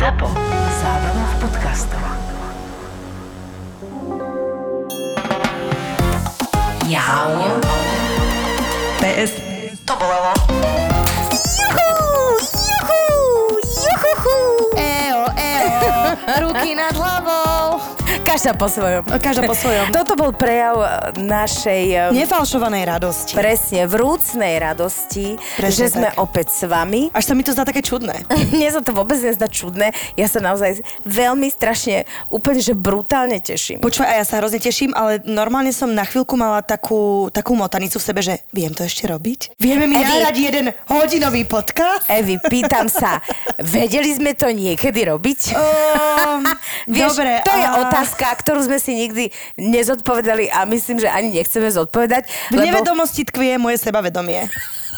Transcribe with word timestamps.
ZAPO. 0.00 0.32
Zábrná 0.80 1.24
v 1.28 1.34
podcastov. 1.44 2.00
Jau. 6.88 7.60
PS. 8.96 9.32
To 9.84 9.92
bolelo. 10.00 10.49
Každá 18.30 18.54
po 18.54 18.70
svojom. 18.70 19.02
Každá 19.10 19.42
po 19.42 19.58
svojom. 19.58 19.90
Toto 19.96 20.14
bol 20.14 20.30
prejav 20.30 20.78
e, 20.78 20.86
našej 21.18 21.82
e, 21.90 21.98
Nefalšovanej 22.14 22.86
radosti. 22.86 23.34
presne 23.34 23.90
vrúcnej 23.90 24.54
radosti, 24.54 25.34
Presne 25.58 25.74
že 25.74 25.84
sme 25.90 26.08
tak. 26.08 26.22
opäť 26.22 26.46
s 26.48 26.62
vami. 26.62 27.10
Až 27.10 27.24
sa 27.26 27.34
mi 27.34 27.42
to 27.42 27.50
zdá 27.50 27.66
také 27.66 27.82
čudné. 27.82 28.22
Mne 28.54 28.70
sa 28.70 28.86
to 28.86 28.94
vôbec 28.94 29.18
nezdá 29.18 29.50
čudné. 29.50 29.90
Ja 30.14 30.30
sa 30.30 30.38
naozaj 30.38 30.78
veľmi 31.02 31.50
strašne, 31.50 32.06
úplne, 32.30 32.62
že 32.62 32.70
brutálne 32.70 33.42
teším. 33.42 33.82
Počúvaj, 33.82 34.06
a 34.06 34.22
ja 34.22 34.24
sa 34.24 34.38
hrozne 34.38 34.62
teším, 34.62 34.94
ale 34.94 35.18
normálne 35.26 35.74
som 35.74 35.90
na 35.90 36.06
chvíľku 36.06 36.38
mala 36.38 36.62
takú, 36.62 37.34
takú 37.34 37.58
motanicu 37.58 37.98
v 37.98 38.04
sebe, 38.04 38.22
že 38.22 38.46
viem 38.54 38.70
to 38.70 38.86
ešte 38.86 39.10
robiť? 39.10 39.58
Vieme 39.58 39.90
mi 39.90 39.98
nahrať 39.98 40.36
jeden 40.38 40.66
hodinový 40.86 41.42
podcast? 41.42 42.06
Evi, 42.06 42.38
pýtam 42.38 42.86
sa, 42.86 43.18
vedeli 43.74 44.14
sme 44.14 44.38
to 44.38 44.54
niekedy 44.54 45.02
robiť? 45.02 45.40
Um, 45.50 46.46
Vieš, 46.86 47.18
dobre, 47.18 47.42
to 47.42 47.52
je 47.52 47.66
a- 47.66 47.76
otázka, 47.82 48.19
ktorú 48.20 48.60
sme 48.68 48.76
si 48.76 48.92
nikdy 48.92 49.32
nezodpovedali 49.56 50.52
a 50.52 50.68
myslím, 50.68 51.00
že 51.00 51.08
ani 51.08 51.32
nechceme 51.40 51.72
zodpovedať. 51.72 52.28
V 52.52 52.60
nevedomosti 52.60 53.24
tkvie 53.24 53.56
moje 53.56 53.80
sebavedomie. 53.80 54.46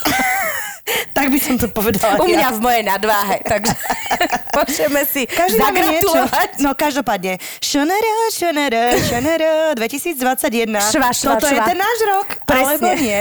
tak 1.17 1.31
by 1.31 1.39
som 1.39 1.55
to 1.55 1.67
povedala. 1.67 2.19
U 2.19 2.27
ja. 2.27 2.43
mňa 2.43 2.49
v 2.53 2.59
mojej 2.59 2.83
nadváhe, 2.83 3.39
takže 3.41 3.71
môžeme 4.57 5.01
si 5.07 5.23
Každý 5.23 5.55
máme 5.57 5.79
niečo. 5.79 6.11
zagratulovať. 6.11 6.49
No 6.59 6.69
každopádne. 6.75 7.33
Šanara, 7.57 8.15
šanara, 8.29 8.83
šanara, 8.99 9.51
2021. 9.79 10.67
Šva, 10.91 11.09
šva, 11.09 11.39
Toto 11.39 11.47
je 11.47 11.55
šva. 11.55 11.65
ten 11.65 11.77
náš 11.79 11.99
rok, 12.03 12.27
alebo 12.43 12.87
nie. 12.99 13.19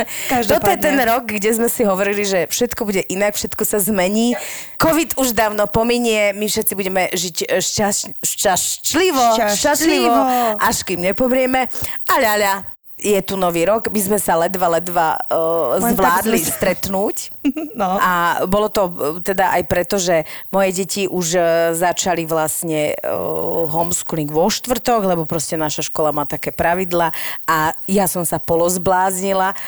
Toto 0.52 0.66
je 0.66 0.78
ten 0.78 0.96
rok, 1.00 1.22
kde 1.28 1.50
sme 1.54 1.68
si 1.70 1.82
hovorili, 1.82 2.26
že 2.26 2.50
všetko 2.50 2.82
bude 2.82 3.02
inak, 3.06 3.38
všetko 3.38 3.62
sa 3.62 3.78
zmení. 3.78 4.34
Covid 4.76 5.14
už 5.14 5.32
dávno 5.32 5.70
pominie, 5.70 6.34
my 6.34 6.44
všetci 6.44 6.72
budeme 6.74 7.08
žiť 7.08 7.36
e, 7.46 7.62
šťaš, 7.62 7.96
šťastlivo, 8.20 9.22
Šťastlivo. 9.38 9.54
šťastlivo, 9.54 10.20
až 10.58 10.76
kým 10.82 11.00
nepomrieme. 11.00 11.70
A 12.04 12.14
ľaľa, 12.18 12.73
je 13.04 13.20
tu 13.20 13.36
nový 13.36 13.68
rok, 13.68 13.92
my 13.92 14.00
sme 14.00 14.16
sa 14.16 14.40
ledva, 14.40 14.80
ledva 14.80 15.20
uh, 15.28 15.76
Len 15.76 15.92
zvládli 15.92 16.40
sme 16.40 16.56
stretnúť. 16.56 17.16
No. 17.74 17.98
A 17.98 18.46
bolo 18.46 18.70
to 18.70 18.86
e, 18.86 18.92
teda 19.18 19.50
aj 19.58 19.62
preto, 19.66 19.98
že 19.98 20.22
moje 20.54 20.70
deti 20.78 21.02
už 21.10 21.26
e, 21.34 21.40
začali 21.74 22.22
vlastne 22.22 22.94
uh, 23.02 23.66
homeschooling 23.66 24.30
vo 24.30 24.46
štvrtok, 24.46 25.02
lebo 25.02 25.26
proste 25.26 25.58
naša 25.58 25.90
škola 25.90 26.14
má 26.14 26.22
také 26.22 26.54
pravidla 26.54 27.10
a 27.50 27.74
ja 27.90 28.06
som 28.06 28.22
sa 28.22 28.38
polozbláznila, 28.38 29.58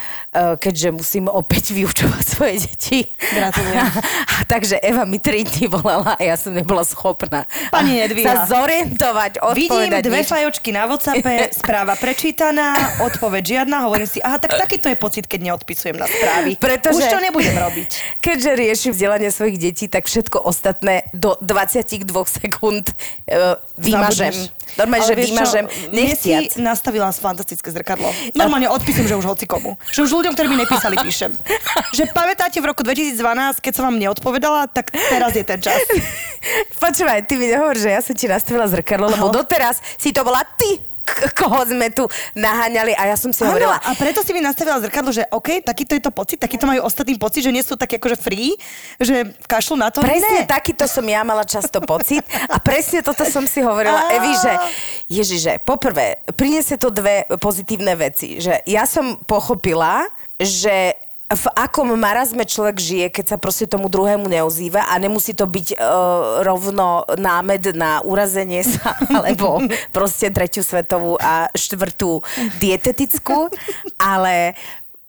keďže 0.61 0.89
musím 0.93 1.25
opäť 1.27 1.73
vyučovať 1.73 2.25
svoje 2.37 2.55
deti. 2.69 2.99
Gratulujem. 3.33 3.87
Takže 4.53 4.77
Eva 4.79 5.09
mi 5.09 5.17
tri 5.19 5.43
dní 5.43 5.67
volala 5.67 6.15
a 6.15 6.23
ja 6.23 6.37
som 6.37 6.53
nebola 6.53 6.85
schopná 6.85 7.49
Pani 7.73 8.05
sa 8.27 8.45
zorientovať, 8.47 9.41
Vidím 9.57 9.73
odpovedať 9.73 10.03
dve 10.05 10.21
nič. 10.23 10.29
fajočky 10.29 10.71
na 10.71 10.85
Whatsappe, 10.87 11.51
správa 11.57 11.95
prečítaná, 11.97 13.01
odpoveď 13.03 13.43
žiadna, 13.65 13.89
hovorím 13.89 14.09
si, 14.09 14.21
aha, 14.21 14.37
tak 14.37 14.55
takýto 14.57 14.93
je 14.93 14.97
pocit, 14.97 15.25
keď 15.27 15.53
neodpisujem 15.53 15.97
na 15.97 16.07
správy. 16.07 16.61
Pretože- 16.61 17.01
Už 17.01 17.09
to 17.09 17.21
nebudem 17.21 17.57
robiť. 17.57 17.91
Keďže 18.21 18.51
riešim 18.55 18.93
vzdelanie 18.93 19.29
svojich 19.33 19.57
detí, 19.59 19.87
tak 19.89 20.07
všetko 20.07 20.41
ostatné 20.43 21.09
do 21.13 21.35
22 21.41 22.05
sekúnd 22.29 22.93
uh, 22.93 23.57
vymažem. 23.81 24.33
Zabudneš. 24.33 24.55
Normálne, 24.77 25.03
Ale 25.03 25.09
že 25.09 25.15
vymažem 25.17 25.65
si 26.19 26.31
nastavila 26.59 27.09
fantastické 27.15 27.71
zrkadlo. 27.71 28.11
Normálne 28.35 28.67
odpísem, 28.69 29.07
že 29.07 29.15
už 29.15 29.25
hoci 29.25 29.47
komu. 29.47 29.79
Že 29.95 30.01
už 30.05 30.11
ľuďom, 30.27 30.35
ktorí 30.35 30.49
mi 30.51 30.59
nepísali, 30.59 30.99
píšem. 30.99 31.31
Že 31.95 32.11
pamätáte 32.11 32.59
v 32.59 32.67
roku 32.67 32.83
2012, 32.83 33.63
keď 33.63 33.73
som 33.79 33.87
vám 33.87 33.95
neodpovedala, 34.03 34.67
tak 34.67 34.91
teraz 34.91 35.31
je 35.39 35.47
ten 35.47 35.63
čas. 35.63 35.79
Počúvaj, 36.83 37.31
ty 37.31 37.39
mi 37.39 37.47
nehovor, 37.47 37.79
že 37.79 37.95
ja 37.95 38.03
som 38.03 38.11
ti 38.11 38.27
nastavila 38.27 38.67
zrkadlo, 38.67 39.07
lebo 39.07 39.31
doteraz 39.31 39.79
si 39.95 40.11
to 40.11 40.27
bola 40.27 40.43
ty, 40.59 40.83
k- 41.07 41.31
koho 41.33 41.63
sme 41.65 41.87
tu 41.89 42.05
naháňali 42.35 42.93
a 42.93 43.07
ja 43.07 43.17
som 43.17 43.31
si 43.31 43.41
hovorila, 43.41 43.79
a 43.79 43.95
preto 43.95 44.21
si 44.21 44.35
mi 44.35 44.43
nastavila 44.43 44.83
zrkadlo, 44.83 45.09
že 45.09 45.23
OK, 45.31 45.63
takýto 45.63 45.95
je 45.95 46.03
to 46.03 46.11
pocit, 46.11 46.37
takýto 46.37 46.67
majú 46.67 46.83
ostatní 46.83 47.15
pocit, 47.15 47.41
že 47.41 47.55
nie 47.55 47.63
sú 47.63 47.75
také 47.75 47.97
akože 47.97 48.19
free, 48.19 48.59
že 48.99 49.15
kašľú 49.43 49.77
na 49.77 49.89
to. 49.89 50.03
Presne 50.03 50.43
Ne. 50.43 50.45
takýto 50.45 50.85
som 50.85 51.07
ja 51.07 51.23
mala 51.23 51.47
často 51.47 51.79
pocit 51.81 52.21
a 52.51 52.59
presne 52.59 53.01
toto 53.01 53.23
som 53.23 53.47
si 53.47 53.63
hovorila. 53.63 54.11
Evi, 54.13 54.35
že 54.35 54.53
Ježiže, 55.07 55.63
poprvé, 55.63 56.19
priniesie 56.33 56.75
to 56.75 56.91
dve 56.91 57.07
pozitívne 57.39 57.95
veci, 57.95 58.37
že 58.37 58.59
ja 58.65 58.83
som 58.85 59.23
pochopila, 59.23 60.03
že 60.37 60.99
v 61.27 61.47
akom 61.59 61.91
marazme 61.99 62.47
človek 62.47 62.79
žije, 62.79 63.07
keď 63.11 63.35
sa 63.35 63.37
proste 63.43 63.67
tomu 63.67 63.91
druhému 63.91 64.31
neozýva 64.31 64.87
a 64.87 64.95
nemusí 65.03 65.35
to 65.35 65.51
byť 65.51 65.75
uh, 65.75 66.47
rovno 66.47 67.03
námed 67.19 67.75
na 67.75 67.99
urazenie 68.07 68.63
sa, 68.63 68.95
alebo 69.19 69.59
proste 69.91 70.31
tretiu 70.31 70.63
svetovú 70.63 71.19
a 71.19 71.51
štvrtú 71.51 72.23
dietetickú, 72.63 73.51
ale 73.99 74.55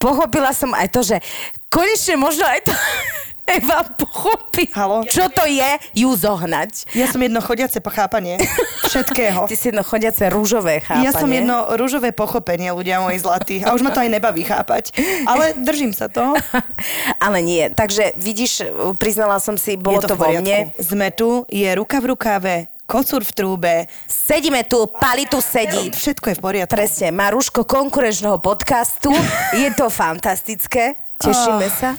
pochopila 0.01 0.57
som 0.57 0.73
aj 0.73 0.89
to, 0.89 1.05
že 1.05 1.21
konečne 1.69 2.17
možno 2.17 2.49
aj 2.49 2.65
to 2.65 2.73
Eva 3.47 3.87
pochopí, 3.95 4.67
Haló? 4.75 5.07
čo 5.07 5.31
to 5.31 5.47
je 5.47 5.79
ju 5.95 6.09
zohnať. 6.11 6.91
Ja 6.91 7.07
som 7.07 7.23
jedno 7.23 7.39
chodiace 7.39 7.79
pochápanie 7.79 8.35
všetkého. 8.91 9.47
Ty 9.47 9.55
si 9.55 9.71
jedno 9.71 9.87
chodiace 9.87 10.27
rúžové 10.27 10.83
chápanie. 10.83 11.07
Ja 11.07 11.15
som 11.15 11.31
jedno 11.31 11.71
rúžové 11.79 12.11
pochopenie, 12.11 12.75
ľudia 12.75 12.99
moji 12.99 13.23
zlatí. 13.23 13.63
A 13.63 13.71
už 13.71 13.87
ma 13.87 13.95
to 13.95 14.03
aj 14.03 14.11
nebaví 14.11 14.43
chápať. 14.43 14.91
Ale 15.23 15.55
držím 15.55 15.95
sa 15.95 16.11
to. 16.11 16.35
Ale 17.25 17.39
nie. 17.39 17.71
Takže 17.71 18.19
vidíš, 18.19 18.67
priznala 18.99 19.39
som 19.39 19.55
si, 19.55 19.79
bolo 19.79 20.03
je 20.03 20.07
to, 20.07 20.09
to, 20.11 20.19
vo 20.19 20.27
mne. 20.27 20.75
Sme 20.75 21.15
tu, 21.15 21.47
je 21.47 21.71
ruka 21.71 22.03
v 22.03 22.05
rukave, 22.11 22.55
kocúr 22.83 23.23
v 23.23 23.31
trúbe. 23.31 23.73
Sedíme 24.07 24.67
tu, 24.67 24.91
Pali 24.91 25.23
tu 25.23 25.39
sedí. 25.39 25.87
Všetko 25.95 26.31
je 26.31 26.35
v 26.35 26.41
poriadku. 26.43 26.75
Presne, 26.75 27.15
má 27.15 27.31
rúško 27.31 27.63
konkurenčného 27.63 28.43
podcastu. 28.43 29.15
Je 29.55 29.71
to 29.71 29.87
fantastické. 29.87 31.06
Tešíme 31.17 31.65
Oh. 31.65 31.73
sa. 31.73 31.89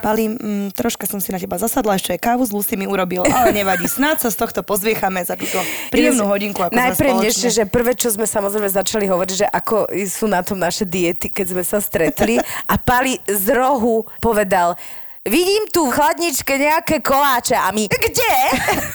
Pali, 0.00 0.32
mm, 0.32 0.72
troška 0.72 1.04
som 1.04 1.20
si 1.20 1.28
na 1.28 1.36
teba 1.36 1.54
zasadla, 1.54 1.94
ešte 1.94 2.16
aj 2.16 2.20
kávu 2.20 2.42
z 2.42 2.50
Lucy 2.50 2.74
mi 2.74 2.88
urobil, 2.88 3.20
ale 3.22 3.52
nevadí. 3.52 3.84
Snáď 3.84 4.24
sa 4.24 4.28
z 4.32 4.40
tohto 4.40 4.60
pozviechame 4.62 5.20
za 5.20 5.36
túto 5.36 5.60
príjemnú 5.88 6.24
hodinku, 6.24 6.56
ako 6.58 6.72
Najpríjemnejšie, 6.72 7.52
spoločne. 7.52 7.58
že 7.60 7.68
prvé, 7.68 7.92
čo 7.92 8.08
sme 8.08 8.24
samozrejme 8.24 8.66
začali 8.66 9.04
hovoriť, 9.04 9.34
že 9.36 9.46
ako 9.46 9.76
sú 10.08 10.24
na 10.24 10.40
tom 10.40 10.56
naše 10.56 10.82
diety, 10.82 11.28
keď 11.28 11.46
sme 11.48 11.62
sa 11.62 11.78
stretli. 11.78 12.40
A 12.72 12.74
Pali 12.76 13.20
z 13.28 13.52
rohu 13.52 14.08
povedal, 14.18 14.80
vidím 15.22 15.70
tu 15.70 15.86
v 15.86 15.94
chladničke 15.94 16.50
nejaké 16.58 16.98
koláče. 16.98 17.54
A 17.54 17.70
my, 17.70 17.86
kde? 17.86 18.34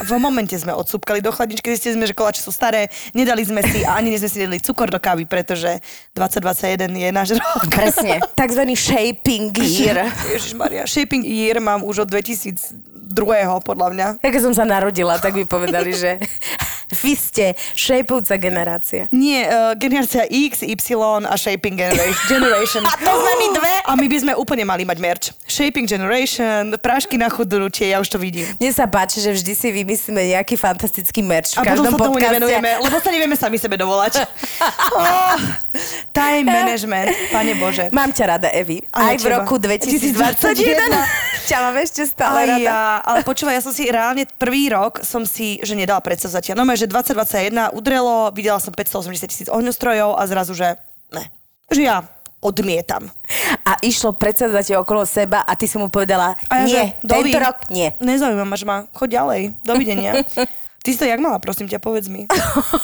V 0.04 0.12
momente 0.20 0.56
sme 0.60 0.76
odsúpkali 0.76 1.24
do 1.24 1.32
chladničky, 1.32 1.72
zistili 1.72 1.96
sme, 1.96 2.06
že 2.08 2.16
koláče 2.16 2.44
sú 2.44 2.52
staré, 2.52 2.92
nedali 3.16 3.44
sme 3.48 3.64
si 3.64 3.88
a 3.88 3.96
ani 3.96 4.16
sme 4.20 4.30
si 4.30 4.38
nedali 4.44 4.60
cukor 4.60 4.92
do 4.92 5.00
kávy, 5.00 5.24
pretože 5.24 5.80
2021 6.16 6.92
je 6.92 7.10
náš 7.16 7.30
rok. 7.40 7.62
Presne. 7.72 8.20
Takzvaný 8.36 8.76
shaping 8.76 9.56
year. 9.56 10.12
Ježišmaria, 10.28 10.84
shaping 10.84 11.24
year 11.24 11.64
mám 11.64 11.84
už 11.88 12.04
od 12.04 12.10
2002. 12.12 12.76
podľa 13.64 13.88
mňa. 13.96 14.08
Keď 14.20 14.42
som 14.44 14.54
sa 14.54 14.68
narodila, 14.68 15.16
tak 15.24 15.32
by 15.36 15.48
povedali, 15.48 15.96
že 15.96 16.20
vy 17.04 17.14
ste 17.16 17.46
šejpujúca 17.76 18.40
generácia. 18.40 19.12
Nie, 19.12 19.48
uh, 19.48 19.74
generácia 19.76 20.24
X, 20.28 20.64
Y 20.64 20.96
a 21.28 21.36
Shaping 21.36 21.76
Generation. 22.28 22.84
A 22.88 22.96
to 22.96 23.12
sme 23.12 23.34
my 23.36 23.48
dve? 23.56 23.74
A 23.84 23.92
my 23.96 24.08
by 24.08 24.18
sme 24.24 24.34
úplne 24.40 24.64
mali 24.64 24.88
mať 24.88 24.98
merch. 25.00 25.26
Shaping 25.48 25.88
Generation, 25.88 26.80
prášky 26.80 27.20
na 27.20 27.28
chudnutie, 27.28 27.92
ja 27.92 28.00
už 28.00 28.08
to 28.08 28.18
vidím. 28.20 28.48
Mne 28.60 28.72
sa 28.72 28.88
páči, 28.88 29.20
že 29.20 29.36
vždy 29.36 29.54
si 29.56 29.68
vymyslíme 29.72 30.22
nejaký 30.38 30.56
fantastický 30.56 31.20
merch 31.24 31.56
v 31.56 31.60
A 31.60 31.64
potom 31.64 31.72
každom 31.72 31.92
sa 31.92 32.00
tomu 32.00 32.18
nevenujeme, 32.20 32.70
lebo 32.84 32.96
sa 33.00 33.10
nevieme 33.12 33.36
sami 33.36 33.58
sebe 33.60 33.76
dovolať. 33.76 34.24
oh, 34.96 35.36
time 36.16 36.48
management, 36.48 37.12
pane 37.32 37.54
Bože. 37.60 37.86
Mám 37.92 38.16
ťa 38.16 38.26
rada, 38.38 38.48
Evi. 38.52 38.84
A 38.96 39.12
ja 39.12 39.16
Aj 39.16 39.18
v 39.20 39.28
roku 39.28 39.56
2021. 39.60 41.48
ťa 41.48 41.58
mám 41.64 41.76
ešte 41.80 42.04
stále 42.08 42.44
Aj 42.44 42.48
rada. 42.48 42.64
ja, 42.64 42.80
ale 43.04 43.20
počúvaj, 43.24 43.60
ja 43.60 43.64
som 43.64 43.72
si 43.72 43.88
reálne 43.88 44.28
prvý 44.36 44.72
rok 44.72 45.00
som 45.04 45.24
si, 45.24 45.60
že 45.64 45.74
nedala 45.76 46.04
predsavzatia. 46.04 46.56
No 46.56 46.68
že 46.78 46.86
2021 46.86 47.74
udrelo, 47.74 48.30
videla 48.32 48.62
som 48.62 48.72
580 48.72 49.28
tisíc 49.28 49.48
ohňostrojov 49.50 50.16
a 50.16 50.24
zrazu, 50.30 50.54
že 50.54 50.78
ne. 51.10 51.28
Že 51.74 51.82
ja 51.84 51.98
odmietam. 52.38 53.10
A 53.66 53.82
išlo 53.82 54.14
predsadzate 54.14 54.78
okolo 54.78 55.04
seba 55.10 55.42
a 55.42 55.58
ty 55.58 55.66
si 55.66 55.76
mu 55.82 55.90
povedala, 55.90 56.38
A 56.48 56.64
ja, 56.64 56.66
nie, 56.66 56.72
že, 56.72 56.82
dovi, 57.02 57.34
tento 57.34 57.40
rok 57.42 57.58
nie. 57.74 57.88
Nezaujíma 57.98 58.46
ma, 58.46 58.58
ma, 58.62 58.78
choď 58.94 59.10
ďalej, 59.10 59.42
dovidenia. 59.66 60.12
Ty 60.86 60.96
si 60.96 61.00
to 61.02 61.10
jak 61.10 61.20
mala, 61.20 61.42
prosím 61.42 61.68
ťa, 61.68 61.84
povedz 61.84 62.08
mi. 62.08 62.30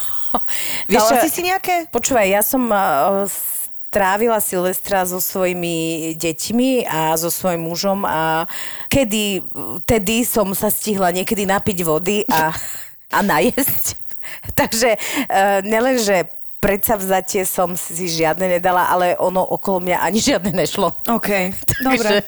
Vieš 0.91 0.99
Dala 1.07 1.23
si 1.23 1.29
si 1.29 1.41
nejaké? 1.45 1.87
Počúvaj, 1.87 2.27
ja 2.27 2.41
som 2.43 2.67
uh, 2.67 3.23
s- 3.23 3.71
trávila 3.93 4.41
Silvestra 4.41 5.05
so 5.05 5.21
svojimi 5.21 6.11
deťmi 6.17 6.89
a 6.89 7.13
so 7.13 7.29
svojím 7.29 7.69
mužom 7.69 8.03
a 8.03 8.49
kedy, 8.89 9.45
tedy 9.85 10.25
som 10.25 10.49
sa 10.57 10.73
stihla 10.73 11.13
niekedy 11.13 11.45
napiť 11.45 11.77
vody 11.85 12.25
a, 12.27 12.49
a 13.13 13.21
najesť. 13.21 13.95
Takže 14.59 14.97
uh, 14.97 15.61
nelen, 15.61 16.01
že 16.01 16.25
predsavzatie 16.63 17.43
som 17.43 17.75
si 17.75 18.07
žiadne 18.07 18.57
nedala, 18.57 18.87
ale 18.87 19.19
ono 19.19 19.43
okolo 19.43 19.83
mňa 19.83 19.97
ani 19.99 20.19
žiadne 20.23 20.51
nešlo. 20.55 20.95
OK, 21.11 21.29
dobre. 21.87 22.23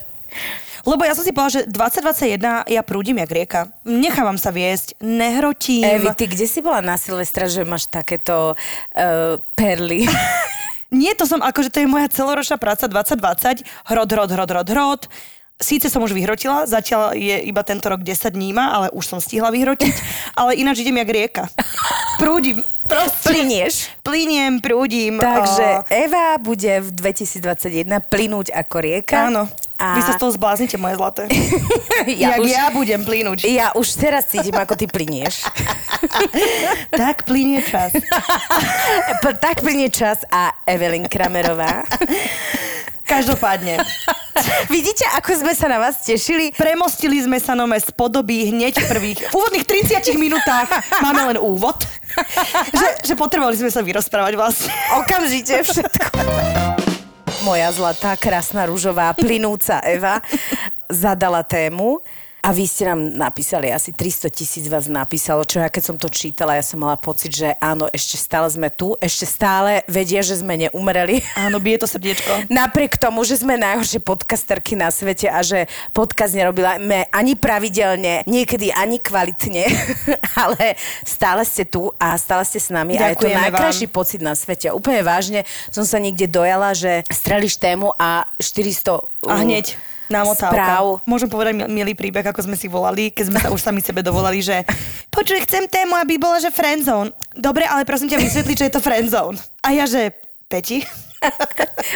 Lebo 0.86 1.02
ja 1.02 1.18
som 1.18 1.26
si 1.26 1.34
povedala, 1.34 1.66
že 1.66 1.66
2021 1.66 2.70
ja 2.70 2.82
prúdim 2.86 3.18
jak 3.18 3.32
rieka. 3.32 3.62
Nechávam 3.90 4.38
sa 4.38 4.54
viesť, 4.54 5.02
nehrotím. 5.02 5.82
Evi, 5.82 6.14
ty 6.14 6.30
kde 6.30 6.46
si 6.46 6.62
bola 6.62 6.78
na 6.78 6.94
Silvestra, 6.94 7.50
že 7.50 7.66
máš 7.66 7.90
takéto 7.90 8.54
uh, 8.54 9.42
perly? 9.58 10.06
Nie, 10.94 11.18
to 11.18 11.26
som, 11.26 11.42
akože 11.42 11.74
to 11.74 11.82
je 11.82 11.90
moja 11.90 12.06
celoročná 12.08 12.62
práca 12.62 12.86
2020. 12.86 13.66
Hrod, 13.90 14.10
hrod, 14.14 14.30
hrod, 14.30 14.50
hrod, 14.54 14.68
hrod. 14.70 15.02
Síce 15.56 15.88
som 15.88 16.04
už 16.04 16.12
vyhrotila, 16.12 16.68
zatiaľ 16.68 17.16
je 17.16 17.48
iba 17.48 17.64
tento 17.64 17.88
rok 17.88 18.04
10 18.04 18.28
dní 18.28 18.52
ma, 18.52 18.76
ale 18.76 18.88
už 18.92 19.08
som 19.08 19.20
stihla 19.24 19.56
vyhrotiť. 19.56 19.94
Ale 20.40 20.52
ináč 20.60 20.84
idem 20.84 21.00
jak 21.00 21.08
rieka. 21.10 21.44
Prúdim. 22.20 22.60
Proste. 22.84 23.32
Plinieš. 23.32 23.88
Plyniem, 24.04 24.60
prúdim. 24.60 25.16
Takže 25.16 25.80
a- 25.80 25.88
Eva 25.88 26.36
bude 26.44 26.84
v 26.84 26.90
2021 26.92 27.88
plynúť 28.04 28.52
ako 28.52 28.76
rieka. 28.84 29.32
Áno. 29.32 29.48
A 29.80 29.96
Vy 29.96 30.04
sa 30.04 30.16
z 30.16 30.22
toho 30.24 30.32
zbláznite, 30.36 30.76
moje 30.76 31.00
zlaté. 31.00 31.28
ja, 32.20 32.36
jak 32.36 32.44
už, 32.44 32.48
ja 32.52 32.66
budem 32.76 33.02
plynúť. 33.08 33.48
ja 33.48 33.72
už 33.76 33.96
teraz 33.96 34.28
cítim, 34.28 34.56
ako 34.56 34.76
ty 34.76 34.92
plynieš. 34.92 35.44
tak 37.00 37.24
plynie 37.24 37.64
čas. 37.64 37.96
Tak 39.24 39.64
plynie 39.64 39.88
čas 39.88 40.24
a 40.28 40.52
Evelyn 40.68 41.08
Kramerová. 41.08 41.88
Každopádne. 43.06 43.80
Vidíte, 44.76 45.06
ako 45.16 45.46
sme 45.46 45.54
sa 45.56 45.70
na 45.70 45.78
vás 45.80 46.04
tešili? 46.04 46.52
Premostili 46.58 47.22
sme 47.22 47.40
sa 47.40 47.56
nome 47.56 47.78
z 47.80 47.88
podoby 47.94 48.52
hneď 48.52 48.82
v 48.82 48.86
prvých 48.90 49.20
v 49.30 49.34
úvodných 49.34 49.64
30 49.64 50.18
minútach. 50.20 50.68
Máme 51.00 51.34
len 51.34 51.38
úvod. 51.40 51.86
že, 52.74 52.88
že 53.06 53.14
potrebovali 53.14 53.56
sme 53.56 53.72
sa 53.72 53.86
vyrozprávať 53.86 54.34
vlastne. 54.36 54.74
Okamžite 55.00 55.64
všetko. 55.64 56.06
Moja 57.46 57.70
zlatá, 57.70 58.18
krásna, 58.18 58.66
rúžová, 58.66 59.14
plynúca 59.14 59.78
Eva 59.86 60.18
zadala 60.90 61.46
tému 61.46 62.02
a 62.46 62.54
vy 62.54 62.70
ste 62.70 62.86
nám 62.86 63.18
napísali, 63.18 63.74
asi 63.74 63.90
300 63.90 64.30
tisíc 64.30 64.70
vás 64.70 64.86
napísalo, 64.86 65.42
čo 65.50 65.58
ja 65.58 65.66
keď 65.66 65.82
som 65.82 65.98
to 65.98 66.14
čítala, 66.14 66.54
ja 66.54 66.62
som 66.62 66.78
mala 66.78 66.94
pocit, 66.94 67.34
že 67.34 67.58
áno, 67.58 67.90
ešte 67.90 68.22
stále 68.22 68.46
sme 68.54 68.70
tu, 68.70 68.94
ešte 69.02 69.26
stále 69.26 69.82
vedia, 69.90 70.22
že 70.22 70.46
sme 70.46 70.54
neumreli. 70.54 71.26
Áno, 71.34 71.58
bije 71.58 71.82
to 71.82 71.90
srdiečko. 71.90 72.46
Napriek 72.62 73.02
tomu, 73.02 73.26
že 73.26 73.42
sme 73.42 73.58
najhoršie 73.58 73.98
podcasterky 73.98 74.78
na 74.78 74.94
svete 74.94 75.26
a 75.26 75.42
že 75.42 75.66
podcast 75.90 76.38
nerobila 76.38 76.78
ani 77.10 77.34
pravidelne, 77.34 78.22
niekedy 78.30 78.70
ani 78.70 79.02
kvalitne, 79.02 79.66
ale 80.46 80.78
stále 81.02 81.42
ste 81.50 81.66
tu 81.66 81.90
a 81.98 82.14
stále 82.22 82.46
ste 82.46 82.62
s 82.62 82.70
nami 82.70 82.94
a 82.94 83.10
je 83.10 83.18
to 83.18 83.26
Ďakujeme 83.26 83.42
najkrajší 83.50 83.88
pocit 83.90 84.22
na 84.22 84.38
svete. 84.38 84.70
Úplne 84.70 85.02
vážne 85.02 85.50
som 85.74 85.82
sa 85.82 85.98
niekde 85.98 86.30
dojala, 86.30 86.78
že 86.78 87.02
streliš 87.10 87.58
tému 87.58 87.90
a 87.98 88.30
400 88.38 89.34
A 89.34 89.42
hneď 89.42 89.95
námotávka. 90.08 90.54
správ. 90.54 90.86
Môžem 91.04 91.30
povedať 91.30 91.54
mil- 91.56 91.72
milý 91.72 91.94
príbeh, 91.94 92.26
ako 92.26 92.46
sme 92.46 92.56
si 92.56 92.66
volali, 92.66 93.10
keď 93.10 93.26
sme 93.30 93.40
sa 93.40 93.50
už 93.50 93.62
sami 93.62 93.82
sebe 93.82 94.02
dovolali, 94.02 94.42
že 94.42 94.66
počuj, 95.16 95.42
chcem 95.46 95.66
tému, 95.66 95.96
aby 95.96 96.18
bola, 96.18 96.38
že 96.38 96.50
friendzone. 96.50 97.14
Dobre, 97.32 97.66
ale 97.66 97.84
prosím 97.84 98.10
ťa 98.10 98.20
vysvetli, 98.20 98.54
čo 98.54 98.66
je 98.66 98.74
to 98.74 98.82
friendzone. 98.82 99.38
A 99.62 99.72
ja, 99.72 99.86
že 99.86 100.14
Peti? 100.46 100.86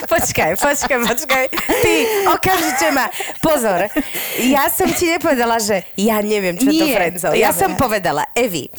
Počkaj, 0.07 0.55
počkaj, 0.55 0.97
počkaj. 1.03 1.45
Ty, 1.51 1.93
okamžite 2.31 2.87
ma. 2.95 3.11
Pozor, 3.43 3.91
ja 4.47 4.71
som 4.71 4.87
ti 4.95 5.11
nepovedala, 5.11 5.59
že 5.59 5.83
ja 5.99 6.23
neviem, 6.23 6.55
čo 6.55 6.71
je 6.71 6.79
to 6.79 6.85
Nie, 6.87 6.95
friendzone. 6.95 7.35
Ja 7.35 7.49
ja 7.49 7.57
som 7.57 7.73
povedala, 7.73 8.29
Evi, 8.37 8.69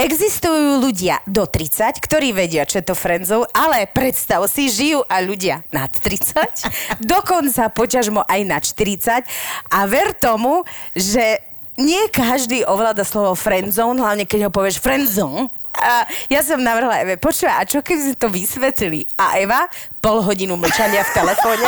existujú 0.00 0.80
ľudia 0.80 1.20
do 1.28 1.44
30, 1.44 2.00
ktorí 2.00 2.32
vedia, 2.32 2.64
čo 2.64 2.80
je 2.80 2.88
to 2.88 2.96
friendzone, 2.96 3.44
ale 3.52 3.84
predstav 3.84 4.40
si, 4.48 4.72
žijú 4.72 5.04
aj 5.04 5.20
ľudia 5.28 5.60
nad 5.68 5.92
30, 5.92 7.04
dokonca 7.04 7.68
poťažmo 7.68 8.24
aj 8.24 8.40
na 8.48 8.58
40 8.64 9.28
a 9.68 9.80
ver 9.84 10.16
tomu, 10.16 10.64
že 10.96 11.36
nie 11.76 12.08
každý 12.08 12.64
ovláda 12.64 13.04
slovo 13.04 13.36
friendzone, 13.36 14.00
hlavne 14.00 14.24
keď 14.24 14.48
ho 14.48 14.50
povieš 14.50 14.80
friendzone. 14.80 15.52
A 15.74 16.06
ja 16.30 16.40
som 16.40 16.62
navrhla 16.62 17.02
Eve, 17.02 17.18
počúvaj, 17.18 17.54
a 17.58 17.62
čo 17.66 17.82
keby 17.82 18.00
sme 18.00 18.16
to 18.16 18.28
vysvetlili? 18.30 19.04
A 19.18 19.36
Eva, 19.42 19.66
pol 19.98 20.22
hodinu 20.22 20.54
mlčania 20.54 21.02
v 21.02 21.12
telefóne. 21.12 21.66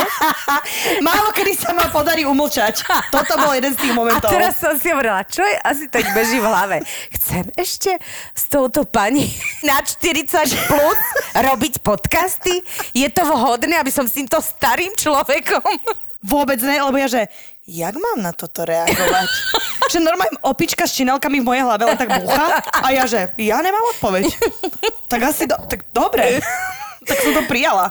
Málo 1.07 1.35
kedy 1.35 1.53
sa 1.59 1.75
ma 1.75 1.91
podarí 1.91 2.23
umlčať. 2.23 2.87
Toto 3.11 3.35
bol 3.37 3.53
jeden 3.53 3.75
z 3.75 3.79
tých 3.83 3.95
A 3.95 3.99
momentov. 3.99 4.31
teraz 4.31 4.63
som 4.63 4.79
si 4.79 4.89
hovorila, 4.95 5.27
čo 5.27 5.43
je 5.43 5.57
asi 5.59 5.91
tak 5.91 6.07
beží 6.15 6.39
v 6.39 6.47
hlave. 6.47 6.77
Chcem 7.19 7.51
ešte 7.59 7.99
s 8.33 8.45
touto 8.47 8.87
pani 8.87 9.27
na 9.69 9.83
40 9.83 10.31
plus 10.71 11.01
robiť 11.35 11.83
podcasty? 11.83 12.63
Je 12.95 13.09
to 13.11 13.27
vhodné, 13.27 13.77
aby 13.77 13.91
som 13.91 14.07
s 14.07 14.17
týmto 14.17 14.39
starým 14.39 14.95
človekom... 14.95 15.67
Vôbec 16.27 16.59
ne, 16.59 16.83
lebo 16.83 16.99
ja, 16.99 17.07
že 17.07 17.23
jak 17.67 17.95
mám 17.99 18.23
na 18.23 18.31
toto 18.31 18.63
reagovať? 18.63 19.29
že 19.93 20.03
normálne 20.03 20.35
opička 20.43 20.87
s 20.87 20.99
činelkami 20.99 21.43
v 21.43 21.47
mojej 21.47 21.63
hlave 21.63 21.83
len 21.87 21.99
tak 21.99 22.11
búcha 22.11 22.59
a 22.63 22.87
ja, 22.91 23.07
že 23.07 23.31
ja 23.39 23.63
nemám 23.63 23.83
odpoveď. 23.99 24.25
tak 25.11 25.21
asi, 25.23 25.47
do, 25.47 25.55
tak 25.67 25.87
dobre. 25.95 26.43
tak 27.07 27.19
som 27.23 27.33
to 27.39 27.43
prijala. 27.47 27.87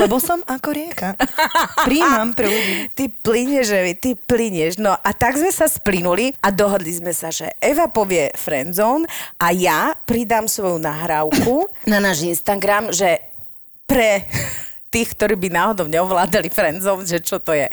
Lebo 0.00 0.16
som 0.16 0.40
ako 0.40 0.72
rieka. 0.72 1.12
Príjmam 1.84 2.32
prúdy. 2.32 2.88
Ty 2.96 3.04
plynieš, 3.12 3.68
Evi, 3.76 3.92
ty 3.92 4.16
plynieš. 4.16 4.80
No 4.80 4.96
a 4.96 5.10
tak 5.12 5.36
sme 5.36 5.52
sa 5.52 5.68
splynuli 5.68 6.32
a 6.40 6.48
dohodli 6.48 6.96
sme 6.96 7.12
sa, 7.12 7.28
že 7.28 7.52
Eva 7.60 7.92
povie 7.92 8.32
friendzone 8.32 9.04
a 9.36 9.52
ja 9.52 9.92
pridám 10.08 10.48
svoju 10.48 10.80
nahrávku 10.80 11.68
na 11.92 12.00
náš 12.00 12.24
Instagram, 12.24 12.88
že 12.88 13.20
pre 13.84 14.24
tých, 14.94 15.18
ktorí 15.18 15.34
by 15.34 15.48
náhodou 15.50 15.90
neovládali 15.90 16.46
friendzone, 16.54 17.02
že 17.02 17.18
čo 17.18 17.42
to 17.42 17.50
je. 17.50 17.66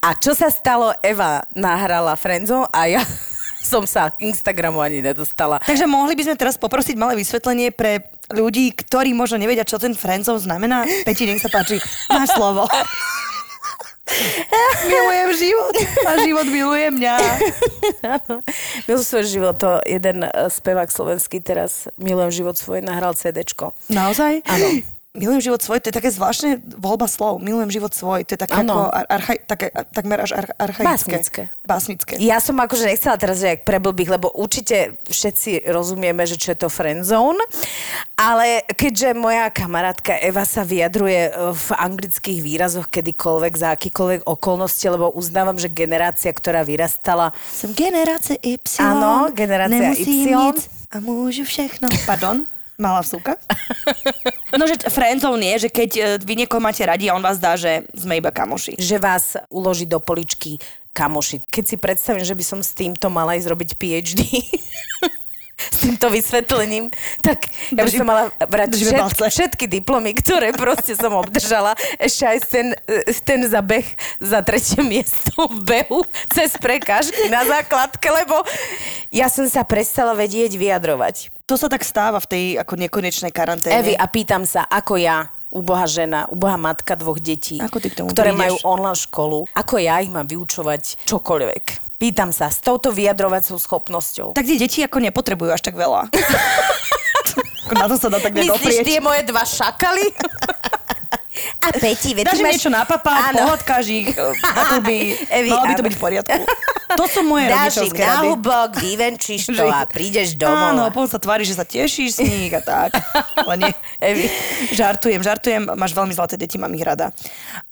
A 0.00 0.16
čo 0.16 0.32
sa 0.32 0.48
stalo? 0.48 0.96
Eva 1.04 1.44
nahrala 1.52 2.16
friendzone 2.16 2.72
a 2.72 2.88
ja 2.88 3.02
som 3.70 3.84
sa 3.84 4.16
Instagramu 4.16 4.80
ani 4.80 5.04
nedostala. 5.04 5.60
Takže 5.60 5.84
mohli 5.84 6.16
by 6.16 6.32
sme 6.32 6.40
teraz 6.40 6.56
poprosiť 6.56 6.96
malé 6.96 7.20
vysvetlenie 7.20 7.68
pre 7.68 8.08
ľudí, 8.32 8.72
ktorí 8.72 9.12
možno 9.12 9.36
nevedia, 9.36 9.68
čo 9.68 9.76
ten 9.76 9.92
friendzone 9.92 10.40
znamená. 10.40 10.88
Peti, 11.04 11.28
nech 11.28 11.44
sa 11.44 11.52
páči. 11.52 11.76
Máš 12.08 12.32
slovo. 12.32 12.64
Milujem 14.84 15.30
život 15.32 15.74
a 16.04 16.10
život 16.20 16.46
miluje 16.52 16.86
mňa. 16.92 17.14
Mil 18.84 19.00
svoj 19.00 19.24
život, 19.24 19.56
to 19.56 19.80
jeden 19.88 20.28
eh, 20.28 20.30
spevák 20.52 20.92
slovenský 20.92 21.40
teraz 21.40 21.88
Milujem 21.96 22.44
život 22.44 22.54
svoj 22.56 22.84
nahral 22.84 23.16
CDčko. 23.16 23.72
Naozaj? 23.88 24.44
Áno. 24.44 24.93
Milujem 25.14 25.46
život 25.46 25.62
svoj, 25.62 25.78
to 25.78 25.94
je 25.94 25.98
také 26.02 26.10
zvláštne 26.10 26.58
voľba 26.74 27.06
slov. 27.06 27.38
Milujem 27.38 27.70
život 27.70 27.94
svoj, 27.94 28.26
to 28.26 28.34
je 28.34 28.40
také 28.42 28.66
ako 28.66 28.90
ar- 28.90 29.06
archaj, 29.06 29.46
také, 29.46 29.70
takmer 29.70 30.18
až 30.26 30.34
ar- 30.34 30.58
archaické. 30.58 30.90
Básnické. 30.90 31.42
Básnické. 31.62 32.12
Ja 32.18 32.42
som 32.42 32.58
akože 32.58 32.90
nechcela 32.90 33.14
teraz, 33.14 33.38
že 33.38 33.54
jak 33.54 33.62
preblbých, 33.62 34.10
lebo 34.10 34.34
určite 34.34 34.98
všetci 35.06 35.70
rozumieme, 35.70 36.26
že 36.26 36.34
čo 36.34 36.50
je 36.50 36.66
to 36.66 36.66
friendzone, 36.66 37.38
ale 38.18 38.66
keďže 38.74 39.14
moja 39.14 39.54
kamarátka 39.54 40.18
Eva 40.18 40.42
sa 40.42 40.66
vyjadruje 40.66 41.30
e, 41.30 41.32
v 41.54 41.68
anglických 41.78 42.42
výrazoch 42.42 42.90
kedykoľvek, 42.90 43.52
za 43.54 43.70
akýkoľvek 43.70 44.26
okolnosti, 44.26 44.82
lebo 44.90 45.14
uznávam, 45.14 45.54
že 45.62 45.70
generácia, 45.70 46.34
ktorá 46.34 46.66
vyrastala 46.66 47.30
Som 47.54 47.70
generácia 47.70 48.34
Y. 48.42 48.82
Áno, 48.82 49.30
generácia 49.30 49.94
Nemusím 49.94 50.26
Y. 50.26 50.34
Nic 50.34 50.58
a 50.90 50.98
môžu 50.98 51.46
všechno. 51.46 51.86
Pardon? 52.02 52.50
Malá 52.78 53.00
vsúka? 53.02 53.36
No, 54.54 54.70
že 54.70 54.78
friendzone 54.86 55.58
je, 55.58 55.66
že 55.66 55.70
keď 55.74 55.90
e, 55.98 56.02
vy 56.22 56.38
niekoho 56.38 56.62
máte 56.62 56.86
radi 56.86 57.10
a 57.10 57.18
on 57.18 57.26
vás 57.26 57.42
dá, 57.42 57.58
že 57.58 57.82
sme 57.90 58.22
iba 58.22 58.30
kamoši. 58.30 58.78
že 58.78 59.02
vás 59.02 59.34
uloží 59.50 59.82
do 59.82 59.98
poličky 59.98 60.62
kamoši. 60.94 61.42
Keď 61.50 61.64
si 61.66 61.74
predstavím, 61.74 62.22
že 62.22 62.38
by 62.38 62.44
som 62.46 62.62
s 62.62 62.70
týmto 62.70 63.10
mala 63.10 63.34
ísť 63.34 63.50
robiť 63.50 63.70
PhD, 63.74 64.22
s 65.56 65.76
týmto 65.86 66.10
vysvetlením, 66.10 66.90
tak 67.22 67.46
ja 67.70 67.86
by 67.86 67.90
som 67.90 68.06
mala 68.06 68.24
brať 68.46 68.74
všet, 68.74 69.00
všetky 69.16 69.64
diplomy, 69.70 70.12
ktoré 70.18 70.50
proste 70.52 70.98
som 70.98 71.14
obdržala. 71.14 71.78
Ešte 71.96 72.24
aj 72.26 72.38
ten, 72.46 72.66
e, 72.86 73.12
ten 73.22 73.40
zabeh 73.46 73.86
za 74.18 74.42
tretie 74.42 74.82
miesto 74.82 75.46
v 75.46 75.58
behu 75.62 76.00
cez 76.30 76.54
prekážky 76.58 77.30
na 77.30 77.46
základke, 77.46 78.06
lebo 78.10 78.42
ja 79.14 79.30
som 79.30 79.46
sa 79.46 79.62
prestala 79.62 80.12
vedieť 80.12 80.54
vyjadrovať. 80.58 81.30
To 81.44 81.60
sa 81.60 81.68
tak 81.68 81.84
stáva 81.84 82.18
v 82.18 82.26
tej 82.26 82.44
ako 82.56 82.74
nekonečnej 82.80 83.28
karanténe. 83.28 83.76
Evi, 83.76 83.94
a 83.94 84.08
pýtam 84.08 84.48
sa, 84.48 84.64
ako 84.64 84.96
ja, 84.96 85.28
uboha 85.52 85.84
žena, 85.86 86.26
uboha 86.32 86.56
matka 86.58 86.96
dvoch 86.98 87.20
detí, 87.22 87.60
Ako 87.62 87.78
ty 87.78 87.92
k 87.92 88.00
tomu 88.00 88.10
ktoré 88.10 88.32
prídeš? 88.32 88.42
majú 88.42 88.54
online 88.64 88.98
školu, 88.98 89.38
ako 89.52 89.74
ja 89.78 90.00
ich 90.02 90.10
mám 90.10 90.26
vyučovať 90.26 91.04
čokoľvek. 91.06 91.83
Pýtam 91.94 92.34
sa, 92.34 92.50
s 92.50 92.58
touto 92.58 92.90
vyjadrovacou 92.90 93.54
schopnosťou. 93.54 94.34
Tak 94.34 94.44
tie 94.44 94.58
deti 94.58 94.82
ako 94.82 94.98
nepotrebujú 94.98 95.54
až 95.54 95.62
tak 95.62 95.78
veľa. 95.78 96.10
Na 97.78 97.86
to 97.90 97.96
sa 97.96 98.12
dá 98.12 98.20
tak 98.20 98.36
Myslíš 98.36 98.50
nedoprieť. 98.50 98.84
tie 98.86 98.98
moje 99.00 99.22
dva 99.26 99.42
šakaly? 99.42 100.06
A 101.60 101.74
Peti, 101.74 102.14
veď 102.14 102.24
Dáš 102.26 102.38
máš- 102.38 102.52
niečo 102.54 102.70
na 102.70 102.86
papá, 102.86 103.30
Áno. 103.30 103.42
pohľadkáš 103.42 103.84
ich, 103.86 104.08
Evi, 105.30 105.50
malo 105.50 105.66
by 105.66 105.74
to 105.74 105.82
byť 105.82 105.94
v 105.94 106.00
poriadku. 106.00 106.40
To 106.94 107.04
sú 107.04 107.20
moje 107.22 107.50
Dáš 107.52 107.82
im 107.82 107.90
na 107.90 108.22
rady. 108.22 108.26
hubok, 108.30 108.70
vyvenčíš 108.78 109.50
to 109.50 109.66
a 109.66 109.82
prídeš 109.90 110.38
domov. 110.38 110.70
Áno, 110.70 110.82
potom 110.88 111.10
sa 111.10 111.18
tvári, 111.18 111.42
že 111.42 111.58
sa 111.58 111.66
tešíš 111.66 112.16
z 112.16 112.20
nich 112.22 112.54
a 112.54 112.62
tak. 112.62 112.94
Ale 113.34 113.54
nie. 113.58 113.72
Evi. 113.98 114.30
Žartujem, 114.70 115.20
žartujem. 115.20 115.62
Máš 115.74 115.90
veľmi 115.90 116.14
zlaté 116.14 116.38
deti, 116.38 116.54
mám 116.54 116.70
ich 116.70 116.82
rada. 116.82 117.10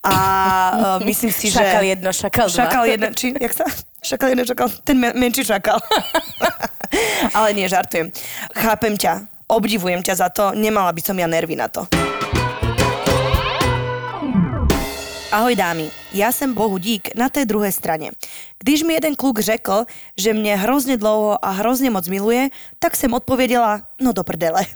A 0.02 0.12
uh, 0.12 0.99
myslím 1.00 1.31
si, 1.31 1.47
že... 1.47 1.62
Šakal 1.62 1.85
jedno, 1.85 2.11
šakal 2.11 2.47
dva. 2.47 2.57
Šakal 2.59 2.85
jedno, 2.85 3.09
či, 3.14 3.31
jak 3.33 3.54
sa? 3.54 3.66
Šakal 4.02 4.35
jedno, 4.35 4.42
šakal, 4.42 4.69
ten 4.83 4.99
men, 4.99 5.14
menší 5.14 5.47
šakal. 5.47 5.78
Ale 7.33 7.54
nie, 7.54 7.71
žartujem. 7.71 8.11
Chápem 8.52 8.99
ťa, 8.99 9.23
obdivujem 9.47 10.02
ťa 10.02 10.14
za 10.19 10.28
to, 10.28 10.50
nemala 10.52 10.90
by 10.90 11.00
som 11.00 11.14
ja 11.14 11.25
nervy 11.25 11.54
na 11.54 11.71
to. 11.71 11.87
Ahoj 15.33 15.57
dámy, 15.57 15.91
já 16.12 16.33
jsem 16.33 16.55
bohudík 16.55 17.17
na 17.17 17.29
té 17.29 17.45
druhé 17.45 17.73
straně. 17.73 18.11
Když 18.59 18.83
mi 18.83 18.95
jeden 18.95 19.17
kluk 19.17 19.41
řekl, 19.41 19.85
že 20.17 20.35
mě 20.35 20.57
hrozně 20.57 20.97
dlouho 20.97 21.45
a 21.45 21.51
hrozně 21.51 21.91
moc 21.91 22.09
miluje, 22.09 22.49
tak 22.79 22.97
jsem 22.97 23.15
odpověděla, 23.15 23.83
no 24.01 24.12
do 24.12 24.25
prdele. 24.25 24.67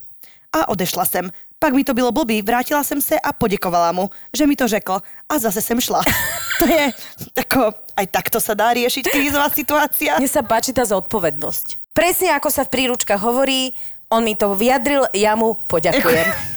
A 0.53 0.69
odešla 0.69 1.05
jsem. 1.05 1.31
Pak 1.59 1.73
mi 1.73 1.85
to 1.85 1.95
bylo 1.95 2.13
blbý, 2.13 2.43
vrátila 2.43 2.85
jsem 2.85 3.01
se 3.01 3.21
a 3.21 3.33
poděkovala 3.33 3.93
mu, 3.93 4.11
že 4.37 4.47
mi 4.47 4.57
to 4.57 4.69
řekl 4.69 5.03
a 5.29 5.39
zase 5.39 5.63
jsem 5.63 5.81
šla. 5.81 6.03
to 6.59 6.67
je, 6.67 6.93
tako, 7.35 7.73
aj 7.97 8.07
takto 8.07 8.41
sa 8.41 8.57
dá 8.57 8.73
riešiť 8.73 9.13
krízová 9.13 9.53
situácia. 9.53 10.17
Mne 10.17 10.33
sa 10.33 10.41
páči 10.41 10.73
tá 10.73 10.89
zodpovednosť. 10.89 11.93
Presne 11.93 12.33
ako 12.33 12.49
sa 12.49 12.65
v 12.65 12.73
príručkách 12.73 13.21
hovorí, 13.21 13.77
on 14.09 14.25
mi 14.25 14.33
to 14.33 14.57
vyjadril, 14.57 15.05
ja 15.13 15.37
mu 15.37 15.61
poďakujem. 15.69 16.29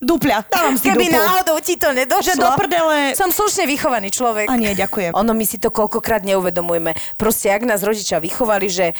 Dupľa, 0.00 0.48
dávam 0.48 0.76
si 0.80 0.88
Keby 0.88 1.12
náhodou 1.12 1.60
ti 1.60 1.76
to 1.76 1.92
nedošlo. 1.92 2.24
Že 2.24 2.34
do 2.40 2.48
prdele. 2.56 3.12
Som 3.12 3.28
slušne 3.28 3.68
vychovaný 3.68 4.08
človek. 4.08 4.48
A 4.48 4.56
nie, 4.56 4.72
ďakujem. 4.72 5.12
Ono 5.12 5.32
my 5.36 5.44
si 5.44 5.60
to 5.60 5.68
koľkokrát 5.68 6.24
neuvedomujeme. 6.24 6.96
Proste, 7.20 7.52
ak 7.52 7.68
nás 7.68 7.84
rodičia 7.84 8.16
vychovali, 8.22 8.66
že 8.72 8.92
e, 8.92 8.94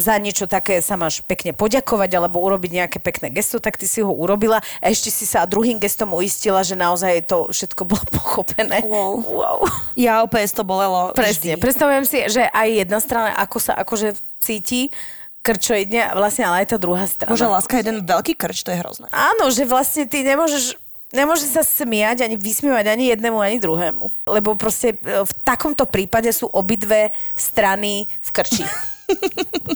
za 0.00 0.16
niečo 0.16 0.48
také 0.48 0.80
sa 0.80 0.96
máš 0.96 1.20
pekne 1.26 1.52
poďakovať 1.52 2.10
alebo 2.16 2.40
urobiť 2.40 2.70
nejaké 2.84 2.98
pekné 3.02 3.28
gesto, 3.28 3.60
tak 3.60 3.76
ty 3.76 3.84
si 3.84 4.00
ho 4.00 4.10
urobila 4.10 4.64
a 4.80 4.84
ešte 4.88 5.12
si 5.12 5.28
sa 5.28 5.44
druhým 5.44 5.76
gestom 5.76 6.16
uistila, 6.16 6.64
že 6.64 6.78
naozaj 6.78 7.28
to 7.28 7.52
všetko 7.52 7.82
bolo 7.84 8.04
pochopené. 8.18 8.80
Wow. 8.82 9.20
wow. 9.20 9.58
Ja 9.98 10.24
opäť 10.24 10.56
to 10.56 10.62
bolelo. 10.64 11.12
Presne. 11.12 11.58
vždy. 11.58 11.62
Predstavujem 11.62 12.04
si, 12.08 12.18
že 12.32 12.48
aj 12.48 12.68
jedna 12.86 12.98
strana 13.04 13.30
ako 13.36 13.58
sa 13.60 13.76
akože 13.76 14.16
cíti, 14.38 14.94
krčoidne, 15.42 16.12
vlastne 16.12 16.44
ale 16.44 16.64
aj 16.64 16.74
tá 16.74 16.76
druhá 16.76 17.04
strana. 17.08 17.32
Bože, 17.32 17.48
láska, 17.48 17.80
jeden 17.80 18.04
veľký 18.04 18.36
krč, 18.36 18.66
to 18.66 18.70
je 18.74 18.78
hrozné. 18.78 19.06
Áno, 19.10 19.48
že 19.48 19.64
vlastne 19.64 20.04
ty 20.04 20.22
nemôžeš 20.24 20.76
Nemôže 21.08 21.48
sa 21.48 21.64
smiať, 21.64 22.20
ani 22.20 22.36
vysmievať 22.36 22.92
ani 22.92 23.08
jednému, 23.08 23.40
ani 23.40 23.56
druhému. 23.56 24.28
Lebo 24.28 24.60
proste 24.60 24.92
e, 25.00 25.24
v 25.24 25.32
takomto 25.40 25.88
prípade 25.88 26.28
sú 26.36 26.52
obidve 26.52 27.16
strany 27.32 28.04
v 28.20 28.28
krči. 28.28 28.64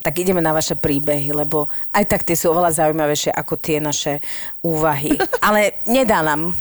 tak 0.05 0.15
ideme 0.19 0.45
na 0.45 0.53
vaše 0.53 0.77
príbehy, 0.77 1.33
lebo 1.33 1.71
aj 1.93 2.05
tak 2.05 2.23
tie 2.27 2.37
sú 2.37 2.53
oveľa 2.53 2.85
zaujímavejšie 2.85 3.33
ako 3.33 3.55
tie 3.57 3.81
naše 3.81 4.21
úvahy. 4.61 5.17
Ale 5.41 5.81
nedá 5.89 6.21
nám. 6.21 6.53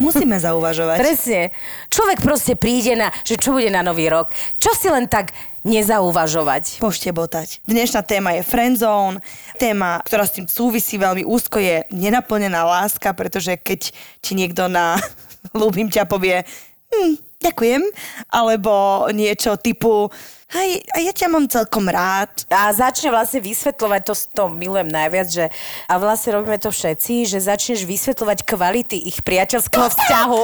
Musíme 0.00 0.40
zauvažovať. 0.40 0.98
Presne. 0.98 1.52
Človek 1.92 2.24
proste 2.24 2.56
príde 2.56 2.96
na, 2.96 3.12
že 3.22 3.36
čo 3.36 3.52
bude 3.52 3.68
na 3.68 3.84
nový 3.84 4.08
rok. 4.08 4.32
Čo 4.56 4.72
si 4.72 4.88
len 4.88 5.06
tak 5.06 5.36
nezauvažovať. 5.64 6.80
poštebotať. 6.80 7.64
Dnešná 7.64 8.04
téma 8.04 8.36
je 8.36 8.42
friendzone. 8.44 9.24
Téma, 9.56 10.04
ktorá 10.04 10.28
s 10.28 10.36
tým 10.36 10.44
súvisí 10.44 11.00
veľmi 11.00 11.24
úzko, 11.24 11.56
je 11.56 11.88
nenaplnená 11.88 12.68
láska, 12.68 13.16
pretože 13.16 13.56
keď 13.56 13.80
ti 14.20 14.32
niekto 14.36 14.68
na 14.68 15.00
ľúbim 15.56 15.88
ťa 15.88 16.04
povie 16.04 16.44
hm, 16.92 17.16
ďakujem, 17.40 17.82
alebo 18.28 19.04
niečo 19.12 19.56
typu 19.56 20.12
hej, 20.54 20.86
a 20.94 20.98
ja 21.02 21.12
ťa 21.12 21.28
mám 21.30 21.46
celkom 21.50 21.90
rád. 21.90 22.30
A 22.48 22.70
začne 22.70 23.10
vlastne 23.10 23.42
vysvetľovať, 23.42 24.00
to, 24.06 24.14
to 24.14 24.44
milujem 24.50 24.88
najviac, 24.88 25.28
že 25.28 25.44
a 25.90 25.94
vlastne 25.98 26.38
robíme 26.38 26.58
to 26.62 26.70
všetci, 26.70 27.26
že 27.26 27.42
začneš 27.42 27.82
vysvetľovať 27.82 28.38
kvality 28.46 28.96
ich 29.10 29.20
priateľského 29.26 29.90
vzťahu. 29.90 30.42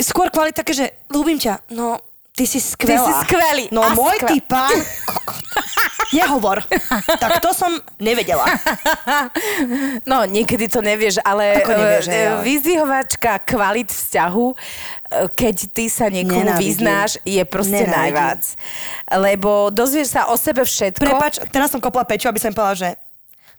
Skôr 0.00 0.28
kvalita 0.28 0.60
také, 0.60 0.76
že 0.76 0.86
ľúbim 1.08 1.40
ťa, 1.40 1.72
no 1.72 1.96
ty 2.40 2.48
si 2.48 2.56
skvelá. 2.56 3.04
si 3.04 3.12
skvelý 3.22 3.68
No 3.68 3.84
a 3.84 3.92
môj 3.92 4.16
skvel- 4.16 4.30
ty 4.30 4.36
pán, 4.40 4.72
kokot. 5.04 5.44
Nehovor. 6.10 6.64
tak 7.20 7.38
to 7.38 7.52
som 7.52 7.68
nevedela. 8.00 8.48
No, 10.02 10.24
niekedy 10.24 10.66
to 10.66 10.80
nevieš, 10.80 11.20
ale 11.20 11.60
Ako 11.60 11.70
nevieš, 11.70 12.04
e, 12.04 12.10
hej, 12.10 12.24
ale- 12.26 12.42
vyzdvihovačka 12.42 13.32
kvalit 13.40 13.86
vzťahu, 13.86 14.46
e, 14.48 14.56
keď 15.30 15.56
ty 15.68 15.84
sa 15.86 16.08
niekomu 16.08 16.40
Nenávidím. 16.42 16.64
vyznáš, 16.66 17.10
je 17.22 17.42
proste 17.44 17.84
Nenávidím. 17.84 17.94
najviac. 18.16 18.42
Lebo 19.12 19.50
dozvieš 19.68 20.08
sa 20.10 20.26
o 20.26 20.34
sebe 20.34 20.64
všetko. 20.64 20.98
Prepač, 20.98 21.38
teraz 21.50 21.68
som 21.68 21.78
kopla 21.78 22.02
Peťu, 22.02 22.26
aby 22.26 22.40
som 22.40 22.50
povedala, 22.50 22.74
že 22.74 22.90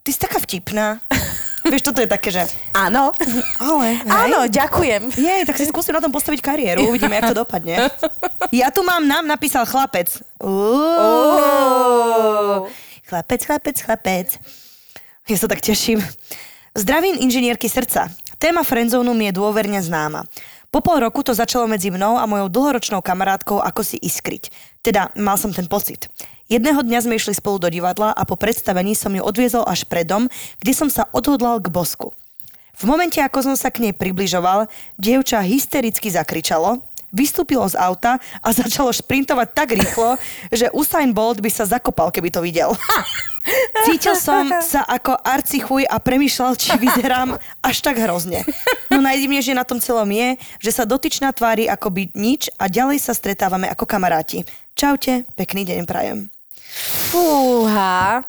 ty 0.01 0.09
si 0.09 0.17
taká 0.17 0.39
vtipná. 0.39 0.97
Vieš, 1.61 1.85
toto 1.85 2.01
je 2.01 2.09
také, 2.09 2.33
že... 2.33 2.41
Áno. 2.73 3.13
Ale, 3.61 4.01
hej. 4.01 4.09
Áno, 4.09 4.49
ďakujem. 4.49 5.13
Jej, 5.13 5.41
tak 5.45 5.55
si 5.61 5.69
skúsim 5.69 5.93
na 5.93 6.01
tom 6.01 6.09
postaviť 6.09 6.41
kariéru, 6.41 6.89
uvidíme, 6.89 7.13
jak 7.21 7.33
to 7.33 7.45
dopadne. 7.45 7.77
Ja 8.51 8.67
tu 8.67 8.83
mám, 8.83 9.07
nám 9.07 9.23
napísal 9.31 9.63
chlapec. 9.63 10.11
Uú. 10.43 10.83
Chlapec, 13.07 13.39
chlapec, 13.47 13.79
chlapec. 13.79 14.27
Ja 15.23 15.37
sa 15.39 15.47
tak 15.47 15.63
teším. 15.63 16.03
Zdravím 16.75 17.15
inžinierky 17.15 17.71
srdca. 17.71 18.11
Téma 18.35 18.67
friendzonu 18.67 19.15
mi 19.15 19.31
je 19.31 19.39
dôverne 19.39 19.79
známa. 19.79 20.27
Po 20.71 20.83
pol 20.83 21.03
roku 21.03 21.23
to 21.23 21.35
začalo 21.35 21.67
medzi 21.67 21.91
mnou 21.91 22.19
a 22.19 22.27
mojou 22.27 22.47
dlhoročnou 22.47 22.99
kamarátkou 22.99 23.59
ako 23.59 23.83
si 23.83 23.99
iskriť. 23.99 24.51
Teda 24.83 25.11
mal 25.15 25.39
som 25.39 25.51
ten 25.55 25.67
pocit. 25.67 26.11
Jedného 26.51 26.83
dňa 26.83 26.99
sme 27.07 27.15
išli 27.15 27.31
spolu 27.31 27.63
do 27.63 27.71
divadla 27.71 28.11
a 28.11 28.27
po 28.27 28.35
predstavení 28.35 28.91
som 28.91 29.15
ju 29.15 29.23
odviezol 29.23 29.63
až 29.63 29.87
pred 29.87 30.03
dom, 30.03 30.27
kde 30.59 30.75
som 30.75 30.91
sa 30.91 31.07
odhodlal 31.15 31.63
k 31.63 31.71
bosku. 31.71 32.11
V 32.75 32.83
momente, 32.83 33.23
ako 33.23 33.39
som 33.39 33.55
sa 33.55 33.71
k 33.71 33.87
nej 33.87 33.95
približoval, 33.95 34.67
dievča 34.99 35.39
hystericky 35.39 36.11
zakričalo, 36.11 36.83
vystúpilo 37.15 37.63
z 37.71 37.79
auta 37.79 38.19
a 38.43 38.47
začalo 38.59 38.91
šprintovať 38.91 39.47
tak 39.55 39.79
rýchlo, 39.79 40.19
že 40.51 40.67
Usain 40.75 41.15
Bolt 41.15 41.39
by 41.39 41.47
sa 41.47 41.63
zakopal, 41.63 42.11
keby 42.11 42.27
to 42.27 42.43
videl. 42.43 42.75
Cítil 43.87 44.19
som 44.19 44.51
sa 44.59 44.83
ako 44.83 45.17
arcichuj 45.23 45.87
a 45.87 46.03
premýšľal, 46.03 46.59
či 46.59 46.75
vyzerám 46.75 47.39
až 47.63 47.75
tak 47.79 47.95
hrozne. 47.95 48.43
No 48.91 48.99
najdivnejšie 48.99 49.55
na 49.55 49.63
tom 49.63 49.79
celom 49.79 50.07
je, 50.11 50.35
že 50.59 50.71
sa 50.75 50.83
dotyčná 50.83 51.31
tvári 51.31 51.65
ako 51.71 51.95
by 51.95 52.03
nič 52.11 52.51
a 52.59 52.67
ďalej 52.67 53.01
sa 53.01 53.15
stretávame 53.15 53.71
ako 53.71 53.87
kamaráti. 53.87 54.43
Čaute, 54.77 55.25
pekný 55.35 55.67
deň 55.67 55.83
prajem. 55.89 56.30
Fúha. 57.11 58.23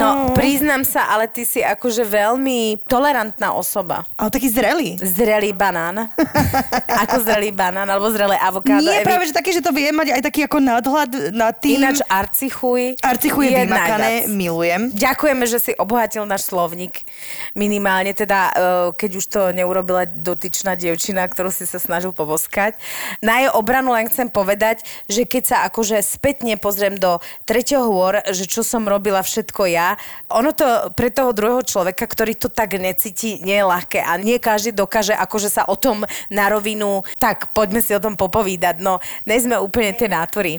No, 0.00 0.32
priznám 0.32 0.80
sa, 0.88 1.12
ale 1.12 1.28
ty 1.28 1.44
si 1.44 1.60
akože 1.60 2.00
veľmi 2.00 2.80
tolerantná 2.88 3.52
osoba. 3.52 4.08
Ale 4.16 4.32
taký 4.32 4.48
zrelý. 4.48 4.96
Zrelý 4.96 5.52
banán. 5.52 6.08
ako 7.04 7.20
zrelý 7.20 7.52
banán, 7.52 7.84
alebo 7.84 8.08
zrelé 8.08 8.40
avokádo. 8.40 8.80
Nie, 8.80 9.04
Evi. 9.04 9.06
práve, 9.06 9.28
že 9.28 9.36
taký, 9.36 9.52
že 9.52 9.60
to 9.60 9.76
vie 9.76 9.92
mať 9.92 10.16
aj 10.16 10.22
taký 10.24 10.48
ako 10.48 10.58
nadhľad 10.64 11.10
nad 11.36 11.52
tým. 11.60 11.84
Ináč 11.84 12.00
arcichuj. 12.08 12.96
Arcichu 13.04 13.44
je 13.44 13.52
vymakané, 13.52 14.24
milujem. 14.24 14.88
Ďakujeme, 14.96 15.44
že 15.44 15.58
si 15.60 15.72
obohatil 15.76 16.24
náš 16.24 16.48
slovník. 16.48 17.04
Minimálne 17.52 18.16
teda, 18.16 18.40
eh, 18.48 18.52
keď 18.96 19.10
už 19.20 19.24
to 19.28 19.40
neurobila 19.52 20.08
dotyčná 20.08 20.72
dievčina, 20.80 21.28
ktorú 21.28 21.52
si 21.52 21.68
sa 21.68 21.76
snažil 21.76 22.16
poboskať. 22.16 22.80
Na 23.20 23.44
jej 23.44 23.52
obranu 23.52 23.92
len 23.92 24.08
chcem 24.08 24.32
povedať, 24.32 24.80
že 25.12 25.28
keď 25.28 25.42
sa 25.44 25.56
akože 25.68 26.00
spätne 26.00 26.56
pozriem 26.56 26.93
do 26.96 27.18
treťoho 27.44 27.86
hôr, 27.90 28.14
že 28.30 28.48
čo 28.48 28.66
som 28.66 28.86
robila 28.86 29.20
všetko 29.20 29.62
ja, 29.70 29.98
ono 30.30 30.54
to 30.54 30.92
pre 30.94 31.10
toho 31.10 31.30
druhého 31.30 31.62
človeka, 31.62 32.04
ktorý 32.06 32.34
to 32.38 32.48
tak 32.50 32.76
necíti, 32.76 33.40
nie 33.42 33.58
je 33.58 33.66
ľahké. 33.66 34.00
A 34.02 34.18
nie 34.18 34.42
každý 34.42 34.74
dokáže 34.74 35.14
akože 35.14 35.48
sa 35.50 35.62
o 35.66 35.76
tom 35.78 36.02
na 36.28 36.44
rovinu, 36.50 37.06
tak 37.18 37.54
poďme 37.54 37.80
si 37.80 37.94
o 37.94 38.02
tom 38.02 38.18
popovídať, 38.18 38.82
no 38.82 38.98
nie 39.24 39.38
sme 39.38 39.58
úplne 39.60 39.94
tie 39.94 40.10
nátory. 40.10 40.58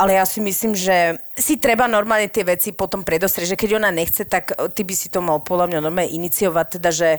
Ale 0.00 0.16
ja 0.16 0.24
si 0.24 0.38
myslím, 0.44 0.76
že 0.76 1.20
si 1.36 1.60
treba 1.60 1.84
normálne 1.84 2.32
tie 2.32 2.44
veci 2.46 2.72
potom 2.72 3.04
predostrieť, 3.04 3.56
že 3.56 3.60
keď 3.60 3.70
ona 3.80 3.90
nechce, 3.92 4.24
tak 4.24 4.56
ty 4.72 4.82
by 4.82 4.94
si 4.96 5.12
to 5.12 5.20
mal 5.20 5.40
podľa 5.44 5.72
mňa 5.72 5.80
normálne 5.84 6.12
iniciovať, 6.16 6.66
teda, 6.80 6.90
že 6.92 7.10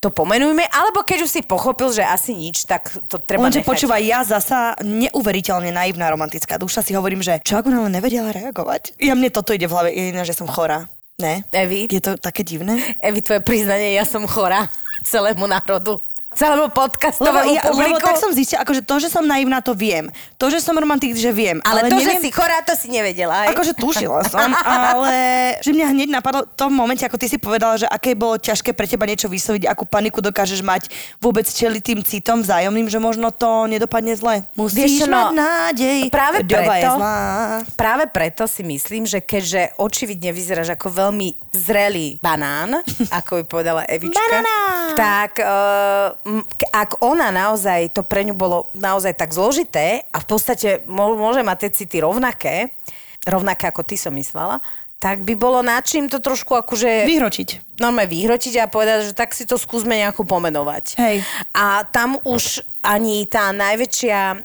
to 0.00 0.12
pomenujme, 0.12 0.62
alebo 0.70 1.02
keď 1.02 1.24
už 1.24 1.30
si 1.30 1.40
pochopil, 1.42 1.88
že 1.90 2.04
asi 2.04 2.36
nič, 2.36 2.68
tak 2.68 2.92
to 3.08 3.16
treba 3.16 3.48
Lenže 3.48 3.64
nechať. 3.64 3.70
počúvaj, 3.72 4.02
ja 4.04 4.20
zasa 4.22 4.76
neuveriteľne 4.84 5.72
naivná 5.72 6.12
romantická 6.12 6.60
duša 6.60 6.84
si 6.84 6.92
hovorím, 6.92 7.24
že 7.24 7.40
čo 7.40 7.58
ak 7.58 7.66
ona 7.66 7.88
len 7.88 7.96
nevedela 7.96 8.30
reagovať? 8.30 9.00
Ja 9.00 9.16
mne 9.16 9.32
toto 9.32 9.56
ide 9.56 9.66
v 9.66 9.72
hlave, 9.72 9.88
je 9.90 10.04
iné, 10.12 10.22
že 10.22 10.36
som 10.36 10.46
chorá. 10.46 10.86
Ne? 11.16 11.48
Evi? 11.48 11.88
Je 11.88 12.04
to 12.04 12.20
také 12.20 12.44
divné? 12.44 12.76
Evi, 13.00 13.24
tvoje 13.24 13.40
priznanie, 13.40 13.96
ja 13.96 14.04
som 14.04 14.20
chorá 14.28 14.68
celému 15.10 15.48
národu. 15.48 15.96
Celému 16.36 16.68
Lebo, 16.68 16.76
podcastovému 16.76 17.56
ja, 17.56 17.62
lebo 17.72 17.96
publiku. 17.96 18.04
tak 18.04 18.16
som 18.20 18.30
zistila, 18.36 18.60
akože 18.62 18.84
to, 18.84 18.94
že 19.00 19.08
som 19.08 19.24
naivná, 19.24 19.64
to 19.64 19.72
viem. 19.72 20.12
To, 20.36 20.52
že 20.52 20.60
som 20.60 20.76
romantik, 20.76 21.16
že 21.16 21.32
viem. 21.32 21.64
ale, 21.64 21.88
to, 21.88 21.96
neviem, 21.96 22.20
že 22.20 22.28
si 22.28 22.30
chorá, 22.30 22.60
to 22.60 22.76
si 22.76 22.92
nevedela. 22.92 23.48
Aj? 23.48 23.56
Akože 23.56 23.72
tušila 23.72 24.20
som, 24.28 24.52
ale 24.52 25.16
že 25.64 25.72
mňa 25.72 25.86
hneď 25.96 26.08
napadlo 26.12 26.44
v 26.44 26.52
tom 26.52 26.70
momente, 26.76 27.00
ako 27.08 27.16
ty 27.16 27.26
si 27.32 27.40
povedala, 27.40 27.80
že 27.80 27.88
aké 27.88 28.12
bolo 28.12 28.36
ťažké 28.36 28.76
pre 28.76 28.84
teba 28.84 29.08
niečo 29.08 29.32
vysloviť, 29.32 29.64
akú 29.64 29.88
paniku 29.88 30.20
dokážeš 30.20 30.60
mať 30.60 30.92
vôbec 31.18 31.48
čeli 31.48 31.80
tým 31.80 32.04
citom 32.04 32.44
vzájomným, 32.44 32.92
že 32.92 33.00
možno 33.00 33.32
to 33.32 33.64
nedopadne 33.64 34.12
zle. 34.12 34.44
Vieš 34.52 34.76
Musíš 34.76 35.08
no, 35.08 35.32
mať 35.32 35.40
nádej. 35.40 35.98
práve 36.12 36.44
doba 36.44 36.74
je 36.76 36.82
preto- 36.84 36.96
zlá. 37.00 37.18
Práve 37.78 38.04
preto 38.12 38.44
si 38.44 38.60
myslím, 38.66 39.08
že 39.08 39.24
keďže 39.24 39.72
očividne 39.80 40.36
vyzeráš 40.36 40.76
ako 40.76 40.92
veľmi 40.92 41.32
zrelý 41.56 42.20
banán, 42.20 42.84
ako 43.24 43.40
by 43.40 43.44
povedala 43.48 43.82
Evička, 43.88 44.18
Banana! 44.20 44.56
tak 44.92 45.40
uh, 45.40 46.25
ak 46.74 47.00
ona 47.00 47.30
naozaj, 47.30 47.94
to 47.94 48.02
pre 48.02 48.26
ňu 48.26 48.34
bolo 48.34 48.68
naozaj 48.74 49.14
tak 49.14 49.30
zložité 49.30 50.04
a 50.10 50.18
v 50.18 50.26
podstate 50.26 50.82
môže 50.90 51.46
mať 51.46 51.56
tie 51.66 51.70
city 51.82 51.96
rovnaké, 52.02 52.74
rovnaké 53.26 53.70
ako 53.70 53.86
ty 53.86 53.94
som 53.94 54.14
myslela, 54.14 54.58
tak 54.96 55.28
by 55.28 55.36
bolo 55.36 55.60
na 55.60 55.76
čím 55.84 56.08
to 56.08 56.24
trošku 56.24 56.56
akože 56.56 57.04
Vyhročiť. 57.04 57.76
normálne 57.76 58.08
vyhrotiť 58.08 58.64
a 58.64 58.72
povedať, 58.72 59.12
že 59.12 59.12
tak 59.12 59.36
si 59.36 59.44
to 59.44 59.60
skúsme 59.60 59.92
nejako 59.92 60.24
pomenovať. 60.24 60.96
Hej. 60.96 61.20
A 61.52 61.84
tam 61.84 62.16
už 62.24 62.64
ani 62.80 63.28
tá 63.28 63.52
najväčšia 63.52 64.18
e, 64.32 64.36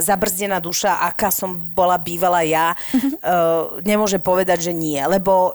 zabrzdená 0.00 0.56
duša, 0.56 1.04
aká 1.04 1.28
som 1.28 1.52
bola 1.52 2.00
bývala 2.00 2.40
ja, 2.46 2.72
e, 2.72 3.04
nemôže 3.84 4.16
povedať, 4.22 4.70
že 4.70 4.72
nie. 4.72 4.96
Lebo 5.04 5.32
e, 5.34 5.52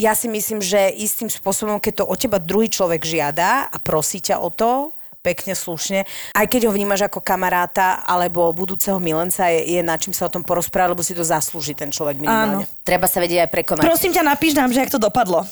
ja 0.00 0.16
si 0.16 0.32
myslím, 0.32 0.64
že 0.64 0.88
istým 0.96 1.28
spôsobom, 1.28 1.76
keď 1.76 2.02
to 2.02 2.04
od 2.08 2.16
teba 2.16 2.40
druhý 2.40 2.72
človek 2.72 3.04
žiada 3.04 3.68
a 3.68 3.76
prosí 3.76 4.24
ťa 4.24 4.40
o 4.40 4.48
to, 4.48 4.96
pekne, 5.24 5.56
slušne. 5.56 6.04
Aj 6.36 6.44
keď 6.44 6.68
ho 6.68 6.76
vnímaš 6.76 7.08
ako 7.08 7.24
kamaráta 7.24 8.04
alebo 8.04 8.52
budúceho 8.52 9.00
milenca, 9.00 9.48
je, 9.48 9.80
je 9.80 9.80
na 9.80 9.96
čím 9.96 10.12
sa 10.12 10.28
o 10.28 10.32
tom 10.32 10.44
porozprávať, 10.44 10.92
lebo 10.92 11.00
si 11.00 11.16
to 11.16 11.24
zaslúži 11.24 11.72
ten 11.72 11.88
človek 11.88 12.20
minimálne. 12.20 12.68
Treba 12.84 13.08
sa 13.08 13.24
vedieť 13.24 13.48
aj 13.48 13.50
prekonať. 13.50 13.88
Prosím 13.88 14.12
ťa, 14.12 14.22
napíš 14.22 14.52
nám, 14.52 14.68
že 14.68 14.84
jak 14.84 14.92
to 14.92 15.00
dopadlo. 15.00 15.48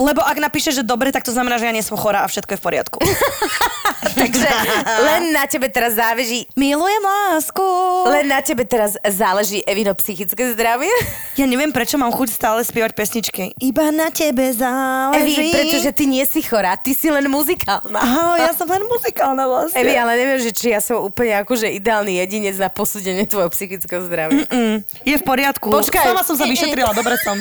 Lebo 0.00 0.24
ak 0.24 0.40
napíšeš, 0.40 0.80
že 0.80 0.84
dobre, 0.84 1.12
tak 1.12 1.22
to 1.22 1.32
znamená, 1.32 1.60
že 1.60 1.68
ja 1.68 1.76
nie 1.76 1.84
som 1.84 2.00
chorá 2.00 2.24
a 2.24 2.28
všetko 2.28 2.56
je 2.56 2.58
v 2.58 2.64
poriadku. 2.64 2.98
Takže 4.20 4.48
len 5.08 5.36
na 5.36 5.44
tebe 5.44 5.68
teraz 5.68 5.92
záleží 5.92 6.48
Milujem 6.56 7.04
lásku. 7.04 7.62
Len 8.08 8.24
na 8.32 8.40
tebe 8.40 8.64
teraz 8.64 8.96
záleží 9.04 9.60
Evino 9.68 9.92
psychické 9.96 10.56
zdravie. 10.56 10.90
Ja 11.38 11.48
neviem, 11.48 11.72
prečo 11.72 11.96
mám 11.96 12.12
chuť 12.12 12.36
stále 12.36 12.60
spievať 12.60 12.92
pesničky. 12.92 13.56
Iba 13.64 13.88
na 13.88 14.12
tebe 14.12 14.52
záleží. 14.52 15.40
Evi, 15.40 15.56
pretože 15.56 15.88
ty 15.96 16.04
nie 16.04 16.20
si 16.28 16.44
chorá, 16.44 16.76
ty 16.76 16.92
si 16.92 17.08
len 17.08 17.32
muzikálna. 17.32 17.96
Ahoj, 17.96 18.44
ja 18.44 18.52
som 18.52 18.68
len 18.68 18.84
muzikálna 18.84 19.48
vlastne. 19.48 19.80
Evi, 19.80 19.96
ale 19.96 20.20
neviem, 20.20 20.36
že 20.36 20.52
či 20.52 20.76
ja 20.76 20.84
som 20.84 21.00
úplne 21.00 21.40
akože 21.40 21.64
ideálny 21.80 22.20
jedinec 22.20 22.60
na 22.60 22.68
posúdenie 22.68 23.24
tvojho 23.24 23.48
psychického 23.56 24.04
zdravia. 24.04 24.44
Mm, 24.52 24.84
je 24.84 25.16
v 25.16 25.24
poriadku. 25.24 25.72
Počkaj. 25.72 26.12
Sama 26.12 26.28
som 26.28 26.36
sa 26.36 26.44
vyšetrila, 26.44 26.92
dobre 26.92 27.16
som. 27.24 27.40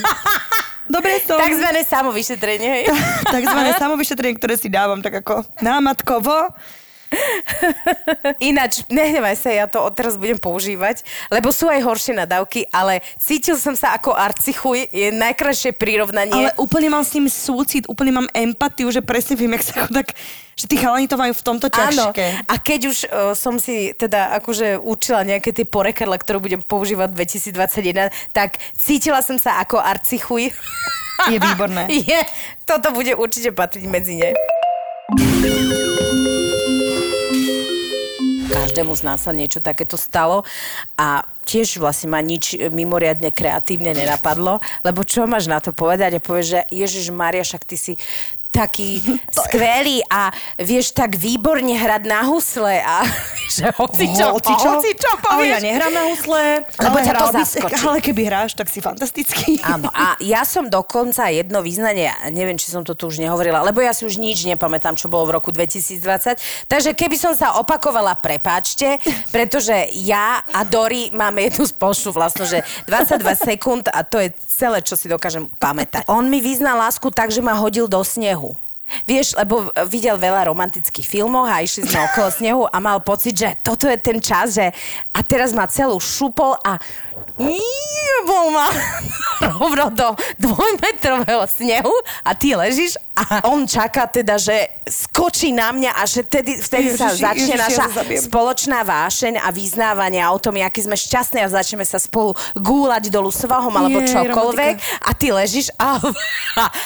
Dobre 0.89 1.21
som. 1.21 1.37
Takzvané 1.37 1.85
samovyšetrenie. 1.85 2.89
Takzvané 3.37 3.77
samovyšetrenie, 3.77 4.35
ktoré 4.41 4.57
si 4.57 4.73
dávam 4.73 4.99
tak 5.05 5.21
ako 5.21 5.45
námatkovo. 5.61 6.49
Ináč, 8.49 8.85
nehnevaj 8.87 9.35
sa, 9.37 9.49
ja 9.49 9.65
to 9.65 9.81
odteraz 9.81 10.15
budem 10.15 10.37
používať, 10.37 11.01
lebo 11.33 11.49
sú 11.49 11.67
aj 11.67 11.81
horšie 11.81 12.13
nadávky, 12.15 12.69
ale 12.69 13.01
cítil 13.17 13.57
som 13.57 13.73
sa 13.73 13.97
ako 13.97 14.13
arcichuj, 14.13 14.89
je 14.93 15.09
najkrajšie 15.13 15.73
prirovnanie. 15.75 16.53
Ale 16.53 16.55
úplne 16.61 16.93
mám 16.93 17.05
s 17.05 17.17
ním 17.17 17.27
súcit, 17.27 17.89
úplne 17.89 18.13
mám 18.23 18.27
empatiu, 18.33 18.93
že 18.93 19.01
presne 19.01 19.33
viem, 19.35 19.53
jak 19.57 19.63
sa 19.65 19.73
tak, 19.89 20.13
že 20.59 20.65
tí 20.67 20.75
chalani 20.75 21.07
to 21.07 21.15
majú 21.15 21.33
v 21.33 21.43
tomto 21.43 21.67
Áno, 21.71 22.11
ťažké. 22.11 22.25
a 22.45 22.53
keď 22.59 22.79
už 22.91 22.97
uh, 23.07 23.31
som 23.33 23.55
si 23.57 23.95
teda 23.95 24.35
akože 24.43 24.75
učila 24.77 25.23
nejaké 25.23 25.55
tie 25.55 25.63
porekadla, 25.63 26.19
ktoré 26.19 26.37
budem 26.43 26.61
používať 26.61 27.15
2021, 27.15 28.11
tak 28.35 28.59
cítila 28.75 29.23
som 29.23 29.39
sa 29.39 29.57
ako 29.63 29.79
arcichuj. 29.79 30.51
Je 31.31 31.37
výborné. 31.39 31.87
Je, 32.11 32.19
toto 32.63 32.95
bude 32.95 33.11
určite 33.15 33.51
patriť 33.51 33.83
medzi 33.87 34.15
ne. 34.19 34.31
Každému 38.79 38.95
z 38.95 39.03
nás 39.03 39.19
sa 39.19 39.35
niečo 39.35 39.59
takéto 39.59 39.99
stalo. 39.99 40.47
A 40.95 41.27
tiež 41.43 41.83
vlastne 41.83 42.15
ma 42.15 42.23
nič 42.23 42.55
mimoriadne 42.71 43.27
kreatívne 43.27 43.91
nenapadlo, 43.91 44.63
lebo 44.87 45.03
čo 45.03 45.27
máš 45.27 45.51
na 45.51 45.59
to 45.59 45.75
povedať? 45.75 46.15
A 46.15 46.23
povieš, 46.23 46.47
že 46.47 46.59
Ježiš 46.71 47.11
Maria, 47.11 47.43
však 47.43 47.67
ty 47.67 47.75
si 47.75 47.93
taký 48.49 48.97
skvelý 49.45 50.01
a 50.05 50.33
vieš 50.57 50.91
tak 50.91 51.13
výborne 51.13 51.69
hrať 51.71 52.03
na 52.03 52.25
husle 52.25 52.81
a 52.81 53.05
že 53.55 53.69
hoci 53.73 54.09
čo, 54.09 54.25
Hoci 54.29 54.53
čo, 54.55 54.69
hoci 54.75 54.91
čo 54.93 55.09
ale 55.09 55.21
povieš. 55.21 55.53
ja 55.53 55.59
nehrám 55.59 55.91
na 55.91 56.03
husle, 56.05 56.41
Lebo 56.75 56.97
ale, 56.97 57.05
ťa 57.05 57.13
to 57.13 57.25
by- 57.25 57.37
zaskočí. 57.39 57.81
ale 57.87 57.97
keby 57.99 58.21
hráš, 58.25 58.51
tak 58.53 58.67
si 58.67 58.79
fantastický. 58.79 59.57
Áno, 59.61 59.89
a 59.89 60.17
ja 60.19 60.41
som 60.43 60.65
dokonca 60.65 61.29
jedno 61.29 61.61
význanie, 61.61 62.09
neviem, 62.29 62.55
či 62.55 62.69
som 62.69 62.81
to 62.81 62.93
tu 62.93 63.05
už 63.05 63.17
nehovorila, 63.17 63.61
lebo 63.61 63.79
ja 63.79 63.89
si 63.89 64.03
už 64.03 64.17
nič 64.17 64.45
nepamätám, 64.45 64.93
čo 64.93 65.07
bolo 65.07 65.29
v 65.29 65.37
roku 65.37 65.49
2020. 65.49 66.37
Takže 66.65 66.93
keby 66.93 67.17
som 67.17 67.33
sa 67.33 67.57
opakovala, 67.57 68.17
prepáčte, 68.17 68.97
pretože 69.29 69.73
ja 69.97 70.41
a 70.45 70.61
Dori 70.63 71.09
máme 71.09 71.43
jednu 71.43 71.65
spoločnú 71.65 72.11
vlastnosť, 72.11 72.49
že 72.49 72.59
22 72.85 73.49
sekúnd 73.49 73.83
a 73.87 74.01
to 74.01 74.17
je 74.17 74.29
celé, 74.45 74.81
čo 74.81 74.93
si 74.93 75.05
dokážem 75.05 75.49
pamätať. 75.55 76.05
On 76.05 76.23
mi 76.23 76.37
vyznal 76.39 76.77
lásku 76.79 77.09
tak, 77.09 77.29
že 77.29 77.41
ma 77.41 77.53
hodil 77.53 77.85
do 77.85 78.01
snehu. 78.01 78.38
Vieš, 79.05 79.37
lebo 79.37 79.69
videl 79.89 80.17
veľa 80.17 80.49
romantických 80.49 81.05
filmov 81.05 81.45
a 81.45 81.61
išli 81.61 81.85
sme 81.85 81.99
okolo 82.11 82.27
snehu 82.29 82.61
a 82.65 82.77
mal 82.81 82.99
pocit, 83.01 83.37
že 83.37 83.49
toto 83.61 83.85
je 83.85 83.97
ten 83.97 84.17
čas, 84.21 84.57
že 84.57 84.69
a 85.13 85.19
teraz 85.21 85.53
ma 85.53 85.69
celú 85.69 85.97
šupol 86.01 86.57
a 86.61 86.77
bol 88.21 88.51
ma 88.51 88.67
rovno 89.39 89.87
do 89.89 90.07
dvojmetrového 90.37 91.47
snehu 91.47 91.93
a 92.21 92.35
ty 92.35 92.53
ležíš 92.53 92.99
a 93.15 93.43
on 93.47 93.63
čaká 93.63 94.07
teda, 94.07 94.39
že 94.39 94.55
skočí 94.87 95.51
na 95.51 95.71
mňa 95.71 95.91
a 95.91 96.03
že 96.03 96.23
tedy, 96.23 96.55
vtedy 96.55 96.95
sa 96.95 97.11
Ježiši, 97.11 97.19
začne 97.19 97.35
Ježiši, 97.35 97.51
ja 97.51 97.59
naša 97.59 97.85
sa 97.85 97.95
zabijem. 97.99 98.21
spoločná 98.23 98.79
vášeň 98.83 99.33
a 99.39 99.47
vyznávanie 99.51 100.23
o 100.23 100.39
tom, 100.39 100.55
aký 100.55 100.83
sme 100.83 100.95
šťastní 100.95 101.43
a 101.43 101.51
začneme 101.51 101.83
sa 101.83 101.99
spolu 101.99 102.31
gúľať 102.55 103.11
dolu 103.11 103.27
svahom 103.27 103.71
alebo 103.71 103.99
Jej, 103.99 104.15
čokoľvek 104.15 104.75
romantika. 104.79 105.03
a 105.03 105.11
ty 105.15 105.27
ležíš 105.31 105.67
a, 105.75 105.99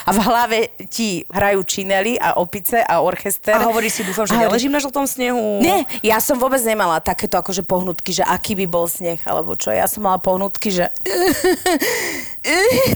a 0.04 0.10
v 0.10 0.20
hlave 0.26 0.58
ti 0.90 1.22
hrajú 1.30 1.62
činely 1.66 2.18
a 2.18 2.38
opice 2.38 2.82
a 2.82 3.02
orchester. 3.02 3.54
A 3.54 3.70
hovoríš 3.70 4.02
si, 4.02 4.04
dúfam, 4.04 4.26
že 4.26 4.34
A- 4.34 4.42
neležím 4.42 4.74
na 4.74 4.82
žltom 4.82 5.06
snehu. 5.06 5.62
Nie, 5.62 5.86
ja 6.02 6.18
som 6.18 6.38
vôbec 6.38 6.62
nemala 6.66 6.98
takéto 6.98 7.38
akože 7.38 7.62
pohnutky, 7.62 8.10
že 8.10 8.26
aký 8.26 8.58
by 8.58 8.66
bol 8.66 8.90
sneh, 8.90 9.22
alebo 9.30 9.54
čo. 9.54 9.70
Ja 9.70 9.86
som 9.86 10.02
mala 10.02 10.18
pohnutky, 10.24 10.72
že 10.72 10.88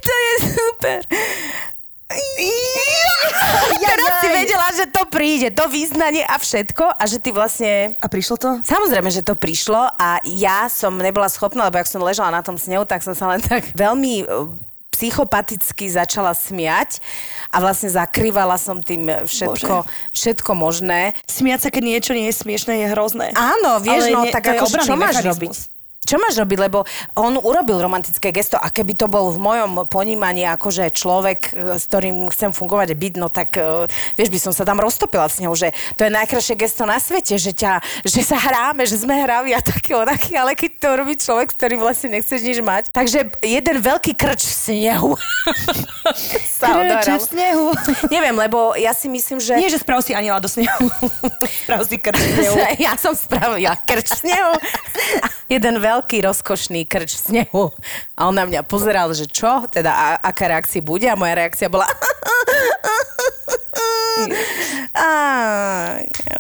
to 0.08 0.14
je 0.16 0.34
super. 0.48 1.04
Teraz 3.88 4.12
si 4.24 4.28
vedela, 4.32 4.68
že 4.72 4.86
to 4.88 5.04
príde, 5.12 5.52
to 5.52 5.68
význanie 5.68 6.24
a 6.24 6.40
všetko 6.40 6.96
a 6.96 7.04
že 7.04 7.20
ty 7.20 7.36
vlastne... 7.36 8.00
A 8.00 8.08
prišlo 8.08 8.36
to? 8.40 8.50
Samozrejme, 8.64 9.12
že 9.12 9.28
to 9.28 9.36
prišlo 9.36 9.92
a 9.92 10.24
ja 10.24 10.72
som 10.72 10.96
nebola 10.96 11.28
schopná, 11.28 11.68
lebo 11.68 11.84
ak 11.84 11.90
som 11.90 12.00
ležala 12.00 12.32
na 12.32 12.44
tom 12.44 12.56
snehu, 12.56 12.88
tak 12.88 13.04
som 13.04 13.12
sa 13.12 13.36
len 13.36 13.44
tak 13.44 13.76
veľmi 13.76 14.24
e, 14.24 14.26
psychopaticky 14.96 15.92
začala 15.92 16.32
smiať 16.32 17.04
a 17.52 17.60
vlastne 17.60 17.92
zakrývala 17.92 18.56
som 18.56 18.80
tým 18.80 19.28
všetko, 19.28 19.84
všetko 20.16 20.52
možné. 20.56 21.12
Smiať 21.28 21.68
sa, 21.68 21.70
keď 21.70 21.84
niečo 21.84 22.12
nie 22.16 22.32
je 22.32 22.40
smiešné, 22.40 22.82
je 22.82 22.88
hrozné. 22.96 23.28
Áno, 23.36 23.84
vieš, 23.84 24.10
Ale 24.10 24.16
no 24.16 24.22
nie- 24.26 24.34
tak 24.34 24.48
ako, 24.48 24.66
čo 24.80 24.96
máš 24.96 25.22
robiť? 25.22 25.77
Čo 26.06 26.22
máš 26.22 26.38
robiť? 26.38 26.58
Lebo 26.62 26.86
on 27.18 27.42
urobil 27.42 27.82
romantické 27.82 28.30
gesto 28.30 28.56
a 28.56 28.70
keby 28.70 28.94
to 28.94 29.10
bol 29.10 29.34
v 29.34 29.42
mojom 29.42 29.72
ponímaní 29.90 30.46
akože 30.46 30.94
človek, 30.94 31.40
e, 31.52 31.76
s 31.76 31.90
ktorým 31.90 32.30
chcem 32.30 32.54
fungovať 32.54 32.94
byť, 32.94 33.14
no 33.18 33.34
tak 33.34 33.58
e, 33.58 33.90
vieš, 34.14 34.30
by 34.30 34.40
som 34.40 34.54
sa 34.54 34.64
tam 34.64 34.78
roztopila 34.78 35.26
s 35.26 35.42
ňou, 35.42 35.58
že 35.58 35.74
to 35.98 36.06
je 36.06 36.12
najkrajšie 36.14 36.56
gesto 36.56 36.86
na 36.86 37.02
svete, 37.02 37.36
že, 37.42 37.50
ťa, 37.50 37.82
že 38.06 38.22
sa 38.22 38.38
hráme, 38.38 38.86
že 38.86 39.02
sme 39.02 39.18
hraví 39.20 39.58
a 39.58 39.60
taký, 39.60 39.98
ale 40.38 40.54
keď 40.54 40.72
to 40.78 40.88
robí 40.94 41.18
človek, 41.18 41.50
s 41.50 41.58
ktorým 41.58 41.82
vlastne 41.82 42.14
nechceš 42.14 42.40
nič 42.46 42.62
mať. 42.62 42.94
Takže 42.94 43.34
jeden 43.42 43.78
veľký 43.82 44.14
krč 44.14 44.48
v 44.48 44.54
snehu. 44.54 45.12
sa 46.62 46.78
odohral. 46.78 47.18
v 47.18 47.26
snehu. 47.26 47.68
Neviem, 48.16 48.36
lebo 48.38 48.78
ja 48.78 48.94
si 48.94 49.10
myslím, 49.10 49.42
že... 49.42 49.58
Nie, 49.58 49.74
že 49.74 49.82
sprav 49.82 50.06
si 50.06 50.14
aniela 50.14 50.38
do 50.38 50.48
snehu. 50.48 50.88
sprav 51.66 51.82
si 51.90 51.98
krč 51.98 52.22
v 52.22 52.32
snehu. 52.38 52.56
Ja 52.78 52.94
som 52.96 53.18
spravila 53.18 53.76
krč 53.82 54.14
v 54.14 54.30
snehu. 54.30 54.54
Jeden 55.48 55.80
veľký 55.88 56.18
rozkošný 56.28 56.84
krč 56.84 57.16
v 57.16 57.24
snehu. 57.24 57.72
A 58.20 58.28
on 58.28 58.36
na 58.36 58.44
mňa 58.44 58.68
pozeral, 58.68 59.08
že 59.16 59.24
čo, 59.32 59.64
teda 59.72 59.92
a, 59.96 60.08
aká 60.20 60.52
reakcia 60.52 60.84
bude. 60.84 61.08
A 61.08 61.16
moja 61.16 61.40
reakcia 61.40 61.72
bola... 61.72 61.88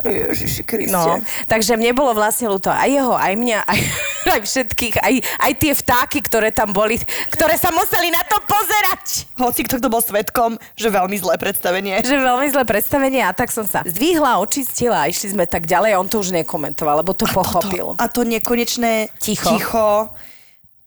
Ježiši 0.08 0.64
Kriste. 0.64 0.94
No, 0.94 1.22
takže 1.46 1.78
mne 1.78 1.94
bolo 1.94 2.16
vlastne 2.16 2.50
ľúto 2.50 2.72
aj 2.72 2.90
jeho, 2.90 3.14
aj 3.14 3.34
mňa, 3.38 3.60
aj, 3.72 3.80
aj 4.28 4.42
všetkých, 4.44 4.96
aj, 5.02 5.14
aj 5.44 5.52
tie 5.58 5.74
vtáky, 5.76 6.20
ktoré 6.26 6.50
tam 6.52 6.74
boli, 6.74 7.00
ktoré 7.32 7.56
sa 7.60 7.70
museli 7.74 8.12
na 8.12 8.24
to 8.26 8.40
pozerať. 8.44 9.28
Hoci 9.38 9.62
kto, 9.68 9.82
kto 9.82 9.88
bol 9.92 10.02
svetkom, 10.02 10.58
že 10.74 10.90
veľmi 10.90 11.18
zlé 11.20 11.36
predstavenie. 11.38 12.02
že 12.02 12.18
veľmi 12.18 12.48
zlé 12.52 12.64
predstavenie 12.64 13.22
a 13.24 13.32
tak 13.36 13.54
som 13.54 13.68
sa 13.68 13.84
zdvihla, 13.86 14.42
očistila 14.42 15.06
a 15.06 15.10
išli 15.10 15.38
sme 15.38 15.46
tak 15.46 15.68
ďalej 15.68 15.96
a 15.96 16.02
on 16.02 16.10
to 16.10 16.22
už 16.22 16.34
nekomentoval, 16.34 17.04
lebo 17.04 17.14
to 17.14 17.28
pochopil. 17.30 17.96
To, 17.96 18.02
a 18.02 18.06
to 18.10 18.24
nekonečné 18.24 19.12
Ticho. 19.20 19.54
ticho, 19.54 19.90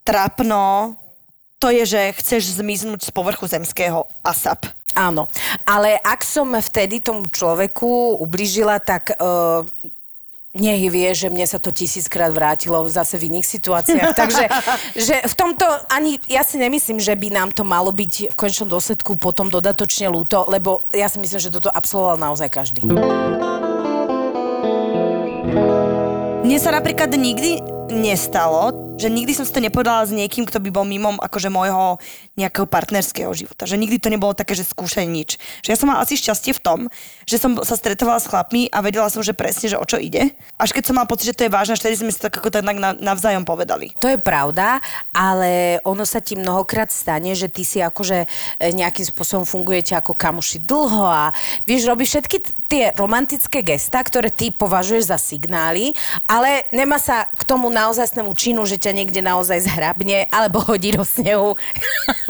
trapno, 0.02 0.96
to 1.60 1.68
je, 1.68 1.84
že 1.84 2.16
chceš 2.16 2.56
zmiznúť 2.56 3.04
z 3.04 3.10
povrchu 3.12 3.44
zemského 3.44 4.08
ASAP. 4.24 4.79
Áno, 4.98 5.30
ale 5.62 5.98
ak 6.02 6.26
som 6.26 6.50
vtedy 6.58 6.98
tomu 6.98 7.30
človeku 7.30 8.18
ubližila, 8.18 8.82
tak 8.82 9.14
uh, 9.16 9.62
nech 10.50 10.82
vie, 10.90 11.06
že 11.14 11.30
mne 11.30 11.46
sa 11.46 11.62
to 11.62 11.70
tisíckrát 11.70 12.34
vrátilo 12.34 12.82
zase 12.90 13.14
v 13.14 13.30
iných 13.30 13.46
situáciách. 13.46 14.10
Takže 14.20 14.44
že 14.98 15.14
v 15.22 15.34
tomto 15.38 15.66
ani, 15.86 16.18
ja 16.26 16.42
si 16.42 16.58
nemyslím, 16.58 16.98
že 16.98 17.14
by 17.14 17.30
nám 17.30 17.54
to 17.54 17.62
malo 17.62 17.94
byť 17.94 18.34
v 18.34 18.38
konečnom 18.38 18.66
dôsledku 18.66 19.14
potom 19.14 19.46
dodatočne 19.46 20.10
ľúto, 20.10 20.50
lebo 20.50 20.90
ja 20.90 21.06
si 21.06 21.22
myslím, 21.22 21.38
že 21.38 21.54
toto 21.54 21.70
absolvoval 21.70 22.18
naozaj 22.18 22.50
každý. 22.50 22.82
Mne 26.40 26.58
sa 26.58 26.74
napríklad 26.74 27.14
nikdy 27.14 27.62
nestalo, 27.94 28.74
že 28.98 29.06
nikdy 29.06 29.32
som 29.34 29.46
si 29.46 29.54
to 29.54 29.62
nepovedala 29.62 30.02
s 30.02 30.10
niekým, 30.14 30.46
kto 30.46 30.58
by 30.58 30.70
bol 30.74 30.82
mimo 30.82 31.14
akože 31.18 31.46
môjho 31.46 31.98
nejakého 32.40 32.64
partnerského 32.64 33.30
života. 33.36 33.68
Že 33.68 33.80
nikdy 33.80 33.96
to 34.00 34.08
nebolo 34.08 34.32
také, 34.32 34.56
že 34.56 34.64
skúšaj 34.64 35.04
nič. 35.04 35.36
Že 35.60 35.68
ja 35.72 35.78
som 35.78 35.88
mala 35.92 36.02
asi 36.02 36.16
šťastie 36.16 36.56
v 36.56 36.60
tom, 36.60 36.78
že 37.28 37.36
som 37.36 37.54
sa 37.60 37.76
stretovala 37.76 38.18
s 38.18 38.30
chlapmi 38.30 38.72
a 38.72 38.80
vedela 38.80 39.12
som, 39.12 39.20
že 39.20 39.36
presne, 39.36 39.68
že 39.68 39.76
o 39.76 39.84
čo 39.84 40.00
ide. 40.00 40.32
Až 40.56 40.72
keď 40.72 40.90
som 40.90 40.94
mala 40.96 41.10
pocit, 41.10 41.30
že 41.30 41.36
to 41.36 41.46
je 41.46 41.52
vážne, 41.52 41.76
vtedy 41.76 42.00
sme 42.00 42.10
si 42.10 42.18
to 42.18 42.32
ako 42.32 42.48
tak 42.48 42.64
na- 42.64 42.96
navzájom 42.96 43.44
povedali. 43.44 43.92
To 44.00 44.08
je 44.08 44.18
pravda, 44.18 44.80
ale 45.12 45.82
ono 45.84 46.08
sa 46.08 46.24
ti 46.24 46.34
mnohokrát 46.38 46.88
stane, 46.88 47.36
že 47.36 47.50
ty 47.50 47.62
si 47.66 47.82
akože 47.82 48.24
e, 48.24 48.26
nejakým 48.72 49.06
spôsobom 49.06 49.44
fungujete 49.44 49.92
ako 49.94 50.16
kamoši 50.16 50.62
dlho 50.64 51.04
a 51.04 51.34
vieš, 51.68 51.88
robíš 51.90 52.16
všetky 52.16 52.36
tie 52.70 52.84
romantické 52.94 53.66
gesta, 53.66 53.98
ktoré 53.98 54.30
ty 54.30 54.54
považuješ 54.54 55.10
za 55.10 55.18
signály, 55.18 55.90
ale 56.30 56.64
nemá 56.70 57.02
sa 57.02 57.26
k 57.26 57.42
tomu 57.42 57.66
naozajstnému 57.66 58.30
činu, 58.38 58.62
že 58.62 58.78
ťa 58.78 58.94
niekde 58.94 59.20
naozaj 59.20 59.66
zhrabne 59.66 60.30
alebo 60.30 60.62
hodí 60.62 60.94
do 60.94 61.02
snehu. 61.02 61.58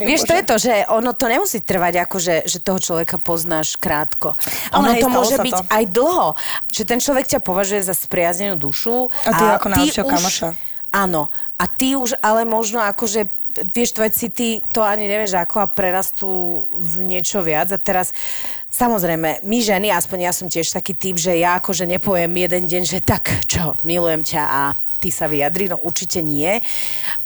Vieš, 0.00 0.28
to 0.28 0.34
je 0.36 0.44
to, 0.44 0.56
že 0.60 0.74
ono 0.88 1.12
to 1.16 1.26
nemusí 1.26 1.58
trvať 1.60 2.04
ako, 2.04 2.16
že, 2.20 2.36
že 2.46 2.58
toho 2.62 2.78
človeka 2.78 3.16
poznáš 3.18 3.76
krátko. 3.80 4.36
Ale 4.70 4.76
Ono 4.76 4.90
hej, 4.96 5.02
to 5.02 5.08
môže 5.08 5.36
byť 5.40 5.56
to. 5.56 5.64
aj 5.66 5.84
dlho, 5.90 6.28
že 6.70 6.82
ten 6.86 6.98
človek 7.00 7.26
ťa 7.26 7.40
považuje 7.40 7.80
za 7.84 7.94
spriaznenú 7.96 8.60
dušu. 8.60 9.08
A 9.26 9.30
ty 9.34 9.42
ako 9.56 9.66
najlepšieho 9.72 10.06
kamoša. 10.06 10.48
Áno. 10.90 11.30
A 11.60 11.64
ty 11.70 11.94
už 11.94 12.18
ale 12.20 12.42
možno 12.48 12.82
akože 12.82 13.30
vieš, 13.74 13.98
tvoje 13.98 14.14
city 14.14 14.62
to 14.70 14.86
ani 14.86 15.10
nevieš 15.10 15.34
ako 15.34 15.66
a 15.66 15.70
prerastú 15.70 16.64
v 16.78 17.02
niečo 17.06 17.42
viac. 17.42 17.70
A 17.74 17.78
teraz, 17.78 18.14
samozrejme, 18.70 19.42
my 19.42 19.58
ženy, 19.58 19.90
aspoň 19.90 20.18
ja 20.30 20.32
som 20.32 20.46
tiež 20.46 20.70
taký 20.70 20.94
typ, 20.94 21.18
že 21.18 21.34
ja 21.34 21.58
akože 21.58 21.86
nepoviem 21.86 22.30
jeden 22.30 22.64
deň, 22.70 22.82
že 22.86 22.98
tak, 23.02 23.26
čo, 23.50 23.74
milujem 23.82 24.22
ťa 24.22 24.42
a 24.46 24.60
ty 25.00 25.08
sa 25.08 25.26
vyjadri, 25.26 25.66
no 25.72 25.80
určite 25.80 26.20
nie. 26.20 26.60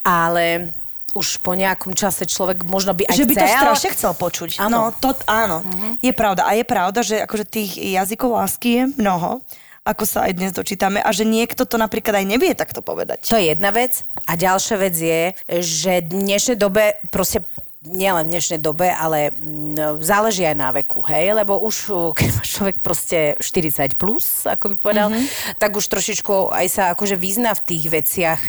Ale 0.01 0.73
už 1.15 1.39
po 1.39 1.55
nejakom 1.55 1.95
čase 1.95 2.27
človek 2.27 2.67
možno 2.67 2.91
by 2.91 3.07
aj 3.07 3.15
že 3.15 3.25
by 3.25 3.35
to 3.39 3.47
strašne 3.47 3.89
chcel 3.95 4.11
počuť. 4.13 4.59
Áno. 4.59 4.91
No, 4.91 4.91
to, 4.91 5.15
áno. 5.25 5.63
Je 6.03 6.11
pravda. 6.11 6.43
A 6.43 6.59
je 6.59 6.67
pravda, 6.67 6.99
že 7.01 7.23
akože 7.23 7.47
tých 7.47 7.79
jazykov 7.79 8.35
lásky 8.35 8.69
je 8.69 8.83
mnoho, 8.99 9.39
ako 9.85 10.03
sa 10.03 10.27
aj 10.27 10.33
dnes 10.35 10.51
dočítame, 10.51 10.97
a 10.97 11.09
že 11.13 11.23
niekto 11.23 11.63
to 11.63 11.77
napríklad 11.77 12.19
aj 12.19 12.25
nevie 12.25 12.51
takto 12.57 12.81
povedať. 12.81 13.21
To 13.29 13.37
je 13.37 13.53
jedna 13.53 13.69
vec. 13.69 14.01
A 14.25 14.33
ďalšia 14.33 14.75
vec 14.81 14.95
je, 14.97 15.21
že 15.61 16.01
v 16.01 16.25
dnešnej 16.25 16.57
dobe 16.57 16.97
proste 17.13 17.45
nielen 17.85 18.27
v 18.27 18.33
dnešnej 18.37 18.59
dobe, 18.59 18.89
ale 18.89 19.29
mm, 19.31 20.01
záleží 20.01 20.43
aj 20.43 20.57
na 20.57 20.69
veku, 20.73 21.05
hej, 21.05 21.37
lebo 21.37 21.61
už 21.61 21.75
uh, 21.93 22.09
keď 22.17 22.27
má 22.33 22.43
človek 22.43 22.75
proste 22.81 23.37
40 23.39 23.95
plus, 23.95 24.49
ako 24.49 24.73
by 24.73 24.75
povedal, 24.81 25.07
mm-hmm. 25.13 25.57
tak 25.61 25.77
už 25.77 25.85
trošičku 25.85 26.51
aj 26.51 26.67
sa 26.67 26.83
akože 26.97 27.15
vyzná 27.15 27.53
v 27.53 27.61
tých 27.63 27.83
veciach, 27.87 28.41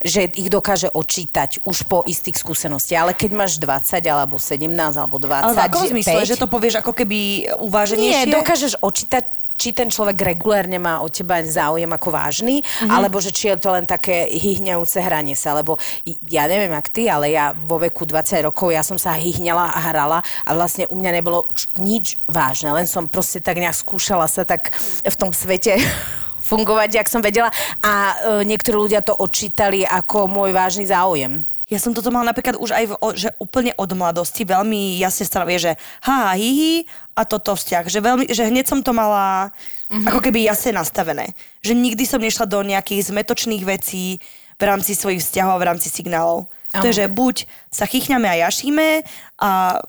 že 0.00 0.30
ich 0.30 0.48
dokáže 0.48 0.88
odčítať 0.88 1.66
už 1.66 1.90
po 1.90 2.06
istých 2.06 2.38
skúsenostiach. 2.38 3.10
Ale 3.10 3.12
keď 3.18 3.30
máš 3.34 3.58
20 3.58 4.00
alebo 4.06 4.38
17 4.38 4.70
alebo 4.94 5.18
20, 5.18 5.50
Ale 5.50 5.54
v 5.58 5.64
akom 5.66 5.84
zmysle, 5.90 6.20
5, 6.22 6.30
že 6.30 6.36
to 6.38 6.46
povieš 6.46 6.80
ako 6.80 6.92
keby 6.94 7.50
uváženejšie? 7.58 8.30
nie, 8.30 8.34
dokážeš 8.34 8.78
odčítať 8.78 9.33
či 9.54 9.70
ten 9.70 9.86
človek 9.90 10.18
regulérne 10.18 10.82
má 10.82 10.98
od 10.98 11.14
teba 11.14 11.38
záujem 11.46 11.90
ako 11.90 12.08
vážny, 12.10 12.60
mm-hmm. 12.60 12.90
alebo 12.90 13.22
že 13.22 13.30
či 13.30 13.54
je 13.54 13.58
to 13.58 13.70
len 13.70 13.86
také 13.86 14.26
hyhňajúce 14.30 14.98
hranie 14.98 15.38
sa, 15.38 15.54
lebo 15.54 15.78
ja 16.26 16.50
neviem, 16.50 16.74
ak 16.74 16.90
ty, 16.90 17.06
ale 17.06 17.30
ja 17.30 17.54
vo 17.54 17.78
veku 17.78 18.02
20 18.06 18.50
rokov, 18.50 18.74
ja 18.74 18.82
som 18.82 18.98
sa 18.98 19.14
hyhňala 19.14 19.74
a 19.74 19.80
hrala 19.90 20.18
a 20.42 20.50
vlastne 20.52 20.90
u 20.90 20.98
mňa 20.98 21.10
nebolo 21.14 21.46
nič 21.78 22.18
vážne, 22.26 22.74
len 22.74 22.86
som 22.90 23.06
proste 23.06 23.38
tak 23.38 23.58
nejak 23.62 23.76
skúšala 23.78 24.26
sa 24.26 24.42
tak 24.42 24.74
v 25.02 25.16
tom 25.16 25.30
svete 25.30 25.78
fungovať, 26.50 27.00
jak 27.00 27.08
som 27.08 27.24
vedela 27.24 27.48
a 27.80 27.92
e, 28.12 28.14
niektorí 28.44 28.76
ľudia 28.76 29.00
to 29.00 29.16
odčítali 29.16 29.86
ako 29.86 30.28
môj 30.28 30.50
vážny 30.52 30.84
záujem. 30.84 31.46
Ja 31.74 31.82
som 31.82 31.90
toto 31.90 32.14
mala 32.14 32.30
napríklad 32.30 32.54
už 32.54 32.70
aj 32.70 32.84
v, 32.86 32.92
že 33.18 33.34
úplne 33.42 33.74
od 33.74 33.90
mladosti, 33.98 34.46
veľmi 34.46 34.94
jasne 35.02 35.26
sa 35.26 35.42
vie, 35.42 35.58
že 35.58 35.74
ha, 36.06 36.30
hihi 36.38 36.86
a 37.18 37.26
toto 37.26 37.58
vzťah. 37.58 37.90
Že, 37.90 37.98
veľmi, 37.98 38.24
že 38.30 38.46
hneď 38.46 38.70
som 38.70 38.78
to 38.78 38.94
mala 38.94 39.50
mm-hmm. 39.90 40.06
ako 40.06 40.22
keby 40.22 40.46
jasne 40.46 40.78
nastavené. 40.78 41.34
Že 41.66 41.74
nikdy 41.74 42.04
som 42.06 42.22
nešla 42.22 42.46
do 42.46 42.62
nejakých 42.62 43.10
zmetočných 43.10 43.66
vecí 43.66 44.22
v 44.54 44.62
rámci 44.62 44.94
svojich 44.94 45.18
vzťahov, 45.18 45.58
v 45.58 45.66
rámci 45.66 45.90
signálov. 45.90 46.46
To 46.78 46.78
Áno. 46.78 46.86
je, 46.86 47.02
že 47.02 47.10
buď 47.10 47.50
sa 47.74 47.90
chychňame 47.90 48.30
a 48.30 48.46
jašíme 48.46 49.02
a 49.42 49.82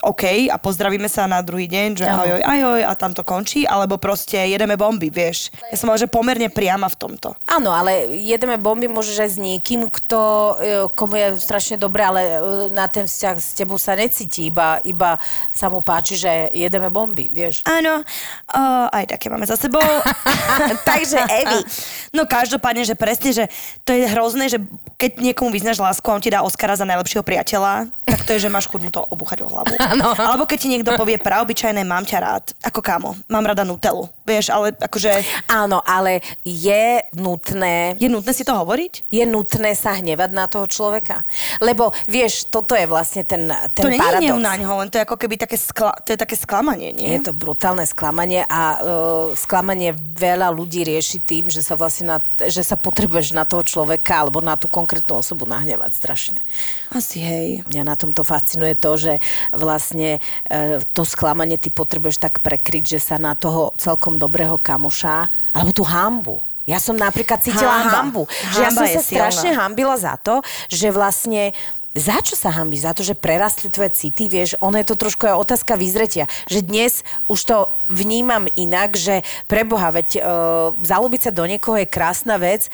OK 0.00 0.48
a 0.48 0.56
pozdravíme 0.56 1.06
sa 1.06 1.28
na 1.28 1.44
druhý 1.44 1.68
deň, 1.68 1.88
že 1.96 2.06
ahoj, 2.08 2.40
ahoj 2.40 2.80
a 2.84 2.92
tam 2.96 3.12
to 3.12 3.20
končí, 3.20 3.68
alebo 3.68 4.00
proste 4.00 4.36
jedeme 4.36 4.74
bomby, 4.76 5.12
vieš. 5.12 5.52
Ja 5.68 5.76
som 5.76 5.92
že 5.94 6.08
pomerne 6.08 6.48
priama 6.48 6.88
v 6.88 6.96
tomto. 6.96 7.36
Áno, 7.44 7.74
ale 7.74 8.08
jedeme 8.16 8.56
bomby 8.56 8.88
môžeš 8.88 9.16
aj 9.20 9.30
s 9.36 9.38
niekým, 9.42 9.90
kto, 9.90 10.20
e, 10.20 10.54
komu 10.94 11.18
je 11.18 11.28
strašne 11.42 11.76
dobré, 11.76 12.06
ale 12.06 12.20
e, 12.22 12.36
na 12.72 12.86
ten 12.86 13.04
vzťah 13.04 13.36
s 13.36 13.52
tebou 13.52 13.76
sa 13.76 13.98
necíti, 13.98 14.48
iba, 14.48 14.80
iba 14.86 15.20
sa 15.50 15.68
mu 15.68 15.84
páči, 15.84 16.16
že 16.16 16.48
jedeme 16.54 16.88
bomby, 16.88 17.28
vieš. 17.28 17.66
Áno, 17.66 18.00
uh, 18.00 18.86
aj 18.88 19.18
také 19.18 19.28
máme 19.28 19.44
za 19.44 19.58
sebou. 19.58 19.82
Takže 20.90 21.18
Evi. 21.26 21.60
No 22.14 22.24
každopádne, 22.24 22.86
že 22.86 22.94
presne, 22.94 23.30
že 23.34 23.44
to 23.84 23.92
je 23.92 24.06
hrozné, 24.08 24.48
že 24.48 24.58
keď 24.96 25.20
niekomu 25.20 25.50
vyznáš 25.50 25.80
lásku 25.80 26.06
a 26.06 26.14
on 26.16 26.22
ti 26.22 26.32
dá 26.32 26.42
Oscara 26.42 26.76
za 26.76 26.86
najlepšieho 26.86 27.24
priateľa, 27.24 27.90
tak 28.20 28.28
to 28.28 28.36
je, 28.36 28.44
že 28.44 28.52
máš 28.52 28.68
chuť 28.68 28.80
mu 28.84 28.92
to 28.92 29.00
obúchať 29.00 29.40
o 29.40 29.48
hlavu. 29.48 29.72
Áno. 29.96 30.12
Alebo 30.12 30.44
keď 30.44 30.58
ti 30.60 30.68
niekto 30.68 30.92
povie 30.92 31.16
praobyčajné, 31.16 31.80
mám 31.88 32.04
ťa 32.04 32.18
rád. 32.20 32.44
Ako 32.60 32.84
kámo, 32.84 33.16
mám 33.32 33.48
rada 33.48 33.64
Nutellu. 33.64 34.12
Vieš, 34.28 34.52
ale 34.52 34.76
akože 34.76 35.24
Áno, 35.48 35.80
ale 35.82 36.20
je 36.44 37.00
nutné 37.16 37.96
je 37.96 38.08
nutné 38.08 38.32
si 38.36 38.44
to 38.44 38.52
hovoriť? 38.52 39.08
je 39.08 39.24
nutné 39.24 39.72
sa 39.72 39.96
hnevať 39.96 40.30
na 40.34 40.44
toho 40.46 40.66
človeka. 40.68 41.24
Lebo, 41.62 41.94
vieš, 42.06 42.46
toto 42.48 42.76
je 42.76 42.84
vlastne 42.84 43.24
ten, 43.24 43.48
ten 43.72 43.84
to 43.84 43.90
nie 43.90 43.96
je 43.96 44.02
paradox. 44.02 44.22
hnev 44.24 44.36
na 44.38 44.54
ňo, 44.60 44.70
len 44.84 44.88
to 44.92 44.96
je 45.00 45.04
ako 45.06 45.16
keby 45.16 45.34
také, 45.40 45.56
skla, 45.56 45.94
to 46.04 46.12
je 46.14 46.18
také 46.18 46.36
sklamanie, 46.36 46.92
nie? 46.92 47.16
Je 47.16 47.30
to 47.30 47.32
brutálne 47.32 47.82
sklamanie 47.88 48.44
a 48.46 48.60
uh, 48.78 48.78
sklamanie 49.34 49.94
veľa 49.96 50.52
ľudí 50.52 50.84
rieši 50.84 51.22
tým, 51.22 51.48
že 51.48 51.64
sa 51.64 51.78
vlastne 51.78 52.16
na, 52.16 52.18
že 52.46 52.60
sa 52.60 52.76
potrebuješ 52.76 53.32
na 53.32 53.46
toho 53.46 53.64
človeka 53.64 54.20
alebo 54.20 54.42
na 54.44 54.58
tú 54.58 54.66
konkrétnu 54.66 55.18
osobu 55.20 55.46
nahnevať 55.46 55.90
strašne. 55.96 56.38
Asi 56.90 57.22
hej. 57.22 57.62
Mňa 57.70 57.82
na 57.86 57.94
tomto 58.10 58.26
fascinuje 58.26 58.74
to, 58.74 58.98
že 58.98 59.12
vlastne 59.54 60.18
e, 60.50 60.82
to 60.90 61.06
sklamanie 61.06 61.54
ty 61.62 61.70
potrebuješ 61.70 62.18
tak 62.18 62.42
prekryť, 62.42 62.98
že 62.98 62.98
sa 62.98 63.16
na 63.22 63.38
toho 63.38 63.70
celkom 63.78 64.18
dobrého 64.18 64.58
kamoša, 64.58 65.30
alebo 65.54 65.70
tú 65.70 65.86
hambu. 65.86 66.42
Ja 66.66 66.82
som 66.82 66.98
napríklad 66.98 67.38
cítila 67.38 67.86
Hanba. 67.86 67.98
hambu. 68.02 68.22
Že 68.54 68.60
ja 68.62 68.68
Hanba 68.70 68.78
som 68.78 68.86
sa 68.86 69.00
silná. 69.02 69.06
strašne 69.06 69.50
hambila 69.54 69.96
za 69.98 70.14
to, 70.18 70.42
že 70.66 70.90
vlastne 70.90 71.54
za 71.90 72.22
čo 72.22 72.38
sa 72.38 72.54
hambíš? 72.54 72.86
Za 72.86 72.94
to, 72.94 73.02
že 73.02 73.18
prerastli 73.18 73.66
tvoje 73.66 73.90
city, 73.90 74.30
vieš, 74.30 74.54
ono 74.62 74.78
je 74.78 74.86
to 74.86 74.94
trošku 74.94 75.26
aj 75.26 75.42
otázka 75.42 75.74
vyzretia. 75.74 76.30
Že 76.46 76.62
dnes 76.62 76.92
už 77.26 77.40
to 77.42 77.56
vnímam 77.90 78.46
inak, 78.54 78.94
že 78.94 79.26
preboha, 79.50 79.90
veď 79.90 80.08
e, 80.14 80.20
zalúbiť 80.86 81.20
sa 81.26 81.30
do 81.34 81.42
niekoho 81.50 81.82
je 81.82 81.90
krásna 81.90 82.38
vec 82.38 82.70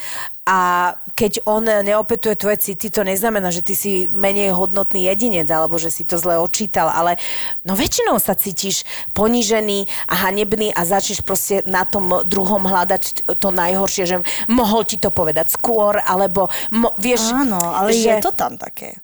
a 0.46 0.94
keď 1.18 1.42
on 1.42 1.66
neopetuje 1.66 2.38
tvoje 2.38 2.70
city, 2.70 2.86
to 2.86 3.02
neznamená, 3.02 3.50
že 3.50 3.66
ty 3.66 3.74
si 3.74 4.06
menej 4.14 4.54
hodnotný 4.54 5.10
jedinec, 5.10 5.50
alebo 5.50 5.74
že 5.74 5.90
si 5.90 6.06
to 6.06 6.22
zle 6.22 6.38
odčítal, 6.38 6.86
ale 6.86 7.18
no 7.66 7.74
väčšinou 7.74 8.22
sa 8.22 8.38
cítiš 8.38 8.86
ponížený 9.10 9.90
a 10.06 10.14
hanebný 10.28 10.70
a 10.70 10.86
začneš 10.86 11.26
proste 11.26 11.66
na 11.66 11.82
tom 11.82 12.22
druhom 12.22 12.62
hľadať 12.62 13.26
to 13.42 13.48
najhoršie, 13.50 14.04
že 14.06 14.16
mohol 14.46 14.86
ti 14.86 15.02
to 15.02 15.10
povedať 15.10 15.50
skôr, 15.50 15.98
alebo 15.98 16.46
mo, 16.70 16.94
vieš... 16.94 17.34
Áno, 17.34 17.58
ale 17.58 17.90
že... 17.90 18.14
je 18.14 18.22
to 18.22 18.30
tam 18.30 18.54
také. 18.54 19.02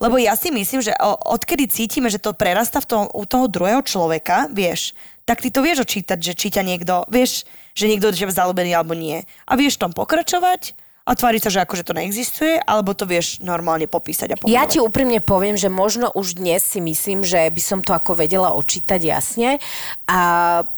Lebo 0.00 0.16
ja 0.16 0.32
si 0.32 0.48
myslím, 0.48 0.80
že 0.80 0.96
odkedy 1.28 1.68
cítime, 1.68 2.08
že 2.08 2.16
to 2.16 2.32
prerasta 2.32 2.80
v 2.80 2.88
tom, 2.88 3.02
u 3.12 3.28
toho 3.28 3.52
druhého 3.52 3.84
človeka, 3.84 4.48
vieš, 4.48 4.96
tak 5.28 5.44
ty 5.44 5.52
to 5.52 5.60
vieš 5.60 5.84
očítať, 5.84 6.16
že 6.16 6.32
či 6.32 6.48
ťa 6.48 6.64
niekto, 6.64 7.04
vieš, 7.12 7.44
že 7.80 7.88
niekto 7.88 8.12
teba 8.12 8.28
zalúbený 8.28 8.76
alebo 8.76 8.92
nie. 8.92 9.24
A 9.48 9.56
vieš 9.56 9.80
tom 9.80 9.96
pokračovať 9.96 10.76
a 11.10 11.18
tváriť 11.18 11.42
sa, 11.42 11.50
že 11.50 11.62
akože 11.66 11.82
to 11.82 11.98
neexistuje, 11.98 12.62
alebo 12.62 12.94
to 12.94 13.02
vieš 13.02 13.42
normálne 13.42 13.90
popísať 13.90 14.30
a 14.30 14.36
pomenovať. 14.38 14.54
Ja 14.54 14.70
ti 14.70 14.78
úprimne 14.78 15.18
poviem, 15.18 15.58
že 15.58 15.66
možno 15.66 16.06
už 16.14 16.38
dnes 16.38 16.62
si 16.62 16.78
myslím, 16.78 17.26
že 17.26 17.50
by 17.50 17.58
som 17.58 17.82
to 17.82 17.90
ako 17.90 18.14
vedela 18.14 18.54
očítať 18.54 19.02
jasne 19.02 19.58
a 20.06 20.20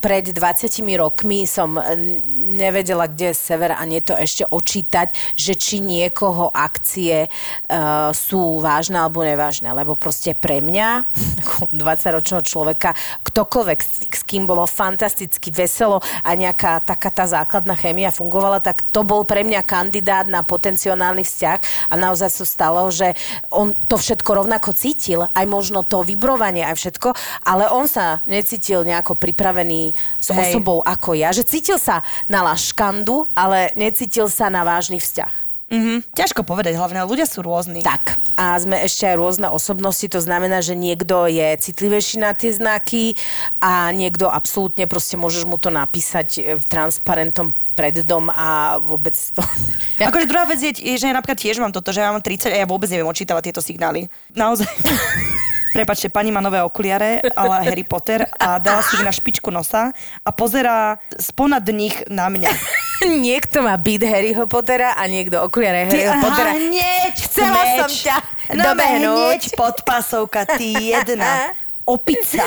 pred 0.00 0.32
20 0.32 0.72
rokmi 0.96 1.44
som 1.44 1.76
n- 1.76 2.24
nevedela, 2.56 3.12
kde 3.12 3.36
je 3.36 3.36
sever 3.36 3.76
a 3.76 3.82
nie 3.84 4.00
to 4.00 4.16
ešte 4.16 4.48
očítať, 4.48 5.12
že 5.36 5.52
či 5.52 5.84
niekoho 5.84 6.48
akcie 6.48 7.28
uh, 7.28 8.08
sú 8.16 8.64
vážne 8.64 9.04
alebo 9.04 9.20
nevážne, 9.20 9.68
lebo 9.76 10.00
proste 10.00 10.32
pre 10.32 10.64
mňa, 10.64 10.88
ako 11.44 11.76
20-ročného 11.76 12.40
človeka, 12.40 12.96
ktokoľvek 13.20 13.78
s, 13.84 14.08
s 14.08 14.22
kým 14.24 14.48
bolo 14.48 14.64
fantasticky 14.64 15.52
veselo 15.52 16.00
a 16.24 16.32
nejaká 16.32 16.80
taká 16.80 17.12
tá 17.12 17.28
základná 17.28 17.76
chémia 17.76 18.08
fungovala, 18.08 18.64
tak 18.64 18.88
to 18.88 19.04
bol 19.04 19.28
pre 19.28 19.44
mňa 19.44 19.60
kandidát 19.60 20.21
na 20.28 20.42
potenciálny 20.46 21.24
vzťah 21.24 21.58
a 21.90 21.94
naozaj 21.94 22.30
sa 22.30 22.44
stalo, 22.44 22.86
že 22.90 23.14
on 23.50 23.74
to 23.88 23.96
všetko 23.96 24.44
rovnako 24.44 24.74
cítil, 24.74 25.26
aj 25.32 25.46
možno 25.46 25.82
to 25.86 26.02
vibrovanie, 26.02 26.66
aj 26.66 26.76
všetko, 26.78 27.08
ale 27.46 27.70
on 27.70 27.86
sa 27.86 28.20
necítil 28.26 28.82
nejako 28.82 29.18
pripravený 29.18 29.94
s 30.18 30.28
Hej. 30.30 30.54
osobou 30.54 30.82
ako 30.82 31.14
ja, 31.16 31.30
že 31.30 31.46
cítil 31.46 31.78
sa 31.78 32.04
na 32.26 32.42
laškandu, 32.42 33.26
ale 33.32 33.72
necítil 33.78 34.26
sa 34.28 34.50
na 34.52 34.66
vážny 34.66 34.98
vzťah. 35.00 35.42
Mhm. 35.72 36.12
Ťažko 36.12 36.44
povedať, 36.44 36.76
hlavne 36.76 37.00
ľudia 37.08 37.24
sú 37.24 37.40
rôzni. 37.40 37.80
Tak, 37.80 38.20
a 38.36 38.60
sme 38.60 38.84
ešte 38.84 39.08
aj 39.08 39.16
rôzne 39.16 39.48
osobnosti, 39.48 40.04
to 40.04 40.20
znamená, 40.20 40.60
že 40.60 40.76
niekto 40.76 41.24
je 41.24 41.56
citlivejší 41.56 42.20
na 42.20 42.36
tie 42.36 42.52
znaky 42.52 43.16
a 43.56 43.88
niekto 43.88 44.28
absolútne 44.28 44.84
proste 44.84 45.16
môžeš 45.16 45.48
mu 45.48 45.56
to 45.56 45.72
napísať 45.72 46.28
e, 46.36 46.40
transparentom 46.68 47.56
pred 47.72 48.04
dom 48.04 48.28
a 48.28 48.78
vôbec 48.78 49.12
to... 49.32 49.42
Akože 50.08 50.28
druhá 50.28 50.44
vec 50.44 50.60
je, 50.60 50.72
že 50.96 51.08
ja 51.08 51.14
napríklad 51.16 51.40
tiež 51.40 51.58
mám 51.58 51.72
toto, 51.72 51.90
že 51.90 52.04
ja 52.04 52.12
mám 52.12 52.22
30 52.22 52.52
a 52.52 52.56
ja 52.62 52.66
vôbec 52.68 52.88
neviem 52.92 53.08
očítavať 53.08 53.42
tieto 53.50 53.62
signály. 53.64 54.06
Naozaj. 54.36 54.68
Prepačte, 55.72 56.12
pani 56.12 56.28
má 56.28 56.44
nové 56.44 56.60
okuliare, 56.60 57.24
ale 57.32 57.64
Harry 57.64 57.80
Potter 57.80 58.28
a 58.36 58.60
dala 58.60 58.84
si 58.84 59.00
na 59.00 59.08
špičku 59.08 59.48
nosa 59.48 59.88
a 60.20 60.28
pozerá 60.28 61.00
sponad 61.16 61.64
nich 61.72 61.96
na 62.12 62.28
mňa. 62.28 62.52
niekto 63.24 63.64
má 63.64 63.80
byt 63.80 64.04
Harryho 64.04 64.44
Pottera 64.44 64.92
a 64.92 65.08
niekto 65.08 65.40
okuliare 65.40 65.88
Harryho 65.88 66.12
Pottera. 66.20 66.52
hneď 66.52 67.14
Chcela 67.16 67.56
meč. 67.64 67.72
som 67.80 67.88
ťa 67.88 68.16
no, 68.52 68.62
dobehnúť. 68.68 69.16
hneď 69.16 69.42
podpasovka, 69.56 70.40
ty 70.60 70.92
jedna. 70.92 71.56
Opica. 71.82 72.46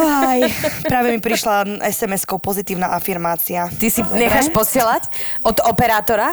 Aj, 0.00 0.40
práve 0.88 1.12
mi 1.12 1.20
prišla 1.20 1.84
SMS-kou 1.84 2.40
pozitívna 2.40 2.96
afirmácia. 2.96 3.68
Ty 3.68 3.86
si 3.92 4.00
necháš 4.16 4.48
posielať 4.48 5.12
od 5.44 5.60
operátora? 5.68 6.32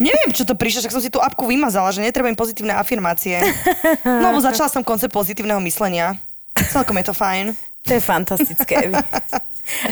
Neviem, 0.00 0.32
čo 0.32 0.48
to 0.48 0.56
prišlo, 0.56 0.80
však 0.80 0.94
som 0.96 1.04
si 1.04 1.12
tú 1.12 1.20
apku 1.20 1.44
vymazala, 1.44 1.92
že 1.92 2.00
netreba 2.00 2.32
im 2.32 2.38
pozitívne 2.38 2.72
afirmácie. 2.72 3.40
No, 4.04 4.32
lebo 4.32 4.40
začala 4.40 4.72
som 4.72 4.80
koncept 4.80 5.12
pozitívneho 5.12 5.60
myslenia. 5.60 6.16
Celkom 6.72 6.96
je 7.00 7.06
to 7.10 7.14
fajn. 7.14 7.52
To 7.84 7.90
je 7.92 8.00
fantastické. 8.00 8.88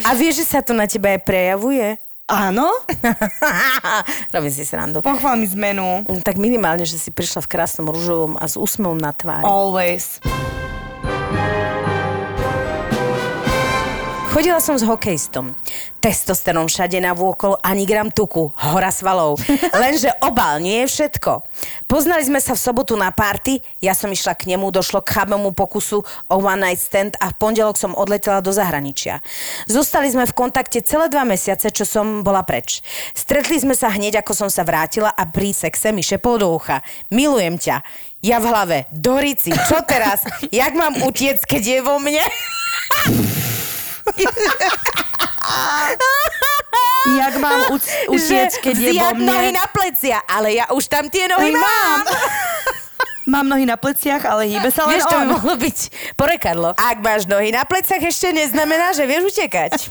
A 0.09 0.17
vieš, 0.17 0.45
že 0.45 0.57
sa 0.57 0.61
to 0.65 0.73
na 0.73 0.89
teba 0.89 1.13
aj 1.13 1.21
prejavuje? 1.29 2.01
Áno? 2.33 2.73
Robím 4.35 4.53
si 4.53 4.65
srandu. 4.65 5.05
Pochvál 5.05 5.37
mi 5.37 5.45
zmenu. 5.53 6.09
Tak 6.25 6.41
minimálne, 6.41 6.89
že 6.89 6.97
si 6.97 7.13
prišla 7.13 7.45
v 7.45 7.51
krásnom 7.53 7.93
rúžovom 7.93 8.41
a 8.41 8.49
s 8.49 8.57
úsmevom 8.57 8.97
na 8.97 9.13
tvári. 9.13 9.45
Always. 9.45 10.23
Chodila 14.33 14.65
som 14.65 14.81
s 14.81 14.85
hokejistom. 14.89 15.53
Testosterón 16.01 16.65
všade 16.65 16.97
navôkol, 17.05 17.61
ani 17.61 17.85
gram 17.85 18.09
tuku, 18.09 18.49
hora 18.65 18.89
svalov. 18.89 19.37
Lenže 19.85 20.09
obal 20.25 20.57
nie 20.57 20.81
je 20.83 20.89
všetko. 20.89 21.45
Poznali 21.85 22.25
sme 22.25 22.41
sa 22.41 22.57
v 22.57 22.65
sobotu 22.65 22.97
na 22.97 23.13
party, 23.13 23.61
ja 23.85 23.93
som 23.93 24.09
išla 24.09 24.33
k 24.33 24.49
nemu, 24.49 24.73
došlo 24.73 25.05
k 25.05 25.21
chabému 25.21 25.53
pokusu 25.53 26.01
o 26.33 26.37
one 26.41 26.65
night 26.65 26.81
stand 26.81 27.13
a 27.21 27.29
v 27.29 27.37
pondelok 27.37 27.77
som 27.77 27.93
odletela 27.93 28.41
do 28.41 28.57
zahraničia. 28.57 29.21
Zostali 29.69 30.09
sme 30.09 30.25
v 30.25 30.33
kontakte 30.33 30.81
celé 30.81 31.13
dva 31.13 31.29
mesiace, 31.29 31.69
čo 31.69 31.85
som 31.85 32.25
bola 32.25 32.41
preč. 32.41 32.81
Stretli 33.13 33.61
sme 33.61 33.77
sa 33.77 33.93
hneď, 33.93 34.25
ako 34.25 34.33
som 34.33 34.49
sa 34.49 34.65
vrátila 34.65 35.13
a 35.13 35.29
pri 35.29 35.53
sexe 35.53 35.93
mi 35.93 36.01
šepol 36.01 36.41
do 36.41 36.49
ucha. 36.57 36.81
Milujem 37.13 37.61
ťa. 37.61 37.85
Ja 38.25 38.41
v 38.41 38.49
hlave, 38.49 38.77
Dorici, 38.97 39.53
čo 39.53 39.85
teraz? 39.85 40.25
Jak 40.49 40.73
mám 40.73 41.05
utiec, 41.05 41.45
keď 41.45 41.63
je 41.69 41.79
vo 41.85 42.01
mne? 42.01 42.25
Jak 47.13 47.35
mám 47.37 47.61
uc- 47.75 47.93
utiec, 48.09 48.53
keď 48.63 48.75
je 48.79 48.93
vo 48.95 49.11
vziať 49.11 49.17
nohy 49.19 49.51
mne? 49.51 49.59
na 49.59 49.67
plecia, 49.67 50.23
ale 50.25 50.55
ja 50.55 50.71
už 50.71 50.87
tam 50.87 51.11
tie 51.11 51.27
nohy 51.29 51.53
mám. 51.53 52.01
Mám 53.23 53.47
nohy 53.47 53.63
na 53.63 53.79
pleciach, 53.79 54.27
ale 54.27 54.51
hýbe 54.51 54.67
sa 54.75 54.83
len 54.83 54.99
Vieš, 54.99 55.07
to 55.07 55.15
by 55.15 55.23
on. 55.23 55.31
mohlo 55.39 55.55
byť 55.55 55.79
porekadlo. 56.19 56.75
Ak 56.75 56.99
máš 56.99 57.31
nohy 57.31 57.55
na 57.55 57.63
pleciach, 57.63 58.03
ešte 58.03 58.35
neznamená, 58.35 58.91
že 58.99 59.07
vieš 59.07 59.31
utekať. 59.31 59.79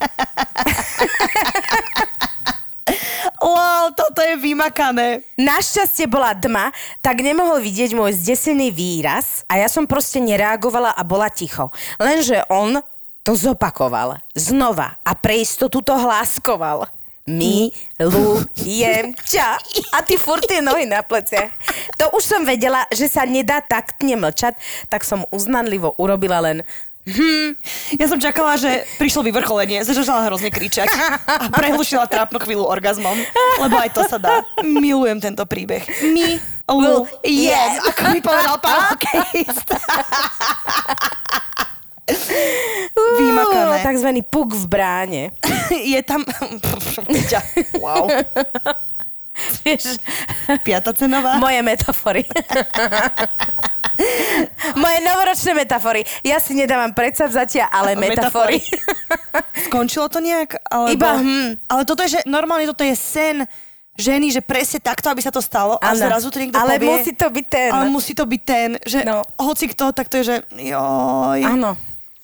Lol, 3.42 3.96
toto 3.96 4.20
je 4.20 4.36
vymakané. 4.36 5.24
Našťastie 5.40 6.06
bola 6.06 6.36
tma, 6.36 6.70
tak 7.00 7.24
nemohol 7.24 7.64
vidieť 7.64 7.96
môj 7.96 8.12
zdesený 8.20 8.68
výraz 8.68 9.48
a 9.48 9.58
ja 9.58 9.66
som 9.66 9.88
proste 9.88 10.20
nereagovala 10.20 10.92
a 10.92 11.02
bola 11.02 11.32
ticho. 11.32 11.72
Lenže 11.96 12.44
on 12.52 12.84
to 13.22 13.38
zopakoval 13.38 14.18
znova 14.34 14.98
a 15.06 15.14
pre 15.14 15.42
istotu 15.42 15.78
to 15.78 15.94
hláskoval. 15.94 16.90
Milujem 17.22 19.14
ťa. 19.14 19.48
A 19.94 20.02
ty 20.02 20.18
furt 20.18 20.42
tie 20.42 20.58
nohy 20.58 20.90
na 20.90 21.06
pleciach. 21.06 21.54
To 22.02 22.18
už 22.18 22.26
som 22.26 22.42
vedela, 22.42 22.82
že 22.90 23.06
sa 23.06 23.22
nedá 23.22 23.62
taktne 23.62 24.18
mlčať, 24.18 24.58
tak 24.90 25.06
som 25.06 25.22
uznanlivo 25.30 25.94
urobila 26.02 26.42
len 26.42 26.66
Ja 27.98 28.06
som 28.06 28.22
čakala, 28.22 28.54
že 28.54 28.86
prišlo 28.94 29.26
vyvrcholenie, 29.26 29.82
začala 29.82 30.22
hrozne 30.30 30.54
kričať 30.54 30.86
a 31.26 31.50
prehlušila 31.50 32.06
trápnu 32.06 32.38
chvíľu 32.38 32.62
orgazmom, 32.70 33.18
lebo 33.58 33.74
aj 33.74 33.90
to 33.90 34.06
sa 34.06 34.22
dá. 34.22 34.46
Milujem 34.62 35.18
tento 35.18 35.42
príbeh. 35.42 35.82
Milujem, 35.98 37.70
ako 37.90 38.02
mi 38.14 38.20
povedal 38.22 38.54
pán 38.62 38.94
hokejista. 38.94 39.78
Vymakané. 43.14 43.82
Takzvaný 43.82 44.20
puk 44.22 44.52
v 44.52 44.64
bráne. 44.66 45.22
Je 45.92 46.00
tam... 46.02 46.22
Wow. 47.74 48.10
Vieš, 49.64 49.96
Piata 50.60 50.92
cenová. 50.92 51.40
moje 51.40 51.56
metafory. 51.60 52.22
moje 54.74 54.98
novoročné 55.00 55.52
metafory. 55.56 56.02
Ja 56.20 56.36
si 56.36 56.52
nedávam 56.52 56.92
predsavzatia, 56.92 57.66
ale 57.66 57.94
metafory. 57.94 58.60
Skončilo 59.66 60.06
to 60.06 60.20
nejak? 60.20 60.60
Alebo... 60.66 60.92
Iba 60.92 61.10
hm. 61.16 61.48
Ale 61.64 61.82
toto 61.84 62.04
je, 62.04 62.12
že 62.12 62.20
normálne 62.24 62.66
toto 62.66 62.84
je 62.84 62.92
sen 62.92 63.48
ženy, 63.92 64.30
že 64.30 64.40
presne 64.40 64.80
takto, 64.80 65.08
aby 65.08 65.20
sa 65.20 65.28
to 65.28 65.40
stalo 65.40 65.76
a 65.76 65.92
Áno. 65.92 66.00
zrazu 66.00 66.28
to 66.28 66.40
niekto 66.40 66.56
Ale 66.56 66.76
povie. 66.76 66.88
musí 66.92 67.12
to 67.12 67.28
byť 67.28 67.46
ten. 67.46 67.68
Ale 67.72 67.86
musí 67.88 68.12
to 68.12 68.24
byť 68.24 68.42
ten, 68.42 68.68
že 68.82 68.98
No. 69.04 69.20
hoci 69.38 69.68
kto, 69.68 69.92
tak 69.92 70.08
to 70.08 70.20
je, 70.20 70.24
že 70.24 70.36
joj. 70.54 71.40
Áno. 71.40 71.76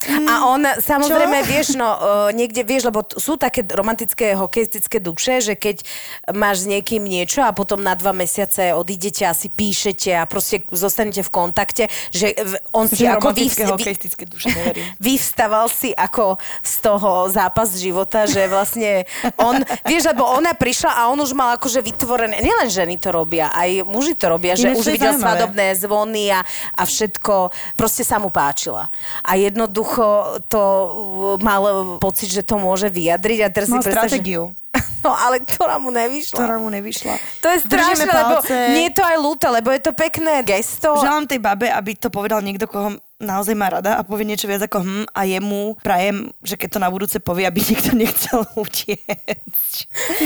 A 0.08 0.48
on 0.48 0.64
samozrejme, 0.64 1.44
vieš, 1.44 1.76
no, 1.76 1.88
niekde 2.38 2.64
vieš, 2.64 2.88
lebo 2.88 3.04
sú 3.16 3.36
také 3.36 3.62
romantické 3.68 4.32
hokejistické 4.32 4.98
duše, 4.98 5.44
že 5.44 5.54
keď 5.54 5.84
máš 6.32 6.64
s 6.64 6.66
niekým 6.66 7.04
niečo 7.04 7.44
a 7.44 7.52
potom 7.52 7.80
na 7.80 7.92
dva 7.92 8.16
mesiace 8.16 8.72
odídete 8.72 9.28
a 9.28 9.36
si 9.36 9.52
píšete 9.52 10.16
a 10.16 10.24
proste 10.24 10.64
zostanete 10.72 11.20
v 11.20 11.30
kontakte, 11.30 11.84
že 12.08 12.32
on 12.72 12.88
si 12.88 13.04
Že 13.04 13.20
ako 13.20 13.28
romantické 13.30 13.62
vyvs- 13.62 13.68
vy- 13.68 13.74
hokejistické 13.76 14.24
duše, 14.24 14.48
neverím. 14.52 14.84
vyvstaval 15.08 15.66
si 15.68 15.92
ako 15.92 16.40
z 16.64 16.74
toho 16.80 17.10
zápas 17.28 17.68
života, 17.76 18.24
že 18.24 18.48
vlastne 18.48 19.04
on, 19.36 19.60
vieš, 19.90 20.08
lebo 20.10 20.24
ona 20.24 20.56
prišla 20.56 21.04
a 21.04 21.12
on 21.12 21.20
už 21.20 21.36
mal 21.36 21.60
akože 21.60 21.84
vytvorené, 21.84 22.40
nielen 22.40 22.68
ženy 22.72 22.96
to 22.96 23.12
robia, 23.12 23.52
aj 23.52 23.84
muži 23.84 24.16
to 24.16 24.26
robia, 24.32 24.56
že 24.56 24.72
Ináč 24.72 24.78
už 24.80 24.86
videl 24.94 25.12
zaujímavé. 25.14 25.24
svadobné 25.24 25.66
zvony 25.76 26.24
a, 26.32 26.40
a 26.74 26.82
všetko, 26.82 27.52
proste 27.76 28.02
sa 28.06 28.16
mu 28.16 28.32
páčila. 28.32 28.88
A 29.22 29.36
jednoducho 29.36 29.97
to 30.46 30.62
uh, 30.62 31.36
mal 31.42 31.96
pocit, 31.98 32.30
že 32.30 32.42
to 32.46 32.56
môže 32.56 32.88
vyjadriť 32.88 33.38
a 33.44 33.48
teraz 33.50 33.68
Mal 33.68 33.80
si 33.82 33.90
predstav, 33.90 34.06
že- 34.06 34.18
stratégiu, 34.18 34.42
No 35.04 35.14
ale 35.14 35.42
ktorá 35.42 35.78
mu 35.78 35.94
nevyšla. 35.94 36.36
ktorá 36.36 36.56
mu 36.58 36.68
nevyšla. 36.68 37.14
To 37.42 37.46
je 37.54 37.58
strašné, 37.62 38.04
lebo 38.10 38.42
nie 38.74 38.90
je 38.90 38.94
to 38.98 39.04
aj 39.06 39.16
ľúto, 39.16 39.46
lebo 39.48 39.70
je 39.70 39.80
to 39.82 39.92
pekné 39.94 40.42
gesto. 40.42 40.98
Želám 40.98 41.30
tej 41.30 41.38
babe, 41.38 41.70
aby 41.70 41.94
to 41.94 42.10
povedal 42.10 42.42
niekto, 42.42 42.66
koho 42.66 42.98
naozaj 43.18 43.54
má 43.58 43.66
rada 43.66 43.98
a 43.98 44.06
povie 44.06 44.26
niečo 44.26 44.46
viac 44.46 44.62
ako 44.62 44.78
hm 44.78 45.04
a 45.10 45.26
jemu 45.26 45.74
prajem, 45.82 46.30
že 46.42 46.54
keď 46.54 46.68
to 46.70 46.82
na 46.82 46.88
budúce 46.90 47.18
povie, 47.18 47.46
aby 47.46 47.62
nikto 47.70 47.94
nechcel 47.94 48.46
utiecť. 48.58 49.74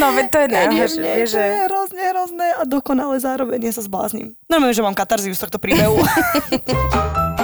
No 0.00 0.12
veď 0.12 0.26
to 0.28 0.38
je 0.40 0.48
najhoršie, 0.48 1.00
vieš, 1.00 1.30
to 1.32 1.36
že... 1.36 1.42
je 1.44 1.60
hrozne, 1.68 2.02
hrozné 2.12 2.48
a 2.56 2.62
dokonale 2.68 3.16
zároveň 3.20 3.68
ja 3.68 3.72
sa 3.72 3.84
zblázním. 3.84 4.36
Normálne, 4.48 4.76
že 4.76 4.84
mám 4.84 4.96
katarziu 4.96 5.32
z 5.32 5.40
tohto 5.40 5.60
príbehu. 5.60 6.00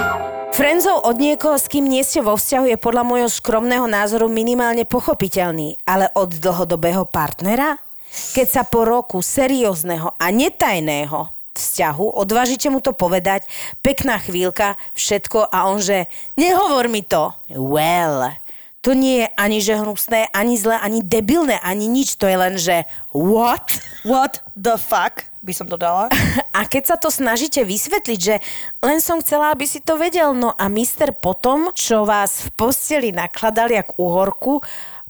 Frenzov 0.49 1.05
od 1.07 1.15
niekoho, 1.21 1.55
s 1.55 1.71
kým 1.71 1.87
nie 1.87 2.03
ste 2.03 2.19
vo 2.19 2.35
vzťahu, 2.35 2.65
je 2.73 2.77
podľa 2.79 3.03
môjho 3.07 3.29
skromného 3.31 3.87
názoru 3.87 4.27
minimálne 4.27 4.83
pochopiteľný, 4.83 5.79
ale 5.87 6.11
od 6.17 6.35
dlhodobého 6.35 7.07
partnera? 7.07 7.79
keď 8.09 8.47
sa 8.49 8.63
po 8.65 8.85
roku 8.85 9.21
seriózneho 9.21 10.17
a 10.17 10.25
netajného 10.33 11.29
vzťahu, 11.53 12.05
odvážite 12.17 12.71
mu 12.71 12.79
to 12.79 12.95
povedať, 12.95 13.45
pekná 13.83 14.17
chvíľka, 14.17 14.79
všetko 14.95 15.49
a 15.49 15.69
on 15.69 15.83
že, 15.83 16.09
nehovor 16.39 16.87
mi 16.87 17.03
to. 17.03 17.35
Well, 17.51 18.33
to 18.79 18.95
nie 18.95 19.25
je 19.25 19.27
ani 19.35 19.59
že 19.59 19.75
hnusné, 19.75 20.31
ani 20.31 20.55
zlé, 20.55 20.79
ani 20.79 21.03
debilné, 21.03 21.59
ani 21.59 21.91
nič, 21.91 22.15
to 22.15 22.25
je 22.25 22.37
len, 22.37 22.55
že 22.55 22.87
what? 23.11 23.75
What 24.07 24.39
the 24.55 24.79
fuck, 24.79 25.27
by 25.39 25.53
som 25.55 25.67
dodala. 25.67 26.11
A 26.57 26.67
keď 26.67 26.95
sa 26.95 26.97
to 26.99 27.07
snažíte 27.07 27.63
vysvetliť, 27.63 28.19
že 28.19 28.35
len 28.83 28.99
som 28.99 29.23
chcela, 29.23 29.55
aby 29.55 29.63
si 29.63 29.79
to 29.79 29.95
vedel, 29.95 30.35
no 30.35 30.51
a 30.59 30.67
mister 30.67 31.15
potom, 31.15 31.71
čo 31.71 32.03
vás 32.03 32.43
v 32.43 32.49
posteli 32.59 33.15
nakladali 33.15 33.79
jak 33.79 33.95
uhorku, 33.95 34.59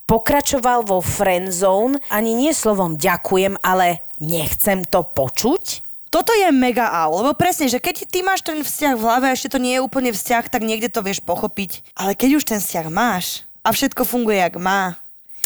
pokračoval 0.05 0.85
vo 0.85 1.01
friendzone, 1.01 2.01
ani 2.13 2.37
nie 2.37 2.53
slovom 2.53 2.97
ďakujem, 2.97 3.61
ale 3.61 4.05
nechcem 4.21 4.85
to 4.85 5.05
počuť? 5.05 5.85
Toto 6.09 6.33
je 6.33 6.49
mega 6.49 6.89
au, 6.89 7.21
lebo 7.21 7.37
presne, 7.37 7.69
že 7.69 7.77
keď 7.77 8.09
ty 8.09 8.25
máš 8.25 8.41
ten 8.41 8.65
vzťah 8.65 8.97
v 8.97 9.05
hlave 9.05 9.25
a 9.29 9.35
ešte 9.37 9.53
to 9.53 9.61
nie 9.61 9.77
je 9.77 9.85
úplne 9.85 10.09
vzťah, 10.09 10.49
tak 10.49 10.65
niekde 10.65 10.89
to 10.89 11.05
vieš 11.05 11.21
pochopiť. 11.21 11.93
Ale 11.93 12.17
keď 12.17 12.41
už 12.41 12.49
ten 12.49 12.57
vzťah 12.57 12.89
máš 12.89 13.45
a 13.61 13.69
všetko 13.69 14.01
funguje 14.09 14.41
jak 14.41 14.57
má, 14.57 14.97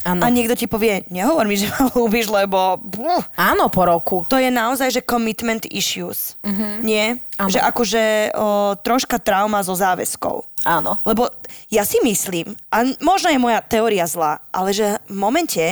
Áno. 0.03 0.19
a 0.19 0.27
niekto 0.27 0.59
ti 0.59 0.67
povie, 0.67 1.07
nehovor 1.07 1.47
mi, 1.47 1.55
že 1.55 1.71
ma 1.71 1.87
ľúbiš, 1.87 2.27
lebo... 2.27 2.75
Buh, 2.83 3.23
Áno, 3.39 3.71
po 3.71 3.87
roku. 3.87 4.17
to 4.27 4.35
je 4.35 4.51
naozaj, 4.51 4.91
že 4.91 5.01
commitment 5.01 5.63
issues. 5.71 6.35
Mm-hmm. 6.43 6.73
Nie? 6.83 7.05
Áno. 7.39 7.47
Že 7.49 7.59
akože 7.63 8.03
o, 8.35 8.47
troška 8.83 9.17
trauma 9.23 9.63
zo 9.63 9.71
záväzkov. 9.79 10.43
Áno. 10.67 10.99
Lebo 11.07 11.31
ja 11.71 11.87
si 11.87 12.03
myslím, 12.03 12.55
a 12.67 12.83
možno 12.99 13.31
je 13.31 13.39
moja 13.39 13.63
teória 13.63 14.03
zlá, 14.07 14.43
ale 14.51 14.75
že 14.75 14.99
v 15.07 15.15
momente, 15.15 15.63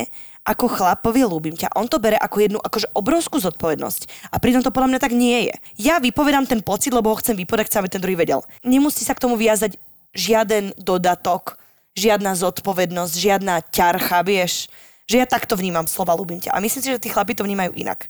ako 0.42 0.66
chlap 0.74 1.04
povie 1.06 1.28
ľúbim 1.28 1.54
ťa, 1.54 1.78
on 1.78 1.86
to 1.86 2.02
bere 2.02 2.18
ako 2.18 2.38
jednu 2.42 2.60
akože 2.64 2.90
obrovskú 2.98 3.38
zodpovednosť. 3.38 4.32
A 4.34 4.42
pritom 4.42 4.66
to 4.66 4.74
podľa 4.74 4.96
mňa 4.96 5.00
tak 5.04 5.14
nie 5.14 5.52
je. 5.52 5.56
Ja 5.78 6.02
vypovedám 6.02 6.50
ten 6.50 6.66
pocit, 6.66 6.96
lebo 6.96 7.14
ho 7.14 7.20
chcem 7.22 7.38
vypovedať, 7.38 7.70
chcem, 7.70 7.80
aby 7.84 7.94
ten 7.94 8.02
druhý 8.02 8.18
vedel. 8.18 8.42
Nemusí 8.66 9.06
sa 9.06 9.14
k 9.14 9.22
tomu 9.22 9.38
viazať 9.38 9.78
žiaden 10.12 10.76
dodatok, 10.76 11.61
žiadna 11.96 12.36
zodpovednosť, 12.38 13.14
žiadna 13.16 13.62
ťarcha, 13.72 14.24
vieš. 14.24 14.72
Že 15.10 15.26
ja 15.26 15.28
takto 15.28 15.60
vnímam 15.60 15.88
slova 15.90 16.16
ľúbim 16.16 16.40
ťa. 16.40 16.56
A 16.56 16.64
myslím 16.64 16.82
si, 16.84 16.90
že 16.94 17.02
tí 17.02 17.12
chlapi 17.12 17.36
to 17.36 17.44
vnímajú 17.44 17.76
inak. 17.76 18.08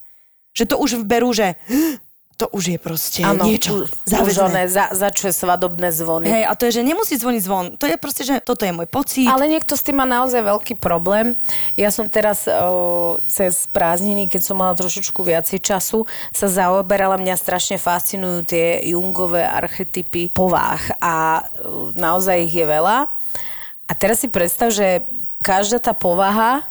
Že 0.53 0.63
to 0.69 0.75
už 0.77 0.89
berú, 1.07 1.33
že 1.33 1.57
to 2.41 2.49
už 2.49 2.73
je 2.73 2.79
proste 2.81 3.21
Áno, 3.21 3.45
niečo 3.45 3.85
záväzné. 4.09 4.65
za, 4.65 4.89
začuje 4.97 5.29
svadobné 5.29 5.93
zvony. 5.93 6.25
Hej, 6.25 6.49
a 6.49 6.57
to 6.57 6.65
je, 6.65 6.81
že 6.81 6.81
nemusí 6.81 7.13
zvoniť 7.13 7.41
zvon. 7.45 7.65
To 7.77 7.85
je 7.85 8.01
proste, 8.01 8.25
že 8.25 8.41
toto 8.41 8.65
je 8.65 8.73
môj 8.73 8.89
pocit. 8.89 9.29
Ale 9.29 9.45
niekto 9.45 9.77
s 9.77 9.85
tým 9.85 10.01
má 10.01 10.09
naozaj 10.09 10.41
veľký 10.41 10.81
problém. 10.81 11.37
Ja 11.77 11.93
som 11.93 12.09
teraz 12.09 12.49
o, 12.49 13.21
cez 13.29 13.69
prázdniny, 13.69 14.25
keď 14.25 14.41
som 14.41 14.57
mala 14.57 14.73
trošičku 14.73 15.21
viacej 15.21 15.61
času, 15.61 16.09
sa 16.33 16.49
zaoberala, 16.49 17.21
mňa 17.21 17.37
strašne 17.37 17.77
fascinujú 17.77 18.49
tie 18.49 18.89
jungové 18.89 19.45
archetypy 19.45 20.33
povách 20.33 20.97
a 20.97 21.45
o, 21.61 21.93
naozaj 21.93 22.41
ich 22.41 22.57
je 22.57 22.65
veľa. 22.65 23.20
A 23.91 23.95
teraz 23.99 24.23
si 24.23 24.31
predstav, 24.31 24.71
že 24.71 25.03
každá 25.43 25.83
tá 25.83 25.91
povaha 25.91 26.63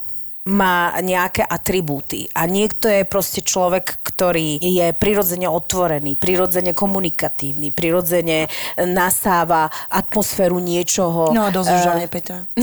má 0.48 0.96
nejaké 1.04 1.44
atribúty 1.44 2.32
a 2.32 2.48
niekto 2.48 2.88
je 2.88 3.04
proste 3.04 3.44
človek, 3.44 4.00
ktorý 4.20 4.60
je 4.60 4.92
prirodzene 4.92 5.48
otvorený, 5.48 6.12
prirodzene 6.20 6.76
komunikatívny, 6.76 7.72
prirodzene 7.72 8.52
nasáva 8.76 9.72
atmosféru 9.88 10.60
niečoho. 10.60 11.32
No, 11.32 11.48
dosť 11.48 11.72
už, 11.72 11.84
ale 11.88 12.04
Petra. 12.04 12.44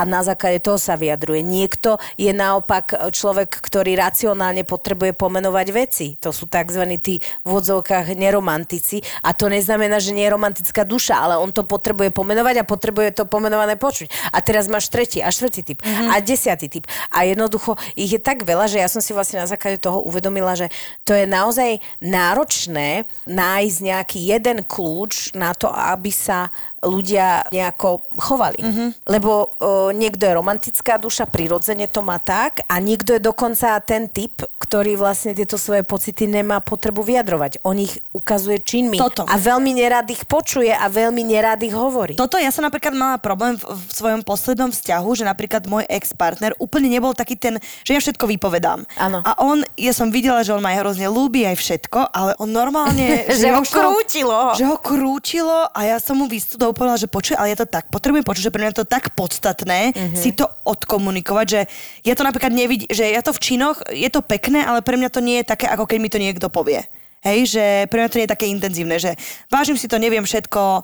a 0.00 0.08
na 0.08 0.24
základe 0.24 0.64
toho 0.64 0.80
sa 0.80 0.96
vyjadruje. 0.96 1.44
Niekto 1.44 2.00
je 2.16 2.32
naopak 2.32 3.12
človek, 3.12 3.52
ktorý 3.52 4.00
racionálne 4.00 4.64
potrebuje 4.64 5.12
pomenovať 5.12 5.66
veci. 5.76 6.16
To 6.24 6.32
sú 6.32 6.48
tzv. 6.48 6.80
tí 6.96 7.20
v 7.44 7.50
odzovkách 7.52 8.16
neromantici 8.16 9.04
a 9.20 9.36
to 9.36 9.52
neznamená, 9.52 10.00
že 10.00 10.16
nie 10.16 10.24
je 10.24 10.32
romantická 10.32 10.88
duša, 10.88 11.20
ale 11.20 11.36
on 11.36 11.52
to 11.52 11.68
potrebuje 11.68 12.08
pomenovať 12.16 12.56
a 12.56 12.64
potrebuje 12.64 13.12
to 13.12 13.28
pomenované 13.28 13.76
počuť. 13.76 14.08
A 14.32 14.40
teraz 14.40 14.72
máš 14.72 14.88
tretí 14.88 15.20
a 15.20 15.28
štvrtý 15.28 15.60
typ 15.68 15.84
mm-hmm. 15.84 16.08
a 16.08 16.16
desiatý 16.24 16.72
typ. 16.72 16.88
A 17.12 17.28
jednoducho 17.28 17.76
ich 17.92 18.16
je 18.16 18.20
tak 18.24 18.48
veľa, 18.48 18.64
že 18.64 18.80
ja 18.80 18.88
som 18.88 19.04
si 19.04 19.12
vlastne 19.12 19.44
na 19.44 19.49
základe 19.50 19.82
toho 19.82 20.06
uvedomila, 20.06 20.54
že 20.54 20.70
to 21.02 21.12
je 21.12 21.26
naozaj 21.26 21.82
náročné 21.98 23.10
nájsť 23.26 23.78
nejaký 23.82 24.20
jeden 24.30 24.58
kľúč 24.62 25.34
na 25.34 25.50
to, 25.52 25.66
aby 25.66 26.14
sa 26.14 26.48
ľudia 26.80 27.44
nejako 27.52 28.08
chovali. 28.16 28.60
Mm-hmm. 28.60 28.88
Lebo 29.08 29.30
o, 29.30 29.46
niekto 29.92 30.24
je 30.24 30.32
romantická 30.32 30.96
duša, 30.96 31.28
prirodzene 31.28 31.86
to 31.86 32.00
má 32.00 32.16
tak 32.16 32.64
a 32.66 32.80
niekto 32.80 33.16
je 33.16 33.20
dokonca 33.20 33.76
ten 33.84 34.08
typ, 34.08 34.40
ktorý 34.56 34.96
vlastne 34.96 35.36
tieto 35.36 35.60
svoje 35.60 35.84
pocity 35.84 36.24
nemá 36.24 36.64
potrebu 36.64 37.04
vyjadrovať. 37.04 37.60
On 37.68 37.76
ich 37.76 38.00
ukazuje 38.16 38.64
činmi 38.64 38.96
Toto. 38.96 39.28
a 39.28 39.34
veľmi 39.36 39.76
nerád 39.76 40.08
ich 40.08 40.24
počuje 40.24 40.72
a 40.72 40.88
veľmi 40.88 41.20
nerád 41.20 41.60
ich 41.64 41.76
hovorí. 41.76 42.16
Toto 42.16 42.40
ja 42.40 42.48
som 42.48 42.64
napríklad 42.64 42.96
mala 42.96 43.20
problém 43.20 43.60
v, 43.60 43.64
v 43.68 43.90
svojom 43.92 44.24
poslednom 44.24 44.72
vzťahu, 44.72 45.08
že 45.20 45.24
napríklad 45.28 45.68
môj 45.68 45.84
ex-partner 45.84 46.56
úplne 46.56 46.88
nebol 46.88 47.12
taký 47.12 47.36
ten, 47.36 47.60
že 47.84 47.92
ja 47.92 48.00
všetko 48.00 48.24
vypovedám. 48.24 48.88
Áno. 48.96 49.20
A 49.20 49.36
on, 49.44 49.60
ja 49.76 49.92
som 49.92 50.08
videla, 50.08 50.40
že 50.40 50.56
on 50.56 50.64
ma 50.64 50.72
hrozne 50.72 51.12
ľúbi 51.12 51.44
aj 51.44 51.56
všetko, 51.60 51.98
ale 52.08 52.32
on 52.40 52.48
normálne... 52.48 53.28
Že 53.40 53.56
ho 53.56 53.62
už 53.64 53.70
to- 53.72 53.80
krútilo. 53.80 54.38
Že 54.56 54.64
ho 54.68 54.76
krútilo 54.76 55.58
a 55.72 55.80
ja 55.86 55.96
som 55.96 56.18
mu 56.20 56.28
povedala, 56.72 56.96
že 56.96 57.06
počuj, 57.06 57.34
ale 57.34 57.52
je 57.52 57.62
to 57.62 57.66
tak, 57.66 57.88
potrebujem 57.88 58.22
počuť, 58.22 58.48
že 58.48 58.52
pre 58.52 58.60
mňa 58.60 58.70
je 58.72 58.80
to 58.82 58.88
tak 58.88 59.12
podstatné 59.12 59.92
Mhm. 59.92 60.16
si 60.16 60.30
to 60.32 60.46
odkomunikovať, 60.62 61.46
že 61.46 61.60
ja 62.02 62.14
to 62.14 62.22
napríklad 62.22 62.50
nevidím, 62.50 62.88
že 62.88 63.06
ja 63.06 63.20
to 63.20 63.30
v 63.30 63.42
činoch, 63.42 63.80
je 63.90 64.08
to 64.08 64.20
pekné, 64.20 64.62
ale 64.62 64.80
pre 64.80 64.96
mňa 64.96 65.10
to 65.10 65.20
nie 65.20 65.42
je 65.42 65.50
také, 65.50 65.66
ako 65.66 65.86
keď 65.86 65.98
mi 65.98 66.08
to 66.08 66.18
niekto 66.18 66.46
povie. 66.48 66.82
Hej, 67.20 67.52
že 67.52 67.64
pre 67.92 68.00
mňa 68.00 68.08
to 68.08 68.16
nie 68.16 68.24
je 68.24 68.32
také 68.32 68.46
intenzívne, 68.48 68.96
že 68.96 69.12
vážim 69.52 69.76
si 69.76 69.84
to, 69.84 70.00
neviem 70.00 70.24
všetko, 70.24 70.80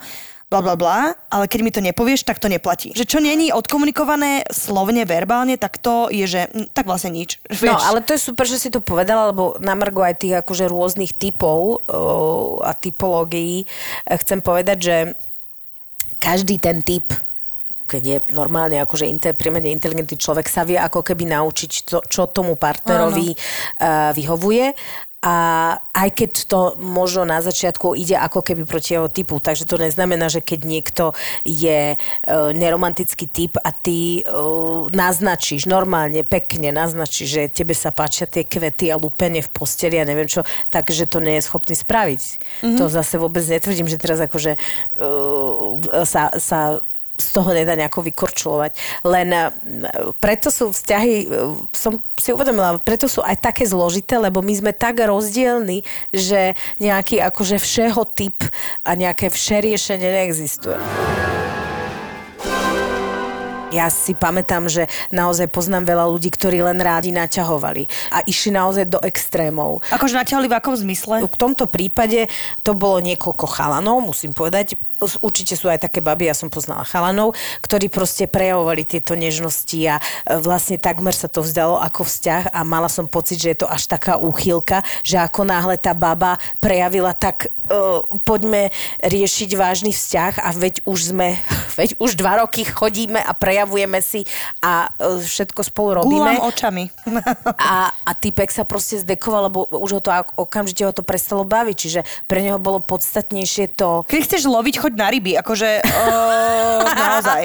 bla 0.47 0.63
bla 0.63 0.79
bla, 0.79 0.99
ale 1.27 1.51
keď 1.51 1.61
mi 1.61 1.75
to 1.75 1.83
nepovieš, 1.83 2.23
tak 2.23 2.39
to 2.39 2.47
neplatí. 2.47 2.95
Že 2.95 3.05
čo 3.09 3.19
není 3.19 3.51
odkomunikované 3.51 4.47
slovne, 4.47 5.03
verbálne, 5.03 5.59
tak 5.59 5.75
to 5.83 6.07
je, 6.07 6.23
že 6.23 6.41
tak 6.71 6.87
vlastne 6.87 7.11
nič. 7.11 7.43
No, 7.51 7.75
Vieš? 7.75 7.83
ale 7.83 7.99
to 7.99 8.15
je 8.15 8.23
super, 8.23 8.47
že 8.47 8.63
si 8.63 8.71
to 8.71 8.79
povedala, 8.79 9.35
lebo 9.35 9.59
na 9.59 9.75
margo 9.75 10.07
aj 10.07 10.23
tých 10.23 10.39
akože 10.39 10.71
rôznych 10.71 11.19
typov 11.19 11.83
o, 11.91 12.63
a 12.63 12.71
typológií 12.79 13.67
e, 14.07 14.15
chcem 14.23 14.39
povedať, 14.39 14.79
že 14.79 14.97
každý 16.27 16.59
ten 16.59 16.83
typ 16.83 17.15
keď 17.87 18.03
je 18.03 18.19
normálne 18.35 18.83
akože 18.83 19.07
inte, 19.07 19.31
primerne 19.39 19.71
inteligentný 19.71 20.19
človek, 20.19 20.51
sa 20.51 20.67
vie 20.67 20.75
ako 20.75 21.07
keby 21.07 21.31
naučiť, 21.31 21.71
čo, 21.87 21.99
čo 22.03 22.27
tomu 22.35 22.59
partnerovi 22.59 23.31
uh, 23.31 24.11
vyhovuje. 24.11 24.75
A 25.27 25.35
aj 25.91 26.15
keď 26.15 26.31
to 26.47 26.61
možno 26.79 27.27
na 27.27 27.43
začiatku 27.43 27.99
ide 27.99 28.15
ako 28.15 28.47
keby 28.47 28.63
proti 28.63 28.95
jeho 28.95 29.11
typu, 29.11 29.43
takže 29.43 29.67
to 29.67 29.75
neznamená, 29.75 30.31
že 30.31 30.39
keď 30.39 30.61
niekto 30.63 31.05
je 31.43 31.99
uh, 31.99 32.55
neromantický 32.55 33.27
typ 33.27 33.59
a 33.59 33.75
ty 33.75 34.23
uh, 34.23 34.87
naznačíš, 34.95 35.67
normálne, 35.67 36.23
pekne 36.23 36.71
naznačíš, 36.71 37.27
že 37.27 37.43
tebe 37.51 37.75
sa 37.75 37.91
páčia 37.91 38.31
tie 38.31 38.47
kvety 38.47 38.95
a 38.95 39.03
lúpenie 39.03 39.43
v 39.43 39.51
posteli 39.51 39.99
a 39.99 40.07
neviem 40.07 40.31
čo, 40.31 40.47
takže 40.71 41.11
to 41.11 41.19
nie 41.19 41.43
je 41.43 41.47
schopný 41.51 41.75
spraviť. 41.75 42.23
Mm-hmm. 42.23 42.79
To 42.79 42.87
zase 42.87 43.19
vôbec 43.19 43.43
netvrdím, 43.43 43.91
že 43.91 43.99
teraz 43.99 44.23
akože 44.23 44.55
uh, 45.03 46.07
sa, 46.07 46.31
sa 46.39 46.79
z 47.17 47.29
toho 47.33 47.51
nedá 47.57 47.75
nejako 47.75 48.05
vykorčulovať. 48.05 48.73
Len 49.05 49.29
eh, 49.33 49.49
preto 50.21 50.53
sú 50.53 50.71
vzťahy, 50.73 51.15
eh, 51.25 51.29
som 51.73 51.99
si 52.17 52.31
uvedomila, 52.33 52.79
preto 52.81 53.09
sú 53.09 53.25
aj 53.25 53.41
také 53.41 53.65
zložité, 53.65 54.21
lebo 54.21 54.45
my 54.45 54.53
sme 54.53 54.73
tak 54.77 55.01
rozdielni, 55.01 55.83
že 56.13 56.55
nejaký 56.81 57.21
akože 57.21 57.57
všeho 57.57 58.03
typ 58.13 58.37
a 58.85 58.91
nejaké 58.95 59.33
vše 59.33 59.65
riešenie 59.65 60.09
neexistuje. 60.09 60.79
Ja 63.75 63.93
si 63.93 64.17
pamätám, 64.17 64.71
že 64.73 64.89
naozaj 65.13 65.53
poznám 65.53 65.91
veľa 65.91 66.07
ľudí, 66.09 66.33
ktorí 66.33 66.65
len 66.65 66.81
rádi 66.81 67.13
naťahovali 67.13 68.15
a 68.15 68.25
išli 68.25 68.55
naozaj 68.55 68.89
do 68.89 69.03
extrémov. 69.05 69.85
Akože 69.93 70.17
natiahli 70.17 70.49
v 70.49 70.57
akom 70.57 70.73
zmysle? 70.73 71.27
V 71.27 71.37
tomto 71.37 71.69
prípade 71.69 72.31
to 72.65 72.73
bolo 72.73 73.05
niekoľko 73.05 73.45
chalanov, 73.45 74.01
musím 74.01 74.33
povedať. 74.33 74.81
Určite 74.97 75.61
sú 75.61 75.69
aj 75.69 75.85
také 75.85 76.01
baby, 76.01 76.33
ja 76.33 76.37
som 76.37 76.49
poznala 76.49 76.81
chalanov, 76.89 77.37
ktorí 77.61 77.93
proste 77.93 78.25
prejavovali 78.25 78.89
tieto 78.89 79.13
nežnosti 79.13 79.77
a 79.85 80.01
e, 80.01 80.41
vlastne 80.41 80.81
takmer 80.81 81.13
sa 81.13 81.29
to 81.29 81.45
vzdalo 81.45 81.77
ako 81.85 82.09
vzťah 82.09 82.49
a 82.49 82.61
mala 82.65 82.89
som 82.89 83.05
pocit, 83.05 83.37
že 83.37 83.53
je 83.53 83.59
to 83.61 83.69
až 83.69 83.93
taká 83.93 84.17
úchylka, 84.17 84.81
že 85.05 85.21
ako 85.21 85.45
náhle 85.45 85.77
tá 85.77 85.93
baba 85.93 86.41
prejavila, 86.65 87.13
tak 87.13 87.53
uh, 87.69 88.03
poďme 88.23 88.71
riešiť 89.03 89.51
vážny 89.59 89.93
vzťah 89.93 90.41
a 90.43 90.49
veď 90.57 90.75
už 90.89 91.13
sme, 91.13 91.37
veď 91.79 92.01
už 92.01 92.17
dva 92.17 92.43
roky 92.45 92.65
chodíme 92.65 93.21
a 93.21 93.33
prejavujeme 93.37 94.01
si 94.01 94.25
a 94.63 94.89
uh, 94.89 95.21
všetko 95.21 95.61
spolu 95.67 96.03
robíme. 96.03 96.41
Gúlam 96.41 96.49
očami. 96.49 96.85
A, 97.57 97.91
a 97.91 98.11
typek 98.15 98.53
sa 98.53 98.63
proste 98.63 99.01
zdekoval, 99.01 99.51
lebo 99.51 99.67
už 99.67 99.99
ho 99.99 100.01
to 100.01 100.11
okamžite 100.39 100.87
ho 100.87 100.93
to 100.95 101.03
prestalo 101.03 101.43
baviť, 101.43 101.77
čiže 101.77 102.01
pre 102.31 102.45
neho 102.45 102.61
bolo 102.61 102.79
podstatnejšie 102.79 103.75
to... 103.75 104.07
Keď 104.07 104.21
chceš 104.23 104.43
loviť, 104.47 104.79
choď 104.87 104.93
na 104.95 105.11
ryby, 105.11 105.35
akože 105.43 105.83
o, 105.83 106.03
naozaj. 106.87 107.43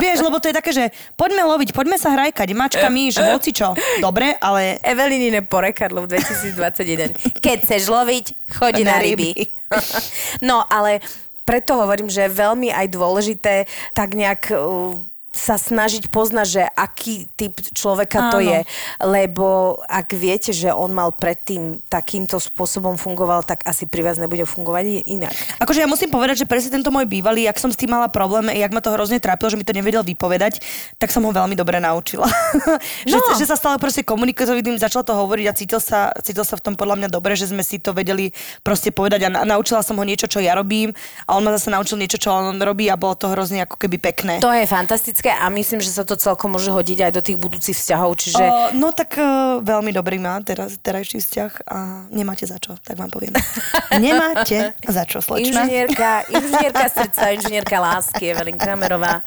Vieš, 0.00 0.24
lebo 0.24 0.40
to 0.40 0.48
je 0.48 0.56
také, 0.56 0.72
že 0.72 0.84
poďme 1.20 1.44
loviť, 1.44 1.76
poďme 1.76 2.00
sa 2.00 2.16
hrajkať, 2.16 2.48
mačkami, 2.56 3.12
že 3.12 3.28
hoci 3.28 3.52
čo. 3.52 3.76
Dobre, 4.00 4.32
ale 4.40 4.80
Evelinine 4.80 5.44
porekadlo 5.44 6.08
v 6.08 6.16
2021. 6.16 7.12
Keď 7.44 7.56
chceš 7.68 7.92
loviť, 7.92 8.24
choď 8.56 8.88
na, 8.88 8.96
Na 8.96 9.04
ryby. 9.04 9.36
ryby. 9.36 9.52
no, 10.48 10.64
ale 10.64 11.04
preto 11.44 11.76
hovorím, 11.76 12.08
že 12.08 12.24
je 12.24 12.32
veľmi 12.32 12.72
aj 12.72 12.86
dôležité 12.88 13.68
tak 13.92 14.16
nejak 14.16 14.56
uh, 14.56 14.96
sa 15.32 15.56
snažiť 15.56 16.12
poznať, 16.12 16.46
že 16.46 16.62
aký 16.76 17.24
typ 17.40 17.56
človeka 17.72 18.28
to 18.28 18.38
Áno. 18.38 18.52
je. 18.52 18.60
Lebo 19.00 19.80
ak 19.88 20.12
viete, 20.12 20.52
že 20.52 20.68
on 20.68 20.92
mal 20.92 21.08
predtým 21.08 21.80
takýmto 21.88 22.36
spôsobom 22.36 23.00
fungoval, 23.00 23.40
tak 23.40 23.64
asi 23.64 23.88
pri 23.88 24.04
vás 24.04 24.20
nebude 24.20 24.44
fungovať 24.44 25.08
inak. 25.08 25.32
Akože 25.56 25.80
ja 25.80 25.88
musím 25.88 26.12
povedať, 26.12 26.44
že 26.44 26.46
presne 26.46 26.76
tento 26.76 26.92
môj 26.92 27.08
bývalý, 27.08 27.48
ak 27.48 27.56
som 27.56 27.72
s 27.72 27.80
tým 27.80 27.96
mala 27.96 28.12
problém, 28.12 28.52
jak 28.52 28.76
ma 28.76 28.84
to 28.84 28.92
hrozne 28.92 29.16
trápilo, 29.24 29.48
že 29.48 29.56
mi 29.56 29.64
to 29.64 29.72
nevedel 29.72 30.04
vypovedať, 30.04 30.60
tak 31.00 31.08
som 31.08 31.24
ho 31.24 31.32
veľmi 31.32 31.56
dobre 31.56 31.80
naučila. 31.80 32.28
že, 33.08 33.16
No. 33.16 33.38
že, 33.38 33.48
sa 33.48 33.56
stále 33.56 33.80
proste 33.80 34.04
komunikovať, 34.04 34.60
začal 34.76 35.00
to 35.00 35.16
hovoriť 35.16 35.46
a 35.48 35.56
cítil 35.56 35.80
sa, 35.80 36.12
cítil 36.20 36.44
sa 36.44 36.60
v 36.60 36.64
tom 36.68 36.74
podľa 36.76 37.00
mňa 37.00 37.08
dobre, 37.08 37.32
že 37.38 37.48
sme 37.48 37.64
si 37.64 37.80
to 37.80 37.96
vedeli 37.96 38.34
proste 38.60 38.92
povedať 38.92 39.24
a 39.24 39.32
na, 39.32 39.40
naučila 39.48 39.80
som 39.80 39.96
ho 39.96 40.04
niečo, 40.04 40.28
čo 40.28 40.44
ja 40.44 40.52
robím 40.52 40.92
a 41.24 41.38
on 41.38 41.44
ma 41.46 41.54
zase 41.56 41.72
naučil 41.72 41.96
niečo, 41.96 42.20
čo 42.20 42.34
on 42.34 42.58
robí 42.60 42.90
a 42.90 42.98
bolo 43.00 43.14
to 43.16 43.30
hrozne 43.32 43.62
ako 43.64 43.78
keby 43.80 43.96
pekné. 44.02 44.34
To 44.42 44.50
je 44.52 44.66
fantastické 44.66 45.21
a 45.30 45.46
myslím, 45.52 45.78
že 45.78 45.94
sa 45.94 46.02
to 46.02 46.18
celkom 46.18 46.56
môže 46.56 46.72
hodiť 46.72 46.98
aj 47.06 47.12
do 47.14 47.22
tých 47.22 47.38
budúcich 47.38 47.76
vzťahov, 47.76 48.18
čiže... 48.18 48.42
O, 48.42 48.74
no 48.74 48.90
tak 48.90 49.14
uh, 49.20 49.62
veľmi 49.62 49.94
dobrý 49.94 50.18
má 50.18 50.34
teraz 50.42 50.74
terajší 50.80 51.22
vzťah 51.22 51.52
a 51.68 51.78
nemáte 52.10 52.48
za 52.48 52.58
čo, 52.58 52.74
tak 52.82 52.98
vám 52.98 53.12
poviem. 53.12 53.36
nemáte 54.02 54.74
za 54.82 55.04
čo, 55.06 55.22
slečna. 55.22 55.68
Inžinierka, 55.68 56.26
inžinierka 56.26 56.86
srdca, 56.90 57.22
inžinierka 57.36 57.76
lásky, 57.78 58.34
Evelyn 58.34 58.58
Kramerová 58.58 59.22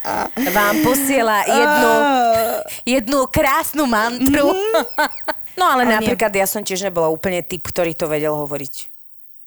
vám 0.52 0.74
posiela 0.84 1.46
jednu, 1.46 1.92
jednu 2.84 3.18
krásnu 3.30 3.84
mantru. 3.86 4.52
No 5.56 5.64
ale 5.72 5.88
Ale 5.88 5.88
nie. 5.88 5.96
napríklad 6.04 6.32
ja 6.36 6.44
som 6.44 6.60
tiež 6.60 6.84
nebola 6.84 7.08
úplne 7.08 7.40
typ, 7.40 7.64
ktorý 7.64 7.96
to 7.96 8.12
vedel 8.12 8.36
hovoriť. 8.36 8.95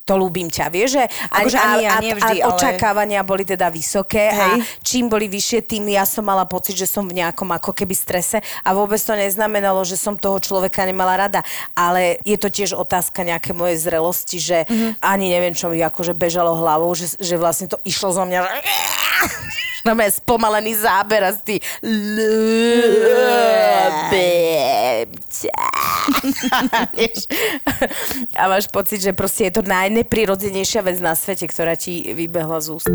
To 0.09 0.17
ľúbim 0.17 0.49
ťa, 0.49 0.73
vieš, 0.73 0.97
že 0.97 1.03
Akože 1.29 1.57
ani 1.61 1.85
ja, 1.85 2.01
nie 2.01 2.17
vždy, 2.17 2.41
a 2.41 2.49
ale- 2.49 2.57
očakávania 2.57 3.21
boli 3.21 3.45
teda 3.45 3.69
vysoké 3.69 4.33
a 4.33 4.57
Hej. 4.57 4.65
čím 4.81 5.05
boli 5.05 5.29
vyššie, 5.29 5.61
tým 5.61 5.85
ja 5.85 6.01
som 6.01 6.25
mala 6.25 6.49
pocit, 6.49 6.73
že 6.73 6.89
som 6.89 7.05
v 7.05 7.21
nejakom 7.21 7.45
ako 7.45 7.77
keby 7.77 7.93
strese 7.93 8.41
a 8.65 8.69
vôbec 8.73 8.97
to 8.97 9.13
neznamenalo, 9.13 9.85
že 9.85 10.01
som 10.01 10.17
toho 10.17 10.41
človeka 10.41 10.81
nemala 10.81 11.29
rada. 11.29 11.45
Ale 11.77 12.17
je 12.25 12.41
to 12.41 12.49
tiež 12.49 12.73
otázka 12.73 13.21
nejaké 13.21 13.53
mojej 13.53 13.77
zrelosti, 13.77 14.41
že 14.41 14.57
Mhm. 14.65 14.97
ani 14.97 15.29
neviem, 15.29 15.53
čo 15.53 15.69
mi 15.69 15.77
akože 15.77 16.17
bežalo 16.17 16.57
hlavou, 16.57 16.89
že, 16.97 17.13
že 17.21 17.37
vlastne 17.37 17.69
to 17.69 17.77
išlo 17.85 18.09
zo 18.09 18.25
mňa, 18.25 18.39
že 18.41 18.49
No 19.87 19.95
spomalený 19.95 20.75
záber 20.75 21.23
a 21.23 21.31
ty? 21.31 21.55
A 28.39 28.43
máš 28.47 28.67
pocit, 28.71 29.01
že 29.01 29.11
proste 29.13 29.49
je 29.49 29.59
to 29.59 29.63
najneprirodzenejšia 29.65 30.81
vec 30.85 30.97
na 31.03 31.13
svete, 31.15 31.47
ktorá 31.47 31.75
ti 31.75 32.13
vybehla 32.13 32.59
z 32.61 32.67
úst. 32.75 32.91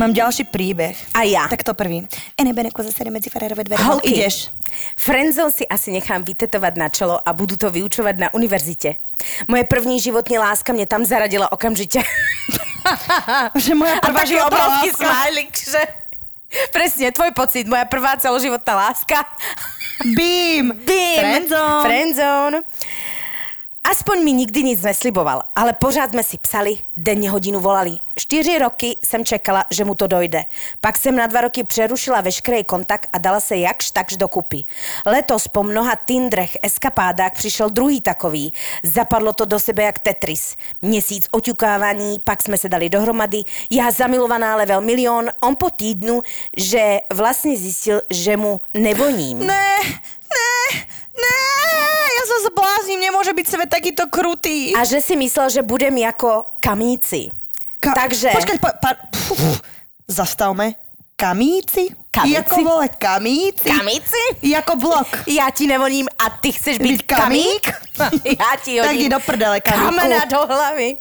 Mám 0.00 0.16
ďalší 0.16 0.48
príbeh. 0.48 0.96
A 1.12 1.28
ja. 1.28 1.44
Tak 1.44 1.60
to 1.60 1.76
prvý. 1.76 2.08
Ene 2.32 2.56
beneko 2.56 2.80
zase 2.80 3.04
medzi 3.12 3.28
farérové 3.28 3.68
dvere. 3.68 3.84
Holky, 3.84 4.16
Ideš. 4.16 4.48
Friendzone 4.96 5.52
si 5.52 5.68
asi 5.68 5.92
nechám 5.92 6.24
vytetovať 6.24 6.74
na 6.80 6.88
čelo 6.88 7.20
a 7.20 7.30
budú 7.36 7.60
to 7.60 7.68
vyučovať 7.68 8.16
na 8.16 8.28
univerzite. 8.32 8.96
Moje 9.44 9.68
první 9.68 10.00
životní 10.00 10.40
láska 10.40 10.72
mne 10.72 10.88
tam 10.88 11.04
zaradila 11.04 11.52
okamžite. 11.52 12.00
Že 13.60 13.76
moja 13.76 14.00
a 14.00 14.08
prvá 14.08 14.24
taký 14.24 14.40
životná 14.40 14.48
obrovský 14.48 14.88
smajlik, 14.96 15.52
že... 15.52 15.80
Presne, 16.74 17.14
tvoj 17.14 17.30
pocit, 17.30 17.68
moja 17.68 17.86
prvá 17.86 18.16
celoživotná 18.18 18.74
láska. 18.74 19.22
Bím! 20.04 20.72
Bim! 20.86 21.18
Friendzone. 21.18 21.84
Friendzone. 21.84 22.62
Aspoň 23.84 24.24
mi 24.24 24.32
nikdy 24.32 24.62
nic 24.62 24.82
nesliboval, 24.82 25.42
ale 25.56 25.72
pořád 25.72 26.10
jsme 26.10 26.22
si 26.22 26.38
psali, 26.38 26.78
denně 26.96 27.30
hodinu 27.30 27.60
volali. 27.60 27.98
Čtyři 28.16 28.58
roky 28.58 28.96
jsem 29.04 29.24
čekala, 29.24 29.64
že 29.70 29.84
mu 29.84 29.94
to 29.94 30.06
dojde. 30.06 30.44
Pak 30.80 30.98
jsem 30.98 31.16
na 31.16 31.26
dva 31.26 31.40
roky 31.40 31.64
přerušila 31.64 32.20
veškerý 32.20 32.64
kontakt 32.64 33.08
a 33.12 33.18
dala 33.18 33.40
se 33.40 33.56
jakž 33.56 33.90
takž 33.90 34.16
dokupy. 34.16 34.64
Letos 35.06 35.48
po 35.48 35.62
mnoha 35.62 35.96
Tindrech, 35.96 36.50
eskapádách 36.62 37.32
přišel 37.32 37.70
druhý 37.70 38.00
takový. 38.00 38.52
Zapadlo 38.82 39.32
to 39.32 39.44
do 39.44 39.58
sebe 39.58 39.82
jak 39.82 39.98
Tetris. 39.98 40.56
Měsíc 40.82 41.28
oťukávání, 41.30 42.20
pak 42.24 42.42
jsme 42.42 42.58
se 42.58 42.68
dali 42.68 42.88
dohromady. 42.88 43.42
Já 43.70 43.90
zamilovaná 43.90 44.56
level 44.56 44.80
milion, 44.80 45.28
on 45.40 45.56
po 45.56 45.70
týdnu, 45.70 46.22
že 46.56 46.98
vlastně 47.12 47.56
zjistil, 47.56 48.02
že 48.10 48.36
mu 48.36 48.60
nevoním. 48.74 49.38
Ne, 49.38 49.74
ne, 50.30 50.80
ja 52.10 52.22
sa 52.26 52.36
zblázním, 52.50 53.00
nemôže 53.00 53.32
byť 53.32 53.46
svet 53.48 53.70
takýto 53.70 54.06
krutý. 54.08 54.72
A 54.76 54.84
že 54.84 55.00
si 55.00 55.16
myslel, 55.16 55.50
že 55.50 55.62
budem 55.62 55.96
jako 55.96 56.44
kamíci. 56.60 57.30
Ka- 57.80 57.94
Takže... 57.96 58.28
Počkať, 58.36 58.58
pa, 58.60 58.70
pa, 58.76 58.90
pf, 59.10 59.60
zastavme. 60.08 60.74
Kamíci? 61.16 61.88
Kamíci? 62.10 62.34
Jako 62.34 62.56
vole, 62.64 62.88
kamíci? 62.88 63.68
Kamíci? 63.76 64.22
Jako 64.42 64.76
blok. 64.76 65.08
Já 65.26 65.50
ti 65.50 65.66
nevoním 65.66 66.08
a 66.18 66.30
ty 66.30 66.52
chceš 66.52 66.78
být, 66.78 66.88
Byť 66.92 67.02
kamík? 67.06 67.64
kamík? 67.96 68.24
Já 68.40 68.50
ti 68.64 68.76
Tak 68.80 68.86
hodím 68.86 69.00
jdi 69.02 69.08
do 69.08 69.20
prdele, 69.20 69.60
kamíku. 69.60 69.84
kamena 69.84 70.24
do 70.24 70.46
hlavy. 70.46 70.96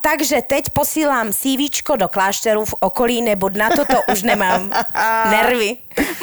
Takže 0.00 0.42
teď 0.42 0.72
posílám 0.72 1.28
CVčko 1.28 1.96
do 1.96 2.08
klášteru 2.08 2.64
v 2.64 2.74
okolí, 2.80 3.20
nebo 3.20 3.52
na 3.52 3.68
toto 3.68 4.00
už 4.08 4.24
nemám 4.24 4.72
nervy. 5.34 5.76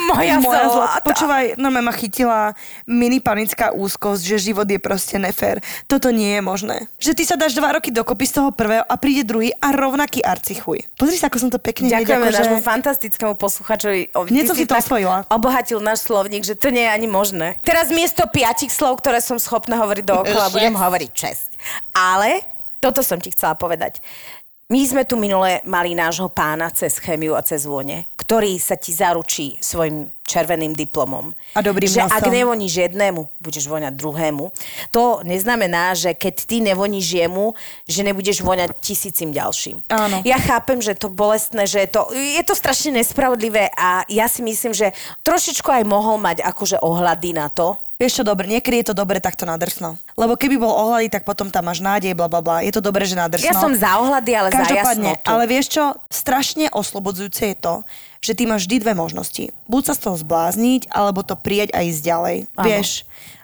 Moja, 0.05 0.37
Moja 0.37 0.69
zlata. 0.69 1.01
Počúvaj, 1.01 1.57
normálne 1.57 1.89
ma 1.89 1.93
chytila 1.93 2.53
mini 2.85 3.17
panická 3.17 3.73
úzkosť, 3.73 4.21
že 4.21 4.37
život 4.49 4.65
je 4.65 4.77
proste 4.77 5.17
nefér. 5.17 5.61
Toto 5.85 6.09
nie 6.09 6.37
je 6.37 6.41
možné. 6.41 6.77
Že 6.97 7.11
ty 7.13 7.23
sa 7.25 7.33
dáš 7.33 7.53
dva 7.53 7.73
roky 7.73 7.89
dokopy 7.89 8.25
z 8.25 8.33
toho 8.37 8.49
prvého 8.49 8.81
a 8.81 8.93
príde 8.97 9.25
druhý 9.25 9.49
a 9.55 9.73
rovnaký 9.73 10.21
arcichuj. 10.21 10.85
Pozri 10.93 11.17
sa, 11.17 11.29
ako 11.29 11.37
som 11.37 11.49
to 11.49 11.57
pekne 11.57 11.89
Ďakujeme 11.89 12.21
akože- 12.23 12.37
nášmu 12.39 12.59
fantastickému 12.61 13.33
posluchačovi. 13.33 14.13
O, 14.13 14.25
Hneď 14.25 14.41
ty 14.41 14.47
som 14.47 14.57
si 14.57 14.65
to 14.65 14.77
osvojila. 14.77 15.25
Obohatil 15.27 15.81
náš 15.81 16.05
slovník, 16.05 16.45
že 16.45 16.53
to 16.53 16.69
nie 16.69 16.85
je 16.85 16.91
ani 16.91 17.05
možné. 17.05 17.57
Teraz 17.61 17.89
miesto 17.89 18.25
piatich 18.25 18.69
slov, 18.69 19.01
ktoré 19.01 19.21
som 19.21 19.37
schopná 19.37 19.81
hovoriť 19.81 20.05
dookola, 20.05 20.49
budem 20.49 20.73
hovoriť 20.73 21.09
česť. 21.09 21.49
Ale 21.93 22.45
toto 22.83 22.99
som 22.99 23.15
ti 23.15 23.31
chcela 23.31 23.55
povedať. 23.55 24.03
My 24.71 24.79
sme 24.87 25.03
tu 25.03 25.19
minule 25.19 25.59
mali 25.67 25.91
nášho 25.93 26.31
pána 26.31 26.71
cez 26.71 26.95
chemiu 26.97 27.35
a 27.35 27.43
cez 27.43 27.67
vône, 27.67 28.07
ktorý 28.15 28.55
sa 28.57 28.79
ti 28.79 28.95
zaručí 28.95 29.59
svojim 29.59 30.07
červeným 30.23 30.71
diplomom. 30.71 31.35
A 31.53 31.59
dobrým 31.59 31.85
že 31.91 31.99
ak 31.99 32.25
nosom. 32.25 32.33
nevoníš 32.33 32.73
jednému, 32.87 33.27
budeš 33.43 33.67
voňať 33.67 33.93
druhému. 33.93 34.49
To 34.95 35.19
neznamená, 35.27 35.91
že 35.99 36.15
keď 36.15 36.35
ty 36.47 36.63
nevoníš 36.63 37.05
jemu, 37.11 37.51
že 37.85 38.07
nebudeš 38.07 38.39
voňať 38.39 38.71
tisícim 38.79 39.35
ďalším. 39.35 39.83
Áno. 39.91 40.23
Ja 40.23 40.39
chápem, 40.39 40.79
že 40.79 40.95
to 40.95 41.11
bolestné, 41.11 41.67
že 41.67 41.83
je 41.83 41.89
to, 41.91 42.09
je 42.15 42.43
to 42.47 42.55
strašne 42.55 42.95
nespravodlivé 42.95 43.67
a 43.75 44.07
ja 44.07 44.31
si 44.31 44.39
myslím, 44.47 44.71
že 44.71 44.95
trošičku 45.27 45.67
aj 45.67 45.83
mohol 45.83 46.17
mať 46.23 46.39
akože 46.39 46.79
ohľady 46.79 47.35
na 47.35 47.51
to. 47.51 47.82
Vieš 48.01 48.19
čo, 48.19 48.23
dobre, 48.25 48.49
niekedy 48.49 48.81
je 48.81 48.87
to 48.91 48.95
dobre 48.97 49.21
takto 49.21 49.45
nadrsno. 49.45 50.01
Lebo 50.17 50.33
keby 50.33 50.57
bol 50.57 50.73
ohľady, 50.73 51.13
tak 51.13 51.23
potom 51.23 51.53
tam 51.53 51.69
máš 51.69 51.79
nádej, 51.79 52.17
bla 52.17 52.25
bla 52.25 52.41
bla. 52.41 52.57
Je 52.65 52.73
to 52.73 52.81
dobre, 52.81 53.05
že 53.05 53.13
nadrsno. 53.13 53.45
Ja 53.45 53.53
som 53.53 53.71
za 53.77 54.01
ohľady, 54.01 54.31
ale 54.33 54.49
za 54.49 54.65
Každopádne, 54.65 55.11
jasnotu. 55.13 55.29
ale 55.29 55.43
vieš 55.45 55.65
čo, 55.69 55.83
strašne 56.09 56.65
oslobodzujúce 56.73 57.53
je 57.53 57.57
to, 57.57 57.75
že 58.23 58.33
ty 58.33 58.43
máš 58.49 58.65
vždy 58.65 58.81
dve 58.81 58.93
možnosti. 58.97 59.53
Buď 59.69 59.81
sa 59.91 59.93
z 59.93 60.09
toho 60.09 60.15
zblázniť, 60.17 60.89
alebo 60.89 61.21
to 61.21 61.37
prijať 61.37 61.69
a 61.77 61.85
ísť 61.85 62.01
ďalej. 62.01 62.37
Áno. 62.57 62.65
Vieš? 62.65 62.89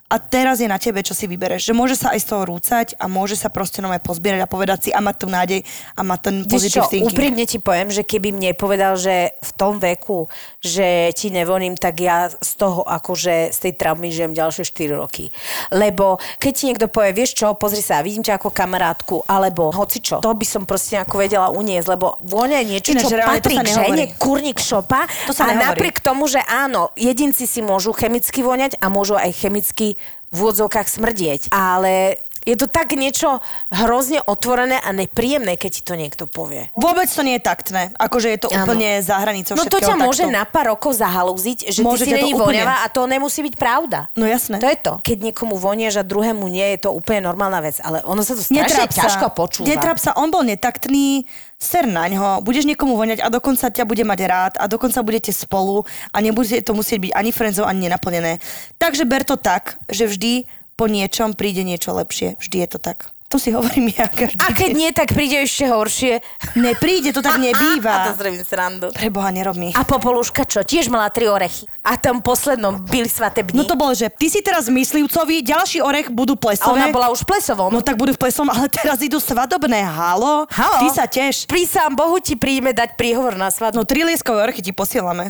A 0.10 0.18
teraz 0.18 0.58
je 0.58 0.66
na 0.66 0.82
tebe, 0.82 1.06
čo 1.06 1.14
si 1.14 1.30
vybereš. 1.30 1.70
Že 1.70 1.74
môže 1.78 1.94
sa 1.94 2.18
aj 2.18 2.26
z 2.26 2.28
toho 2.34 2.44
rúcať 2.50 2.98
a 2.98 3.06
môže 3.06 3.38
sa 3.38 3.54
proste 3.54 3.78
nové 3.78 4.02
pozbierať 4.02 4.42
a 4.42 4.50
povedať 4.50 4.80
si 4.82 4.90
a 4.90 4.98
mať 5.06 5.16
tú 5.22 5.28
nádej 5.30 5.62
a 5.94 6.02
mať 6.02 6.20
ten 6.26 6.36
pozitív 6.50 6.90
thinking. 6.90 7.14
úprimne 7.14 7.46
ti 7.46 7.62
poviem, 7.62 7.94
že 7.94 8.02
keby 8.02 8.34
mne 8.34 8.58
povedal, 8.58 8.98
že 8.98 9.38
v 9.38 9.52
tom 9.54 9.78
veku, 9.78 10.26
že 10.66 11.14
ti 11.14 11.30
nevoním, 11.30 11.78
tak 11.78 12.02
ja 12.02 12.26
z 12.26 12.52
toho 12.58 12.82
akože 12.82 13.54
z 13.54 13.58
tej 13.70 13.74
traumy 13.78 14.10
žijem 14.10 14.34
ďalšie 14.34 14.66
4 14.66 14.98
roky. 14.98 15.30
Lebo 15.70 16.18
keď 16.42 16.52
ti 16.58 16.64
niekto 16.66 16.90
povie, 16.90 17.14
vieš 17.14 17.38
čo, 17.38 17.54
pozri 17.54 17.86
sa, 17.86 18.02
vidím 18.02 18.26
ťa 18.26 18.42
ako 18.42 18.50
kamarátku, 18.50 19.30
alebo 19.30 19.70
hoci 19.70 20.02
čo, 20.02 20.26
to 20.26 20.34
by 20.34 20.46
som 20.50 20.66
proste 20.66 20.98
ako 20.98 21.22
vedela 21.22 21.54
uniesť, 21.54 21.86
lebo 21.86 22.18
vôňa 22.26 22.66
je 22.66 22.66
niečo, 22.66 22.92
Ináč, 22.98 23.04
čo 23.06 23.10
to 23.14 23.22
patrí 23.22 23.56
k 23.62 23.70
žene, 23.70 24.04
kurník 24.18 24.58
šopa 24.58 25.06
To 25.30 25.38
sa 25.38 25.46
a 25.46 25.54
nehovorí. 25.54 25.70
napriek 25.70 26.02
tomu, 26.02 26.26
že 26.26 26.42
áno, 26.50 26.90
jedinci 26.98 27.46
si 27.46 27.62
môžu 27.62 27.94
chemicky 27.94 28.42
voňať 28.42 28.82
a 28.82 28.90
môžu 28.90 29.14
aj 29.14 29.30
chemicky 29.38 29.99
v 30.30 30.38
úvodzovkách 30.38 30.88
smrdieť. 30.88 31.42
Ale 31.50 32.22
Je 32.50 32.58
to 32.58 32.66
tak 32.66 32.90
niečo 32.92 33.38
hrozne 33.70 34.18
otvorené 34.20 34.76
a 34.76 34.90
nepríjemné, 34.90 35.54
keď 35.54 35.70
ti 35.70 35.82
to 35.82 35.94
niekto 35.94 36.26
povie. 36.26 36.74
Vôbec 36.74 37.06
to 37.06 37.22
nie 37.22 37.38
je 37.38 37.44
taktné. 37.44 37.94
Akože 37.94 38.28
je 38.28 38.40
to 38.42 38.50
Áno. 38.50 38.66
úplne 38.66 38.98
za 39.00 39.22
hranicou 39.22 39.54
No 39.54 39.64
to 39.64 39.78
ťa 39.78 39.94
môže 39.94 40.26
takto. 40.26 40.34
na 40.34 40.44
pár 40.44 40.66
rokov 40.70 40.98
zahalúziť, 40.98 41.70
že 41.70 41.86
Môže 41.86 42.04
ty 42.04 42.12
si 42.12 42.18
není 42.18 42.34
voňavá 42.34 42.82
a 42.82 42.90
to 42.90 43.06
nemusí 43.06 43.46
byť 43.46 43.54
pravda. 43.54 44.10
No 44.14 44.26
jasné. 44.26 44.58
To 44.58 44.66
je 44.66 44.78
to. 44.78 44.94
Keď 45.00 45.18
niekomu 45.30 45.56
vonieš 45.56 46.02
a 46.02 46.04
druhému 46.04 46.42
nie, 46.48 46.66
je 46.74 46.82
to 46.82 46.90
úplne 46.90 47.22
normálna 47.22 47.62
vec, 47.62 47.78
ale 47.80 48.02
ono 48.02 48.26
sa 48.26 48.34
to 48.34 48.42
strašne 48.42 48.66
Netráp 48.66 48.90
sa. 48.90 49.02
ťažko 49.06 49.26
počúva. 49.32 49.70
Netráp 49.70 50.02
sa, 50.02 50.18
on 50.18 50.28
bol 50.28 50.42
netaktný, 50.42 51.30
ser 51.56 51.86
na 51.86 52.08
ňo, 52.08 52.40
budeš 52.40 52.64
niekomu 52.64 52.96
voňať 52.96 53.20
a 53.20 53.28
dokonca 53.28 53.68
ťa 53.68 53.84
bude 53.84 54.02
mať 54.02 54.20
rád 54.24 54.54
a 54.56 54.66
dokonca 54.66 55.04
budete 55.04 55.30
spolu 55.30 55.84
a 56.10 56.18
nebude 56.18 56.64
to 56.64 56.72
musieť 56.72 57.00
byť 57.02 57.12
ani 57.12 57.30
frenzov, 57.30 57.68
ani 57.68 57.86
nenaplnené. 57.86 58.40
Takže 58.76 59.04
ber 59.04 59.22
to 59.22 59.36
tak, 59.36 59.76
že 59.86 60.08
vždy 60.08 60.48
po 60.80 60.88
niečom 60.88 61.36
príde 61.36 61.68
niečo 61.68 61.92
lepšie. 61.92 62.40
Vždy 62.40 62.64
je 62.64 62.68
to 62.72 62.80
tak. 62.80 63.12
To 63.30 63.38
si 63.38 63.54
hovorím 63.54 63.94
ja 63.94 64.10
každý 64.10 64.42
A 64.42 64.50
keď 64.58 64.70
nie, 64.74 64.90
tak 64.90 65.14
príde 65.14 65.38
ešte 65.46 65.70
horšie. 65.70 66.18
Nepríde, 66.58 67.14
to 67.14 67.22
tak 67.22 67.38
A 67.38 67.38
to 67.38 67.46
nebýva. 67.46 68.10
zrobím 68.18 68.42
srandu. 68.42 68.90
Preboha, 68.90 69.30
nerob 69.30 69.54
mi. 69.54 69.70
A 69.78 69.86
Popoluška 69.86 70.50
čo? 70.50 70.66
Tiež 70.66 70.90
mala 70.90 71.14
tri 71.14 71.30
orechy. 71.30 71.70
A 71.86 71.94
tam 71.94 72.26
poslednom 72.26 72.82
byli 72.90 73.06
svatební. 73.06 73.54
No 73.54 73.70
to 73.70 73.78
bolo, 73.78 73.94
že 73.94 74.10
ty 74.10 74.34
si 74.34 74.42
teraz 74.42 74.66
myslivcovi, 74.66 75.46
ďalší 75.46 75.78
orech 75.78 76.10
budú 76.10 76.34
a 76.34 76.42
plesové. 76.42 76.82
ona 76.82 76.90
bola 76.90 77.14
už 77.14 77.22
plesovom. 77.22 77.70
No 77.70 77.86
tak 77.86 78.02
budú 78.02 78.18
v 78.18 78.20
plesom, 78.26 78.50
ale 78.50 78.66
teraz 78.66 78.98
idú 79.06 79.22
svadobné. 79.22 79.78
Halo? 79.86 80.50
Halo? 80.50 80.78
Ty 80.82 80.88
sa 80.90 81.06
tiež. 81.06 81.46
Pri 81.46 81.70
sám 81.70 81.94
Bohu 81.94 82.18
ti 82.18 82.34
príjme 82.34 82.74
dať 82.74 82.98
príhovor 82.98 83.38
na 83.38 83.54
svadbu. 83.54 83.78
No 83.78 83.86
tri 83.86 84.10
lieskové 84.10 84.42
orechy 84.42 84.66
ti 84.66 84.74
posielame. 84.74 85.30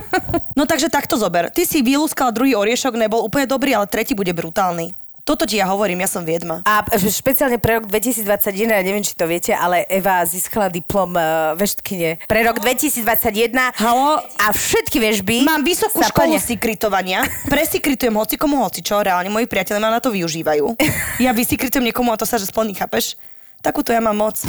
no 0.58 0.64
takže 0.64 0.88
takto 0.88 1.20
zober. 1.20 1.52
Ty 1.52 1.68
si 1.68 1.84
vylúskal 1.84 2.32
druhý 2.32 2.56
oriešok, 2.56 2.96
nebol 2.96 3.20
úplne 3.20 3.44
dobrý, 3.44 3.76
ale 3.76 3.84
tretí 3.84 4.16
bude 4.16 4.32
brutálny. 4.32 5.03
Toto 5.24 5.48
ti 5.48 5.56
ja 5.56 5.64
hovorím, 5.72 6.04
ja 6.04 6.08
som 6.12 6.20
viedma. 6.20 6.60
A 6.68 6.84
špeciálne 6.92 7.56
pre 7.56 7.80
rok 7.80 7.88
2021, 7.88 8.68
ja 8.68 8.84
neviem, 8.84 9.00
či 9.00 9.16
to 9.16 9.24
viete, 9.24 9.56
ale 9.56 9.88
Eva 9.88 10.20
získala 10.28 10.68
diplom 10.68 11.16
uh, 11.16 11.56
veštkyne 11.56 12.28
pre 12.28 12.44
rok 12.44 12.60
2021. 12.60 13.56
Halo? 13.72 14.20
A 14.20 14.52
všetky 14.52 15.00
väžby 15.00 15.48
Mám 15.48 15.64
vysokú 15.64 16.04
školu 16.04 16.36
plnia. 16.36 16.44
sikritovania, 16.44 17.20
presikritujem 17.48 18.12
hoci 18.12 18.36
komu 18.36 18.60
hoci 18.60 18.84
čo, 18.84 19.00
reálne 19.00 19.32
moji 19.32 19.48
priatelia 19.48 19.80
ma 19.80 19.96
na 19.96 20.04
to 20.04 20.12
využívajú. 20.12 20.76
Ja 21.16 21.32
vysikritujem 21.32 21.88
niekomu 21.88 22.12
a 22.12 22.20
to 22.20 22.28
sa 22.28 22.36
že 22.36 22.44
splní, 22.44 22.76
chápeš? 22.76 23.16
Takúto 23.64 23.96
ja 23.96 24.04
mám 24.04 24.20
moc. 24.20 24.44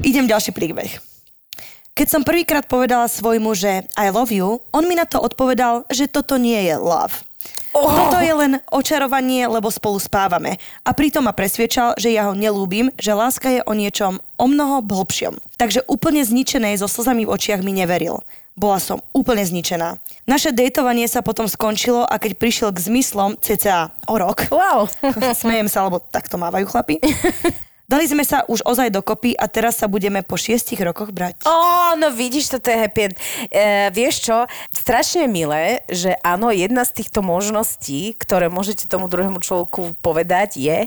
Idem 0.00 0.24
ďalší 0.24 0.56
príbeh. 0.56 1.04
Keď 1.92 2.08
som 2.08 2.24
prvýkrát 2.24 2.64
povedala 2.64 3.04
svojmu, 3.04 3.52
že 3.52 3.84
I 4.00 4.08
love 4.08 4.32
you, 4.32 4.64
on 4.72 4.88
mi 4.88 4.96
na 4.96 5.04
to 5.04 5.20
odpovedal, 5.20 5.84
že 5.92 6.08
toto 6.08 6.40
nie 6.40 6.56
je 6.64 6.80
love. 6.80 7.12
Oh. 7.72 7.88
Toto 7.88 8.20
je 8.20 8.32
len 8.36 8.60
očarovanie, 8.68 9.48
lebo 9.48 9.72
spolu 9.72 9.96
spávame. 9.96 10.60
A 10.84 10.92
pritom 10.92 11.24
ma 11.24 11.32
presviečal, 11.32 11.96
že 11.96 12.12
ja 12.12 12.28
ho 12.28 12.36
nelúbim, 12.36 12.92
že 13.00 13.16
láska 13.16 13.48
je 13.48 13.60
o 13.64 13.72
niečom 13.72 14.20
o 14.36 14.44
mnoho 14.44 14.84
hlbšom. 14.84 15.40
Takže 15.56 15.88
úplne 15.88 16.20
zničenej 16.20 16.76
so 16.76 16.88
slzami 16.88 17.24
v 17.24 17.32
očiach 17.32 17.64
mi 17.64 17.72
neveril. 17.72 18.20
Bola 18.52 18.76
som 18.76 19.00
úplne 19.16 19.40
zničená. 19.40 19.96
Naše 20.28 20.52
dejtovanie 20.52 21.08
sa 21.08 21.24
potom 21.24 21.48
skončilo 21.48 22.04
a 22.04 22.20
keď 22.20 22.36
prišiel 22.36 22.68
k 22.76 22.84
zmyslom 22.84 23.40
cca 23.40 23.88
o 24.04 24.14
rok, 24.20 24.52
Wow. 24.52 24.92
smejem 25.40 25.72
sa, 25.72 25.88
lebo 25.88 26.04
takto 26.04 26.36
mávajú 26.36 26.68
chlapi, 26.68 27.00
dali 27.92 28.08
sme 28.08 28.24
sa 28.24 28.48
už 28.48 28.64
ozaj 28.64 28.88
dokopy 28.88 29.36
a 29.36 29.44
teraz 29.52 29.84
sa 29.84 29.86
budeme 29.92 30.24
po 30.24 30.40
šiestich 30.40 30.80
rokoch 30.80 31.12
brať. 31.12 31.44
Ó, 31.44 31.92
no 32.00 32.08
vidíš, 32.08 32.56
toto 32.56 32.72
je 32.72 32.80
happy 32.80 33.12
end. 33.12 33.16
E, 33.52 33.92
vieš 33.92 34.24
čo, 34.24 34.48
strašne 34.72 35.28
milé, 35.28 35.84
že 35.92 36.16
áno, 36.24 36.48
jedna 36.48 36.88
z 36.88 37.04
týchto 37.04 37.20
možností, 37.20 38.16
ktoré 38.16 38.48
môžete 38.48 38.88
tomu 38.88 39.12
druhému 39.12 39.44
človeku 39.44 40.00
povedať, 40.00 40.56
je, 40.56 40.78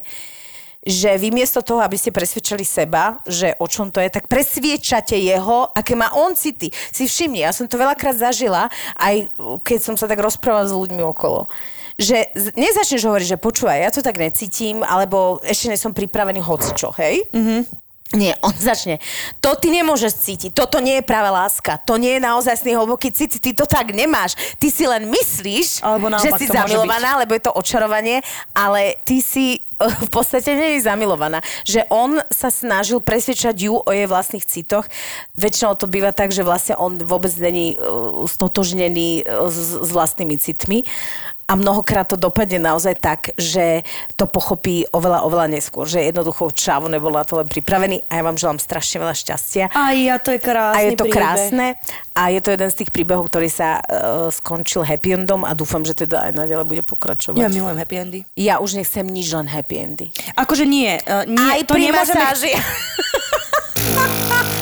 že 0.86 1.18
vy 1.18 1.34
miesto 1.34 1.66
toho, 1.66 1.82
aby 1.82 1.98
ste 1.98 2.14
presvedčali 2.14 2.62
seba, 2.62 3.22
že 3.26 3.58
o 3.58 3.66
čom 3.66 3.90
to 3.90 3.98
je, 4.02 4.10
tak 4.10 4.30
presviečate 4.30 5.18
jeho, 5.18 5.70
aké 5.74 5.98
má 5.98 6.14
on 6.14 6.38
city. 6.38 6.70
Si 6.94 7.10
všimni, 7.10 7.42
ja 7.42 7.54
som 7.54 7.66
to 7.66 7.82
veľakrát 7.82 8.18
zažila, 8.18 8.70
aj 8.98 9.30
keď 9.66 9.80
som 9.82 9.96
sa 9.98 10.06
tak 10.06 10.22
rozprávala 10.22 10.70
s 10.70 10.78
ľuďmi 10.78 11.02
okolo. 11.02 11.50
Že 11.96 12.36
nezačneš 12.60 13.08
hovoriť, 13.08 13.28
že 13.36 13.38
počúvaj, 13.40 13.78
ja 13.80 13.92
to 13.92 14.04
tak 14.04 14.20
necítim, 14.20 14.84
alebo 14.84 15.40
ešte 15.44 15.72
nie 15.72 15.80
som 15.80 15.96
pripravený 15.96 16.44
hocičo, 16.44 16.92
hej? 17.00 17.24
Mm-hmm. 17.32 17.86
Nie, 18.14 18.38
on 18.46 18.54
začne. 18.54 19.02
To 19.42 19.58
ty 19.58 19.74
nemôžeš 19.74 20.22
cítiť, 20.22 20.52
toto 20.54 20.78
nie 20.78 21.02
je 21.02 21.04
práve 21.04 21.26
láska, 21.34 21.82
to 21.82 21.98
nie 21.98 22.16
je 22.16 22.22
naozaj 22.22 22.62
hlboký 22.62 23.10
cit, 23.10 23.42
ty 23.42 23.50
to 23.52 23.66
tak 23.66 23.98
nemáš. 23.98 24.38
Ty 24.62 24.70
si 24.70 24.86
len 24.86 25.10
myslíš, 25.10 25.82
Alebo 25.82 26.14
že 26.22 26.30
si 26.38 26.46
zamilovaná, 26.46 27.18
lebo 27.18 27.34
je 27.34 27.44
to 27.50 27.58
očarovanie, 27.58 28.22
ale 28.54 29.02
ty 29.10 29.26
si 29.26 29.58
eh, 29.58 29.90
v 30.06 30.10
podstate 30.14 30.54
nie 30.54 30.78
je 30.78 30.86
zamilovaná. 30.86 31.42
Že 31.66 31.82
on 31.90 32.22
sa 32.30 32.54
snažil 32.54 33.02
presvedčať 33.02 33.58
ju 33.58 33.82
o 33.82 33.90
jej 33.90 34.06
vlastných 34.06 34.46
citoch. 34.46 34.86
Väčšinou 35.34 35.74
to 35.74 35.90
býva 35.90 36.14
tak, 36.14 36.30
že 36.30 36.46
vlastne 36.46 36.78
on 36.78 37.02
vôbec 37.02 37.34
není 37.42 37.74
eh, 37.74 37.82
stotožnený 38.30 39.26
eh, 39.26 39.50
s, 39.50 39.82
s 39.82 39.90
vlastnými 39.90 40.38
citmi. 40.38 40.86
A 41.46 41.54
mnohokrát 41.54 42.10
to 42.10 42.18
dopadne 42.18 42.58
naozaj 42.58 42.98
tak, 42.98 43.30
že 43.38 43.86
to 44.18 44.26
pochopí 44.26 44.90
oveľa, 44.90 45.22
oveľa 45.30 45.48
neskôr. 45.54 45.86
Že 45.86 46.10
jednoducho 46.10 46.50
čavo 46.50 46.90
nebol 46.90 47.14
na 47.14 47.22
to 47.22 47.38
len 47.38 47.46
pripravený 47.46 48.02
a 48.10 48.18
ja 48.18 48.24
vám 48.26 48.34
želám 48.34 48.58
strašne 48.58 49.06
veľa 49.06 49.14
šťastia. 49.14 49.66
Aj 49.70 49.94
ja, 49.94 50.18
to 50.18 50.34
je 50.34 50.42
krásny 50.42 50.74
A 50.74 50.80
je 50.82 50.92
to 50.98 51.06
príbeh. 51.06 51.18
krásne 51.22 51.68
a 52.18 52.22
je 52.34 52.40
to 52.42 52.50
jeden 52.50 52.70
z 52.74 52.76
tých 52.82 52.90
príbehov, 52.90 53.30
ktorý 53.30 53.46
sa 53.52 53.78
uh, 53.78 54.34
skončil 54.34 54.82
happy 54.82 55.22
endom 55.22 55.46
a 55.46 55.54
dúfam, 55.54 55.86
že 55.86 55.94
teda 55.94 56.26
aj 56.26 56.32
naďalej 56.34 56.66
bude 56.66 56.84
pokračovať. 56.88 57.38
Ja 57.38 57.52
milujem 57.52 57.78
happy 57.78 57.96
endy. 58.02 58.20
ja 58.34 58.58
už 58.58 58.82
nechcem 58.82 59.06
nič, 59.06 59.30
len 59.30 59.46
happy 59.46 59.76
endy. 59.78 60.06
Akože 60.34 60.66
nie, 60.66 60.98
uh, 60.98 61.30
nie 61.30 61.62
aj 61.62 61.70
to 61.70 61.78
pri 61.78 61.94
nemôžeme... 61.94 62.18
masáži. 62.18 62.54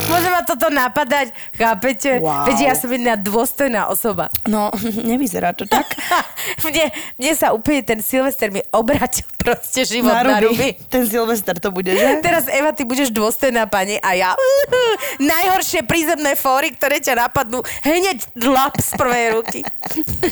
Môže 0.04 0.30
ma 0.30 0.46
toto 0.46 0.68
napadať, 0.70 1.34
chápete? 1.58 2.22
Wow. 2.22 2.46
Veď 2.46 2.58
ja 2.70 2.74
som 2.78 2.92
jedna 2.92 3.18
dôstojná 3.18 3.90
osoba. 3.90 4.30
No, 4.46 4.70
nevyzerá 5.10 5.58
to 5.58 5.66
tak. 5.66 5.90
mne, 6.74 6.86
mne 7.22 7.32
sa 7.38 7.54
úplne 7.54 7.86
ten 7.86 8.02
Silvester 8.02 8.50
mi 8.50 8.66
obratil 8.74 9.30
proste 9.44 9.86
život 9.86 10.10
na, 10.10 10.26
Na 10.26 10.38
ruby. 10.42 10.74
ruby. 10.74 10.90
Ten 10.90 11.06
Silvester 11.06 11.54
to 11.62 11.70
bude, 11.70 11.94
že? 11.94 12.18
Teraz 12.26 12.50
Eva, 12.50 12.74
ty 12.74 12.82
budeš 12.82 13.14
dôstojná 13.14 13.70
pani 13.70 14.02
a 14.02 14.18
ja 14.18 14.34
najhoršie 15.22 15.86
prízemné 15.86 16.34
fóry, 16.34 16.74
ktoré 16.74 16.98
ťa 16.98 17.30
napadnú 17.30 17.62
hneď 17.86 18.26
dlap 18.34 18.74
z 18.82 18.90
prvej 18.98 19.26
ruky. 19.38 19.60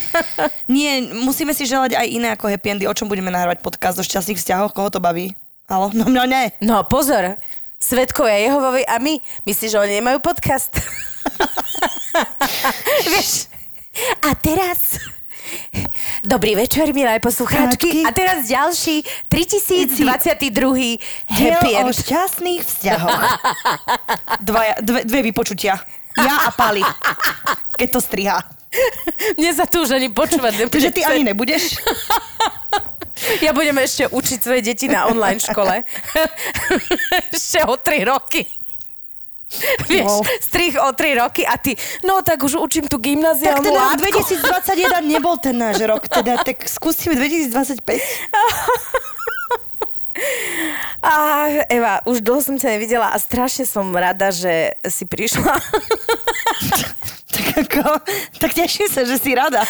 Nie, 0.72 1.14
musíme 1.14 1.54
si 1.54 1.70
želať 1.70 1.94
aj 1.94 2.08
iné 2.10 2.34
ako 2.34 2.50
happy 2.50 2.74
endy. 2.74 2.86
O 2.90 2.98
čom 2.98 3.06
budeme 3.06 3.30
nahrávať 3.30 3.62
podcast 3.62 4.02
o 4.02 4.04
šťastných 4.04 4.42
vzťahoch? 4.42 4.74
Koho 4.74 4.90
to 4.90 4.98
baví? 4.98 5.38
Halo? 5.70 5.94
No 5.94 6.10
mňa 6.10 6.24
ne. 6.26 6.44
No 6.60 6.82
pozor, 6.84 7.38
Svetkovia 7.78 8.42
Jehovovi 8.42 8.84
a 8.86 8.98
my, 8.98 9.22
myslíš, 9.46 9.72
že 9.74 9.80
oni 9.80 9.94
nemajú 10.02 10.20
podcast? 10.20 10.72
Vieš? 13.12 13.48
A 14.24 14.36
teraz... 14.36 15.00
Dobrý 16.22 16.56
večer, 16.56 16.94
milé 16.94 17.20
poslucháčky. 17.20 17.88
Cháčky. 17.88 18.06
A 18.06 18.12
teraz 18.14 18.46
ďalší 18.46 19.04
3022. 19.30 21.02
Happy 21.26 21.68
Diel 21.68 21.86
o 21.86 21.90
End. 21.90 21.98
šťastných 21.98 22.62
vzťahoch. 22.62 23.24
Dvaja, 24.48 24.74
dve, 24.82 25.00
dve 25.06 25.20
vypočutia. 25.34 25.82
Ja 26.18 26.46
a 26.46 26.50
Pali. 26.54 26.86
Keď 27.78 27.88
to 27.90 28.00
striha. 28.02 28.38
Mne 29.36 29.52
sa 29.52 29.68
tu 29.68 29.84
už 29.84 29.96
ani 29.96 30.08
počúvať 30.08 30.64
nebude. 30.64 30.74
Takže 30.78 30.92
ty 30.96 31.02
ani 31.04 31.24
nebudeš? 31.28 31.64
Ja 33.38 33.54
budem 33.54 33.78
ešte 33.78 34.10
učiť 34.10 34.40
svoje 34.42 34.62
deti 34.66 34.90
na 34.90 35.06
online 35.06 35.38
škole. 35.38 35.86
ešte 37.38 37.62
o 37.70 37.78
3 37.78 38.10
roky. 38.10 38.50
Vieš, 39.92 40.08
Wow. 40.08 40.24
strich 40.40 40.76
o 40.80 40.90
3 40.92 41.22
roky 41.22 41.44
a 41.44 41.58
ty, 41.58 41.76
no 42.04 42.22
tak 42.24 42.40
už 42.44 42.56
učím 42.56 42.88
tú 42.88 42.98
Tak 42.98 43.06
gymnaziálnu 43.12 43.64
teda 43.64 43.80
rok 43.80 44.00
látku. 44.00 44.20
2021 45.04 45.12
nebol 45.12 45.36
ten 45.38 45.56
náš 45.58 45.84
rok. 45.84 46.08
Teda 46.08 46.40
tak 46.40 46.64
skúsime 46.66 47.16
2025. 47.20 47.52
A 51.02 51.14
Eva, 51.66 51.98
už 52.06 52.22
dlho 52.22 52.46
som 52.46 52.54
ťa 52.54 52.78
nevidela 52.78 53.10
a 53.10 53.18
strašne 53.18 53.66
som 53.66 53.90
rada, 53.90 54.30
že 54.30 54.70
si 54.86 55.10
prišla. 55.10 55.58
Tak 57.32 57.48
ako, 57.66 57.84
tak 58.38 58.52
teším 58.54 58.86
sa, 58.86 59.02
že 59.02 59.18
si 59.18 59.34
rada. 59.34 59.66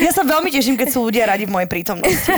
Ja 0.00 0.10
sa 0.16 0.24
veľmi 0.24 0.48
teším, 0.48 0.80
keď 0.80 0.88
sú 0.88 1.04
ľudia 1.04 1.28
radi 1.28 1.44
v 1.44 1.52
mojej 1.52 1.68
prítomnosti. 1.68 2.30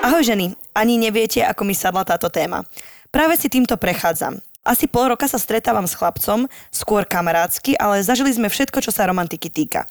Ahoj 0.00 0.22
ženy, 0.22 0.54
ani 0.72 0.94
neviete, 0.96 1.44
ako 1.44 1.66
mi 1.66 1.74
sadla 1.76 2.06
táto 2.06 2.30
téma. 2.32 2.64
Práve 3.08 3.40
si 3.40 3.48
týmto 3.48 3.80
prechádzam. 3.80 4.40
Asi 4.68 4.84
pol 4.84 5.16
roka 5.16 5.24
sa 5.24 5.40
stretávam 5.40 5.88
s 5.88 5.96
chlapcom, 5.96 6.44
skôr 6.68 7.08
kamarátsky, 7.08 7.72
ale 7.80 8.04
zažili 8.04 8.28
sme 8.36 8.52
všetko, 8.52 8.84
čo 8.84 8.92
sa 8.92 9.08
romantiky 9.08 9.48
týka. 9.48 9.88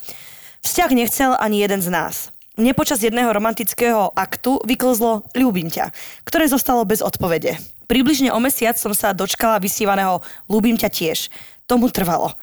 Vzťah 0.62 0.90
nechcel 0.94 1.30
ani 1.34 1.58
jeden 1.58 1.82
z 1.82 1.90
nás. 1.90 2.30
Mne 2.58 2.74
počas 2.78 3.02
jedného 3.02 3.30
romantického 3.30 4.10
aktu 4.14 4.62
vyklzlo 4.66 5.26
ľúbim 5.34 5.70
ťa, 5.70 5.94
ktoré 6.26 6.46
zostalo 6.50 6.82
bez 6.86 7.02
odpovede. 7.02 7.58
Približne 7.86 8.34
o 8.34 8.38
mesiac 8.42 8.74
som 8.78 8.90
sa 8.94 9.14
dočkala 9.14 9.62
vysívaného 9.62 10.22
ľúbim 10.50 10.78
ťa 10.78 10.90
tiež. 10.90 11.30
Tomu 11.70 11.90
trvalo. 11.90 12.34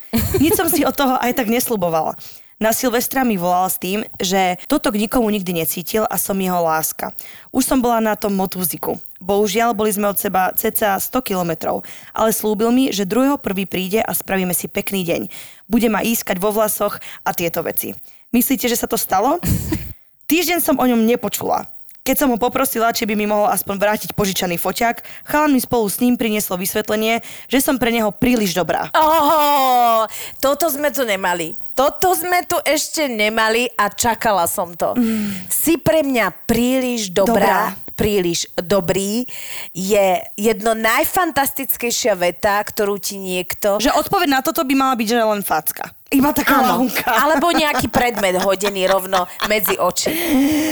Nič 0.44 0.56
som 0.56 0.68
si 0.68 0.88
od 0.88 0.96
toho 0.96 1.20
aj 1.20 1.36
tak 1.36 1.52
nesľubovala. 1.52 2.16
Na 2.56 2.72
Silvestra 2.72 3.28
mi 3.28 3.36
volal 3.36 3.68
s 3.68 3.76
tým, 3.76 4.08
že 4.16 4.56
toto 4.72 4.88
k 4.88 5.04
nikomu 5.04 5.28
nikdy 5.28 5.52
necítil 5.52 6.08
a 6.08 6.16
som 6.16 6.40
jeho 6.40 6.64
láska. 6.64 7.12
Už 7.52 7.68
som 7.68 7.84
bola 7.84 8.00
na 8.00 8.16
tom 8.16 8.32
motúziku. 8.32 8.96
Bohužiaľ, 9.20 9.76
boli 9.76 9.92
sme 9.92 10.08
od 10.08 10.16
seba 10.16 10.56
cca 10.56 10.96
100 10.96 11.20
kilometrov, 11.20 11.84
ale 12.16 12.32
slúbil 12.32 12.72
mi, 12.72 12.96
že 12.96 13.04
druhého 13.04 13.36
prvý 13.36 13.68
príde 13.68 14.00
a 14.00 14.16
spravíme 14.16 14.56
si 14.56 14.72
pekný 14.72 15.04
deň. 15.04 15.22
Bude 15.68 15.92
ma 15.92 16.00
ískať 16.00 16.40
vo 16.40 16.56
vlasoch 16.56 16.96
a 17.28 17.36
tieto 17.36 17.60
veci. 17.60 17.92
Myslíte, 18.32 18.72
že 18.72 18.80
sa 18.80 18.88
to 18.88 18.96
stalo? 18.96 19.44
Týždeň 20.32 20.64
som 20.64 20.80
o 20.80 20.88
ňom 20.88 21.04
nepočula. 21.04 21.68
Keď 22.08 22.16
som 22.24 22.32
ho 22.32 22.40
poprosila, 22.40 22.96
či 22.96 23.04
by 23.04 23.20
mi 23.20 23.28
mohol 23.28 23.52
aspoň 23.52 23.76
vrátiť 23.84 24.16
požičaný 24.16 24.56
foťák, 24.64 25.28
chalan 25.28 25.52
mi 25.52 25.60
spolu 25.60 25.92
s 25.92 26.00
ním 26.00 26.16
prinieslo 26.16 26.56
vysvetlenie, 26.56 27.20
že 27.52 27.60
som 27.60 27.76
pre 27.76 27.92
neho 27.92 28.16
príliš 28.16 28.56
dobrá. 28.56 28.88
Oho, 28.96 30.08
toto 30.40 30.72
sme 30.72 30.88
tu 30.96 31.04
nemali. 31.04 31.65
Toto 31.76 32.16
sme 32.16 32.40
tu 32.48 32.56
ešte 32.64 33.12
nemali 33.12 33.68
a 33.76 33.92
čakala 33.92 34.48
som 34.48 34.72
to. 34.72 34.96
Mm. 34.96 35.28
Si 35.52 35.76
pre 35.76 36.08
mňa 36.08 36.32
príliš 36.48 37.12
dobrá, 37.12 37.76
Dobrá. 37.76 37.94
príliš 38.00 38.48
dobrý. 38.56 39.28
Je 39.76 40.24
jedno 40.40 40.72
najfantastickejšia 40.72 42.16
veta, 42.16 42.64
ktorú 42.64 42.96
ti 42.96 43.20
niekto... 43.20 43.76
Že 43.84 43.92
odpoveď 43.92 44.28
na 44.32 44.40
toto 44.40 44.64
by 44.64 44.72
mala 44.72 44.96
byť, 44.96 45.08
že 45.08 45.20
len 45.20 45.44
facka. 45.44 45.92
Iba 46.16 46.32
taká 46.32 46.64
Áno, 46.64 46.88
alebo 47.04 47.52
nejaký 47.52 47.92
predmet 47.92 48.40
hodený 48.40 48.88
rovno 48.88 49.28
medzi 49.52 49.76
oči. 49.76 50.16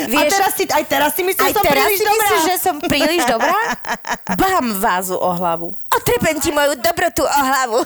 A 0.08 0.24
teraz 0.32 0.56
si, 0.56 0.64
aj 0.72 0.88
teraz 0.88 1.12
si 1.20 1.28
myslíš, 1.28 1.44
aj 1.44 1.52
že 1.52 1.58
som 1.60 1.64
teraz 1.68 1.84
príliš 1.84 2.00
si 2.00 2.06
dobrá? 2.08 2.16
myslíš, 2.24 2.44
že 2.48 2.56
som 2.64 2.76
príliš 2.80 3.22
dobrá? 3.28 3.60
Bám 4.40 4.66
vázu 4.80 5.20
o 5.20 5.30
hlavu. 5.36 5.76
Otrepem 5.92 6.40
ti 6.40 6.56
moju 6.56 6.80
dobrotu 6.80 7.28
o 7.28 7.40
hlavu. 7.44 7.84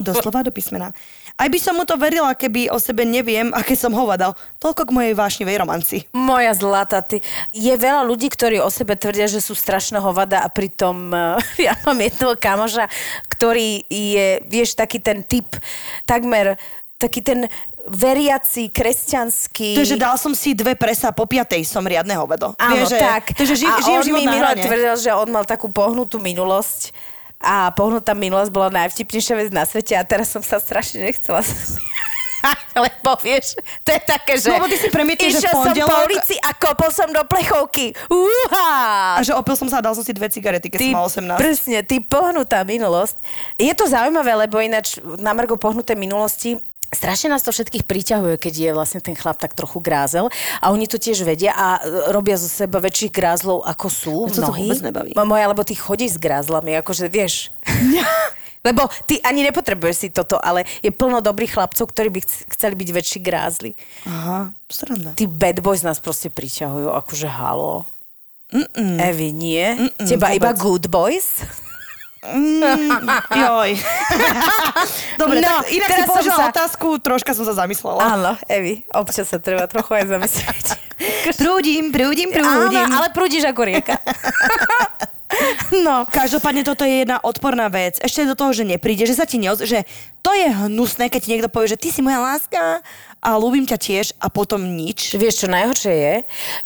Doslova 0.00 0.40
do 0.40 0.48
písmena. 0.48 0.96
Aj 1.42 1.50
by 1.50 1.58
som 1.58 1.74
mu 1.74 1.82
to 1.82 1.98
verila, 1.98 2.38
keby 2.38 2.70
o 2.70 2.78
sebe 2.78 3.02
neviem, 3.02 3.50
aké 3.50 3.74
som 3.74 3.90
hovadal. 3.90 4.38
Toľko 4.62 4.86
k 4.86 4.94
mojej 4.94 5.14
vášnivej 5.18 5.58
romanci. 5.58 6.06
Moja 6.14 6.54
zlata, 6.54 7.02
ty. 7.02 7.18
Je 7.50 7.74
veľa 7.74 8.06
ľudí, 8.06 8.30
ktorí 8.30 8.62
o 8.62 8.70
sebe 8.70 8.94
tvrdia, 8.94 9.26
že 9.26 9.42
sú 9.42 9.58
strašná 9.58 9.98
hovada 9.98 10.46
a 10.46 10.46
pritom 10.46 11.10
eh, 11.10 11.66
ja 11.66 11.74
mám 11.82 11.98
jedného 11.98 12.38
kamoša, 12.38 12.86
ktorý 13.26 13.82
je, 13.90 14.38
vieš, 14.46 14.78
taký 14.78 15.02
ten 15.02 15.26
typ, 15.26 15.58
takmer 16.06 16.54
taký 17.02 17.18
ten 17.18 17.50
veriaci, 17.90 18.70
kresťanský. 18.70 19.74
To 19.74 19.82
je, 19.82 19.98
že 19.98 19.98
dal 19.98 20.14
som 20.14 20.30
si 20.38 20.54
dve 20.54 20.78
presa 20.78 21.10
po 21.10 21.26
piatej, 21.26 21.66
som 21.66 21.82
riadne 21.82 22.14
hovedo. 22.14 22.54
Áno, 22.54 22.78
Vieš, 22.78 22.94
tak. 22.94 23.34
To, 23.34 23.42
že 23.42 23.58
ži, 23.58 23.66
a 23.66 23.82
žijem 23.82 23.98
on 23.98 24.06
mi 24.06 24.22
minule 24.22 24.54
tvrdil, 24.54 24.94
že 24.94 25.10
on 25.10 25.28
mal 25.34 25.42
takú 25.42 25.66
pohnutú 25.66 26.22
minulosť 26.22 26.94
a 27.42 27.74
pohnutá 27.74 28.14
minulosť 28.14 28.54
bola 28.54 28.70
najvtipnejšia 28.70 29.34
vec 29.36 29.48
na 29.50 29.66
svete 29.66 29.98
a 29.98 30.06
teraz 30.06 30.30
som 30.30 30.40
sa 30.40 30.62
strašne 30.62 31.02
nechcela 31.02 31.42
Lebo 32.74 33.14
vieš, 33.22 33.54
to 33.86 33.94
je 33.94 34.00
také, 34.02 34.34
že... 34.34 34.50
No, 34.50 34.66
ty 34.66 34.74
si 34.74 34.90
premietneš, 34.90 35.38
že 35.38 35.38
v 35.38 35.42
Išiel 35.46 35.52
som 35.54 35.62
po 35.62 35.66
pondelok- 35.70 36.06
ulici 36.10 36.34
a 36.42 36.50
kopol 36.58 36.90
som 36.90 37.08
do 37.14 37.22
plechovky. 37.22 37.94
Uha! 38.10 38.70
A 39.14 39.20
že 39.22 39.30
opil 39.30 39.54
som 39.54 39.70
sa 39.70 39.78
a 39.78 39.84
dal 39.84 39.94
som 39.94 40.02
si 40.02 40.10
dve 40.10 40.26
cigarety, 40.26 40.66
keď 40.66 40.90
som 40.90 40.96
mal 40.98 41.06
18. 41.06 41.38
Presne, 41.38 41.78
ty 41.86 42.02
pohnutá 42.02 42.66
minulosť. 42.66 43.22
Je 43.54 43.70
to 43.78 43.86
zaujímavé, 43.86 44.34
lebo 44.34 44.58
ináč 44.58 44.98
na 45.22 45.30
Margo 45.38 45.54
pohnuté 45.54 45.94
minulosti 45.94 46.58
Strašne 46.92 47.28
nás 47.28 47.40
to 47.40 47.50
všetkých 47.50 47.82
priťahuje, 47.82 48.36
keď 48.36 48.54
je 48.54 48.70
vlastne 48.70 49.00
ten 49.00 49.12
chlap 49.12 49.36
tak 49.36 49.52
trochu 49.52 49.80
grázel 49.80 50.28
a 50.60 50.68
oni 50.68 50.84
to 50.84 50.96
tiež 50.96 51.22
vedia 51.22 51.50
a 51.50 51.80
e, 51.80 52.12
robia 52.12 52.36
zo 52.36 52.44
seba 52.44 52.78
väčších 52.78 53.08
grázlov 53.08 53.64
ako 53.64 53.86
sú 53.88 54.16
Mňa 54.22 54.30
to 54.30 54.40
mnohí. 54.42 54.66
vôbec 54.68 54.80
nebaví. 54.82 55.10
Mo- 55.12 55.24
Moja, 55.26 55.46
lebo 55.46 55.62
ty 55.62 55.72
chodíš 55.72 56.14
s 56.14 56.20
grázlami, 56.20 56.76
akože 56.76 57.08
vieš. 57.08 57.48
lebo 58.62 58.86
ty 59.04 59.18
ani 59.20 59.42
nepotrebuješ 59.42 59.96
si 59.98 60.08
toto, 60.08 60.36
ale 60.36 60.62
je 60.78 60.92
plno 60.92 61.18
dobrých 61.18 61.56
chlapcov, 61.56 61.88
ktorí 61.88 62.12
by 62.12 62.20
chc- 62.20 62.44
chceli 62.52 62.76
byť 62.76 62.88
väčší 62.92 63.18
grázli. 63.18 63.72
Aha, 64.04 64.52
sranda. 64.68 65.16
Tí 65.16 65.24
bad 65.24 65.58
boys 65.58 65.80
nás 65.80 65.96
proste 65.96 66.28
priťahujú, 66.28 66.92
akože 66.92 67.26
halo. 67.26 67.88
Mm-mm. 68.52 69.00
Evi, 69.00 69.32
nie? 69.32 69.64
Mm-mm, 69.88 70.04
Teba 70.04 70.28
vôbec. 70.28 70.38
iba 70.38 70.50
good 70.52 70.84
boys? 70.86 71.40
Joj. 72.22 73.70
Dobre, 75.20 75.42
No, 75.42 75.58
tak 75.58 75.74
inak 75.74 75.88
si 75.90 76.02
položila 76.06 76.38
sa- 76.38 76.50
otázku, 76.54 77.02
troška 77.02 77.34
som 77.34 77.42
sa 77.42 77.54
zamyslela. 77.54 77.98
Áno, 77.98 78.32
Evi, 78.46 78.86
občas 78.94 79.26
sa 79.26 79.42
treba 79.42 79.66
trochu 79.66 79.98
aj 79.98 80.06
zamyslieť. 80.06 80.66
Prúdim, 81.42 81.90
prúdim, 81.90 82.30
Áno, 82.38 82.70
prúdim. 82.70 82.86
ale 82.86 83.10
prúdiš 83.10 83.42
ako 83.42 83.62
rieka. 83.66 83.98
no. 85.86 86.06
Každopádne 86.06 86.62
toto 86.62 86.86
je 86.86 87.02
jedna 87.02 87.18
odporná 87.18 87.66
vec. 87.66 87.98
Ešte 87.98 88.22
do 88.22 88.38
toho, 88.38 88.54
že 88.54 88.62
nepríde, 88.62 89.02
že 89.02 89.18
sa 89.18 89.26
ti 89.26 89.42
neoz... 89.42 89.58
že 89.66 89.82
to 90.22 90.30
je 90.30 90.46
hnusné, 90.46 91.10
keď 91.10 91.20
ti 91.20 91.30
niekto 91.34 91.50
povie, 91.50 91.74
že 91.74 91.80
ty 91.80 91.90
si 91.90 92.06
moja 92.06 92.22
láska 92.22 92.78
a 93.18 93.28
ľúbim 93.34 93.66
ťa 93.66 93.78
tiež 93.82 94.06
a 94.22 94.30
potom 94.30 94.62
nič. 94.62 95.18
Vieš, 95.18 95.42
čo 95.42 95.48
najhoršie 95.50 95.94
je, 95.94 96.14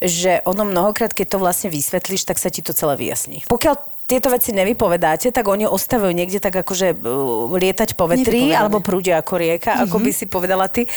že 0.05 0.31
ono 0.45 0.69
mnohokrát, 0.69 1.17
keď 1.17 1.33
to 1.33 1.41
vlastne 1.41 1.73
vysvetlíš, 1.73 2.29
tak 2.29 2.37
sa 2.37 2.53
ti 2.53 2.61
to 2.61 2.77
celé 2.77 2.93
vyjasní. 2.93 3.49
Pokiaľ 3.49 3.96
tieto 4.07 4.31
veci 4.31 4.55
nevypovedáte, 4.55 5.35
tak 5.35 5.45
oni 5.51 5.67
ostávajú 5.67 6.15
niekde 6.15 6.39
tak 6.39 6.55
akože 6.55 6.95
uh, 6.95 7.51
lietať 7.51 7.99
po 7.99 8.07
vetri, 8.07 8.55
alebo 8.55 8.79
prúdia 8.79 9.19
ako 9.19 9.35
rieka, 9.35 9.75
mm-hmm. 9.75 9.85
ako 9.91 9.97
by 9.99 10.11
si 10.15 10.25
povedala 10.31 10.71
ty. 10.71 10.87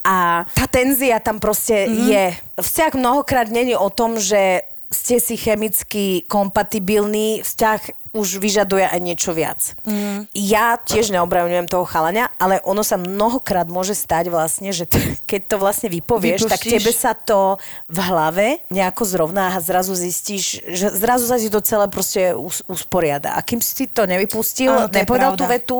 A 0.00 0.48
tá 0.48 0.64
tenzia 0.64 1.20
tam 1.20 1.36
proste 1.36 1.84
mm-hmm. 1.84 2.06
je. 2.08 2.24
Vzťah 2.56 2.92
mnohokrát 2.96 3.52
není 3.52 3.76
o 3.76 3.92
tom, 3.92 4.16
že 4.16 4.64
ste 4.88 5.20
si 5.20 5.36
chemicky 5.36 6.24
kompatibilní, 6.24 7.44
vzťah 7.44 8.03
už 8.14 8.38
vyžaduje 8.38 8.86
aj 8.86 9.00
niečo 9.02 9.34
viac. 9.34 9.74
Mm. 9.82 10.30
Ja 10.32 10.78
tiež 10.78 11.10
neobraňujem 11.10 11.66
toho 11.66 11.82
chalania, 11.82 12.30
ale 12.38 12.62
ono 12.62 12.86
sa 12.86 12.94
mnohokrát 12.94 13.66
môže 13.66 13.98
stať 13.98 14.30
vlastne, 14.30 14.70
že 14.70 14.86
t- 14.86 15.02
keď 15.30 15.40
to 15.50 15.56
vlastne 15.58 15.90
vypovieš, 15.90 16.46
tak 16.46 16.62
Vypustíš. 16.62 16.72
tebe 16.78 16.90
sa 16.94 17.12
to 17.12 17.58
v 17.90 17.98
hlave 17.98 18.46
nejako 18.70 19.02
zrovná 19.02 19.50
a 19.50 19.58
zrazu 19.58 19.98
zistíš, 19.98 20.62
že 20.62 20.94
zrazu 20.94 21.26
sa 21.26 21.34
ti 21.34 21.50
to 21.50 21.58
celé 21.58 21.90
proste 21.90 22.38
us- 22.38 22.62
usporiada. 22.70 23.34
A 23.34 23.42
kým 23.42 23.58
si 23.58 23.90
to 23.90 24.06
nevypustil, 24.06 24.70
Áno, 24.70 24.86
to 24.86 24.94
nepovedal 24.94 25.34
tú 25.34 25.44
vetu, 25.50 25.78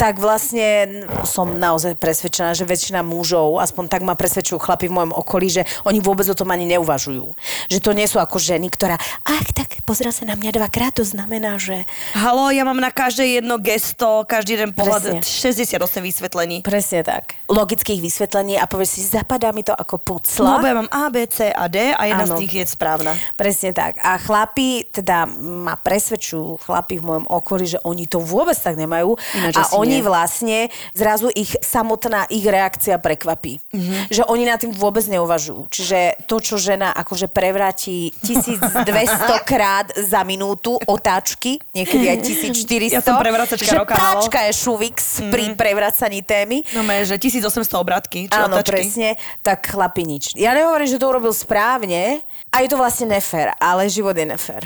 tak 0.00 0.16
vlastne 0.16 0.88
som 1.28 1.52
naozaj 1.52 2.00
presvedčená, 2.00 2.56
že 2.56 2.64
väčšina 2.64 3.04
mužov, 3.04 3.60
aspoň 3.60 3.92
tak 3.92 4.00
ma 4.00 4.16
presvedčujú 4.16 4.56
chlapi 4.56 4.88
v 4.88 4.96
mojom 4.96 5.12
okolí, 5.12 5.52
že 5.52 5.62
oni 5.84 6.00
vôbec 6.00 6.24
o 6.24 6.38
tom 6.38 6.48
ani 6.48 6.64
neuvažujú. 6.72 7.36
Že 7.68 7.78
to 7.84 7.90
nie 7.92 8.08
sú 8.08 8.16
ako 8.16 8.40
ženy, 8.40 8.72
ktorá, 8.72 8.96
ach, 9.28 9.48
tak 9.52 9.84
pozrel 9.84 10.08
sa 10.08 10.24
na 10.24 10.40
mňa 10.40 10.56
dvakrát, 10.56 10.96
to 10.96 11.04
znamená, 11.04 11.58
že... 11.60 11.65
Halo, 12.14 12.52
ja 12.52 12.62
mám 12.62 12.76
na 12.76 12.92
každé 12.92 13.40
jedno 13.40 13.56
gesto, 13.58 14.22
každý 14.28 14.60
jeden 14.60 14.76
pohľad 14.76 15.22
Presne. 15.22 15.80
68 15.80 16.04
vysvetlení. 16.04 16.56
Presne 16.62 17.00
tak. 17.02 17.34
Logických 17.48 17.98
vysvetlení 17.98 18.60
a 18.60 18.68
povieš 18.68 19.00
si, 19.00 19.02
zapadá 19.02 19.50
mi 19.56 19.64
to 19.64 19.72
ako 19.72 19.96
pucla. 19.98 20.44
No, 20.44 20.52
lebo 20.60 20.66
ja 20.68 20.76
mám 20.76 20.90
A, 20.92 21.08
B, 21.08 21.24
C 21.26 21.48
a 21.48 21.64
D 21.66 21.90
a 21.90 22.02
jedna 22.06 22.28
Áno. 22.28 22.36
z 22.36 22.40
nich 22.44 22.52
je 22.52 22.64
správna. 22.68 23.16
Presne 23.34 23.72
tak. 23.72 23.96
A 24.04 24.20
chlapi, 24.20 24.84
teda 24.92 25.24
ma 25.30 25.74
presvedčujú 25.80 26.60
chlapi 26.62 27.00
v 27.00 27.04
mojom 27.08 27.26
okolí, 27.26 27.64
že 27.64 27.82
oni 27.82 28.04
to 28.06 28.20
vôbec 28.20 28.54
tak 28.54 28.76
nemajú. 28.76 29.16
Ináč 29.34 29.56
a 29.56 29.62
oni 29.74 29.98
nie. 29.98 30.06
vlastne, 30.06 30.58
zrazu 30.92 31.32
ich 31.32 31.56
samotná 31.64 32.28
ich 32.28 32.44
reakcia 32.44 33.00
prekvapí. 33.00 33.58
Mhm. 33.72 33.86
Mm-hmm. 33.86 34.02
Že 34.10 34.22
oni 34.26 34.44
na 34.44 34.56
tým 34.58 34.72
vôbec 34.74 35.04
neuvažujú. 35.06 35.70
Čiže 35.70 36.26
to, 36.26 36.42
čo 36.42 36.58
žena 36.58 36.90
akože 36.92 37.30
prevráti 37.30 38.10
1200 38.26 39.46
krát 39.46 39.86
za 39.94 40.26
minútu 40.26 40.74
otáčky, 40.90 41.55
niekedy 41.74 42.04
aj 42.06 42.18
1400. 42.24 42.94
Ja 42.96 43.02
som 43.02 43.18
prevracačka 43.20 43.66
že 43.66 43.76
roka, 43.76 43.94
práčka 43.96 44.38
je 44.46 44.52
šuvix 44.56 44.96
mm-hmm. 44.96 45.32
pri 45.32 45.44
prevracaní 45.58 46.20
témy. 46.22 46.62
No, 46.72 46.86
me, 46.86 47.02
že 47.02 47.18
1800 47.18 47.52
obratky, 47.76 48.30
či 48.30 48.36
Áno, 48.36 48.56
otáčky. 48.56 48.72
presne, 48.78 49.08
tak 49.42 49.66
chlapi 49.66 50.06
nič. 50.06 50.32
Ja 50.38 50.54
nehovorím, 50.54 50.88
že 50.88 51.00
to 51.00 51.06
urobil 51.10 51.34
správne 51.34 52.22
a 52.52 52.56
je 52.62 52.68
to 52.68 52.76
vlastne 52.78 53.10
nefér, 53.10 53.52
ale 53.58 53.90
život 53.90 54.14
je 54.14 54.26
nefér. 54.26 54.64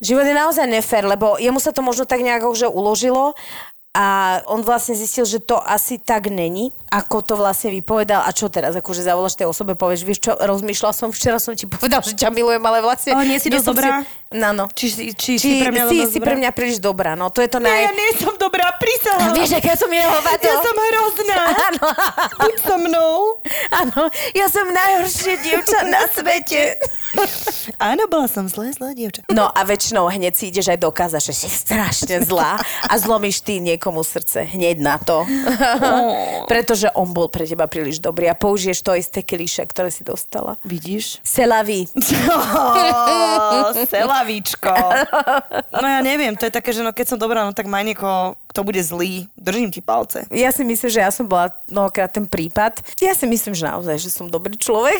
Život 0.00 0.24
je 0.24 0.34
naozaj 0.34 0.64
nefér, 0.64 1.04
lebo 1.04 1.36
jemu 1.36 1.60
sa 1.60 1.76
to 1.76 1.84
možno 1.84 2.08
tak 2.08 2.24
nejako 2.24 2.56
že 2.56 2.66
uložilo 2.66 3.36
a 3.90 4.38
on 4.46 4.62
vlastne 4.62 4.94
zistil, 4.94 5.26
že 5.26 5.42
to 5.42 5.58
asi 5.58 5.98
tak 5.98 6.30
není, 6.30 6.70
ako 6.94 7.26
to 7.26 7.34
vlastne 7.34 7.74
vypovedal. 7.74 8.22
A 8.22 8.30
čo 8.30 8.46
teraz? 8.46 8.78
Akože 8.78 9.02
zavoláš 9.02 9.34
tej 9.34 9.50
osobe, 9.50 9.74
povieš, 9.74 10.06
vieš 10.06 10.30
čo, 10.30 10.32
rozmýšľal 10.38 10.94
som, 10.94 11.10
včera 11.10 11.42
som 11.42 11.58
ti 11.58 11.66
povedal, 11.74 11.98
že 11.98 12.14
ťa 12.14 12.30
milujem, 12.30 12.62
ale 12.62 12.86
vlastne... 12.86 13.18
Ale 13.18 13.26
nie 13.26 13.42
si 13.42 13.50
dosť 13.50 13.66
dobrá? 13.66 14.06
No, 14.30 14.54
no. 14.54 14.70
Či, 14.70 14.86
si- 14.94 15.10
či, 15.18 15.42
Či, 15.42 15.42
si 15.42 15.58
pre 15.58 15.74
mňa 15.74 15.84
si, 15.90 15.96
si 16.06 16.18
pre 16.22 16.38
mňa 16.38 16.54
príliš 16.54 16.78
dobrá, 16.78 17.18
no 17.18 17.34
to 17.34 17.42
je 17.42 17.50
to 17.50 17.58
naj... 17.58 17.90
ja 17.90 17.90
nie 17.90 18.14
som 18.14 18.30
dobrá, 18.38 18.78
prisahám. 18.78 19.34
Vieš, 19.34 19.58
ja 19.58 19.74
som 19.74 19.90
jeho 19.90 20.18
vato? 20.22 20.46
Ja 20.46 20.54
som 20.62 20.76
hrozná. 20.78 21.38
Áno. 21.74 21.86
Buď 22.38 22.54
so 22.62 22.76
mnou. 22.78 23.42
Áno, 23.74 24.06
ja 24.38 24.46
som 24.46 24.70
najhoršie 24.70 25.34
dievča 25.42 25.82
na 25.90 26.06
svete. 26.06 26.78
Áno, 27.90 28.06
bola 28.06 28.26
som 28.30 28.46
zlé, 28.46 28.72
zlé 28.74 28.94
dievča. 28.94 29.26
No 29.30 29.50
a 29.50 29.60
väčšinou 29.66 30.06
hneď 30.10 30.34
si 30.34 30.50
ideš 30.50 30.70
aj 30.72 30.78
dokázať, 30.80 31.22
že 31.30 31.34
si 31.34 31.48
strašne 31.50 32.22
zlá 32.24 32.60
a 32.60 32.94
zlomíš 32.96 33.42
ty 33.42 33.58
niekomu 33.58 34.02
srdce 34.06 34.46
hneď 34.46 34.76
na 34.80 34.96
to. 34.98 35.26
Pretože 36.50 36.90
on 36.94 37.10
bol 37.10 37.28
pre 37.28 37.46
teba 37.46 37.66
príliš 37.66 37.98
dobrý 37.98 38.30
a 38.30 38.38
použiješ 38.38 38.82
to 38.82 38.96
isté 38.96 39.20
kliše, 39.22 39.66
ktoré 39.66 39.90
si 39.90 40.06
dostala. 40.06 40.56
Vidíš? 40.64 41.20
Selaví. 41.24 41.86
Oh, 43.50 43.74
selavíčko. 43.74 44.70
No 45.74 45.86
ja 45.86 46.00
neviem, 46.04 46.34
to 46.38 46.46
je 46.46 46.52
také, 46.54 46.70
že 46.70 46.84
no 46.84 46.94
keď 46.94 47.14
som 47.14 47.18
dobrá, 47.18 47.42
no 47.42 47.52
tak 47.52 47.66
maj 47.66 47.82
niekoho, 47.82 48.38
kto 48.50 48.60
bude 48.62 48.78
zlý. 48.82 49.26
Držím 49.34 49.70
ti 49.70 49.82
palce. 49.82 50.26
Ja 50.30 50.50
si 50.54 50.62
myslím, 50.62 50.90
že 50.90 51.00
ja 51.02 51.10
som 51.10 51.26
bola 51.26 51.50
mnohokrát 51.66 52.10
ten 52.10 52.26
prípad. 52.26 52.82
Ja 53.02 53.14
si 53.14 53.26
myslím, 53.26 53.54
že 53.54 53.66
naozaj, 53.66 53.96
že 53.98 54.10
som 54.10 54.30
dobrý 54.30 54.54
človek. 54.58 54.98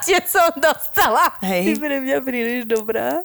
Tie 0.00 0.18
som 0.24 0.50
dostala. 0.54 1.30
Hej. 1.40 1.62
Ty 1.64 1.72
pre 1.78 1.96
mňa 1.98 2.16
príliš 2.20 2.62
dobrá. 2.64 3.22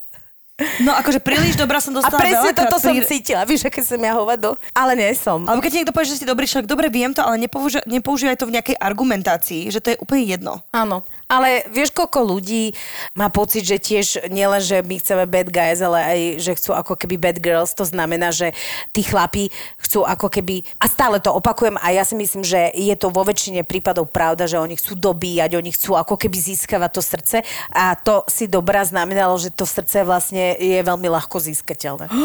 No 0.79 0.89
akože 0.91 1.21
príliš 1.21 1.53
dobrá 1.53 1.77
som 1.77 1.93
A 1.93 2.01
dostala 2.01 2.17
presne 2.17 2.49
veľakrát 2.49 2.65
toto 2.65 2.81
som 2.81 2.89
pri- 2.91 3.05
cítila. 3.05 3.45
Víš, 3.45 3.61
aké 3.63 3.77
som 3.79 3.93
ja 3.95 4.09
hovado? 4.11 4.57
Ale 4.73 4.97
nie 4.97 5.13
som. 5.13 5.45
Alebo 5.45 5.61
keď 5.61 5.73
niekto 5.75 5.93
povie, 5.93 6.09
že 6.09 6.17
si 6.17 6.25
dobrý 6.25 6.49
človek, 6.49 6.65
dobre, 6.65 6.89
viem 6.89 7.13
to, 7.13 7.21
ale 7.21 7.37
nepouži- 7.37 7.85
nepoužívaj 7.85 8.37
to 8.37 8.45
v 8.45 8.57
nejakej 8.57 8.73
argumentácii, 8.75 9.69
že 9.69 9.77
to 9.77 9.93
je 9.93 9.97
úplne 9.97 10.25
jedno. 10.25 10.65
Áno, 10.71 11.05
ale 11.27 11.67
vieš, 11.67 11.91
koľko 11.91 12.23
ľudí 12.23 12.71
má 13.11 13.27
pocit, 13.27 13.67
že 13.67 13.77
tiež 13.83 14.31
nielen, 14.31 14.63
že 14.63 14.79
my 14.79 14.95
chceme 14.95 15.27
bad 15.27 15.51
guys, 15.51 15.83
ale 15.83 15.99
aj, 15.99 16.19
že 16.39 16.51
chcú 16.55 16.71
ako 16.71 16.95
keby 16.95 17.15
bad 17.19 17.37
girls, 17.43 17.75
to 17.75 17.83
znamená, 17.83 18.31
že 18.31 18.55
tí 18.95 19.03
chlapi 19.03 19.51
chcú 19.75 20.07
ako 20.07 20.31
keby, 20.31 20.63
a 20.79 20.87
stále 20.87 21.19
to 21.19 21.35
opakujem 21.35 21.75
a 21.83 21.91
ja 21.91 22.07
si 22.07 22.15
myslím, 22.15 22.47
že 22.47 22.71
je 22.71 22.95
to 22.95 23.11
vo 23.11 23.27
väčšine 23.27 23.67
prípadov 23.67 24.07
pravda, 24.07 24.47
že 24.47 24.55
oni 24.55 24.79
chcú 24.79 24.95
dobíjať, 24.95 25.59
oni 25.59 25.71
chcú 25.75 25.99
ako 25.99 26.15
keby 26.15 26.39
získavať 26.39 26.91
to 26.95 27.01
srdce 27.03 27.37
a 27.75 27.91
to 27.99 28.23
si 28.31 28.47
dobrá 28.47 28.87
znamenalo, 28.87 29.35
že 29.35 29.51
to 29.51 29.67
srdce 29.67 30.07
vlastne 30.07 30.55
je 30.55 30.79
veľmi 30.79 31.11
ľahko 31.11 31.43
získateľné. 31.43 32.07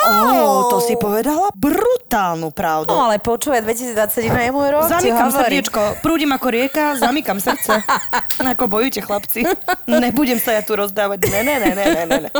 Oh, 0.00 0.72
to 0.72 0.80
si 0.80 0.96
povedala 0.96 1.52
brutálnu 1.52 2.48
pravdu. 2.56 2.88
No 2.88 3.04
ale 3.04 3.20
počúvaj, 3.20 3.60
2021 3.60 4.48
je 4.48 4.52
môj 4.56 4.68
rok, 4.72 4.88
Zamykam 4.88 5.28
srdiečko, 5.28 6.00
prúdim 6.00 6.32
ako 6.32 6.48
rieka, 6.48 6.96
zamykam 6.96 7.36
srdce. 7.36 7.84
Ako 8.56 8.66
bojujte, 8.66 9.00
chlapci. 9.04 9.46
Nebudem 9.86 10.38
sa 10.40 10.56
ja 10.56 10.62
tu 10.64 10.76
rozdávať. 10.76 11.28
Ne, 11.28 11.40
ne, 11.44 11.54
ne, 11.60 11.70
ne, 11.74 11.84
ne, 11.84 12.02
ne, 12.06 12.18
ne. 12.26 12.30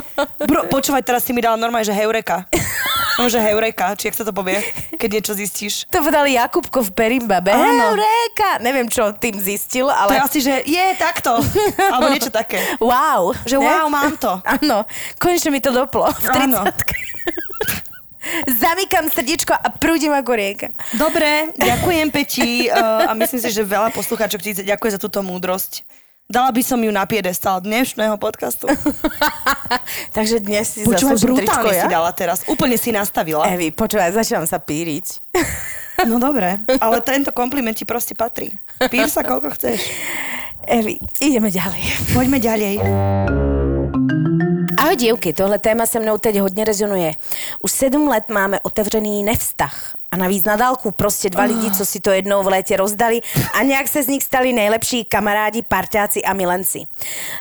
Bro, 0.45 0.71
počúvaj, 0.73 1.05
teraz 1.05 1.27
si 1.27 1.35
mi 1.35 1.41
dala 1.45 1.57
normálne, 1.61 1.87
že 1.87 1.95
heureka. 1.95 2.49
No, 3.21 3.29
že 3.29 3.37
heureka, 3.37 3.93
či 4.01 4.09
jak 4.09 4.17
sa 4.17 4.25
to 4.25 4.33
povie, 4.33 4.65
keď 4.97 5.09
niečo 5.21 5.33
zistíš. 5.37 5.85
To 5.93 6.01
povedal 6.01 6.25
Jakubko 6.25 6.81
v 6.81 6.91
Perimbabe. 6.97 7.53
Áno. 7.53 7.93
Eureka! 7.93 8.65
Neviem, 8.65 8.89
čo 8.89 9.13
tým 9.13 9.37
zistil, 9.37 9.93
To 9.93 9.93
ale... 9.93 10.17
je 10.17 10.21
asi, 10.25 10.39
že 10.41 10.55
je 10.65 10.87
takto. 10.97 11.37
Alebo 11.93 12.09
niečo 12.09 12.33
také. 12.33 12.65
Wow. 12.81 13.37
Že 13.45 13.61
wow, 13.61 13.93
mám 13.93 14.17
to. 14.17 14.41
Áno, 14.41 14.89
konečne 15.21 15.53
mi 15.53 15.61
to 15.61 15.69
doplo 15.69 16.09
v 16.09 16.27
30 16.33 16.49
Áno. 16.49 16.61
Zamykam 18.47 19.09
srdiečko 19.09 19.57
a 19.57 19.69
prúdim 19.73 20.13
ako 20.13 20.33
rieka. 20.37 20.69
Dobre, 20.93 21.57
ďakujem 21.57 22.09
Peti 22.13 22.69
uh, 22.69 22.77
a 23.11 23.13
myslím 23.17 23.41
si, 23.41 23.51
že 23.51 23.65
veľa 23.65 23.91
poslucháčok 23.97 24.41
ti 24.41 24.51
ďakuje 24.61 24.91
za 24.97 25.01
túto 25.01 25.25
múdrosť. 25.25 25.85
Dala 26.31 26.55
by 26.55 26.63
som 26.63 26.79
ju 26.79 26.95
na 26.95 27.03
piedestal 27.11 27.59
dnešného 27.59 28.15
podcastu. 28.15 28.71
Takže 30.17 30.39
dnes 30.39 30.79
si 30.79 30.87
Počúvaj, 30.87 31.19
zaslúžim 31.19 31.43
tričko 31.43 31.69
ja? 31.75 31.83
si 31.83 31.87
dala 31.91 32.11
teraz. 32.15 32.47
Úplne 32.47 32.79
si 32.79 32.95
nastavila. 32.95 33.51
Evi, 33.51 33.75
počúvaj, 33.75 34.15
začínam 34.15 34.47
sa 34.47 34.63
píriť. 34.63 35.07
No 36.01 36.17
dobre, 36.17 36.57
ale 36.81 37.05
tento 37.05 37.29
kompliment 37.29 37.77
ti 37.77 37.85
proste 37.85 38.17
patrí. 38.17 38.57
Pír 38.89 39.05
sa 39.13 39.21
koľko 39.21 39.53
chceš. 39.53 39.85
Evi, 40.65 40.97
ideme 41.21 41.53
ďalej. 41.53 42.17
Poďme 42.17 42.41
ďalej. 42.41 42.75
Ahoj 44.91 44.97
dievky, 44.97 45.33
tohle 45.33 45.59
téma 45.59 45.87
se 45.87 46.01
mnou 46.01 46.19
teď 46.19 46.39
hodně 46.39 46.65
rezonuje. 46.65 47.13
Už 47.61 47.73
sedm 47.73 48.09
let 48.09 48.25
máme 48.29 48.61
otevřený 48.61 49.23
nevztah. 49.23 49.97
A 50.11 50.17
navíc 50.17 50.45
na 50.45 50.57
dálku 50.57 50.91
prostě 50.91 51.31
dva 51.31 51.43
lidi, 51.43 51.71
co 51.71 51.87
si 51.87 52.01
to 52.01 52.11
jednou 52.11 52.43
v 52.43 52.47
létě 52.47 52.77
rozdali 52.77 53.21
a 53.55 53.63
nějak 53.63 53.89
se 53.89 54.03
z 54.03 54.07
nich 54.07 54.23
stali 54.23 54.53
nejlepší 54.53 55.05
kamarádi, 55.05 55.63
parťáci 55.63 56.23
a 56.23 56.33
milenci. 56.33 56.87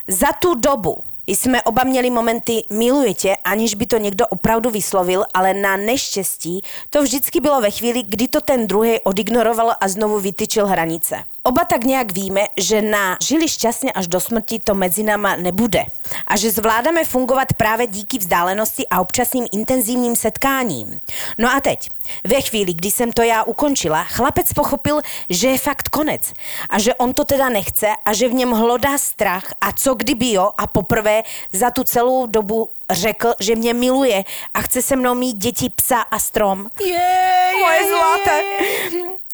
Za 0.07 0.27
tu 0.39 0.55
dobu 0.55 0.97
jsme 1.27 1.61
oba 1.61 1.83
měli 1.83 2.09
momenty 2.09 2.63
miluje 2.69 3.13
tě, 3.13 3.35
aniž 3.43 3.75
by 3.75 3.85
to 3.85 3.97
někdo 3.97 4.27
opravdu 4.27 4.69
vyslovil, 4.69 5.25
ale 5.33 5.53
na 5.53 5.77
neštěstí 5.77 6.61
to 6.89 7.03
vždycky 7.03 7.39
bylo 7.39 7.61
ve 7.61 7.71
chvíli, 7.71 8.03
kdy 8.03 8.27
to 8.27 8.41
ten 8.41 8.67
druhý 8.67 8.99
odignoroval 9.03 9.73
a 9.81 9.87
znovu 9.87 10.19
vytyčil 10.19 10.67
hranice. 10.67 11.15
Oba 11.49 11.65
tak 11.65 11.83
nějak 11.83 12.11
víme, 12.11 12.45
že 12.57 12.81
na 12.81 13.17
žili 13.21 13.47
šťastně 13.47 13.91
až 13.91 14.07
do 14.07 14.19
smrti 14.19 14.59
to 14.59 14.75
mezi 14.75 15.03
náma 15.03 15.35
nebude. 15.35 15.83
A 16.27 16.37
že 16.37 16.51
zvládáme 16.51 17.05
fungovat 17.05 17.53
právě 17.57 17.87
díky 17.87 18.17
vzdálenosti 18.17 18.87
a 18.87 19.01
občasným 19.01 19.45
intenzivním 19.51 20.15
setkáním. 20.15 20.99
No 21.37 21.49
a 21.55 21.59
teď, 21.59 21.89
ve 22.27 22.41
chvíli, 22.41 22.73
kdy 22.73 22.91
jsem 22.91 23.11
to 23.11 23.21
já 23.21 23.43
ukončila, 23.43 24.03
chlapec 24.03 24.53
pochopil, 24.53 25.01
že 25.29 25.47
je 25.47 25.57
fakt 25.57 25.89
konec. 25.89 26.33
A 26.69 26.79
že 26.79 26.95
on 26.95 27.13
to 27.13 27.25
teda 27.25 27.49
nechce 27.49 27.87
a 28.05 28.13
že 28.13 28.29
v 28.29 28.33
něm 28.33 28.51
hlodá 28.51 28.97
strach 28.97 29.43
a 29.61 29.71
co 29.71 29.95
kdyby 29.95 30.31
jo 30.31 30.51
a 30.57 30.67
poprvé 30.67 31.23
za 31.53 31.71
tu 31.71 31.83
celou 31.83 32.25
dobu 32.25 32.69
řekl, 32.91 33.33
že 33.39 33.55
mě 33.55 33.73
miluje 33.73 34.23
a 34.53 34.61
chce 34.61 34.81
se 34.81 34.95
mnou 34.95 35.15
mít 35.15 35.37
děti, 35.37 35.69
psa 35.69 36.01
a 36.01 36.19
strom. 36.19 36.67
Jej, 36.81 37.59
Moje 37.61 37.79
zlaté. 37.89 38.43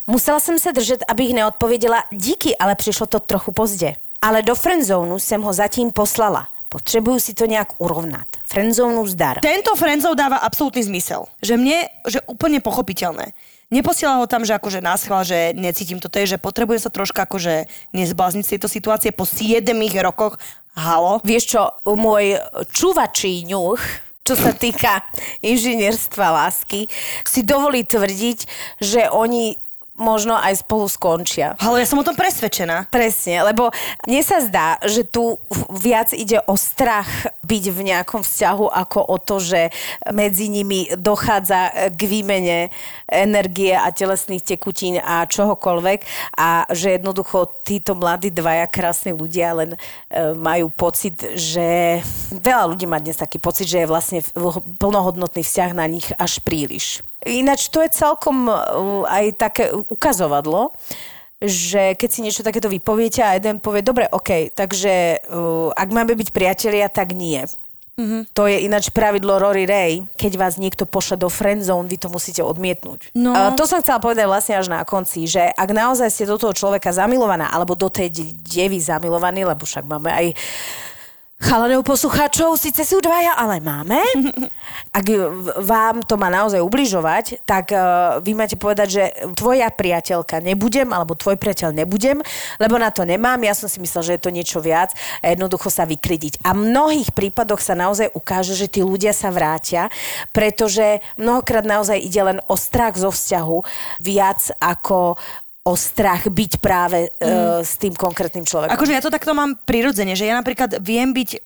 Musela 0.07 0.39
jsem 0.39 0.59
se 0.59 0.73
držet, 0.73 1.03
abych 1.07 1.33
neodpověděla 1.33 2.03
díky, 2.11 2.57
ale 2.57 2.75
přišlo 2.75 3.05
to 3.05 3.19
trochu 3.19 3.51
pozdě. 3.51 3.95
Ale 4.21 4.41
do 4.41 4.55
friendzónu 4.55 5.19
jsem 5.19 5.41
ho 5.41 5.53
zatím 5.53 5.91
poslala. 5.91 6.47
Potřebuju 6.69 7.19
si 7.19 7.33
to 7.33 7.45
nějak 7.45 7.67
urovnat. 7.77 8.27
Friendzónu 8.45 9.07
zdar. 9.07 9.39
Tento 9.39 9.75
Frenzov 9.75 10.15
dáva 10.15 10.43
absolútny 10.43 10.83
zmysel. 10.83 11.25
Že 11.39 11.55
mne, 11.57 11.87
že 12.03 12.19
úplne 12.27 12.59
pochopiteľné. 12.59 13.31
Neposiela 13.71 14.19
ho 14.19 14.27
tam, 14.27 14.45
že 14.45 14.53
akože 14.53 14.83
náschval, 14.83 15.23
že 15.23 15.55
necítim 15.57 15.97
to, 16.03 16.11
to 16.11 16.19
je, 16.21 16.35
že 16.35 16.43
potrebujem 16.43 16.83
sa 16.83 16.93
troška 16.93 17.25
akože 17.25 17.65
nezblázniť 17.95 18.43
z 18.45 18.51
tejto 18.57 18.67
situácie 18.67 19.09
po 19.15 19.25
7 19.25 19.65
rokoch. 20.03 20.37
Halo? 20.75 21.23
Vieš 21.23 21.43
čo, 21.55 21.61
môj 21.87 22.37
čuvačí 22.75 23.47
ňuch, 23.47 23.79
čo 24.27 24.35
sa 24.35 24.51
týka 24.51 24.99
inžinierstva 25.41 26.27
lásky, 26.43 26.91
si 27.23 27.41
dovolí 27.41 27.87
tvrdiť, 27.87 28.39
že 28.83 29.07
oni 29.09 29.64
možno 29.95 30.35
aj 30.35 30.67
spolu 30.67 30.91
skončia. 30.91 31.55
Halo, 31.59 31.79
ja 31.79 31.87
som 31.87 31.99
o 31.99 32.07
tom 32.07 32.19
presvedčená. 32.19 32.91
Presne, 32.91 33.47
lebo 33.47 33.71
mne 34.03 34.21
sa 34.21 34.43
zdá, 34.43 34.75
že 34.83 35.07
tu 35.07 35.39
viac 35.71 36.11
ide 36.11 36.43
o 36.45 36.59
strach 36.59 37.07
byť 37.47 37.63
v 37.71 37.79
nejakom 37.91 38.21
vzťahu 38.21 38.65
ako 38.67 38.99
o 38.99 39.17
to, 39.17 39.39
že 39.39 39.71
medzi 40.11 40.51
nimi 40.51 40.91
dochádza 40.99 41.91
k 41.95 42.01
výmene 42.11 42.75
energie 43.07 43.71
a 43.71 43.87
telesných 43.95 44.43
tekutín 44.43 44.99
a 44.99 45.23
čohokoľvek 45.23 45.99
a 46.35 46.67
že 46.75 46.99
jednoducho 46.99 47.63
títo 47.63 47.95
mladí 47.95 48.35
dvaja 48.35 48.67
krásni 48.67 49.15
ľudia 49.15 49.55
len 49.55 49.71
e, 49.73 49.77
majú 50.35 50.67
pocit, 50.75 51.15
že 51.39 51.99
veľa 52.35 52.75
ľudí 52.75 52.83
má 52.83 52.99
dnes 52.99 53.15
taký 53.15 53.39
pocit, 53.39 53.71
že 53.71 53.85
je 53.85 53.91
vlastne 53.91 54.19
plnohodnotný 54.81 55.41
vzťah 55.41 55.71
na 55.71 55.87
nich 55.87 56.11
až 56.19 56.43
príliš. 56.43 57.05
Ináč 57.25 57.73
to 57.73 57.81
je 57.81 57.89
celkom 57.89 58.45
uh, 58.45 59.03
aj 59.09 59.25
také 59.41 59.73
ukazovadlo, 59.73 60.71
že 61.41 61.97
keď 61.99 62.09
si 62.09 62.23
niečo 62.23 62.45
takéto 62.45 62.71
vypoviete 62.71 63.19
a 63.19 63.35
jeden 63.35 63.59
povie, 63.59 63.83
dobre, 63.83 64.07
OK, 64.07 64.53
takže 64.55 65.25
uh, 65.25 65.73
ak 65.73 65.89
máme 65.91 66.15
byť 66.15 66.29
priatelia, 66.31 66.87
tak 66.87 67.11
nie. 67.11 67.43
Mm-hmm. 67.95 68.35
To 68.35 68.43
je 68.43 68.67
ináč 68.67 68.91
pravidlo 68.91 69.39
Rory 69.39 69.63
Ray. 69.63 70.03
Keď 70.19 70.35
vás 70.35 70.59
niekto 70.59 70.83
pošle 70.83 71.15
do 71.15 71.31
friendzone, 71.31 71.87
vy 71.87 71.95
to 71.95 72.11
musíte 72.11 72.43
odmietnúť. 72.43 73.15
No. 73.15 73.31
Uh, 73.31 73.55
to 73.55 73.63
som 73.63 73.79
chcela 73.79 74.03
povedať 74.03 74.27
vlastne 74.27 74.59
až 74.59 74.67
na 74.67 74.83
konci, 74.83 75.23
že 75.23 75.39
ak 75.39 75.69
naozaj 75.71 76.11
ste 76.11 76.27
do 76.27 76.35
toho 76.35 76.51
človeka 76.51 76.91
zamilovaná, 76.91 77.47
alebo 77.55 77.71
do 77.71 77.87
tej 77.87 78.11
de- 78.11 78.35
devy 78.35 78.83
zamilovaní, 78.83 79.47
lebo 79.47 79.63
však 79.63 79.87
máme 79.87 80.11
aj 80.11 80.35
chalanov 81.35 81.83
poslucháčov, 81.83 82.55
síce 82.55 82.87
sú 82.87 83.03
dvaja, 83.03 83.35
ale 83.35 83.59
máme. 83.59 83.99
Ak 84.97 85.03
vám 85.59 86.07
to 86.07 86.15
má 86.15 86.31
naozaj 86.31 86.63
ubližovať, 86.63 87.43
tak 87.43 87.75
uh, 87.75 88.23
vy 88.23 88.31
máte 88.31 88.55
povedať, 88.55 88.87
že 88.87 89.03
tvoja 89.35 89.67
priateľka 89.67 90.39
nebudem, 90.39 90.87
alebo 90.95 91.11
tvoj 91.11 91.35
priateľ 91.35 91.75
nebudem, 91.75 92.23
lebo 92.55 92.79
na 92.79 92.87
to 92.87 93.03
nemám. 93.03 93.43
Ja 93.43 93.51
som 93.51 93.67
si 93.67 93.83
myslel, 93.83 94.03
že 94.07 94.13
je 94.15 94.23
to 94.23 94.31
niečo 94.31 94.63
viac 94.63 94.95
a 95.19 95.35
jednoducho 95.35 95.67
sa 95.67 95.83
vykrydiť. 95.83 96.39
A 96.47 96.55
v 96.55 96.71
mnohých 96.71 97.11
prípadoch 97.11 97.59
sa 97.59 97.75
naozaj 97.75 98.15
ukáže, 98.15 98.55
že 98.55 98.71
tí 98.71 98.79
ľudia 98.79 99.11
sa 99.11 99.27
vrátia, 99.27 99.91
pretože 100.31 101.03
mnohokrát 101.19 101.67
naozaj 101.67 101.99
ide 101.99 102.21
len 102.23 102.39
o 102.47 102.55
strach 102.55 102.95
zo 102.95 103.11
vzťahu 103.11 103.57
viac 103.99 104.55
ako 104.63 105.19
o 105.65 105.73
strach 105.73 106.29
byť 106.29 106.61
práve 106.61 107.09
mm. 107.09 107.25
uh, 107.25 107.59
s 107.65 107.81
tým 107.81 107.97
konkrétnym 107.97 108.45
človekom. 108.45 108.77
Akože 108.77 108.93
ja 108.93 109.01
to 109.01 109.09
takto 109.09 109.33
mám 109.33 109.57
prirodzene, 109.65 110.13
že 110.13 110.29
ja 110.29 110.37
napríklad 110.37 110.77
viem 110.77 111.09
byť 111.09 111.29
e, 111.33 111.39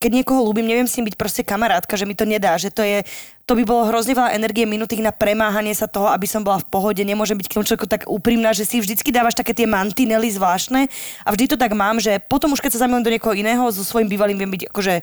keď 0.00 0.10
niekoho 0.16 0.40
ľúbim, 0.48 0.64
neviem 0.64 0.88
s 0.88 0.96
ním 0.96 1.12
byť 1.12 1.16
proste 1.20 1.42
kamarátka, 1.44 1.92
že 1.92 2.08
mi 2.08 2.16
to 2.16 2.24
nedá, 2.24 2.56
že 2.56 2.72
to 2.72 2.80
je, 2.80 3.04
to 3.44 3.52
by 3.52 3.68
bolo 3.68 3.84
hrozne 3.92 4.16
veľa 4.16 4.32
energie 4.32 4.64
minutých 4.64 5.04
na 5.04 5.12
premáhanie 5.12 5.76
sa 5.76 5.84
toho, 5.84 6.08
aby 6.08 6.24
som 6.24 6.40
bola 6.40 6.56
v 6.56 6.72
pohode, 6.72 7.04
nemôžem 7.04 7.36
byť 7.36 7.46
k 7.46 7.54
tomu 7.60 7.68
človeku 7.68 7.84
tak 7.84 8.08
úprimná, 8.08 8.56
že 8.56 8.64
si 8.64 8.80
vždycky 8.80 9.12
dávaš 9.12 9.36
také 9.36 9.52
tie 9.52 9.68
mantinely 9.68 10.32
zvláštne 10.32 10.88
a 11.20 11.28
vždy 11.28 11.52
to 11.52 11.56
tak 11.60 11.76
mám, 11.76 12.00
že 12.00 12.16
potom 12.16 12.56
už 12.56 12.64
keď 12.64 12.80
sa 12.80 12.88
zamilujem 12.88 13.06
do 13.06 13.12
niekoho 13.12 13.36
iného, 13.36 13.68
so 13.68 13.84
svojím 13.84 14.08
bývalým 14.08 14.40
viem 14.40 14.50
byť 14.56 14.72
akože 14.72 14.94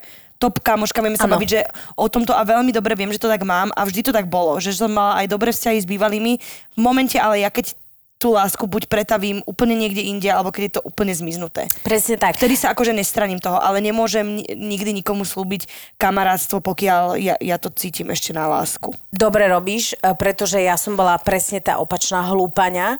top 0.42 0.58
kamoška, 0.66 0.98
vieme 0.98 1.14
sa 1.14 1.30
Áno. 1.30 1.38
baviť, 1.38 1.48
že 1.48 1.60
o 1.94 2.10
tomto 2.10 2.34
a 2.34 2.42
veľmi 2.42 2.74
dobre 2.74 2.98
viem, 2.98 3.14
že 3.14 3.22
to 3.22 3.30
tak 3.30 3.46
mám 3.46 3.70
a 3.78 3.86
vždy 3.86 4.02
to 4.02 4.10
tak 4.10 4.26
bolo, 4.26 4.58
že 4.58 4.74
som 4.74 4.90
mala 4.90 5.22
aj 5.22 5.30
dobré 5.30 5.54
vzťahy 5.54 5.78
s 5.78 5.86
bývalými 5.86 6.42
v 6.74 6.78
momente, 6.82 7.14
ale 7.14 7.46
ja 7.46 7.54
keď 7.54 7.74
tú 8.18 8.34
lásku 8.34 8.66
buď 8.66 8.90
pretavím 8.90 9.46
úplne 9.46 9.78
niekde 9.78 10.02
inde, 10.02 10.26
alebo 10.26 10.50
keď 10.50 10.62
je 10.66 10.74
to 10.78 10.82
úplne 10.82 11.14
zmiznuté. 11.14 11.70
Presne 11.86 12.18
tak. 12.18 12.34
Vtedy 12.34 12.58
sa 12.58 12.74
akože 12.74 12.90
nestraním 12.90 13.38
toho, 13.38 13.62
ale 13.62 13.78
nemôžem 13.78 14.42
ni- 14.42 14.74
nikdy 14.74 14.90
nikomu 14.90 15.22
slúbiť 15.22 15.70
kamarátstvo, 15.96 16.58
pokiaľ 16.58 17.14
ja, 17.16 17.38
ja 17.38 17.56
to 17.62 17.70
cítim 17.70 18.10
ešte 18.10 18.34
na 18.34 18.50
lásku. 18.50 18.90
Dobre 19.14 19.46
robíš, 19.46 19.94
e, 19.94 20.12
pretože 20.18 20.58
ja 20.58 20.74
som 20.74 20.98
bola 20.98 21.14
presne 21.22 21.62
tá 21.62 21.78
opačná 21.78 22.26
hlúpaňa, 22.26 22.98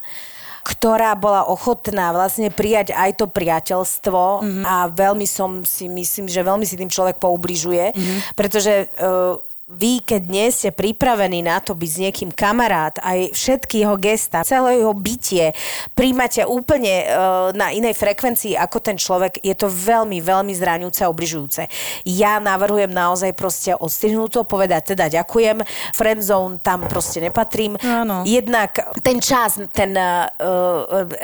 ktorá 0.68 1.16
bola 1.16 1.48
ochotná 1.48 2.12
vlastne 2.12 2.52
prijať 2.52 2.92
aj 2.92 3.24
to 3.24 3.26
priateľstvo 3.26 4.20
mm-hmm. 4.44 4.64
a 4.68 4.74
veľmi 4.92 5.24
som 5.24 5.64
si, 5.64 5.88
myslím, 5.88 6.28
že 6.28 6.44
veľmi 6.44 6.68
si 6.68 6.76
tým 6.76 6.92
človek 6.92 7.16
poubližuje, 7.16 7.96
mm-hmm. 7.96 8.18
pretože 8.36 8.86
uh, 9.00 9.40
vy, 9.68 10.00
keď 10.00 10.22
nie 10.32 10.48
ste 10.48 10.72
pripravení 10.72 11.44
na 11.44 11.60
to 11.60 11.76
byť 11.76 11.90
s 11.92 11.98
niekým 12.00 12.30
kamarát, 12.32 12.96
aj 13.04 13.36
všetky 13.36 13.84
jeho 13.84 14.00
gesta, 14.00 14.40
celé 14.40 14.80
jeho 14.80 14.96
bytie, 14.96 15.52
príjmate 15.92 16.48
úplne 16.48 17.04
uh, 17.04 17.52
na 17.52 17.68
inej 17.76 17.92
frekvencii 18.00 18.56
ako 18.56 18.80
ten 18.80 18.96
človek, 18.96 19.44
je 19.44 19.52
to 19.52 19.68
veľmi, 19.68 20.24
veľmi 20.24 20.56
zraňujúce 20.56 21.04
a 21.04 21.12
ubližujúce. 21.12 21.62
Ja 22.08 22.40
navrhujem 22.40 22.88
naozaj 22.88 23.36
proste 23.36 23.76
odstrihnúť 23.76 24.40
to, 24.40 24.42
povedať 24.48 24.96
teda 24.96 25.12
ďakujem, 25.12 25.60
friendzone 25.92 26.64
tam 26.64 26.88
proste 26.88 27.20
nepatrím. 27.20 27.76
Áno. 27.84 28.24
Jednak 28.24 28.72
ten 29.04 29.20
čas, 29.20 29.60
ten 29.76 29.92
uh, 29.92 30.32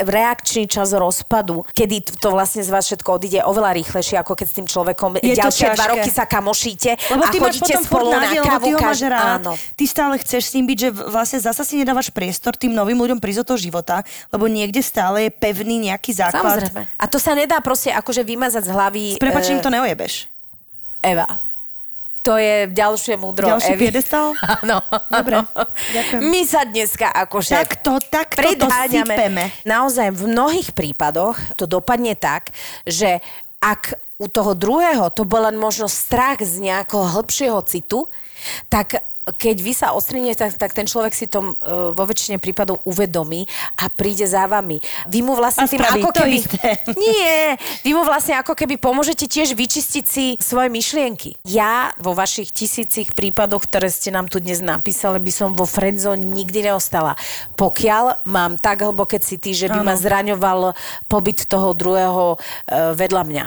reakčný 0.04 0.68
čas 0.68 0.92
rozpadu, 0.92 1.64
kedy 1.72 2.20
to 2.20 2.28
vlastne 2.28 2.60
z 2.60 2.68
vás 2.68 2.84
všetko 2.84 3.08
odíde 3.08 3.40
oveľa 3.40 3.72
rýchlejšie, 3.72 4.20
ako 4.20 4.36
keď 4.36 4.46
s 4.52 4.54
tým 4.60 4.68
človekom 4.68 5.16
Je 5.24 5.32
ďalšie 5.32 5.72
dva 5.72 5.96
roky 5.96 6.12
sa 6.12 6.28
kamošíte 6.28 6.92
Lebo 7.08 7.24
a 7.24 7.30
chodíte 7.32 7.80
spolu 7.80 8.12
na 8.12 8.33
lebo 8.40 8.50
kávu. 8.50 8.64
ty 8.64 8.70
ho 8.74 8.78
máš 8.80 9.00
rád. 9.04 9.40
Áno. 9.44 9.52
Ty 9.54 9.84
stále 9.86 10.14
chceš 10.18 10.42
s 10.50 10.52
ním 10.58 10.66
byť, 10.66 10.78
že 10.78 10.88
vlastne 10.90 11.38
zasa 11.38 11.62
si 11.62 11.78
nedávaš 11.78 12.10
priestor 12.10 12.58
tým 12.58 12.74
novým 12.74 12.98
ľuďom 12.98 13.22
prísť 13.22 13.46
do 13.46 13.46
toho 13.54 13.58
života, 13.60 14.02
lebo 14.34 14.50
niekde 14.50 14.82
stále 14.82 15.28
je 15.28 15.30
pevný 15.30 15.90
nejaký 15.90 16.10
základ. 16.16 16.64
Samozrejme. 16.64 16.82
A 16.98 17.04
to 17.06 17.18
sa 17.22 17.36
nedá 17.36 17.60
proste 17.60 17.92
akože 17.92 18.24
vymazať 18.26 18.66
z 18.66 18.70
hlavy. 18.72 19.04
S 19.16 19.22
prepačením 19.22 19.60
eh, 19.60 19.64
to 19.64 19.70
neojebeš. 19.70 20.14
Eva. 21.04 21.28
To 22.24 22.40
je 22.40 22.72
ďalšie 22.72 23.20
múdro 23.20 23.44
Ďalší 23.44 23.76
Evy. 23.76 23.82
piedestal? 23.84 24.32
Áno. 24.64 24.80
Dobre, 25.12 25.44
ďakujem. 25.92 26.20
My 26.24 26.40
sa 26.48 26.64
dneska 26.64 27.12
akože... 27.12 27.52
Takto, 27.52 28.00
takto 28.00 28.40
to 28.40 28.64
Predháňame. 28.64 29.12
sypeme. 29.12 29.44
Naozaj 29.68 30.08
v 30.16 30.32
mnohých 30.32 30.72
prípadoch 30.72 31.36
to 31.60 31.68
dopadne 31.68 32.16
tak, 32.16 32.48
že 32.88 33.20
ak 33.60 33.92
u 34.24 34.26
toho 34.32 34.56
druhého 34.56 35.12
to 35.12 35.28
bol 35.28 35.44
len 35.44 35.60
možno 35.60 35.84
strach 35.84 36.40
z 36.40 36.64
nejakého 36.64 37.04
hĺbšieho 37.04 37.60
citu, 37.68 38.08
tak 38.72 39.04
keď 39.24 39.56
vy 39.64 39.72
sa 39.72 39.96
ostrinete, 39.96 40.36
tak, 40.36 40.52
tak 40.60 40.76
ten 40.76 40.84
človek 40.84 41.16
si 41.16 41.24
to 41.24 41.40
uh, 41.40 41.96
vo 41.96 42.04
väčšine 42.04 42.36
prípadov 42.36 42.84
uvedomí 42.84 43.48
a 43.80 43.88
príde 43.88 44.28
za 44.28 44.44
vami. 44.44 44.84
Vy 45.08 45.24
mu 45.24 45.32
vlastne 45.32 45.64
A 45.64 45.72
tým 45.72 45.80
ako 45.80 46.12
keby... 46.12 46.44
Nie, 47.00 47.56
vy 47.80 47.90
mu 47.96 48.04
vlastne 48.04 48.36
ako 48.36 48.52
keby 48.52 48.76
pomôžete 48.76 49.24
tiež 49.24 49.56
vyčistiť 49.56 50.04
si 50.04 50.36
svoje 50.36 50.68
myšlienky. 50.68 51.40
Ja 51.48 51.96
vo 51.96 52.12
vašich 52.12 52.52
tisícich 52.52 53.16
prípadoch, 53.16 53.64
ktoré 53.64 53.88
ste 53.88 54.12
nám 54.12 54.28
tu 54.28 54.44
dnes 54.44 54.60
napísali, 54.60 55.16
by 55.16 55.32
som 55.32 55.56
vo 55.56 55.64
friendzone 55.64 56.20
nikdy 56.20 56.68
neostala. 56.68 57.16
Pokiaľ 57.56 58.28
mám 58.28 58.60
tak 58.60 58.84
hlboké 58.84 59.24
city, 59.24 59.56
že 59.56 59.72
by 59.72 59.80
ma 59.80 59.96
zraňoval 59.96 60.76
pobyt 61.08 61.48
toho 61.48 61.72
druhého 61.72 62.36
e, 62.36 62.92
vedľa 62.92 63.22
mňa. 63.24 63.44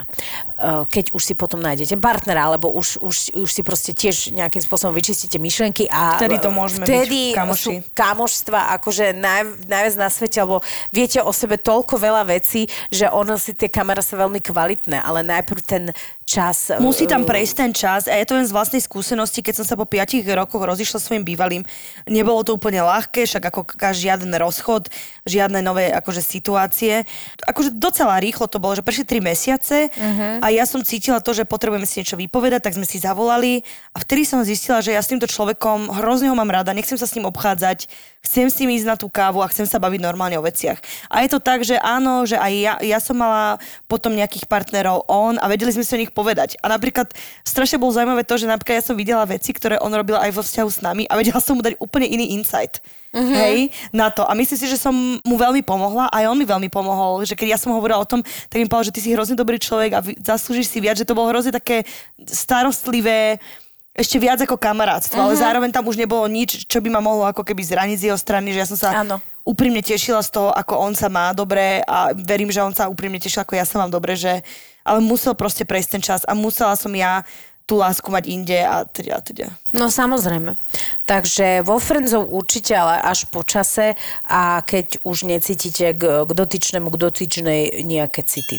E, 0.58 0.90
keď 0.90 1.14
už 1.14 1.22
si 1.22 1.34
potom 1.38 1.62
nájdete 1.62 1.94
partnera, 2.02 2.50
alebo 2.50 2.74
už, 2.74 2.98
už, 2.98 3.38
už 3.38 3.46
si 3.46 3.62
proste 3.62 3.94
tiež 3.94 4.34
nejakým 4.34 4.58
spôsobom 4.58 4.90
vyčistíte 4.90 5.38
myšlienky 5.38 5.86
a 5.86 6.18
Vtedy 6.18 6.42
to 6.42 6.50
môžeme 6.50 6.82
vtedy 6.82 7.30
byť 7.30 7.38
kamoši. 7.38 7.62
sú 7.62 7.70
kamošstva 7.94 8.60
akože 8.74 9.14
naj, 9.14 9.70
najviac 9.70 9.94
na 9.94 10.10
svete, 10.10 10.42
lebo 10.42 10.58
viete 10.90 11.22
o 11.22 11.30
sebe 11.30 11.62
toľko 11.62 11.94
veľa 12.02 12.26
vecí, 12.26 12.66
že 12.90 13.06
ono 13.06 13.38
si 13.38 13.54
tie 13.54 13.70
kamera 13.70 14.02
sú 14.02 14.18
veľmi 14.18 14.42
kvalitné, 14.42 14.98
ale 14.98 15.22
najprv 15.22 15.60
ten 15.62 15.94
čas... 16.28 16.76
Musí 16.76 17.08
tam 17.08 17.24
uh, 17.24 17.28
prejsť 17.28 17.54
ten 17.56 17.72
čas 17.72 18.04
a 18.04 18.12
je 18.20 18.28
to 18.28 18.36
len 18.36 18.44
z 18.44 18.52
vlastnej 18.52 18.84
skúsenosti, 18.84 19.40
keď 19.40 19.64
som 19.64 19.66
sa 19.66 19.80
po 19.80 19.88
5 19.88 20.20
rokoch 20.36 20.60
rozišla 20.60 21.00
svojim 21.00 21.24
bývalým. 21.24 21.64
Nebolo 22.04 22.44
to 22.44 22.60
úplne 22.60 22.84
ľahké, 22.84 23.24
však 23.24 23.48
ako 23.48 23.64
žiaden 23.96 24.36
rozchod, 24.36 24.92
žiadne 25.24 25.64
nové 25.64 25.88
akože 25.88 26.20
situácie. 26.20 27.08
Akože 27.48 27.72
docela 27.72 28.20
rýchlo 28.20 28.44
to 28.44 28.60
bolo, 28.60 28.76
že 28.76 28.84
prešli 28.84 29.08
3 29.08 29.24
mesiace 29.24 29.88
Mhm. 29.96 30.44
a 30.44 30.46
ja 30.52 30.68
som 30.68 30.84
cítila 30.84 31.22
to, 31.22 31.32
že 31.32 31.48
potrebujeme 31.48 31.86
si 31.88 32.04
niečo 32.04 32.20
vypovedať, 32.20 32.68
tak 32.68 32.76
sme 32.76 32.84
si 32.84 33.00
zavolali 33.00 33.64
a 33.94 34.02
vtedy 34.02 34.28
som 34.28 34.44
zistila, 34.44 34.84
že 34.84 34.92
ja 34.92 35.00
s 35.00 35.08
týmto 35.08 35.30
človekom 35.30 35.88
hrozne 36.02 36.28
ho 36.28 36.36
mám 36.36 36.50
rada, 36.50 36.76
nechcem 36.76 36.98
sa 36.98 37.08
s 37.08 37.14
ním 37.16 37.24
obchádzať, 37.30 37.88
chcem 38.22 38.50
s 38.50 38.58
ním 38.60 38.74
ísť 38.74 38.86
na 38.86 38.96
tú 38.98 39.06
kávu 39.06 39.40
a 39.40 39.50
chcem 39.50 39.64
sa 39.64 39.78
baviť 39.80 40.00
normálne 40.02 40.36
o 40.36 40.44
veciach. 40.44 40.78
A 41.08 41.22
je 41.24 41.30
to 41.30 41.38
tak, 41.40 41.62
že 41.62 41.78
áno, 41.78 42.26
že 42.26 42.36
aj 42.36 42.52
ja, 42.52 42.74
ja 42.82 42.98
som 42.98 43.16
mala 43.16 43.56
potom 43.86 44.12
nejakých 44.12 44.50
partnerov 44.50 45.06
on 45.08 45.38
a 45.38 45.46
vedeli 45.46 45.72
sme 45.72 45.86
si 45.86 45.94
o 45.94 46.02
nich 46.02 46.12
povedať. 46.12 46.58
A 46.60 46.68
napríklad 46.68 47.14
strašne 47.46 47.80
bolo 47.80 47.94
zaujímavé 47.94 48.26
to, 48.26 48.36
že 48.36 48.50
napríklad 48.50 48.82
ja 48.82 48.84
som 48.84 48.98
videla 48.98 49.24
veci, 49.24 49.54
ktoré 49.54 49.78
on 49.80 49.94
robil 49.94 50.18
aj 50.18 50.30
vo 50.34 50.42
vzťahu 50.42 50.68
s 50.68 50.78
nami 50.84 51.04
a 51.06 51.14
vedela 51.16 51.40
som 51.40 51.56
mu 51.56 51.62
dať 51.62 51.78
úplne 51.80 52.06
iný 52.10 52.36
insight. 52.36 52.82
Mm-hmm. 53.08 53.36
Hej, 53.40 53.58
na 53.88 54.12
to. 54.12 54.20
A 54.28 54.36
myslím 54.36 54.58
si, 54.60 54.68
že 54.68 54.76
som 54.76 54.92
mu 55.24 55.36
veľmi 55.40 55.64
pomohla, 55.64 56.12
aj 56.12 56.28
on 56.28 56.36
mi 56.36 56.44
veľmi 56.44 56.68
pomohol, 56.68 57.24
že 57.24 57.32
keď 57.32 57.56
ja 57.56 57.58
som 57.58 57.72
hovorila 57.72 58.04
o 58.04 58.08
tom, 58.08 58.20
tak 58.20 58.60
mi 58.60 58.68
povedal, 58.68 58.92
že 58.92 58.94
ty 58.94 59.00
si 59.00 59.16
hrozne 59.16 59.32
dobrý 59.32 59.56
človek 59.56 59.90
a 59.96 60.04
zaslúžiš 60.04 60.68
si 60.68 60.78
viac, 60.84 61.00
že 61.00 61.08
to 61.08 61.16
bolo 61.16 61.32
hrozne 61.32 61.48
také 61.48 61.88
starostlivé, 62.28 63.40
ešte 63.98 64.22
viac 64.22 64.38
ako 64.38 64.54
kamarátstvo, 64.54 65.18
ale 65.18 65.34
zároveň 65.34 65.74
tam 65.74 65.82
už 65.90 65.98
nebolo 65.98 66.22
nič, 66.30 66.70
čo 66.70 66.78
by 66.78 66.86
ma 66.94 67.02
mohlo 67.02 67.26
ako 67.26 67.42
keby 67.42 67.66
zraniť 67.66 67.98
z 67.98 68.06
jeho 68.08 68.18
strany, 68.18 68.54
že 68.54 68.62
ja 68.62 68.68
som 68.70 68.78
sa 68.78 68.88
Áno. 69.02 69.18
úprimne 69.42 69.82
tešila 69.82 70.22
z 70.22 70.30
toho, 70.38 70.54
ako 70.54 70.78
on 70.78 70.94
sa 70.94 71.10
má 71.10 71.34
dobre 71.34 71.82
a 71.82 72.14
verím, 72.14 72.54
že 72.54 72.62
on 72.62 72.70
sa 72.70 72.86
úprimne 72.86 73.18
tešil, 73.18 73.42
ako 73.42 73.58
ja 73.58 73.66
sa 73.66 73.82
mám 73.82 73.90
dobre, 73.90 74.14
že 74.14 74.46
ale 74.86 75.02
musel 75.02 75.34
proste 75.34 75.66
prejsť 75.66 75.90
ten 75.98 76.02
čas 76.02 76.20
a 76.22 76.32
musela 76.32 76.78
som 76.78 76.94
ja 76.94 77.26
tú 77.68 77.76
lásku 77.76 78.08
mať 78.08 78.24
inde 78.32 78.56
a 78.64 78.88
teda 78.88 79.18
a 79.18 79.20
teda. 79.20 79.46
No 79.76 79.92
samozrejme. 79.92 80.56
Takže 81.04 81.60
vo 81.60 81.76
friendzov 81.76 82.32
určite, 82.32 82.72
ale 82.72 82.96
až 82.96 83.28
po 83.28 83.44
čase 83.44 83.92
a 84.24 84.64
keď 84.64 85.04
už 85.04 85.28
necítite 85.28 85.92
k, 85.92 86.24
k 86.24 86.30
dotyčnému, 86.32 86.88
k 86.88 86.96
dotyčnej 86.96 87.84
nejaké 87.84 88.24
city. 88.24 88.56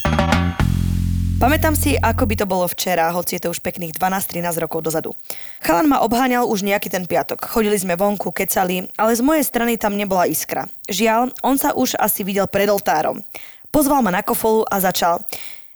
Pamätám 1.39 1.71
si, 1.71 1.95
ako 1.95 2.27
by 2.27 2.35
to 2.35 2.43
bolo 2.43 2.67
včera, 2.67 3.15
hoci 3.15 3.39
je 3.39 3.47
to 3.47 3.55
už 3.55 3.63
pekných 3.63 3.95
12-13 3.95 4.59
rokov 4.59 4.83
dozadu. 4.83 5.15
Chalan 5.63 5.87
ma 5.87 6.03
obháňal 6.03 6.43
už 6.43 6.67
nejaký 6.67 6.91
ten 6.91 7.07
piatok. 7.07 7.47
Chodili 7.47 7.79
sme 7.79 7.95
vonku, 7.95 8.35
kecali, 8.35 8.83
ale 8.99 9.15
z 9.15 9.23
mojej 9.23 9.47
strany 9.47 9.79
tam 9.79 9.95
nebola 9.95 10.27
iskra. 10.27 10.67
Žiaľ, 10.91 11.31
on 11.39 11.55
sa 11.55 11.71
už 11.71 11.95
asi 11.95 12.27
videl 12.27 12.43
pred 12.51 12.67
oltárom. 12.67 13.23
Pozval 13.71 14.03
ma 14.03 14.11
na 14.11 14.19
kofolu 14.19 14.67
a 14.67 14.83
začal. 14.83 15.23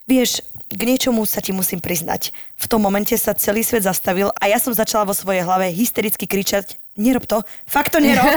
Vieš, 0.04 0.44
k 0.68 0.82
niečomu 0.84 1.24
sa 1.24 1.40
ti 1.40 1.56
musím 1.56 1.80
priznať. 1.80 2.36
V 2.60 2.68
tom 2.68 2.84
momente 2.84 3.16
sa 3.16 3.32
celý 3.32 3.64
svet 3.64 3.88
zastavil 3.88 4.36
a 4.36 4.52
ja 4.52 4.60
som 4.60 4.76
začala 4.76 5.08
vo 5.08 5.16
svojej 5.16 5.48
hlave 5.48 5.72
hystericky 5.72 6.28
kričať 6.28 6.76
Nerob 6.94 7.26
to, 7.26 7.42
fakt 7.66 7.96
to 7.96 8.04
nerob. 8.04 8.28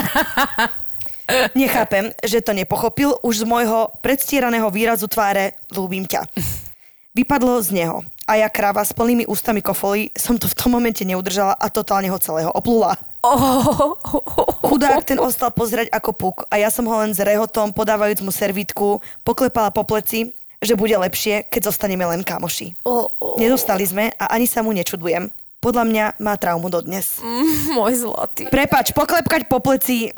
Nechápem, 1.58 2.08
že 2.24 2.40
to 2.40 2.56
nepochopil 2.56 3.18
už 3.20 3.42
z 3.42 3.44
môjho 3.44 3.92
predstieraného 4.00 4.70
výrazu 4.72 5.10
tváre 5.10 5.58
ľúbim 5.74 6.08
ťa. 6.08 6.24
Vypadlo 7.16 7.64
z 7.64 7.72
neho. 7.72 8.04
A 8.28 8.36
ja 8.36 8.52
kráva 8.52 8.84
s 8.84 8.92
plnými 8.92 9.24
ústami 9.24 9.64
kofoly 9.64 10.12
som 10.12 10.36
to 10.36 10.44
v 10.44 10.52
tom 10.52 10.76
momente 10.76 11.00
neudržala 11.00 11.56
a 11.56 11.72
totálne 11.72 12.12
ho 12.12 12.20
celého 12.20 12.52
oplula. 12.52 13.00
Chudák 14.60 15.00
ten 15.00 15.16
ostal 15.16 15.48
pozerať 15.48 15.88
ako 15.96 16.10
puk 16.12 16.36
a 16.52 16.60
ja 16.60 16.68
som 16.68 16.84
ho 16.84 16.94
len 17.00 17.16
s 17.16 17.22
rehotom, 17.24 17.72
podávajúc 17.72 18.20
mu 18.20 18.28
servítku, 18.28 19.00
poklepala 19.24 19.72
po 19.72 19.88
pleci, 19.88 20.36
že 20.60 20.76
bude 20.76 20.92
lepšie, 20.92 21.48
keď 21.48 21.72
zostaneme 21.72 22.04
len 22.04 22.20
kamoši. 22.20 22.76
Nedostali 23.40 23.88
sme 23.88 24.12
a 24.20 24.36
ani 24.36 24.44
sa 24.44 24.60
mu 24.60 24.76
nečudujem. 24.76 25.32
Podľa 25.56 25.84
mňa 25.88 26.04
má 26.20 26.36
traumu 26.36 26.68
dodnes. 26.68 27.16
Môj 27.72 28.04
zlatý. 28.04 28.44
Prepač, 28.52 28.92
poklepkať 28.92 29.48
po 29.48 29.64
pleci, 29.64 30.12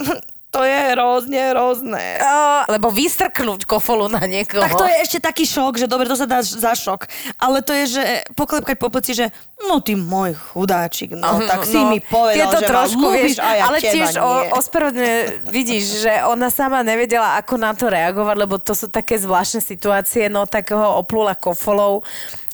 to 0.58 0.66
je 0.66 0.78
hrozne, 0.98 1.40
hrozné. 1.54 2.18
Lebo 2.66 2.90
vystrknúť 2.90 3.62
kofolu 3.62 4.10
na 4.10 4.26
niekoho. 4.26 4.66
Tak 4.66 4.74
to 4.74 4.86
je 4.90 4.96
ešte 5.06 5.18
taký 5.22 5.46
šok, 5.46 5.78
že 5.78 5.86
dobre, 5.86 6.10
to 6.10 6.18
sa 6.18 6.26
dá 6.26 6.42
za 6.42 6.74
šok. 6.74 7.06
Ale 7.38 7.62
to 7.62 7.70
je, 7.70 7.84
že 7.94 8.02
poklepkať 8.34 8.74
po 8.74 8.90
pleci, 8.90 9.14
že 9.14 9.30
no 9.70 9.78
ty 9.78 9.94
môj 9.94 10.34
chudáčik, 10.34 11.14
no, 11.14 11.42
tak 11.46 11.66
si 11.66 11.78
mi 11.78 12.02
povedal, 12.02 12.38
je 12.38 12.46
to 12.46 12.60
že 12.62 12.68
trošku, 12.70 13.06
ma 13.06 13.14
vieš, 13.14 13.38
a 13.42 13.50
ja 13.58 13.62
ale 13.66 13.78
tiež 13.82 14.10
o, 14.22 14.30
ospravedlne 14.54 15.42
vidíš, 15.50 16.06
že 16.06 16.12
ona 16.26 16.46
sama 16.46 16.86
nevedela, 16.86 17.38
ako 17.38 17.54
na 17.58 17.74
to 17.74 17.90
reagovať, 17.90 18.36
lebo 18.38 18.58
to 18.62 18.74
sú 18.74 18.86
také 18.86 19.18
zvláštne 19.18 19.62
situácie, 19.62 20.30
no 20.30 20.46
tak 20.46 20.74
ho 20.74 20.98
oplula 21.02 21.34
kofolou. 21.34 22.06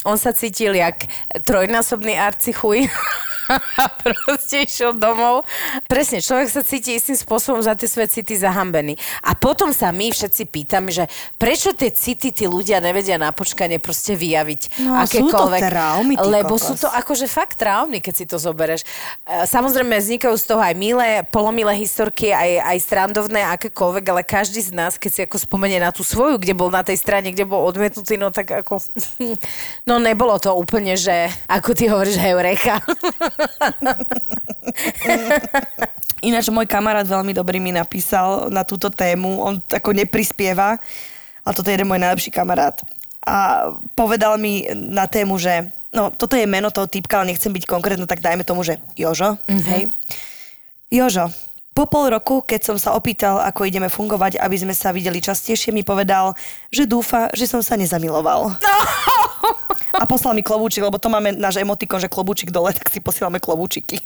On 0.04 0.16
sa 0.20 0.32
cítil 0.36 0.76
jak 0.76 1.08
trojnásobný 1.44 2.16
arcichuj. 2.20 2.88
a 3.50 3.84
proste 4.02 4.64
išiel 4.64 4.96
domov. 4.96 5.44
Presne, 5.86 6.24
človek 6.24 6.48
sa 6.48 6.62
cíti 6.64 6.96
istým 6.96 7.16
spôsobom 7.18 7.60
za 7.60 7.76
tie 7.76 7.88
svoje 7.88 8.20
city 8.20 8.38
zahambený. 8.38 8.96
A 9.24 9.36
potom 9.36 9.70
sa 9.70 9.92
my 9.92 10.10
všetci 10.10 10.42
pýtame, 10.48 10.90
že 10.90 11.06
prečo 11.36 11.72
tie 11.76 11.92
city 11.92 12.32
tí 12.32 12.44
ľudia 12.48 12.80
nevedia 12.80 13.20
na 13.20 13.30
počkanie 13.34 13.78
proste 13.78 14.16
vyjaviť. 14.16 14.80
No, 14.80 15.00
sú 15.04 15.28
to 15.28 15.36
akékoľvek. 15.36 15.60
traumy, 15.68 16.14
Lebo 16.16 16.56
kokos. 16.56 16.64
sú 16.64 16.74
to 16.80 16.88
akože 16.88 17.26
fakt 17.28 17.60
traumy, 17.60 18.00
keď 18.00 18.14
si 18.14 18.24
to 18.24 18.36
zoberieš. 18.40 18.82
E, 19.24 19.44
Samozrejme, 19.44 19.96
vznikajú 19.96 20.34
z 20.34 20.44
toho 20.48 20.60
aj 20.60 20.74
milé, 20.74 21.22
polomilé 21.28 21.76
historky, 21.78 22.32
aj, 22.32 22.74
aj 22.74 22.78
strandovné, 22.80 23.40
akékoľvek, 23.54 24.04
ale 24.10 24.22
každý 24.24 24.60
z 24.64 24.72
nás, 24.72 24.96
keď 24.96 25.10
si 25.10 25.20
ako 25.24 25.36
spomenie 25.38 25.78
na 25.78 25.92
tú 25.92 26.02
svoju, 26.02 26.40
kde 26.40 26.56
bol 26.56 26.72
na 26.72 26.82
tej 26.82 26.98
strane, 26.98 27.30
kde 27.30 27.44
bol 27.46 27.62
odmietnutý, 27.64 28.16
no 28.16 28.32
tak 28.32 28.50
ako... 28.50 28.80
No 29.84 30.00
nebolo 30.00 30.40
to 30.40 30.56
úplne, 30.56 30.96
že 30.96 31.28
ako 31.44 31.76
ty 31.76 31.92
hovoríš, 31.92 32.16
heureka. 32.16 32.80
Ináč 36.24 36.48
môj 36.48 36.64
kamarát 36.64 37.04
veľmi 37.04 37.36
dobrý 37.36 37.60
mi 37.60 37.68
napísal 37.68 38.48
na 38.48 38.64
túto 38.64 38.88
tému, 38.88 39.44
on 39.44 39.60
ako 39.68 39.92
neprispieva, 39.92 40.80
ale 41.44 41.52
toto 41.52 41.68
je 41.68 41.76
jeden 41.76 41.88
môj 41.88 42.00
najlepší 42.00 42.32
kamarát. 42.32 42.80
A 43.24 43.68
povedal 43.92 44.40
mi 44.40 44.64
na 44.72 45.04
tému, 45.04 45.36
že 45.36 45.68
no 45.92 46.08
toto 46.08 46.36
je 46.36 46.48
meno 46.48 46.72
toho 46.72 46.88
typka, 46.88 47.20
ale 47.20 47.36
nechcem 47.36 47.52
byť 47.52 47.64
konkrétno, 47.68 48.08
tak 48.08 48.24
dajme 48.24 48.44
tomu, 48.44 48.64
že 48.64 48.80
Jožo, 48.96 49.36
mm-hmm. 49.44 49.68
hej. 49.68 49.82
Jožo, 50.88 51.28
po 51.74 51.90
pol 51.90 52.06
roku, 52.06 52.38
keď 52.40 52.60
som 52.72 52.76
sa 52.78 52.94
opýtal, 52.94 53.42
ako 53.42 53.66
ideme 53.66 53.90
fungovať, 53.90 54.38
aby 54.38 54.56
sme 54.56 54.70
sa 54.72 54.94
videli 54.94 55.18
častejšie, 55.18 55.74
mi 55.74 55.82
povedal, 55.82 56.32
že 56.70 56.86
dúfa, 56.86 57.28
že 57.34 57.50
som 57.50 57.60
sa 57.60 57.74
nezamiloval. 57.74 58.54
No! 58.62 58.76
A 59.94 60.04
poslal 60.10 60.34
mi 60.34 60.42
klobúčik, 60.42 60.82
lebo 60.82 60.98
to 60.98 61.06
máme 61.06 61.30
náš 61.38 61.62
emotikon, 61.62 62.02
že 62.02 62.10
klobúčik 62.10 62.50
dole, 62.50 62.74
tak 62.74 62.90
si 62.90 62.98
posielame 62.98 63.38
klobúčiky. 63.38 64.02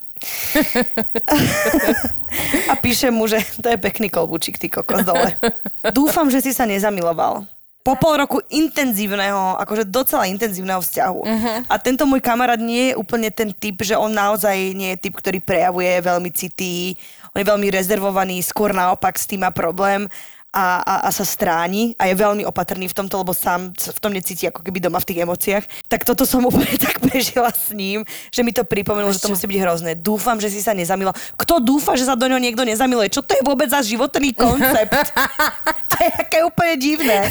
A 2.69 2.77
píšem 2.77 3.15
mu, 3.15 3.25
že 3.25 3.41
to 3.59 3.73
je 3.73 3.79
pekný 3.81 4.13
klobúčik, 4.13 4.61
ty 4.61 4.69
kokos 4.69 5.07
dole. 5.07 5.33
Dúfam, 5.97 6.29
že 6.29 6.45
si 6.45 6.53
sa 6.53 6.69
nezamiloval. 6.69 7.49
Po 7.87 7.97
pol 7.97 8.21
roku 8.21 8.45
intenzívneho, 8.53 9.57
akože 9.65 9.89
docela 9.89 10.29
intenzívneho 10.29 10.77
vzťahu. 10.77 11.21
Uh-huh. 11.25 11.59
A 11.73 11.75
tento 11.81 12.05
môj 12.05 12.21
kamarát 12.21 12.61
nie 12.61 12.93
je 12.93 12.99
úplne 13.01 13.33
ten 13.33 13.49
typ, 13.49 13.81
že 13.81 13.97
on 13.97 14.13
naozaj 14.13 14.77
nie 14.77 14.93
je 14.93 15.09
typ, 15.09 15.17
ktorý 15.17 15.41
prejavuje 15.41 15.97
veľmi 16.05 16.29
citý, 16.37 17.01
on 17.33 17.41
je 17.41 17.49
veľmi 17.49 17.69
rezervovaný, 17.73 18.45
skôr 18.45 18.77
naopak 18.77 19.17
s 19.17 19.25
tým 19.25 19.41
má 19.41 19.55
problém 19.55 20.05
a, 20.49 20.81
a, 20.81 20.95
a 21.07 21.11
sa 21.13 21.29
stráni 21.29 21.93
a 22.01 22.09
je 22.09 22.17
veľmi 22.17 22.43
opatrný 22.49 22.89
v 22.89 22.97
tomto, 22.97 23.21
lebo 23.21 23.37
sám 23.37 23.73
v 23.77 23.99
tom 24.01 24.13
necíti 24.17 24.49
ako 24.49 24.65
keby 24.65 24.81
doma 24.81 24.97
v 24.99 25.09
tých 25.13 25.23
emóciách. 25.23 25.65
Tak 25.87 26.09
toto 26.09 26.25
som 26.25 26.45
úplne 26.51 26.75
tak 26.81 27.05
prežila 27.05 27.53
s 27.53 27.71
ním, 27.77 28.03
že 28.33 28.41
mi 28.41 28.51
to 28.57 28.65
pripomenulo, 28.65 29.13
že 29.13 29.21
to 29.21 29.33
musí 29.33 29.45
byť 29.45 29.59
hrozné. 29.61 29.91
Dúfam, 29.95 30.41
že 30.41 30.49
si 30.49 30.65
sa 30.65 30.73
nezamiloval. 30.73 31.17
Kto 31.37 31.61
dúfa, 31.61 31.95
že 31.95 32.09
sa 32.09 32.17
do 32.17 32.27
ňoho 32.27 32.41
niekto 32.41 32.65
nezamiluje? 32.65 33.13
Čo 33.13 33.23
to 33.23 33.37
je 33.37 33.43
vôbec 33.45 33.69
za 33.69 33.85
životný 33.85 34.33
koncept? 34.33 35.13
to 35.93 35.97
je 36.01 36.11
aké 36.11 36.39
úplne 36.43 36.75
divné. 36.81 37.29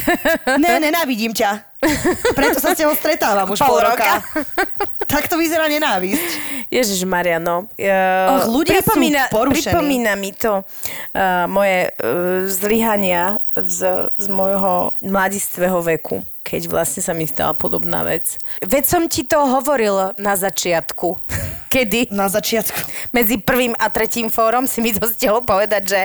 Ne, 0.56 0.78
nenávidím 0.78 1.34
ťa. 1.34 1.67
Preto 2.38 2.58
sa 2.58 2.74
s 2.74 2.78
tebou 2.78 2.94
stretávam 2.98 3.46
už 3.54 3.62
pol, 3.62 3.78
Pol 3.78 3.80
roka. 3.86 4.18
roka. 4.18 4.42
tak 5.12 5.30
to 5.30 5.38
vyzerá 5.38 5.70
nenávisť. 5.70 6.28
Ježiš 6.68 7.06
Maria, 7.06 7.38
no. 7.40 7.70
Uh, 7.78 8.44
Och, 8.44 8.50
ľudia 8.50 8.82
sú 8.82 8.98
porušení. 9.30 9.72
Pripomína 9.72 10.12
mi 10.18 10.34
to 10.34 10.60
uh, 10.60 11.46
moje 11.46 11.94
uh, 11.94 12.44
zlyhania 12.50 13.38
z, 13.56 14.10
z 14.18 14.26
môjho 14.28 14.92
mladistvého 15.00 15.80
veku 15.80 16.20
keď 16.48 16.72
vlastne 16.72 17.04
sa 17.04 17.12
mi 17.12 17.28
stala 17.28 17.52
podobná 17.52 18.00
vec. 18.08 18.40
Veď 18.64 18.84
som 18.88 19.04
ti 19.04 19.28
to 19.28 19.36
hovoril 19.36 20.16
na 20.16 20.32
začiatku. 20.32 21.20
Kedy? 21.72 22.08
Na 22.16 22.32
začiatku. 22.32 23.12
medzi 23.12 23.36
prvým 23.36 23.76
a 23.76 23.92
tretím 23.92 24.32
fórom 24.32 24.64
si 24.64 24.80
mi 24.80 24.96
to 24.96 25.04
stihol 25.04 25.44
povedať, 25.44 25.82
že 25.84 26.00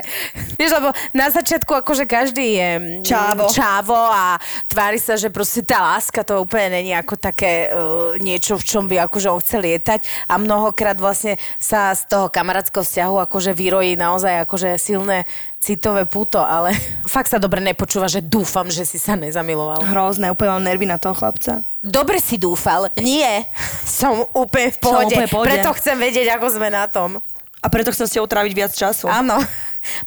vieš, 0.59 0.75
lebo 0.75 0.91
na 1.15 1.31
začiatku 1.31 1.71
akože 1.71 2.03
každý 2.03 2.59
je 2.59 2.69
mm, 2.75 3.03
Čávo. 3.07 3.47
čávo 3.47 3.95
a 3.95 4.35
tvári 4.67 4.99
sa, 4.99 5.15
že 5.15 5.31
proste 5.31 5.63
tá 5.63 5.79
láska 5.79 6.27
to 6.27 6.43
úplne 6.43 6.83
není 6.83 6.91
ako 6.91 7.15
také 7.15 7.71
uh, 7.71 8.19
niečo, 8.19 8.59
v 8.59 8.67
čom 8.67 8.91
by 8.91 9.07
akože 9.07 9.31
on 9.31 9.39
chcel 9.39 9.63
lietať 9.63 10.03
a 10.27 10.35
mnohokrát 10.35 10.99
vlastne 10.99 11.39
sa 11.55 11.95
z 11.95 12.11
toho 12.11 12.27
kamarátského 12.27 12.83
vzťahu 12.83 13.15
akože 13.23 13.55
vyrojí 13.55 13.95
naozaj 13.95 14.43
akože 14.43 14.75
silné 14.75 15.23
citové 15.63 16.03
puto, 16.03 16.43
ale 16.43 16.75
fakt 17.13 17.31
sa 17.31 17.39
dobre 17.39 17.63
nepočúva, 17.63 18.11
že 18.11 18.19
dúfam, 18.19 18.67
že 18.67 18.83
si 18.83 18.99
sa 18.99 19.15
nezamiloval. 19.15 19.87
Hrozné, 19.87 20.27
úplne 20.27 20.59
mám 20.59 20.67
nervy 20.67 20.83
na 20.83 20.99
toho 20.99 21.15
chlapca. 21.15 21.63
Dobre 21.79 22.19
si 22.19 22.35
dúfal. 22.35 22.91
Nie. 22.99 23.47
Som 23.87 24.27
úplne 24.35 24.75
v 24.75 24.77
pohode. 24.83 25.15
úplne 25.15 25.27
v 25.27 25.31
pohode. 25.31 25.47
Preto 25.47 25.71
chcem 25.79 25.95
vedieť, 25.95 26.35
ako 26.35 26.59
sme 26.59 26.67
na 26.67 26.87
tom. 26.91 27.23
A 27.63 27.71
preto 27.71 27.95
chcem 27.95 28.07
s 28.07 28.13
tebou 28.19 28.27
tráviť 28.27 28.51
viac 28.51 28.71
času. 28.75 29.07
Áno. 29.07 29.39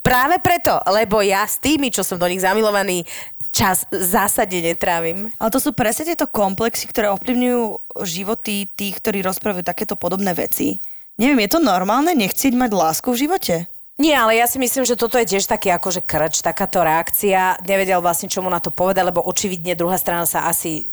Práve 0.05 0.37
preto, 0.45 0.77
lebo 0.93 1.25
ja 1.25 1.45
s 1.45 1.57
tými, 1.57 1.89
čo 1.89 2.05
som 2.05 2.21
do 2.21 2.29
nich 2.29 2.45
zamilovaný, 2.45 3.05
čas 3.49 3.89
zásadne 3.89 4.61
netrávim. 4.61 5.33
Ale 5.41 5.49
to 5.49 5.57
sú 5.57 5.73
presne 5.73 6.13
tieto 6.13 6.29
komplexy, 6.29 6.85
ktoré 6.93 7.09
ovplyvňujú 7.17 7.97
životy 8.05 8.69
tých, 8.69 9.01
ktorí 9.01 9.25
rozprávajú 9.25 9.65
takéto 9.65 9.97
podobné 9.97 10.37
veci. 10.37 10.85
Neviem, 11.17 11.49
je 11.49 11.57
to 11.57 11.65
normálne 11.65 12.13
nechcieť 12.13 12.53
mať 12.53 12.71
lásku 12.77 13.09
v 13.09 13.21
živote? 13.25 13.55
Nie, 13.97 14.13
ale 14.21 14.37
ja 14.37 14.45
si 14.45 14.61
myslím, 14.61 14.85
že 14.85 14.93
toto 14.93 15.17
je 15.17 15.25
tiež 15.25 15.49
taký 15.49 15.73
akože 15.73 16.05
krč, 16.05 16.45
takáto 16.45 16.85
reakcia. 16.85 17.57
Nevedel 17.65 18.05
vlastne, 18.05 18.29
čo 18.29 18.45
mu 18.45 18.53
na 18.53 18.61
to 18.61 18.69
povedať, 18.69 19.09
lebo 19.09 19.25
očividne 19.25 19.73
druhá 19.73 19.97
strana 19.97 20.29
sa 20.29 20.45
asi 20.53 20.85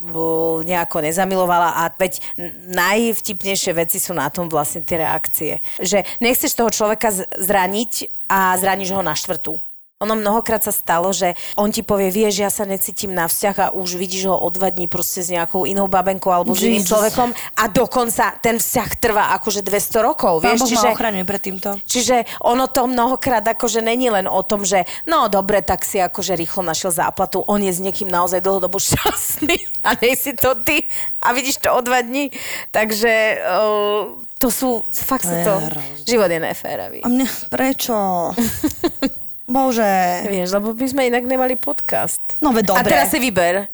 nejako 0.64 1.04
nezamilovala 1.04 1.84
a 1.84 1.91
veď 1.91 2.24
najvtipnejšie 2.72 3.76
veci 3.76 3.99
sú 3.99 4.16
na 4.16 4.32
tom 4.32 4.47
vlastne 4.47 4.88
tie 4.88 5.04
reakcie. 5.04 5.60
Že 5.84 6.08
nechceš 6.24 6.56
toho 6.56 6.72
človeka 6.72 7.12
zraniť 7.36 8.08
a 8.32 8.56
zraníš 8.56 8.95
ho 8.95 9.04
na 9.04 9.20
štvrtú. 9.20 9.60
Ono 10.04 10.20
mnohokrát 10.20 10.60
sa 10.60 10.76
stalo, 10.76 11.16
že 11.16 11.34
on 11.56 11.72
ti 11.72 11.82
povie, 11.82 12.12
vieš, 12.12 12.43
ja 12.43 12.51
sa 12.51 12.68
necítim 12.68 13.16
na 13.16 13.32
vzťah 13.32 13.56
a 13.58 13.68
už 13.72 13.95
vidíš 13.95 14.28
ho 14.28 14.36
o 14.36 14.47
dva 14.51 14.68
dní 14.70 14.91
proste 14.91 15.24
s 15.24 15.32
nejakou 15.32 15.64
inou 15.64 15.88
babenkou 15.88 16.30
alebo 16.30 16.51
s 16.51 16.68
iným 16.68 16.84
človekom 16.84 17.32
a 17.32 17.64
dokonca 17.72 18.36
ten 18.43 18.60
vzťah 18.60 18.89
trvá 18.99 19.32
akože 19.39 19.64
200 19.64 20.04
rokov. 20.04 20.43
Pán 20.43 20.60
Vieš, 20.60 20.60
Boh 20.60 20.70
čiže... 20.76 20.88
ma 20.88 20.93
ochraňuje 20.93 21.26
pred 21.26 21.41
týmto. 21.41 21.70
Čiže 21.88 22.16
ono 22.43 22.68
to 22.68 22.86
mnohokrát 22.86 23.47
akože 23.47 23.80
není 23.80 24.12
len 24.12 24.28
o 24.28 24.41
tom, 24.43 24.68
že 24.68 24.84
no 25.08 25.32
dobre, 25.32 25.64
tak 25.64 25.88
si 25.88 26.04
akože 26.04 26.36
rýchlo 26.36 26.62
našiel 26.62 26.91
záplatu, 26.91 27.39
on 27.47 27.64
je 27.64 27.72
s 27.72 27.80
niekým 27.80 28.12
naozaj 28.12 28.43
dlhodobo 28.43 28.78
šťastný 28.84 29.56
a 29.88 29.95
nej 29.95 30.20
si 30.20 30.36
to 30.36 30.60
ty 30.60 30.84
a 31.24 31.32
vidíš 31.32 31.64
to 31.64 31.72
o 31.72 31.80
dva 31.80 32.04
dní. 32.04 32.28
Takže 32.76 33.39
uh, 33.39 34.20
to 34.39 34.51
sú, 34.51 34.84
fakt 34.91 35.24
To 35.24 35.32
je 35.32 35.45
to, 35.47 35.56
hrozné. 35.72 36.04
život 36.04 36.30
je 36.32 36.39
neféravý. 36.39 36.99
A 37.04 37.08
mne, 37.08 37.28
prečo? 37.47 37.95
Bože. 39.54 39.93
Vieš, 40.26 40.49
lebo 40.51 40.74
by 40.74 40.86
sme 40.89 41.01
inak 41.08 41.24
nemali 41.24 41.54
podcast. 41.54 42.41
No 42.41 42.49
veď 42.49 42.74
A 42.74 42.82
dobre. 42.82 42.89
teraz 42.89 43.14
si 43.14 43.22
vyber. 43.22 43.70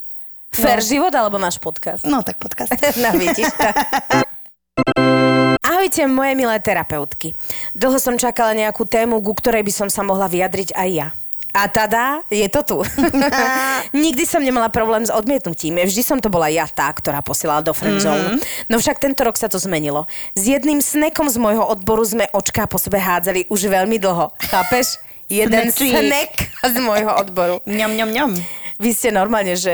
Fair 0.51 0.81
No. 0.81 0.85
život 0.85 1.13
alebo 1.13 1.37
náš 1.37 1.55
podcast? 1.57 2.03
No 2.03 2.19
tak 2.19 2.35
podcast. 2.35 2.75
No 3.03 3.15
vidíš 3.15 3.47
to. 3.47 3.67
Ahojte, 5.61 6.03
moje 6.05 6.33
milé 6.33 6.57
terapeutky. 6.59 7.31
Dlho 7.71 7.95
som 7.95 8.17
čakala 8.17 8.51
nejakú 8.51 8.83
tému, 8.83 9.21
ku 9.21 9.31
ktorej 9.31 9.63
by 9.63 9.71
som 9.71 9.87
sa 9.87 10.01
mohla 10.01 10.27
vyjadriť 10.27 10.75
aj 10.75 10.89
ja. 10.91 11.07
A 11.49 11.65
tada, 11.65 12.21
je 12.29 12.45
to 12.45 12.61
tu. 12.61 12.77
Nikdy 14.05 14.21
som 14.21 14.45
nemala 14.45 14.69
problém 14.69 15.01
s 15.01 15.09
odmietnutím. 15.09 15.81
Vždy 15.81 16.01
som 16.05 16.17
to 16.21 16.29
bola 16.29 16.45
ja 16.45 16.69
tá, 16.69 16.93
ktorá 16.93 17.25
posielala 17.25 17.65
do 17.65 17.73
friendzone. 17.73 18.37
Mm-hmm. 18.37 18.69
No 18.69 18.77
však 18.77 19.01
tento 19.01 19.25
rok 19.25 19.33
sa 19.33 19.49
to 19.49 19.57
zmenilo. 19.57 20.05
S 20.37 20.45
jedným 20.45 20.77
snekom 20.77 21.25
z 21.25 21.41
môjho 21.41 21.65
odboru 21.65 22.05
sme 22.05 22.29
očká 22.29 22.69
po 22.69 22.77
sebe 22.77 23.01
hádzali 23.01 23.49
už 23.49 23.65
veľmi 23.65 23.97
dlho. 23.97 24.29
Chápeš? 24.45 25.01
Jeden 25.29 25.69
snek 25.69 26.31
z 26.65 26.75
môjho 26.81 27.13
odboru. 27.15 27.61
ňam, 27.79 27.93
ňam, 27.93 28.09
ňam. 28.09 28.31
Vy 28.79 28.95
ste 28.95 29.11
normálne, 29.11 29.59
že 29.59 29.69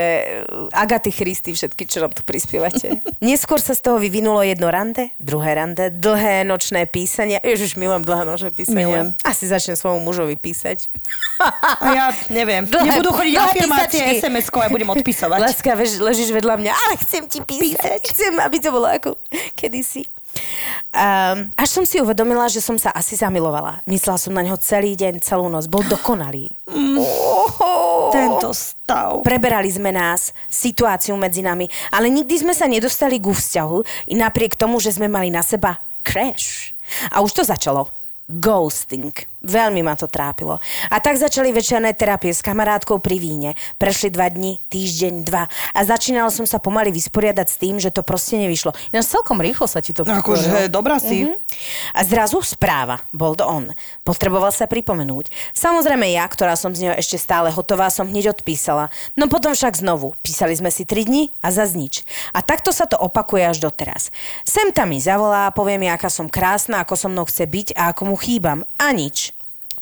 uh, 0.50 0.66
Agaty 0.74 1.14
Christy, 1.14 1.54
všetky, 1.54 1.86
čo 1.86 2.02
nám 2.02 2.18
tu 2.18 2.26
prispievate. 2.26 3.06
Neskôr 3.22 3.62
sa 3.62 3.78
z 3.78 3.86
toho 3.86 4.02
vyvinulo 4.02 4.42
jedno 4.42 4.66
rande, 4.74 5.14
druhé 5.22 5.62
rande, 5.62 5.94
dlhé 5.94 6.42
nočné 6.42 6.90
písania. 6.90 7.38
Ježiš, 7.46 7.78
milujem 7.78 8.02
dlhé 8.02 8.26
nočné 8.26 8.50
písania. 8.50 8.82
Milujem. 8.82 9.08
Asi 9.22 9.46
začnem 9.46 9.78
svojmu 9.78 10.02
mužovi 10.02 10.42
písať. 10.42 10.90
A 11.38 11.86
ja 11.94 12.06
neviem. 12.34 12.66
Dlhé- 12.74 12.98
Nebudú 12.98 13.14
chodiť 13.14 13.36
písačky. 13.54 14.12
SMS-kov 14.26 14.66
a 14.66 14.74
budem 14.74 14.90
odpisovať. 14.90 15.38
Láska, 15.38 15.78
vež, 15.78 16.02
ležíš 16.02 16.34
vedľa 16.34 16.58
mňa, 16.66 16.72
ale 16.74 16.94
chcem 17.06 17.30
ti 17.30 17.46
písať. 17.46 18.10
Chcem, 18.10 18.34
aby 18.42 18.58
to 18.58 18.74
bolo 18.74 18.90
ako 18.90 19.22
kedysi. 19.54 20.02
Um, 20.96 21.52
až 21.60 21.70
som 21.76 21.84
si 21.84 22.00
uvedomila, 22.00 22.48
že 22.48 22.64
som 22.64 22.80
sa 22.80 22.88
asi 22.96 23.20
zamilovala. 23.20 23.84
Myslela 23.84 24.16
som 24.16 24.32
na 24.32 24.40
neho 24.40 24.56
celý 24.56 24.96
deň, 24.96 25.20
celú 25.20 25.52
noc. 25.52 25.68
Bol 25.68 25.84
dokonalý. 25.92 26.56
Tento 28.16 28.56
stav. 28.56 29.20
Preberali 29.28 29.68
sme 29.68 29.92
nás, 29.92 30.32
situáciu 30.48 31.20
medzi 31.20 31.44
nami, 31.44 31.68
ale 31.92 32.08
nikdy 32.08 32.48
sme 32.48 32.56
sa 32.56 32.72
nedostali 32.72 33.20
ku 33.20 33.36
vzťahu 33.36 34.08
napriek 34.16 34.56
tomu, 34.56 34.80
že 34.80 34.96
sme 34.96 35.12
mali 35.12 35.28
na 35.28 35.44
seba 35.44 35.84
crash. 36.00 36.72
A 37.12 37.20
už 37.20 37.36
to 37.36 37.44
začalo. 37.44 37.92
Ghosting. 38.26 39.12
Veľmi 39.46 39.86
ma 39.86 39.94
to 39.94 40.10
trápilo. 40.10 40.58
A 40.90 40.98
tak 40.98 41.22
začali 41.22 41.54
večerné 41.54 41.94
terapie 41.94 42.34
s 42.34 42.42
kamarátkou 42.42 42.98
pri 42.98 43.22
víne. 43.22 43.54
Prešli 43.78 44.10
dva 44.10 44.26
dni, 44.34 44.58
týždeň, 44.74 45.14
dva. 45.22 45.46
A 45.78 45.80
začínala 45.86 46.34
som 46.34 46.50
sa 46.50 46.58
pomaly 46.58 46.90
vysporiadať 46.90 47.48
s 47.48 47.58
tým, 47.62 47.78
že 47.78 47.94
to 47.94 48.02
proste 48.02 48.42
nevyšlo. 48.42 48.74
Ináč 48.90 49.14
celkom 49.14 49.38
rýchlo 49.38 49.70
sa 49.70 49.86
ti 49.86 49.94
to 49.94 50.02
Akože, 50.02 50.66
dobrá 50.74 50.98
si. 50.98 51.30
Mhm. 51.30 51.38
A 51.94 52.02
zrazu 52.02 52.42
správa, 52.42 53.06
bol 53.14 53.38
to 53.38 53.46
on. 53.46 53.70
Potreboval 54.02 54.50
sa 54.50 54.66
pripomenúť. 54.66 55.30
Samozrejme 55.54 56.10
ja, 56.10 56.26
ktorá 56.26 56.58
som 56.58 56.74
z 56.74 56.90
neho 56.90 56.96
ešte 56.98 57.22
stále 57.22 57.54
hotová, 57.54 57.94
som 57.94 58.10
hneď 58.10 58.34
odpísala. 58.34 58.90
No 59.14 59.30
potom 59.30 59.54
však 59.54 59.78
znovu. 59.78 60.18
Písali 60.26 60.58
sme 60.58 60.74
si 60.74 60.90
tri 60.90 61.06
dni 61.06 61.30
a 61.46 61.54
zas 61.54 61.78
nič. 61.78 62.02
A 62.34 62.42
takto 62.42 62.74
sa 62.74 62.90
to 62.90 62.98
opakuje 62.98 63.46
až 63.46 63.62
doteraz. 63.62 64.10
Sem 64.42 64.74
tam 64.74 64.90
mi 64.90 64.98
zavolá, 64.98 65.54
povie 65.54 65.78
mi, 65.78 65.86
aká 65.86 66.10
som 66.10 66.26
krásna, 66.26 66.82
ako 66.82 66.98
so 66.98 67.08
mnou 67.12 67.30
chce 67.30 67.46
byť 67.46 67.68
a 67.78 67.94
ako 67.94 68.02
mu 68.10 68.16
chýbam. 68.18 68.66
A 68.82 68.90
nič. 68.90 69.35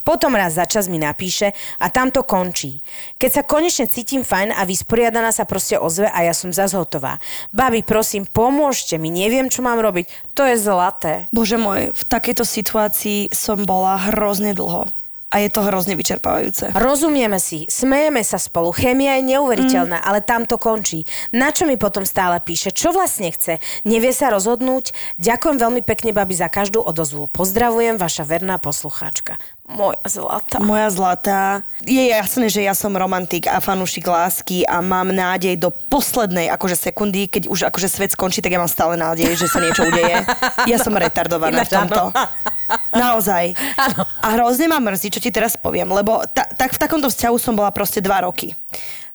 Potom 0.03 0.35
raz 0.35 0.59
za 0.59 0.67
čas 0.67 0.91
mi 0.91 0.99
napíše 0.99 1.55
a 1.79 1.87
tam 1.87 2.11
to 2.11 2.27
končí. 2.27 2.83
Keď 3.15 3.31
sa 3.31 3.43
konečne 3.47 3.87
cítim 3.87 4.21
fajn 4.23 4.51
a 4.51 4.67
vysporiadaná 4.67 5.31
sa 5.31 5.47
proste 5.47 5.79
ozve 5.79 6.11
a 6.11 6.19
ja 6.27 6.35
som 6.35 6.51
zas 6.51 6.75
hotová. 6.75 7.23
Babi, 7.55 7.81
prosím, 7.81 8.27
pomôžte 8.27 8.99
mi, 8.99 9.07
neviem, 9.07 9.47
čo 9.47 9.63
mám 9.63 9.79
robiť. 9.79 10.35
To 10.35 10.43
je 10.43 10.59
zlaté. 10.59 11.31
Bože 11.31 11.55
môj, 11.55 11.95
v 11.95 12.03
takejto 12.07 12.43
situácii 12.43 13.31
som 13.31 13.63
bola 13.63 14.11
hrozne 14.11 14.51
dlho. 14.51 15.02
A 15.33 15.41
je 15.41 15.49
to 15.49 15.65
hrozne 15.65 15.97
vyčerpávajúce. 15.97 16.69
Rozumieme 16.77 17.41
si, 17.41 17.65
smejeme 17.65 18.21
sa 18.21 18.37
spolu, 18.37 18.69
chémia 18.69 19.17
je 19.17 19.33
neuveriteľná, 19.33 19.97
mm. 19.97 20.05
ale 20.05 20.21
tam 20.21 20.45
to 20.45 20.61
končí. 20.61 21.09
Na 21.33 21.49
čo 21.49 21.65
mi 21.65 21.73
potom 21.73 22.05
stále 22.05 22.37
píše? 22.37 22.69
Čo 22.69 22.93
vlastne 22.93 23.33
chce? 23.33 23.57
Nevie 23.81 24.13
sa 24.13 24.29
rozhodnúť? 24.29 24.93
Ďakujem 25.17 25.57
veľmi 25.57 25.81
pekne, 25.81 26.13
babi, 26.13 26.37
za 26.37 26.53
každú 26.53 26.85
odozvu. 26.85 27.25
Pozdravujem, 27.33 27.97
vaša 27.97 28.29
verná 28.29 28.61
poslucháčka. 28.61 29.41
Moja 29.63 29.97
zlatá. 30.05 30.61
Moja 30.61 30.89
zlatá. 30.93 31.63
Je 31.81 32.11
jasné, 32.11 32.51
že 32.51 32.61
ja 32.61 32.75
som 32.75 32.93
romantik 32.93 33.49
a 33.49 33.57
fanúšik 33.63 34.05
lásky 34.05 34.67
a 34.69 34.83
mám 34.85 35.09
nádej 35.09 35.57
do 35.57 35.73
poslednej 35.73 36.51
akože 36.51 36.91
sekundy, 36.91 37.25
keď 37.25 37.49
už 37.49 37.73
akože 37.73 37.87
svet 37.89 38.11
skončí, 38.13 38.43
tak 38.43 38.53
ja 38.53 38.61
mám 38.61 38.69
stále 38.69 38.99
nádej, 38.99 39.33
že 39.33 39.47
sa 39.49 39.63
niečo 39.63 39.87
udeje. 39.87 40.19
Ja 40.69 40.77
som 40.77 40.93
retardovaná 40.93 41.65
v 41.65 41.73
tomto. 41.73 42.11
Naozaj. 42.93 43.57
Áno. 43.77 44.05
A 44.21 44.27
hrozne 44.37 44.69
ma 44.69 44.79
mrzí, 44.81 45.13
čo 45.13 45.23
ti 45.23 45.29
teraz 45.29 45.57
poviem, 45.57 45.89
lebo 45.89 46.23
ta, 46.29 46.45
tak 46.45 46.75
v 46.75 46.81
takomto 46.81 47.09
vzťahu 47.09 47.37
som 47.37 47.53
bola 47.53 47.73
proste 47.73 48.01
dva 48.01 48.25
roky 48.25 48.53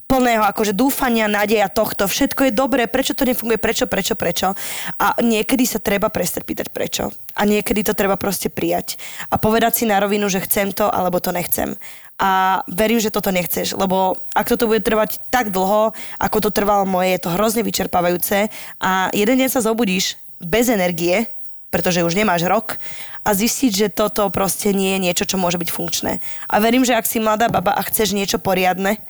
plného 0.09 0.41
akože 0.41 0.73
dúfania, 0.73 1.29
nádeja 1.29 1.69
tohto, 1.69 2.09
všetko 2.09 2.49
je 2.49 2.53
dobré, 2.57 2.89
prečo 2.89 3.13
to 3.13 3.29
nefunguje, 3.29 3.61
prečo, 3.61 3.85
prečo, 3.85 4.17
prečo. 4.17 4.57
A 4.97 5.21
niekedy 5.21 5.69
sa 5.69 5.77
treba 5.77 6.09
prestať 6.09 6.49
pýtať 6.49 6.73
prečo. 6.73 7.13
A 7.37 7.45
niekedy 7.45 7.85
to 7.85 7.93
treba 7.93 8.17
proste 8.17 8.49
prijať. 8.49 8.97
A 9.29 9.37
povedať 9.37 9.77
si 9.77 9.85
na 9.85 10.01
rovinu, 10.01 10.33
že 10.33 10.41
chcem 10.41 10.73
to, 10.73 10.89
alebo 10.89 11.21
to 11.21 11.29
nechcem. 11.29 11.77
A 12.17 12.65
verím, 12.73 12.99
že 12.99 13.13
toto 13.13 13.29
nechceš, 13.29 13.77
lebo 13.77 14.17
ak 14.33 14.49
toto 14.49 14.67
bude 14.67 14.81
trvať 14.81 15.23
tak 15.29 15.53
dlho, 15.53 15.93
ako 16.19 16.37
to 16.41 16.51
trvalo 16.51 16.89
moje, 16.89 17.15
je 17.15 17.23
to 17.29 17.35
hrozne 17.37 17.63
vyčerpávajúce 17.63 18.49
a 18.81 19.13
jeden 19.13 19.37
deň 19.39 19.49
sa 19.53 19.63
zobudíš 19.63 20.19
bez 20.43 20.73
energie, 20.73 21.31
pretože 21.69 22.05
už 22.05 22.17
nemáš 22.17 22.49
rok 22.49 22.81
a 23.25 23.31
zistiť, 23.37 23.73
že 23.73 23.89
toto 23.93 24.29
proste 24.33 24.73
nie 24.73 24.97
je 24.97 25.05
niečo, 25.05 25.25
čo 25.29 25.37
môže 25.37 25.61
byť 25.61 25.71
funkčné. 25.73 26.13
A 26.49 26.55
verím, 26.59 26.85
že 26.85 26.97
ak 26.97 27.05
si 27.05 27.21
mladá 27.21 27.53
baba 27.53 27.77
a 27.77 27.85
chceš 27.85 28.17
niečo 28.17 28.41
poriadne, 28.41 29.01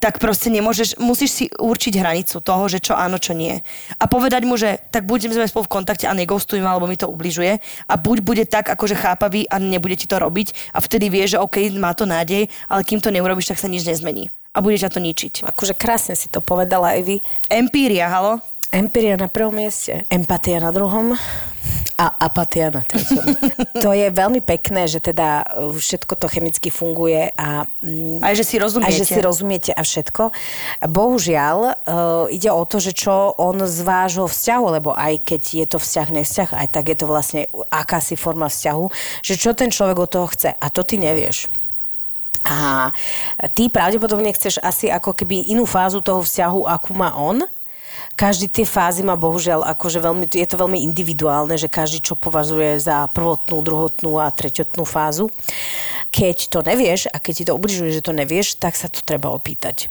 tak 0.00 0.16
proste 0.16 0.48
nemôžeš, 0.48 0.96
musíš 0.96 1.30
si 1.30 1.44
určiť 1.52 2.00
hranicu 2.00 2.40
toho, 2.40 2.64
že 2.72 2.80
čo 2.80 2.96
áno, 2.96 3.20
čo 3.20 3.36
nie. 3.36 3.60
A 4.00 4.08
povedať 4.08 4.48
mu, 4.48 4.56
že 4.56 4.80
tak 4.88 5.04
budeme 5.04 5.36
sme 5.36 5.44
spolu 5.44 5.68
v 5.68 5.76
kontakte 5.76 6.08
a 6.08 6.16
negostujme, 6.16 6.64
alebo 6.64 6.88
mi 6.88 6.96
to 6.96 7.04
ubližuje. 7.04 7.60
A 7.84 7.94
buď 8.00 8.24
bude 8.24 8.44
tak 8.48 8.72
akože 8.72 8.96
chápavý 8.96 9.44
a 9.44 9.60
nebude 9.60 10.00
ti 10.00 10.08
to 10.08 10.16
robiť 10.16 10.72
a 10.72 10.80
vtedy 10.80 11.12
vie, 11.12 11.28
že 11.28 11.36
OK, 11.36 11.68
má 11.76 11.92
to 11.92 12.08
nádej, 12.08 12.48
ale 12.72 12.80
kým 12.80 13.04
to 13.04 13.12
neurobiš, 13.12 13.52
tak 13.52 13.60
sa 13.60 13.68
nič 13.68 13.84
nezmení. 13.84 14.32
A 14.56 14.64
budeš 14.64 14.88
ťa 14.88 14.94
to 14.96 15.04
ničiť. 15.04 15.34
Akože 15.52 15.76
krásne 15.76 16.16
si 16.16 16.32
to 16.32 16.40
povedala 16.40 16.96
aj 16.96 17.00
vy. 17.04 17.16
Empíria, 17.52 18.08
halo? 18.08 18.40
Empiria 18.70 19.18
na 19.18 19.26
prvom 19.26 19.50
mieste, 19.50 20.06
empatia 20.06 20.62
na 20.62 20.70
druhom 20.70 21.18
a 22.00 22.06
apatia 22.22 22.70
na 22.72 22.80
treťom. 22.86 23.26
to 23.84 23.90
je 23.92 24.08
veľmi 24.08 24.40
pekné, 24.40 24.88
že 24.88 25.04
teda 25.04 25.42
uh, 25.42 25.74
všetko 25.74 26.14
to 26.16 26.30
chemicky 26.30 26.72
funguje 26.72 27.34
a, 27.34 27.68
mm, 27.82 28.24
Aj 28.24 28.32
že 28.32 28.46
si 28.46 28.56
rozumiete. 28.56 28.94
a 28.94 28.98
že 29.02 29.04
si 29.04 29.18
rozumiete 29.20 29.70
a 29.74 29.82
všetko. 29.84 30.32
Bohužiaľ, 30.86 31.58
uh, 31.60 32.24
ide 32.32 32.48
o 32.48 32.62
to, 32.64 32.80
že 32.80 32.96
čo 32.96 33.36
on 33.36 33.60
z 33.66 33.78
vášho 33.84 34.24
vzťahu, 34.24 34.66
lebo 34.80 34.96
aj 34.96 35.18
keď 35.28 35.42
je 35.60 35.66
to 35.66 35.78
vzťah, 35.82 36.08
nevzťah, 36.14 36.50
aj 36.56 36.68
tak 36.72 36.84
je 36.88 36.96
to 36.96 37.06
vlastne 37.10 37.50
akási 37.68 38.16
forma 38.16 38.48
vzťahu, 38.48 38.84
že 39.20 39.34
čo 39.36 39.52
ten 39.52 39.68
človek 39.68 39.98
od 40.00 40.08
toho 40.08 40.26
chce. 40.32 40.56
A 40.56 40.66
to 40.72 40.86
ty 40.86 40.96
nevieš. 40.96 41.52
A 42.48 42.88
ty 43.52 43.68
pravdepodobne 43.68 44.32
chceš 44.32 44.56
asi 44.64 44.88
ako 44.88 45.12
keby 45.12 45.52
inú 45.52 45.68
fázu 45.68 46.00
toho 46.00 46.24
vzťahu, 46.24 46.64
akú 46.64 46.96
má 46.96 47.12
on, 47.12 47.44
každý 48.20 48.52
tie 48.52 48.68
fázy 48.68 49.00
má 49.00 49.16
bohužiaľ 49.16 49.64
akože 49.72 50.04
veľmi, 50.04 50.28
je 50.28 50.44
to 50.44 50.60
veľmi 50.60 50.84
individuálne, 50.84 51.56
že 51.56 51.72
každý 51.72 52.04
čo 52.04 52.20
považuje 52.20 52.76
za 52.76 53.08
prvotnú, 53.16 53.64
druhotnú 53.64 54.20
a 54.20 54.28
treťotnú 54.28 54.84
fázu. 54.84 55.32
Keď 56.12 56.52
to 56.52 56.60
nevieš 56.60 57.08
a 57.08 57.16
keď 57.16 57.32
ti 57.32 57.44
to 57.48 57.56
ubližuje, 57.56 57.96
že 57.96 58.04
to 58.04 58.12
nevieš, 58.12 58.60
tak 58.60 58.76
sa 58.76 58.92
to 58.92 59.00
treba 59.00 59.32
opýtať. 59.32 59.88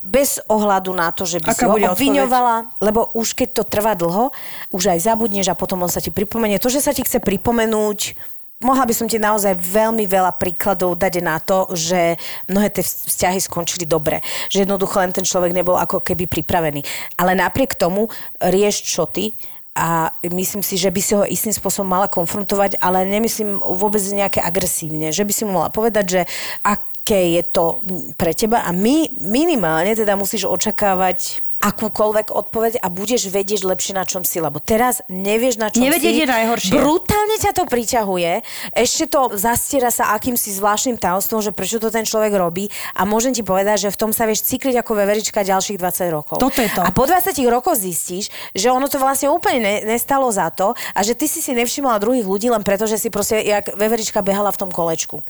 Bez 0.00 0.40
ohľadu 0.48 0.96
na 0.96 1.12
to, 1.12 1.28
že 1.28 1.44
by 1.44 1.52
Aká 1.52 1.60
si 1.60 1.64
ho 1.68 1.76
obviňovala, 1.76 2.80
lebo 2.80 3.12
už 3.12 3.36
keď 3.36 3.60
to 3.60 3.62
trvá 3.68 3.92
dlho, 3.92 4.32
už 4.72 4.96
aj 4.96 5.12
zabudneš 5.12 5.52
a 5.52 5.58
potom 5.58 5.84
on 5.84 5.92
sa 5.92 6.00
ti 6.00 6.08
pripomenie. 6.08 6.56
To, 6.56 6.72
že 6.72 6.80
sa 6.80 6.96
ti 6.96 7.04
chce 7.04 7.20
pripomenúť, 7.20 8.16
Mohla 8.64 8.88
by 8.88 8.94
som 8.96 9.04
ti 9.04 9.20
naozaj 9.20 9.52
veľmi 9.60 10.08
veľa 10.08 10.32
príkladov 10.40 10.96
dať 10.96 11.20
na 11.20 11.36
to, 11.36 11.68
že 11.76 12.16
mnohé 12.48 12.72
tie 12.72 12.80
vzťahy 12.80 13.36
skončili 13.36 13.84
dobre. 13.84 14.24
Že 14.48 14.64
jednoducho 14.64 14.96
len 14.96 15.12
ten 15.12 15.28
človek 15.28 15.52
nebol 15.52 15.76
ako 15.76 16.00
keby 16.00 16.24
pripravený. 16.24 16.80
Ale 17.20 17.36
napriek 17.36 17.76
tomu 17.76 18.08
rieš 18.40 18.80
čo 18.88 19.04
ty 19.04 19.36
a 19.76 20.08
myslím 20.24 20.64
si, 20.64 20.80
že 20.80 20.88
by 20.88 21.00
si 21.04 21.12
ho 21.12 21.28
istým 21.28 21.52
spôsobom 21.52 21.84
mala 21.84 22.08
konfrontovať, 22.08 22.80
ale 22.80 23.04
nemyslím 23.04 23.60
vôbec 23.60 24.00
nejaké 24.00 24.40
agresívne. 24.40 25.12
Že 25.12 25.28
by 25.28 25.32
si 25.36 25.42
mu 25.44 25.60
mala 25.60 25.68
povedať, 25.68 26.04
že 26.08 26.20
aké 26.64 27.36
je 27.36 27.44
to 27.44 27.84
pre 28.16 28.32
teba 28.32 28.64
a 28.64 28.72
my 28.72 29.20
minimálne 29.20 29.92
teda 29.92 30.16
musíš 30.16 30.48
očakávať 30.48 31.44
akúkoľvek 31.60 32.30
odpoveď 32.30 32.78
a 32.84 32.92
budeš 32.92 33.32
vedieť 33.32 33.64
lepšie 33.66 33.96
na 33.96 34.04
čom 34.04 34.22
si, 34.22 34.38
lebo 34.38 34.60
teraz 34.60 35.00
nevieš 35.08 35.56
na 35.56 35.72
čom 35.72 35.82
Nevedieť 35.82 36.14
si. 36.14 36.22
je 36.22 36.28
najhoršie. 36.28 36.72
Brutálne 36.76 37.36
ťa 37.40 37.52
to 37.56 37.64
priťahuje, 37.66 38.32
ešte 38.76 39.04
to 39.08 39.34
zastiera 39.34 39.88
sa 39.90 40.14
akýmsi 40.14 40.52
zvláštnym 40.54 41.00
tajomstvom, 41.00 41.40
že 41.40 41.50
prečo 41.50 41.80
to 41.80 41.88
ten 41.88 42.04
človek 42.04 42.36
robí 42.36 42.68
a 42.94 43.08
môžem 43.08 43.32
ti 43.32 43.40
povedať, 43.42 43.88
že 43.88 43.90
v 43.92 43.98
tom 43.98 44.10
sa 44.12 44.28
vieš 44.28 44.44
cykliť 44.46 44.84
ako 44.84 44.92
veverička 44.94 45.42
ďalších 45.42 45.80
20 45.80 46.16
rokov. 46.16 46.36
Toto 46.38 46.60
je 46.60 46.70
to. 46.70 46.80
A 46.84 46.90
po 46.92 47.08
20 47.08 47.32
rokoch 47.48 47.76
zistíš, 47.76 48.28
že 48.52 48.68
ono 48.68 48.86
to 48.86 49.00
vlastne 49.00 49.32
úplne 49.32 49.58
ne, 49.60 49.74
nestalo 49.88 50.28
za 50.30 50.52
to 50.52 50.76
a 50.92 51.00
že 51.02 51.16
ty 51.16 51.26
si 51.26 51.40
si 51.42 51.56
nevšimla 51.56 51.98
druhých 51.98 52.26
ľudí 52.28 52.48
len 52.52 52.62
preto, 52.62 52.84
že 52.84 53.00
si 53.00 53.08
proste 53.08 53.40
jak 53.42 53.74
veverička 53.74 54.20
behala 54.22 54.52
v 54.52 54.60
tom 54.60 54.70
kolečku. 54.70 55.24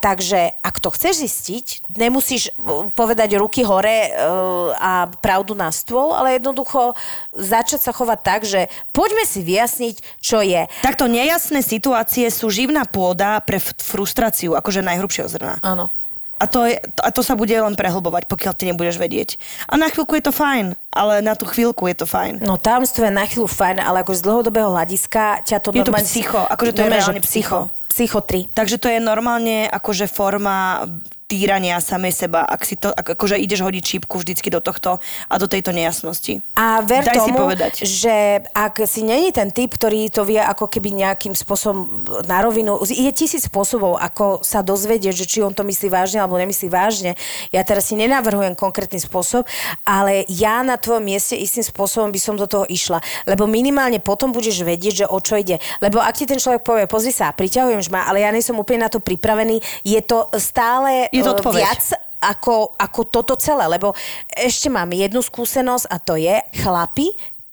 Takže 0.00 0.56
ak 0.64 0.80
to 0.80 0.88
chceš 0.90 1.22
zistiť, 1.22 1.66
nemusíš 1.94 2.56
uh, 2.56 2.88
povedať 2.88 3.36
ruky 3.36 3.60
hore 3.60 4.08
uh, 4.08 4.72
a 4.80 5.12
pravdu 5.20 5.52
na 5.52 5.68
stôl, 5.68 6.16
ale 6.16 6.40
jednoducho 6.40 6.96
začať 7.36 7.84
sa 7.84 7.92
chovať 7.92 8.20
tak, 8.24 8.40
že 8.48 8.72
poďme 8.96 9.28
si 9.28 9.44
vyjasniť, 9.44 9.96
čo 10.24 10.40
je. 10.40 10.64
Takto 10.80 11.04
nejasné 11.04 11.60
situácie 11.60 12.26
sú 12.32 12.48
živná 12.48 12.88
pôda 12.88 13.44
pre 13.44 13.60
frustráciu, 13.60 14.56
akože 14.56 14.80
najhrubšieho 14.80 15.28
zrna. 15.28 15.60
Áno. 15.60 15.92
A 16.40 16.48
to, 16.48 16.64
je, 16.64 16.80
a 17.04 17.12
to 17.12 17.20
sa 17.20 17.36
bude 17.36 17.52
len 17.52 17.76
prehlbovať, 17.76 18.24
pokiaľ 18.24 18.52
ty 18.56 18.64
nebudeš 18.72 18.96
vedieť. 18.96 19.36
A 19.68 19.76
na 19.76 19.92
chvíľku 19.92 20.16
je 20.16 20.24
to 20.24 20.32
fajn, 20.32 20.72
ale 20.88 21.20
na 21.20 21.36
tú 21.36 21.44
chvíľku 21.44 21.84
je 21.92 22.00
to 22.00 22.08
fajn. 22.08 22.40
No 22.40 22.56
tajomstvo 22.56 23.04
je 23.04 23.12
na 23.12 23.28
chvíľu 23.28 23.44
fajn, 23.44 23.76
ale 23.84 24.00
ako 24.00 24.16
z 24.16 24.24
dlhodobého 24.24 24.72
hľadiska 24.72 25.44
ťa 25.44 25.60
to 25.60 25.68
Je 25.76 25.84
to 25.84 25.92
normálne... 25.92 26.08
psycho, 26.08 26.40
akože 26.40 26.72
to 26.72 26.80
je 26.80 26.88
reálne 26.88 27.20
psycho. 27.20 27.68
Psycho 27.68 27.79
3. 28.06 28.54
Takže 28.54 28.76
to 28.78 28.88
je 28.88 29.00
normálne 29.02 29.68
akože 29.68 30.06
forma 30.08 30.86
týrania 31.30 31.78
samej 31.78 32.26
seba, 32.26 32.42
ak 32.42 32.66
si 32.66 32.74
to, 32.74 32.90
ak, 32.90 33.14
akože 33.14 33.38
ideš 33.38 33.62
hodiť 33.62 33.84
šípku 33.86 34.18
vždycky 34.18 34.50
do 34.50 34.58
tohto 34.58 34.98
a 35.30 35.34
do 35.38 35.46
tejto 35.46 35.70
nejasnosti. 35.70 36.42
A 36.58 36.82
ver 36.82 37.06
Daj 37.06 37.22
si 37.22 37.30
tomu, 37.30 37.46
povedať. 37.46 37.72
že 37.86 38.42
ak 38.50 38.82
si 38.90 39.06
není 39.06 39.30
ten 39.30 39.54
typ, 39.54 39.70
ktorý 39.70 40.10
to 40.10 40.26
vie 40.26 40.42
ako 40.42 40.66
keby 40.66 40.90
nejakým 40.90 41.38
spôsobom 41.38 42.02
na 42.26 42.42
rovinu, 42.42 42.82
je 42.82 43.10
tisíc 43.14 43.46
spôsobov, 43.46 43.94
ako 44.02 44.42
sa 44.42 44.66
dozvedieť, 44.66 45.14
že 45.14 45.28
či 45.30 45.38
on 45.46 45.54
to 45.54 45.62
myslí 45.62 45.86
vážne 45.86 46.18
alebo 46.18 46.34
nemyslí 46.34 46.66
vážne. 46.66 47.14
Ja 47.54 47.62
teraz 47.62 47.86
si 47.86 47.94
nenavrhujem 47.94 48.58
konkrétny 48.58 48.98
spôsob, 48.98 49.46
ale 49.86 50.26
ja 50.26 50.66
na 50.66 50.74
tvojom 50.74 51.06
mieste 51.06 51.38
istým 51.38 51.62
spôsobom 51.62 52.10
by 52.10 52.18
som 52.18 52.34
do 52.34 52.50
toho 52.50 52.66
išla. 52.66 52.98
Lebo 53.30 53.46
minimálne 53.46 54.02
potom 54.02 54.34
budeš 54.34 54.66
vedieť, 54.66 55.04
že 55.04 55.06
o 55.06 55.22
čo 55.22 55.38
ide. 55.38 55.62
Lebo 55.78 56.02
ak 56.02 56.18
ti 56.18 56.26
ten 56.26 56.42
človek 56.42 56.66
povie, 56.66 56.90
pozri 56.90 57.14
sa, 57.14 57.30
priťahujem 57.30 57.86
ma, 57.94 58.10
ale 58.10 58.26
ja 58.26 58.34
nie 58.34 58.42
som 58.42 58.58
úplne 58.58 58.88
na 58.88 58.90
to 58.90 58.98
pripravený, 58.98 59.60
je 59.86 60.00
to 60.02 60.26
stále 60.40 61.06
Je 61.19 61.19
to 61.22 61.32
eh, 61.32 61.36
odpoveď. 61.38 61.62
viac 61.62 61.84
ako, 62.20 62.76
ako 62.76 63.00
toto 63.08 63.34
celé, 63.40 63.64
lebo 63.64 63.96
ešte 64.36 64.68
mám 64.68 64.92
jednu 64.92 65.24
skúsenosť 65.24 65.88
a 65.88 65.96
to 65.96 66.20
je 66.20 66.36
chlapi, 66.60 67.08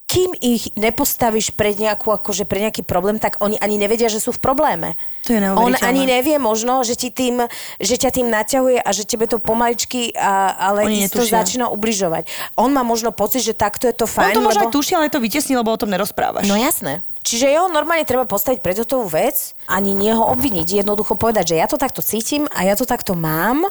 kým 0.07 0.31
ich 0.39 0.71
nepostavíš 0.79 1.51
pred 1.51 1.75
nejakú, 1.75 2.15
akože 2.15 2.47
pre 2.47 2.63
nejaký 2.63 2.87
problém, 2.87 3.19
tak 3.19 3.35
oni 3.43 3.59
ani 3.59 3.75
nevedia, 3.75 4.07
že 4.07 4.23
sú 4.23 4.31
v 4.31 4.39
probléme. 4.39 4.95
To 5.27 5.35
je 5.35 5.43
On 5.51 5.75
ani 5.83 6.07
nevie 6.07 6.39
možno, 6.39 6.79
že, 6.87 6.95
ti 6.95 7.11
tým, 7.11 7.43
že 7.75 7.95
ťa 7.99 8.15
tým 8.15 8.31
naťahuje 8.31 8.79
a 8.79 8.89
že 8.95 9.03
tebe 9.03 9.27
to 9.27 9.35
pomaličky, 9.35 10.15
a, 10.15 10.55
ale 10.71 10.87
Oni 10.87 11.03
netušia. 11.03 11.43
začína 11.43 11.67
ubližovať. 11.67 12.23
On 12.55 12.71
má 12.71 12.87
možno 12.87 13.11
pocit, 13.11 13.43
že 13.43 13.51
takto 13.51 13.83
je 13.91 13.91
to 13.91 14.07
On 14.07 14.15
fajn. 14.15 14.39
to 14.39 14.47
možno 14.47 14.63
lebo... 14.63 14.71
aj 14.71 14.75
tuší, 14.79 14.95
ale 14.95 15.11
to 15.11 15.19
vytesní, 15.19 15.59
lebo 15.59 15.75
o 15.75 15.79
tom 15.79 15.91
nerozprávaš. 15.91 16.47
No 16.47 16.55
jasné. 16.55 17.03
Čiže 17.27 17.51
jeho 17.51 17.67
normálne 17.67 18.07
treba 18.07 18.23
postaviť 18.23 18.63
pred 18.63 18.79
hotovú 18.79 19.11
vec, 19.11 19.51
ani 19.67 19.91
nie 19.91 20.15
ho 20.15 20.31
obviniť, 20.31 20.79
jednoducho 20.79 21.19
povedať, 21.19 21.51
že 21.51 21.59
ja 21.59 21.67
to 21.67 21.75
takto 21.75 21.99
cítim 21.99 22.47
a 22.55 22.63
ja 22.63 22.79
to 22.79 22.87
takto 22.87 23.19
mám 23.19 23.67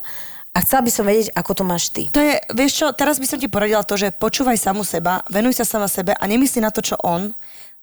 a 0.52 0.58
chcela 0.60 0.84
by 0.84 0.92
som 0.92 1.08
vedieť, 1.08 1.32
ako 1.32 1.52
to 1.56 1.64
máš 1.64 1.88
ty. 1.88 2.12
To 2.12 2.20
je, 2.20 2.36
vieš 2.52 2.84
čo, 2.84 2.92
teraz 2.92 3.16
by 3.16 3.24
som 3.24 3.40
ti 3.40 3.48
poradila 3.48 3.80
to, 3.80 3.96
že 3.96 4.12
počúvaj 4.12 4.60
samu 4.60 4.84
seba, 4.84 5.24
venuj 5.32 5.56
sa 5.56 5.64
sama 5.64 5.88
sebe 5.88 6.12
a 6.12 6.24
nemyslí 6.28 6.60
na 6.60 6.68
to, 6.68 6.84
čo 6.84 7.00
on, 7.00 7.32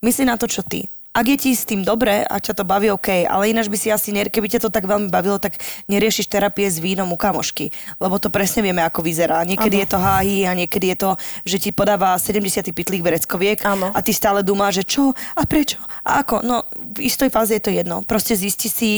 myslí 0.06 0.30
na 0.30 0.38
to, 0.38 0.46
čo 0.46 0.62
ty. 0.62 0.86
Ak 1.14 1.30
je 1.30 1.38
ti 1.38 1.54
s 1.54 1.70
tým 1.70 1.86
dobre 1.86 2.26
a 2.26 2.42
ťa 2.42 2.58
to 2.58 2.64
baví, 2.66 2.90
OK, 2.90 3.30
ale 3.30 3.54
ináč 3.54 3.70
by 3.70 3.78
si 3.78 3.94
asi, 3.94 4.10
keby 4.10 4.50
ťa 4.50 4.66
to 4.66 4.74
tak 4.74 4.90
veľmi 4.90 5.14
bavilo, 5.14 5.38
tak 5.38 5.62
neriešiš 5.86 6.26
terapie 6.26 6.66
s 6.66 6.82
vínom 6.82 7.06
u 7.14 7.18
kamošky, 7.18 7.70
lebo 8.02 8.18
to 8.18 8.34
presne 8.34 8.66
vieme, 8.66 8.82
ako 8.82 9.06
vyzerá. 9.06 9.46
Niekedy 9.46 9.86
je 9.86 9.88
to 9.94 10.02
háhy 10.02 10.50
a 10.50 10.58
niekedy 10.58 10.90
je 10.90 10.98
to, 10.98 11.12
že 11.46 11.58
ti 11.62 11.70
podáva 11.70 12.18
70. 12.18 12.66
pitlík 12.74 13.06
vereckoviek 13.06 13.62
Áno. 13.62 13.94
a 13.94 14.00
ty 14.02 14.10
stále 14.10 14.42
dúma, 14.42 14.74
že 14.74 14.82
čo 14.82 15.14
a 15.14 15.42
prečo 15.46 15.78
a 16.02 16.26
ako. 16.26 16.42
No, 16.42 16.66
v 16.98 17.06
istej 17.06 17.30
fáze 17.30 17.54
je 17.54 17.64
to 17.64 17.70
jedno. 17.70 18.02
Proste 18.02 18.34
zisti 18.34 18.66
si 18.66 18.92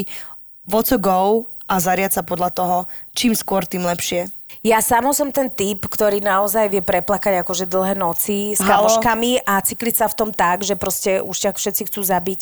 what 0.63 0.87
to 0.87 0.95
go 0.95 1.51
a 1.65 1.75
zariať 1.81 2.21
sa 2.21 2.23
podľa 2.23 2.49
toho, 2.53 2.77
čím 3.17 3.33
skôr, 3.33 3.65
tým 3.65 3.85
lepšie. 3.85 4.29
Ja 4.65 4.81
samo 4.81 5.13
som 5.13 5.29
ten 5.29 5.49
typ, 5.53 5.85
ktorý 5.85 6.21
naozaj 6.25 6.73
vie 6.73 6.81
preplakať 6.81 7.45
akože 7.45 7.65
dlhé 7.69 7.93
noci 7.97 8.57
s 8.57 8.61
Halo? 8.61 8.89
kamoškami 8.89 9.45
a 9.45 9.61
cykliť 9.61 9.95
sa 10.01 10.07
v 10.09 10.15
tom 10.17 10.29
tak, 10.33 10.65
že 10.65 10.73
proste 10.77 11.21
už 11.21 11.37
ťa 11.37 11.51
všetci 11.53 11.83
chcú 11.89 12.01
zabiť, 12.01 12.41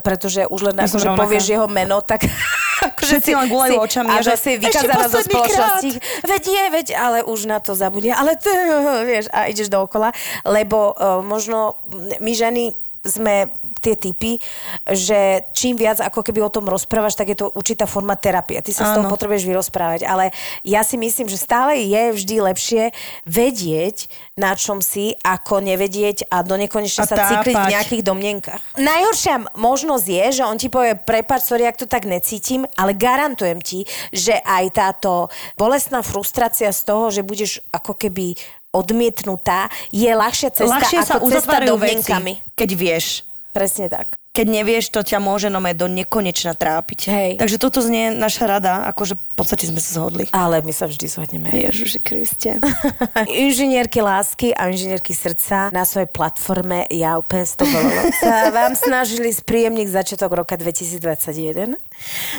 pretože 0.00 0.48
už 0.48 0.72
len 0.72 0.76
rovnaká. 0.80 1.20
povieš 1.20 1.44
jeho 1.52 1.68
meno, 1.68 2.00
tak 2.00 2.24
akože 2.92 3.20
Všetci 3.20 3.32
len 3.36 3.48
gulajú 3.52 3.76
očami 3.76 4.08
a 4.08 4.24
že 4.24 4.36
si 4.40 4.56
vykázaná 4.56 5.08
zo 5.12 5.20
spoločnosti. 5.20 5.90
Veď 6.24 6.42
je, 6.48 6.64
veď, 6.72 6.86
ale 6.96 7.18
už 7.28 7.44
na 7.44 7.60
to 7.60 7.76
zabudia. 7.76 8.16
Ale 8.16 8.40
ty, 8.40 8.48
vieš, 9.10 9.28
a 9.28 9.48
ideš 9.48 9.68
dookola, 9.68 10.16
lebo 10.48 10.96
uh, 10.96 11.20
možno 11.20 11.76
my 12.20 12.32
ženy 12.32 12.72
sme 13.00 13.48
tie 13.80 13.96
typy, 13.96 14.36
že 14.86 15.48
čím 15.56 15.80
viac 15.80 15.98
ako 15.98 16.20
keby 16.20 16.44
o 16.44 16.52
tom 16.52 16.68
rozprávaš, 16.68 17.16
tak 17.16 17.32
je 17.32 17.40
to 17.40 17.50
určitá 17.56 17.88
forma 17.88 18.14
terapie. 18.14 18.60
Ty 18.60 18.70
sa 18.70 18.84
z 18.92 19.00
toho 19.00 19.08
Áno. 19.08 19.12
potrebuješ 19.12 19.48
vyrozprávať. 19.48 20.04
Ale 20.04 20.30
ja 20.62 20.84
si 20.84 21.00
myslím, 21.00 21.26
že 21.26 21.40
stále 21.40 21.80
je 21.80 22.12
vždy 22.14 22.36
lepšie 22.52 22.82
vedieť, 23.24 24.06
na 24.36 24.52
čom 24.54 24.84
si, 24.84 25.16
ako 25.24 25.64
nevedieť 25.64 26.28
a 26.28 26.44
do 26.44 26.56
nekonečna 26.60 27.08
sa 27.08 27.16
cykliť 27.16 27.56
v 27.56 27.72
nejakých 27.72 28.02
domnenkách. 28.04 28.62
Najhoršia 28.76 29.56
možnosť 29.56 30.06
je, 30.06 30.24
že 30.40 30.42
on 30.44 30.56
ti 30.60 30.68
povie, 30.68 30.96
prepáč, 30.96 31.48
sorry, 31.48 31.64
ak 31.64 31.80
to 31.80 31.88
tak 31.88 32.04
necítim, 32.04 32.68
ale 32.76 32.92
garantujem 32.92 33.58
ti, 33.64 33.88
že 34.12 34.36
aj 34.44 34.64
táto 34.76 35.32
bolestná 35.56 36.04
frustrácia 36.04 36.68
z 36.70 36.80
toho, 36.84 37.08
že 37.08 37.24
budeš 37.24 37.64
ako 37.72 37.96
keby 37.96 38.36
odmietnutá, 38.70 39.66
je 39.90 40.06
ľahšia 40.06 40.54
cesta 40.54 40.78
Ľahšie 40.78 40.98
sa 41.02 41.18
ako 41.18 41.26
cesta 41.26 41.26
uzatvárajú 41.26 41.74
domnenkami. 41.74 42.32
veci, 42.38 42.54
keď 42.54 42.70
vieš. 42.78 43.06
Presne 43.50 43.90
tak. 43.90 44.20
Keď 44.30 44.46
nevieš, 44.46 44.94
to 44.94 45.02
ťa 45.02 45.18
môže 45.18 45.50
nome 45.50 45.74
do 45.74 45.90
nekonečna 45.90 46.54
trápiť. 46.54 47.00
Hej. 47.10 47.30
Takže 47.42 47.58
toto 47.58 47.82
znie 47.82 48.14
naša 48.14 48.46
rada, 48.46 48.86
akože 48.86 49.18
v 49.18 49.34
podstate 49.34 49.66
sme 49.66 49.82
sa 49.82 49.98
zhodli. 49.98 50.30
Ale 50.30 50.62
my 50.62 50.70
sa 50.70 50.86
vždy 50.86 51.06
zhodneme. 51.10 51.50
Ježiši 51.50 51.98
Kriste. 51.98 52.62
Inžinierky 53.26 53.98
lásky 53.98 54.54
a 54.54 54.70
inžinierky 54.70 55.18
srdca 55.18 55.74
na 55.74 55.82
svojej 55.82 56.06
platforme 56.06 56.86
Ja 56.94 57.18
úplne 57.18 57.42
s 57.42 57.58
sa 58.22 58.34
vám 58.54 58.78
snažili 58.78 59.34
spríjemniť 59.34 59.86
začiatok 59.90 60.30
roka 60.30 60.54
2021. 60.54 61.74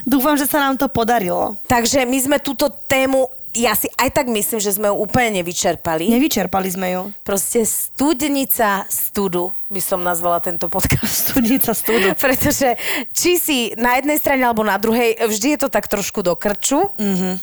Dúfam, 0.08 0.40
že 0.40 0.48
sa 0.48 0.64
nám 0.64 0.80
to 0.80 0.88
podarilo. 0.88 1.60
Takže 1.68 2.08
my 2.08 2.18
sme 2.24 2.38
túto 2.40 2.72
tému, 2.72 3.28
ja 3.56 3.76
si 3.76 3.88
aj 4.00 4.10
tak 4.16 4.28
myslím, 4.32 4.60
že 4.60 4.76
sme 4.76 4.88
ju 4.92 4.96
úplne 4.96 5.42
nevyčerpali. 5.42 6.08
Nevyčerpali 6.08 6.70
sme 6.72 6.88
ju. 6.92 7.02
Proste 7.24 7.68
studnica 7.68 8.88
studu 8.88 9.52
by 9.72 9.82
som 9.84 10.00
nazvala 10.04 10.44
tento 10.44 10.68
podcast. 10.68 11.12
Studnica 11.32 11.72
studu. 11.72 12.16
Pretože 12.16 12.76
či 13.12 13.40
si 13.40 13.58
na 13.80 14.00
jednej 14.00 14.20
strane 14.20 14.44
alebo 14.44 14.64
na 14.64 14.76
druhej, 14.76 15.20
vždy 15.20 15.56
je 15.56 15.60
to 15.64 15.70
tak 15.72 15.88
trošku 15.88 16.24
do 16.24 16.36
krču. 16.36 16.92
Mm-hmm. 17.00 17.36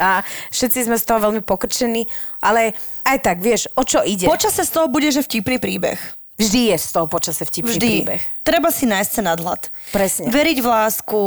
A 0.00 0.24
všetci 0.48 0.88
sme 0.88 0.96
z 0.96 1.04
toho 1.04 1.20
veľmi 1.20 1.44
pokrčení, 1.44 2.08
ale 2.40 2.72
aj 3.04 3.20
tak, 3.20 3.44
vieš, 3.44 3.68
o 3.76 3.84
čo 3.84 4.00
ide? 4.00 4.24
Počase 4.24 4.64
z 4.64 4.72
toho 4.72 4.88
bude, 4.88 5.12
že 5.12 5.20
vtipný 5.20 5.60
príbeh. 5.60 6.00
Vždy 6.40 6.72
je 6.72 6.76
z 6.80 6.88
toho 6.96 7.06
počase 7.06 7.44
vtipný 7.44 7.76
Vždy. 7.76 7.90
príbeh. 8.00 8.22
Treba 8.40 8.72
si 8.72 8.88
nájsť 8.88 9.10
sa 9.12 9.22
nadhľad. 9.22 9.68
Presne. 9.92 10.32
Veriť 10.32 10.58
v 10.64 10.68
lásku, 10.68 11.20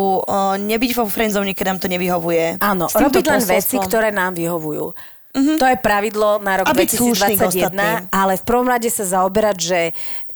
nebyť 0.57 0.91
vo 0.97 1.05
friendzone, 1.05 1.53
keď 1.53 1.65
nám 1.69 1.79
to 1.79 1.87
nevyhovuje. 1.87 2.57
Áno, 2.57 2.89
robiť 2.89 3.25
len 3.29 3.43
veci, 3.45 3.77
ktoré 3.77 4.09
nám 4.09 4.33
vyhovujú. 4.33 4.91
Mm-hmm. 5.33 5.57
To 5.57 5.65
je 5.65 5.77
pravidlo 5.81 6.37
na 6.45 6.61
rok 6.61 6.69
A 6.69 6.77
byť 6.77 6.89
slušný 6.93 7.33
k 7.33 7.41
ostatným. 7.41 8.05
2021, 8.05 8.13
ale 8.13 8.33
v 8.37 8.43
prvom 8.45 8.69
rade 8.69 8.85
sa 8.93 9.01
zaoberať, 9.01 9.57
že 9.57 9.79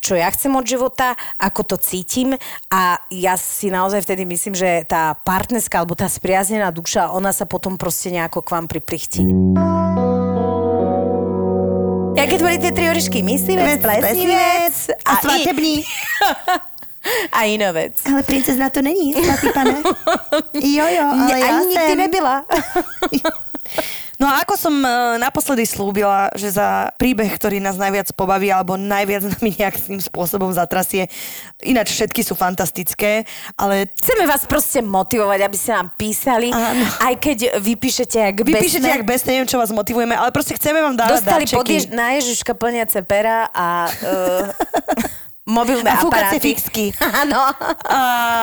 čo 0.02 0.18
ja 0.18 0.26
chcem 0.34 0.50
od 0.58 0.66
života, 0.66 1.14
ako 1.38 1.62
to 1.74 1.76
cítim 1.78 2.34
a 2.74 2.98
ja 3.14 3.38
si 3.38 3.70
naozaj 3.70 4.02
vtedy 4.02 4.26
myslím, 4.26 4.58
že 4.58 4.90
tá 4.90 5.14
partnerská 5.22 5.86
alebo 5.86 5.94
tá 5.94 6.10
spriaznená 6.10 6.74
duša, 6.74 7.14
ona 7.14 7.30
sa 7.30 7.46
potom 7.46 7.78
proste 7.78 8.10
nejako 8.10 8.42
k 8.42 8.50
vám 8.58 8.66
priprichtí. 8.66 9.22
Jaké 12.18 12.38
boli 12.42 12.58
tie 12.58 12.74
tri 12.74 12.90
orišky? 12.90 13.22
Myslivec, 13.22 13.78
Vec, 13.78 13.82
plesnivec 13.82 14.76
a 15.06 15.12
svatební. 15.22 15.84
a 17.38 17.40
inovec. 17.44 17.94
Ale 18.10 18.24
princezna 18.24 18.70
to 18.70 18.82
není, 18.82 19.14
svatý 19.14 19.48
pane. 19.54 19.76
Jo, 20.54 20.86
jo, 20.90 21.06
ale 21.24 21.34
ani 21.34 21.66
nikdy 21.66 21.88
sem. 21.88 21.98
nebyla. 21.98 22.46
No 24.18 24.26
a 24.26 24.42
ako 24.42 24.58
som 24.58 24.74
e, 24.82 24.90
naposledy 25.22 25.62
slúbila, 25.62 26.34
že 26.34 26.50
za 26.50 26.90
príbeh, 26.98 27.30
ktorý 27.38 27.62
nás 27.62 27.78
najviac 27.78 28.10
pobaví 28.18 28.50
alebo 28.50 28.74
najviac 28.74 29.30
nami 29.38 29.54
nejakým 29.54 30.02
spôsobom 30.02 30.50
zatrasie, 30.50 31.06
ináč 31.62 31.94
všetky 31.94 32.26
sú 32.26 32.34
fantastické, 32.34 33.30
ale 33.54 33.94
Chceme 33.94 34.26
vás 34.26 34.50
proste 34.50 34.82
motivovať, 34.82 35.40
aby 35.46 35.58
ste 35.58 35.72
nám 35.78 35.88
písali, 35.94 36.50
Áno. 36.50 36.86
aj 37.04 37.14
keď 37.22 37.38
vypíšete 37.62 38.18
jak 38.18 38.36
vy 38.42 38.52
píšete, 38.58 38.82
besné. 38.82 38.96
jak 38.98 39.04
bez, 39.06 39.22
neviem, 39.30 39.46
čo 39.46 39.62
vás 39.62 39.70
motivujeme, 39.70 40.18
ale 40.18 40.34
proste 40.34 40.58
chceme 40.58 40.82
vám 40.82 40.98
dávať 40.98 41.22
Dostali 41.22 41.46
darčeky. 41.46 41.74
jež, 41.78 41.86
na 41.94 42.18
Ježiška 42.18 42.58
plniace 42.58 43.06
pera 43.06 43.46
a 43.54 43.86
uh, 43.86 44.50
mobilné 45.48 45.88
A 45.88 46.04
aparáty. 46.04 46.44
fixky. 46.44 46.92
Áno. 47.24 47.40
A, 47.88 48.02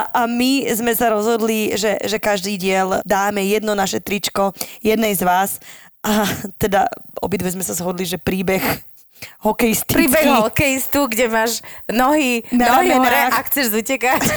a 0.08 0.20
my 0.24 0.64
sme 0.72 0.96
sa 0.96 1.12
rozhodli, 1.12 1.76
že, 1.76 2.00
že 2.00 2.16
každý 2.16 2.56
diel 2.56 3.04
dáme 3.04 3.44
jedno 3.44 3.76
naše 3.76 4.00
tričko 4.00 4.56
jednej 4.80 5.12
z 5.12 5.22
vás. 5.22 5.60
A 6.04 6.24
teda 6.56 6.88
obidve 7.20 7.52
sme 7.52 7.64
sa 7.64 7.76
zhodli, 7.76 8.08
že 8.08 8.16
príbeh 8.16 8.60
hokejistický. 9.40 10.08
Príbeh 10.08 10.26
hokejistu, 10.48 11.08
kde 11.08 11.28
máš 11.32 11.64
nohy, 11.88 12.44
Na 12.52 12.80
nohy 12.80 12.92
hore 12.92 13.20
a 13.28 13.40
chceš 13.48 13.72
zutekať. 13.72 14.20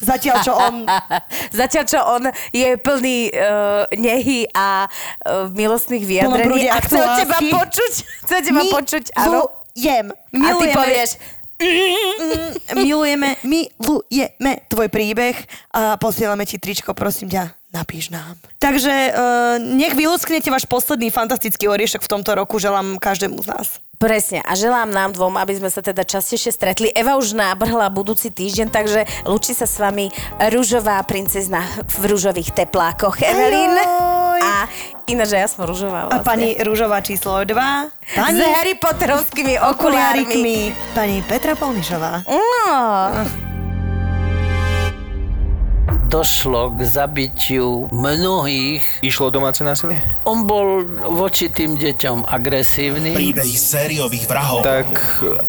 Zatiaľ, 0.00 0.36
čo 0.40 0.52
on 0.56 0.88
Zatiaľ, 1.60 1.84
čo 1.84 2.00
on 2.00 2.22
je 2.56 2.68
plný 2.80 3.28
uh, 3.36 3.84
nehy 4.00 4.48
a 4.48 4.88
uh, 4.88 5.52
milostných 5.52 6.04
vyjadrení 6.08 6.72
a 6.72 6.80
chce 6.80 6.96
od 6.96 7.12
teba 7.20 7.36
počuť, 7.36 7.92
chce 8.24 8.32
od 8.32 8.44
teba 8.44 8.62
počuť, 8.72 9.04
áno. 9.20 9.60
Milujem. 9.76 10.12
A 10.34 10.48
ty 10.58 10.66
povieš, 10.74 11.10
milujeme, 12.74 13.36
milujeme 13.44 14.52
tvoj 14.66 14.88
príbeh 14.88 15.36
a 15.74 15.96
posielame 16.00 16.48
ti 16.48 16.56
tričko, 16.56 16.96
prosím 16.96 17.30
ťa, 17.30 17.54
napíš 17.70 18.10
nám. 18.10 18.34
Takže 18.58 18.92
uh, 18.92 19.56
nech 19.60 19.94
vylusknete 19.94 20.50
váš 20.50 20.66
posledný 20.66 21.12
fantastický 21.12 21.68
oriešok 21.68 22.02
v 22.02 22.12
tomto 22.18 22.34
roku, 22.34 22.58
želám 22.58 22.98
každému 22.98 23.38
z 23.44 23.48
nás. 23.48 23.68
Presne. 24.00 24.40
A 24.48 24.56
želám 24.56 24.88
nám 24.88 25.12
dvom, 25.12 25.36
aby 25.36 25.60
sme 25.60 25.68
sa 25.68 25.84
teda 25.84 26.08
častejšie 26.08 26.56
stretli. 26.56 26.88
Eva 26.88 27.20
už 27.20 27.36
nábrhla 27.36 27.92
budúci 27.92 28.32
týždeň, 28.32 28.72
takže 28.72 29.04
lúči 29.28 29.52
sa 29.52 29.68
s 29.68 29.76
vami 29.76 30.08
rúžová 30.48 30.96
princezna 31.04 31.60
v 32.00 32.08
rúžových 32.08 32.56
teplákoch. 32.56 33.20
Evelyn. 33.20 33.76
A 34.40 34.64
ináč 35.10 35.30
ja 35.32 35.46
som 35.46 35.62
rúžová 35.62 36.06
A 36.06 36.06
vlastne. 36.08 36.24
pani 36.24 36.48
Rúžová 36.56 36.98
číslo 37.00 37.42
2. 37.42 37.50
S 37.50 38.14
Pani 38.14 38.40
Harry 38.40 38.74
Potterovskými 38.74 39.58
okulármi. 39.58 40.22
okulárikmi. 40.24 40.58
Pani 40.94 41.22
Petra 41.26 41.54
Polnišová. 41.54 42.22
No. 42.26 43.49
Došlo 46.10 46.74
k 46.74 46.82
zabitiu 46.82 47.86
mnohých. 47.94 48.82
Išlo 49.00 49.30
o 49.30 49.32
domáce 49.32 49.62
násilie? 49.62 50.02
On 50.26 50.42
bol 50.42 50.82
voči 51.14 51.46
tým 51.46 51.78
deťom 51.78 52.26
agresívny, 52.26 53.14
Príbehy 53.14 53.54
sériových 53.54 54.26
vrahov. 54.26 54.66
Tak 54.66 54.90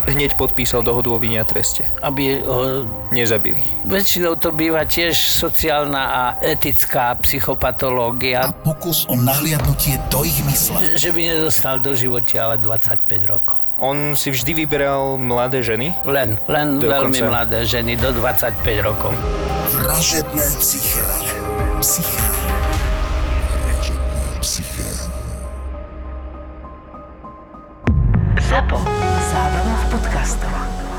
hneď 0.05 0.37
podpísal 0.37 0.85
dohodu 0.85 1.09
o 1.09 1.17
vine 1.17 1.41
a 1.41 1.45
treste. 1.45 1.89
aby 1.99 2.45
ho 2.45 2.85
Nezabili. 3.09 3.59
Väčšinou 3.83 4.37
to 4.37 4.53
býva 4.53 4.85
tiež 4.85 5.17
sociálna 5.17 6.03
a 6.05 6.23
etická 6.39 7.17
psychopatológia, 7.19 8.53
Pokus 8.61 9.09
o 9.09 9.17
nahliadnutie 9.17 9.97
do 10.07 10.21
ich 10.21 10.37
mysle. 10.45 10.93
že 10.93 11.09
by 11.09 11.21
nedostal 11.27 11.81
do 11.81 11.91
života 11.91 12.37
ale 12.37 12.61
25 12.61 13.25
rokov. 13.25 13.57
On 13.81 14.13
si 14.13 14.29
vždy 14.29 14.53
vyberal 14.53 15.17
mladé 15.17 15.65
ženy. 15.65 15.89
Len, 16.05 16.37
len 16.45 16.77
Dokonca. 16.77 17.01
veľmi 17.01 17.19
mladé 17.25 17.65
ženy 17.65 17.97
do 17.97 18.13
25 18.13 18.61
rokov. 18.85 19.09
Vražedné 19.73 20.45
psyché. 20.61 21.01
Psyché. 21.81 22.21
ZAPO. 28.37 28.77
Zábrná 29.33 29.75
v 29.81 29.85
podcastovách. 29.97 30.90